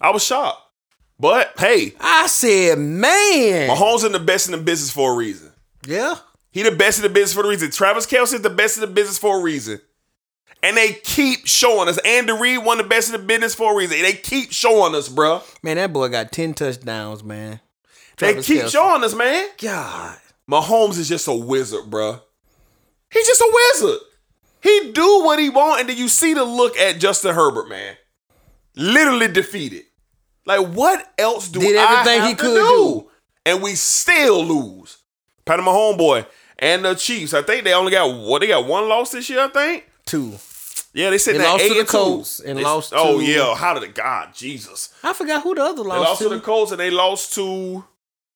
I 0.00 0.10
was 0.10 0.24
shocked. 0.24 0.60
But 1.18 1.52
hey, 1.58 1.92
I 2.00 2.26
said, 2.26 2.78
man, 2.78 3.68
Mahomes 3.70 4.04
is 4.04 4.10
the 4.12 4.18
best 4.18 4.46
in 4.48 4.52
the 4.52 4.58
business 4.58 4.90
for 4.90 5.12
a 5.12 5.16
reason. 5.16 5.52
yeah. 5.86 6.16
He 6.50 6.62
the 6.62 6.70
best 6.70 6.98
in 6.98 7.02
the 7.02 7.08
business 7.08 7.32
for 7.32 7.44
a 7.44 7.48
reason. 7.48 7.72
Travis 7.72 8.06
Kelce 8.06 8.34
is 8.34 8.42
the 8.42 8.48
best 8.50 8.76
in 8.76 8.82
the 8.82 8.86
business 8.86 9.18
for 9.18 9.40
a 9.40 9.42
reason. 9.42 9.80
And 10.62 10.76
they 10.76 10.92
keep 10.92 11.46
showing 11.48 11.88
us. 11.88 11.98
Andy 12.04 12.32
Reid 12.32 12.64
one 12.64 12.78
of 12.78 12.84
the 12.84 12.88
best 12.88 13.12
in 13.12 13.20
the 13.20 13.26
business 13.26 13.56
for 13.56 13.72
a 13.72 13.76
reason. 13.76 14.00
They 14.02 14.12
keep 14.12 14.52
showing 14.52 14.94
us, 14.94 15.08
bro. 15.08 15.42
Man, 15.64 15.78
that 15.78 15.92
boy 15.92 16.08
got 16.10 16.30
10 16.30 16.54
touchdowns, 16.54 17.24
man. 17.24 17.58
They 18.18 18.40
keep 18.40 18.62
Kelce. 18.62 18.70
showing 18.70 19.02
us, 19.02 19.14
man. 19.16 19.48
God. 19.58 20.16
Mahomes 20.50 20.98
is 20.98 21.08
just 21.08 21.28
a 21.28 21.32
wizard, 21.34 21.84
bruh. 21.90 22.20
He's 23.10 23.26
just 23.26 23.40
a 23.40 23.50
wizard. 23.72 24.00
He 24.62 24.92
do 24.92 25.22
what 25.24 25.38
he 25.38 25.48
want, 25.50 25.80
and 25.80 25.88
then 25.88 25.96
you 25.96 26.08
see 26.08 26.34
the 26.34 26.44
look 26.44 26.76
at 26.76 26.98
Justin 26.98 27.34
Herbert, 27.34 27.68
man. 27.68 27.96
Literally 28.76 29.28
defeated. 29.28 29.84
Like, 30.46 30.66
what 30.68 31.06
else 31.18 31.48
do 31.48 31.60
Did 31.60 31.76
I 31.76 32.00
everything 32.00 32.28
he 32.28 32.34
could 32.34 32.54
do? 32.54 32.66
do. 33.04 33.10
And 33.46 33.62
we 33.62 33.74
still 33.74 34.44
lose. 34.44 34.98
Pat 35.44 35.58
my 35.60 35.66
homeboy 35.66 36.26
and 36.58 36.84
the 36.84 36.94
Chiefs. 36.94 37.34
I 37.34 37.42
think 37.42 37.64
they 37.64 37.74
only 37.74 37.92
got 37.92 38.06
what 38.14 38.40
they 38.40 38.46
got 38.48 38.66
one 38.66 38.88
loss 38.88 39.12
this 39.12 39.28
year. 39.28 39.40
I 39.40 39.48
think. 39.48 39.88
Two. 40.06 40.34
Yeah, 40.94 41.10
they 41.10 41.18
said 41.18 41.34
They 41.34 41.38
that 41.38 41.48
lost 41.52 41.64
to 41.68 41.74
the. 41.74 41.84
Colts 41.84 42.40
and 42.40 42.58
They- 42.58 42.62
lost 42.62 42.92
Oh 42.96 43.18
to- 43.18 43.24
yeah, 43.24 43.54
how 43.54 43.74
did 43.74 43.82
it? 43.82 43.94
God, 43.94 44.34
Jesus. 44.34 44.90
I 45.02 45.12
forgot 45.12 45.42
who 45.42 45.54
the 45.54 45.62
other 45.62 45.82
They 45.82 45.88
lost, 45.88 46.00
lost 46.08 46.22
to. 46.22 46.28
to 46.30 46.34
the 46.36 46.40
Colts 46.40 46.70
and 46.72 46.80
they 46.80 46.90
lost 46.90 47.34
to. 47.34 47.84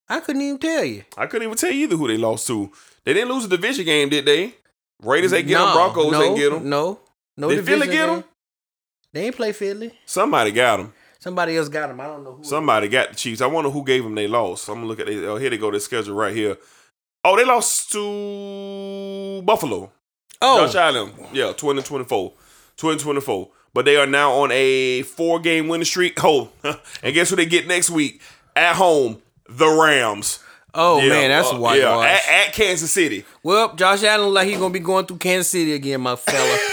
I 0.09 0.21
couldn't 0.21 0.43
even 0.43 0.59
tell 0.59 0.85
you. 0.85 1.05
I 1.17 1.27
couldn't 1.27 1.47
even 1.47 1.57
tell 1.59 1.71
you 1.71 1.85
either 1.85 1.97
who 1.97 2.09
they 2.09 2.17
lost 2.17 2.47
to. 2.47 2.73
They 3.05 3.15
didn't 3.15 3.31
lose 3.31 3.45
a 3.45 3.49
division 3.49 3.85
game, 3.85 4.09
did 4.09 4.25
they? 4.25 4.55
Raiders 5.03 5.33
ain't 5.33 5.47
get 5.47 5.59
them. 5.59 5.73
Broncos 5.73 6.13
no, 6.13 6.23
ain't 6.23 6.37
get 6.37 6.51
them. 6.51 6.69
No, 6.69 7.01
no. 7.37 7.49
Did 7.49 7.65
Philly 7.65 7.87
get 7.87 8.07
them? 8.07 8.25
They 9.13 9.27
ain't 9.27 9.37
play 9.37 9.53
Philly. 9.53 9.93
Somebody 10.07 10.51
got 10.51 10.79
them. 10.79 10.93
Somebody 11.21 11.57
else 11.57 11.69
got 11.69 11.89
them. 11.89 12.01
I 12.01 12.07
don't 12.07 12.25
know 12.25 12.35
who. 12.35 12.45
Somebody 12.45 12.89
got 12.89 13.11
the 13.11 13.15
Chiefs. 13.17 13.41
I 13.41 13.47
wonder 13.47 13.71
who 13.71 13.85
gave 13.85 14.05
them 14.05 14.15
they 14.15 14.29
lost. 14.29 14.69
I'm 14.69 14.77
gonna 14.77 14.87
look 14.87 15.01
at 15.01 15.09
it. 15.09 15.25
Oh, 15.25 15.37
here 15.37 15.51
they 15.51 15.59
go. 15.59 15.71
Their 15.71 15.81
schedule 15.81 16.15
right 16.15 16.35
here. 16.35 16.57
Oh, 17.25 17.37
they 17.37 17.45
lost 17.45 17.91
to 17.93 19.43
Buffalo. 19.43 19.91
Oh, 20.41 20.67
Josh 20.67 20.77
Allen. 20.77 21.13
Yeah, 21.33 21.53
20 21.53 21.83
24. 21.83 22.33
20 22.77 22.99
24. 23.01 23.51
But 23.75 23.85
they 23.85 23.97
are 23.97 24.07
now 24.07 24.33
on 24.33 24.51
a 24.53 25.03
four 25.03 25.41
game 25.41 25.69
winning 25.69 25.85
streak. 25.85 26.19
Oh, 26.25 26.51
and 27.03 27.15
guess 27.15 27.31
who 27.31 27.37
they 27.37 27.47
get 27.47 27.67
next 27.67 27.91
week? 27.91 28.21
At 28.55 28.77
home, 28.77 29.21
the 29.49 29.69
Rams. 29.69 30.41
oh 30.75 31.01
Yeah, 31.01 31.09
man, 31.09 31.31
that's 31.31 31.53
uh, 31.53 31.57
a 31.57 31.77
yeah, 31.77 32.01
at, 32.01 32.47
at 32.49 32.55
Kansas 32.55 32.91
City. 32.91 33.25
well, 33.43 33.75
Josh 33.75 34.03
Allen 34.05 34.33
like 34.33 34.49
he 34.49 34.55
gonna 34.55 34.71
be 34.71 34.79
going 34.81 35.07
through 35.07 35.19
Kansas 35.19 35.49
City 35.49 35.73
again, 35.73 36.01
my 36.01 36.17
fella. 36.17 36.59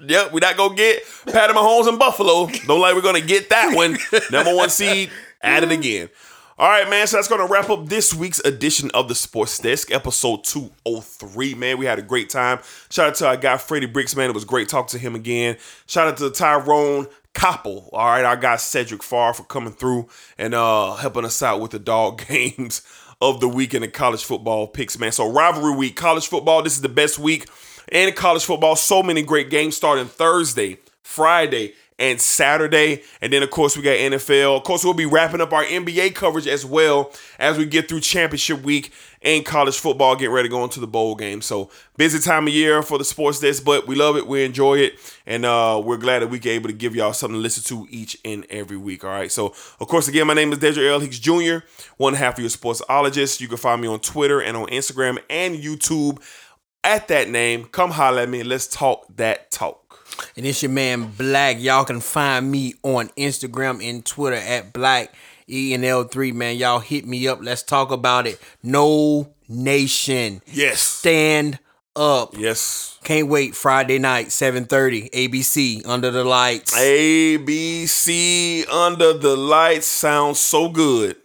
Yep, 0.00 0.32
we 0.32 0.40
not 0.40 0.56
gonna 0.56 0.76
get 0.76 1.02
Patty 1.26 1.52
Mahomes 1.52 1.88
in 1.88 1.98
Buffalo. 1.98 2.46
Don't 2.66 2.80
like 2.80 2.94
we're 2.94 3.02
gonna 3.02 3.20
get 3.20 3.50
that 3.50 3.74
one. 3.74 3.98
Number 4.30 4.54
one 4.54 4.70
seed 4.70 5.10
at 5.42 5.64
it 5.64 5.72
again. 5.72 6.08
All 6.56 6.68
right, 6.68 6.88
man. 6.88 7.06
So 7.06 7.16
that's 7.16 7.28
gonna 7.28 7.46
wrap 7.46 7.68
up 7.68 7.86
this 7.88 8.14
week's 8.14 8.38
edition 8.40 8.90
of 8.94 9.08
the 9.08 9.14
Sports 9.14 9.58
Desk, 9.58 9.90
episode 9.90 10.44
203. 10.44 11.54
Man, 11.54 11.78
we 11.78 11.86
had 11.86 11.98
a 11.98 12.02
great 12.02 12.30
time. 12.30 12.60
Shout 12.90 13.08
out 13.08 13.14
to 13.16 13.26
our 13.26 13.36
guy 13.36 13.56
Freddie 13.56 13.86
Bricks, 13.86 14.14
man. 14.14 14.30
It 14.30 14.34
was 14.34 14.44
great 14.44 14.68
talking 14.68 14.90
to 14.90 14.98
him 14.98 15.14
again. 15.16 15.56
Shout 15.86 16.08
out 16.08 16.16
to 16.18 16.30
Tyrone 16.30 17.08
Koppel. 17.38 17.88
All 17.92 18.06
right, 18.06 18.24
our 18.24 18.36
guy 18.36 18.56
Cedric 18.56 19.00
Farr 19.00 19.32
for 19.32 19.44
coming 19.44 19.72
through 19.72 20.08
and 20.38 20.54
uh 20.54 20.96
helping 20.96 21.24
us 21.24 21.40
out 21.40 21.60
with 21.60 21.70
the 21.70 21.78
dog 21.78 22.24
games 22.28 22.82
of 23.20 23.40
the 23.40 23.48
weekend 23.48 23.84
in 23.84 23.92
college 23.92 24.24
football 24.24 24.66
picks, 24.66 24.98
man. 24.98 25.12
So 25.12 25.30
rivalry 25.30 25.76
week, 25.76 25.94
college 25.94 26.26
football. 26.26 26.62
This 26.64 26.74
is 26.74 26.80
the 26.80 26.88
best 26.88 27.16
week 27.16 27.46
in 27.92 28.12
college 28.14 28.44
football. 28.44 28.74
So 28.74 29.04
many 29.04 29.22
great 29.22 29.50
games 29.50 29.76
starting 29.76 30.06
Thursday, 30.06 30.78
Friday, 31.04 31.74
and 31.98 32.20
Saturday. 32.20 33.02
And 33.20 33.32
then, 33.32 33.42
of 33.42 33.50
course, 33.50 33.76
we 33.76 33.82
got 33.82 33.96
NFL. 33.96 34.56
Of 34.56 34.64
course, 34.64 34.84
we'll 34.84 34.94
be 34.94 35.06
wrapping 35.06 35.40
up 35.40 35.52
our 35.52 35.64
NBA 35.64 36.14
coverage 36.14 36.46
as 36.46 36.64
well 36.64 37.12
as 37.38 37.58
we 37.58 37.66
get 37.66 37.88
through 37.88 38.00
championship 38.00 38.62
week 38.62 38.92
and 39.22 39.44
college 39.44 39.76
football, 39.76 40.14
getting 40.14 40.32
ready 40.32 40.48
to 40.48 40.52
go 40.52 40.62
into 40.62 40.78
the 40.78 40.86
bowl 40.86 41.16
game. 41.16 41.42
So, 41.42 41.70
busy 41.96 42.20
time 42.20 42.46
of 42.46 42.54
year 42.54 42.82
for 42.82 42.98
the 42.98 43.04
sports 43.04 43.40
desk, 43.40 43.64
but 43.64 43.88
we 43.88 43.96
love 43.96 44.16
it. 44.16 44.26
We 44.26 44.44
enjoy 44.44 44.78
it. 44.78 44.94
And 45.26 45.44
uh, 45.44 45.82
we're 45.84 45.96
glad 45.96 46.20
that 46.20 46.28
we 46.28 46.38
can 46.38 46.52
able 46.52 46.68
to 46.68 46.74
give 46.74 46.94
y'all 46.94 47.12
something 47.12 47.34
to 47.34 47.40
listen 47.40 47.64
to 47.64 47.86
each 47.90 48.16
and 48.24 48.46
every 48.48 48.76
week. 48.76 49.04
All 49.04 49.10
right. 49.10 49.30
So, 49.32 49.54
of 49.80 49.88
course, 49.88 50.06
again, 50.06 50.26
my 50.26 50.34
name 50.34 50.52
is 50.52 50.58
Dedrick 50.58 50.88
L. 50.88 51.00
Hicks 51.00 51.18
Jr., 51.18 51.66
one 51.96 52.14
half 52.14 52.34
of 52.34 52.40
your 52.40 52.50
sportsologist. 52.50 53.40
You 53.40 53.48
can 53.48 53.56
find 53.56 53.80
me 53.80 53.88
on 53.88 53.98
Twitter 54.00 54.40
and 54.40 54.56
on 54.56 54.68
Instagram 54.68 55.18
and 55.28 55.56
YouTube 55.56 56.22
at 56.84 57.08
that 57.08 57.28
name. 57.28 57.64
Come 57.64 57.90
holler 57.90 58.22
at 58.22 58.28
me. 58.28 58.44
Let's 58.44 58.68
talk 58.68 59.04
that 59.16 59.50
talk. 59.50 59.87
And 60.36 60.46
it's 60.46 60.62
your 60.62 60.70
man 60.70 61.12
Black. 61.16 61.60
Y'all 61.60 61.84
can 61.84 62.00
find 62.00 62.50
me 62.50 62.74
on 62.82 63.08
Instagram 63.10 63.86
and 63.88 64.04
Twitter 64.04 64.36
at 64.36 64.72
Black 64.72 65.14
ENL3. 65.48 66.32
Man, 66.34 66.56
y'all 66.56 66.80
hit 66.80 67.06
me 67.06 67.26
up. 67.28 67.40
Let's 67.42 67.62
talk 67.62 67.90
about 67.90 68.26
it. 68.26 68.40
Nole 68.62 69.34
Nation. 69.48 70.42
Yes. 70.46 70.82
Stand 70.82 71.58
up. 71.96 72.34
Yes. 72.36 72.98
Can't 73.02 73.28
wait. 73.28 73.54
Friday 73.56 73.98
night, 73.98 74.28
7:30, 74.28 75.10
ABC, 75.10 75.82
Under 75.86 76.10
the 76.10 76.24
Lights. 76.24 76.74
ABC 76.76 78.66
Under 78.70 79.12
the 79.14 79.36
Lights 79.36 79.86
sounds 79.86 80.38
so 80.38 80.68
good. 80.68 81.16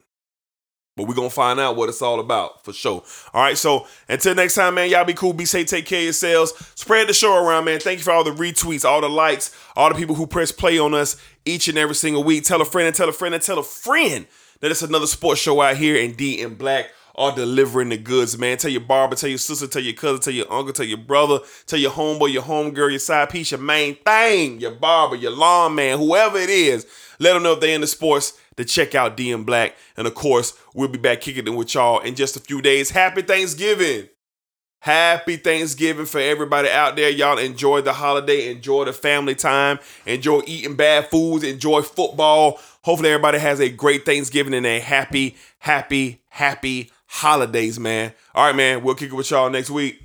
But 0.96 1.08
we're 1.08 1.16
to 1.16 1.30
find 1.30 1.60
out 1.60 1.76
what 1.76 1.90
it's 1.90 2.04
all 2.04 2.20
about 2.20 2.64
for 2.64 2.72
sure. 2.72 3.04
All 3.34 3.42
right. 3.42 3.58
So 3.58 3.88
until 4.08 4.36
next 4.36 4.54
time, 4.54 4.76
man, 4.76 4.90
y'all 4.90 5.06
be 5.06 5.16
cool. 5.16 5.34
Be 5.34 5.46
safe. 5.46 5.66
Take 5.66 5.88
care 5.88 6.00
of 6.00 6.04
yourselves. 6.04 6.54
Spread 6.76 7.08
the 7.08 7.14
show 7.14 7.44
around, 7.44 7.66
man. 7.66 7.80
Thank 7.80 7.98
you 7.98 8.04
for 8.04 8.12
all 8.12 8.24
the 8.24 8.32
retweets, 8.32 8.86
all 8.86 9.02
the 9.02 9.10
likes, 9.10 9.56
all 9.76 9.90
the 9.90 9.96
people 9.96 10.14
who 10.16 10.28
press 10.28 10.52
play 10.52 10.78
on 10.78 10.94
us 10.94 11.18
each 11.46 11.68
and 11.68 11.80
every 11.80 11.96
single 11.96 12.24
week. 12.24 12.44
Tell 12.44 12.62
a 12.62 12.66
friend 12.66 12.86
and 12.86 12.96
tell 12.96 13.10
a 13.10 13.14
friend 13.14 13.34
and 13.34 13.44
tell 13.44 13.58
a 13.58 13.64
friend 13.64 14.28
that 14.60 14.70
it's 14.70 14.84
another 14.84 15.08
sports 15.08 15.42
show 15.42 15.62
out 15.62 15.78
here 15.78 15.96
in 15.96 16.14
D 16.14 16.42
and 16.44 16.58
Black 16.58 16.92
are 17.16 17.36
delivering 17.36 17.90
the 17.90 17.98
goods, 17.98 18.38
man. 18.38 18.58
Tell 18.58 18.72
your 18.72 18.82
barber, 18.82 19.16
tell 19.16 19.30
your 19.30 19.38
sister, 19.38 19.68
tell 19.68 19.82
your 19.82 19.94
cousin, 19.94 20.22
tell 20.22 20.34
your 20.34 20.52
uncle, 20.52 20.74
tell 20.74 20.86
your 20.86 20.98
brother, 20.98 21.40
tell 21.66 21.80
your 21.80 21.92
homeboy, 21.92 22.34
your 22.34 22.44
homegirl, 22.44 22.90
your 22.90 23.00
side 23.00 23.30
piece, 23.30 23.52
your 23.52 23.60
main 23.60 23.96
thing, 23.96 24.60
your 24.60 24.72
barber, 24.72 25.16
your 25.16 25.32
lawn 25.32 25.76
man, 25.76 26.00
whoever 26.00 26.38
it 26.38 26.50
is. 26.50 26.88
Let 27.20 27.34
them 27.34 27.44
know 27.44 27.54
if 27.54 27.60
they 27.60 27.74
in 27.74 27.82
the 27.82 27.88
sports 27.88 28.34
to 28.58 28.66
check 28.66 28.96
out 28.96 29.16
D 29.16 29.32
and 29.32 29.46
Black. 29.46 29.76
And 29.96 30.08
of 30.08 30.16
course, 30.16 30.58
we'll 30.74 30.88
be 30.88 30.98
back 30.98 31.22
kicking 31.22 31.48
it 31.48 31.52
with 31.52 31.74
y'all 31.74 32.00
in 32.00 32.16
just 32.16 32.36
a 32.36 32.40
few 32.40 32.62
days. 32.62 32.90
Happy 32.90 33.22
Thanksgiving. 33.22 34.10
Happy 34.80 35.38
Thanksgiving 35.38 36.06
for 36.06 36.20
everybody 36.20 36.68
out 36.68 36.98
there. 36.98 37.10
Y'all 37.10 37.38
enjoy 37.38 37.80
the 37.80 37.94
holiday, 37.94 38.52
enjoy 38.52 38.84
the 38.84 38.92
family 38.92 39.34
time, 39.34 39.80
enjoy 40.06 40.42
eating 40.46 40.76
bad 40.76 41.08
foods, 41.08 41.46
enjoy 41.46 41.82
football. 41.82 42.60
Hopefully, 42.82 43.12
everybody 43.12 43.40
has 43.40 43.62
a 43.62 43.70
great 43.70 44.06
Thanksgiving 44.06 44.54
and 44.54 44.66
a 44.66 44.82
happy, 44.82 45.38
happy, 45.60 46.22
happy 46.28 46.92
holidays, 47.14 47.80
man. 47.80 48.12
All 48.34 48.48
right, 48.48 48.56
man. 48.56 48.84
We'll 48.84 48.96
kick 48.96 49.12
it 49.12 49.16
with 49.16 49.30
y'all 49.30 49.50
next 49.50 49.70
week. 49.70 50.03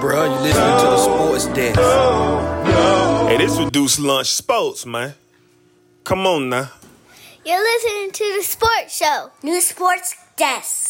Bro, 0.00 0.24
you 0.24 0.40
listening 0.40 0.78
to 0.78 0.86
the 0.86 0.98
Sports 0.98 1.46
Desk. 1.46 1.78
Hey, 3.28 3.36
this 3.38 3.58
reduced 3.58 3.98
lunch 3.98 4.28
sports, 4.28 4.86
man. 4.86 5.14
Come 6.04 6.26
on 6.26 6.48
now. 6.48 6.70
You're 7.44 7.60
listening 7.60 8.12
to 8.12 8.34
the 8.36 8.42
sports 8.42 8.96
show. 8.96 9.30
New 9.42 9.60
Sports 9.60 10.14
Desk. 10.36 10.87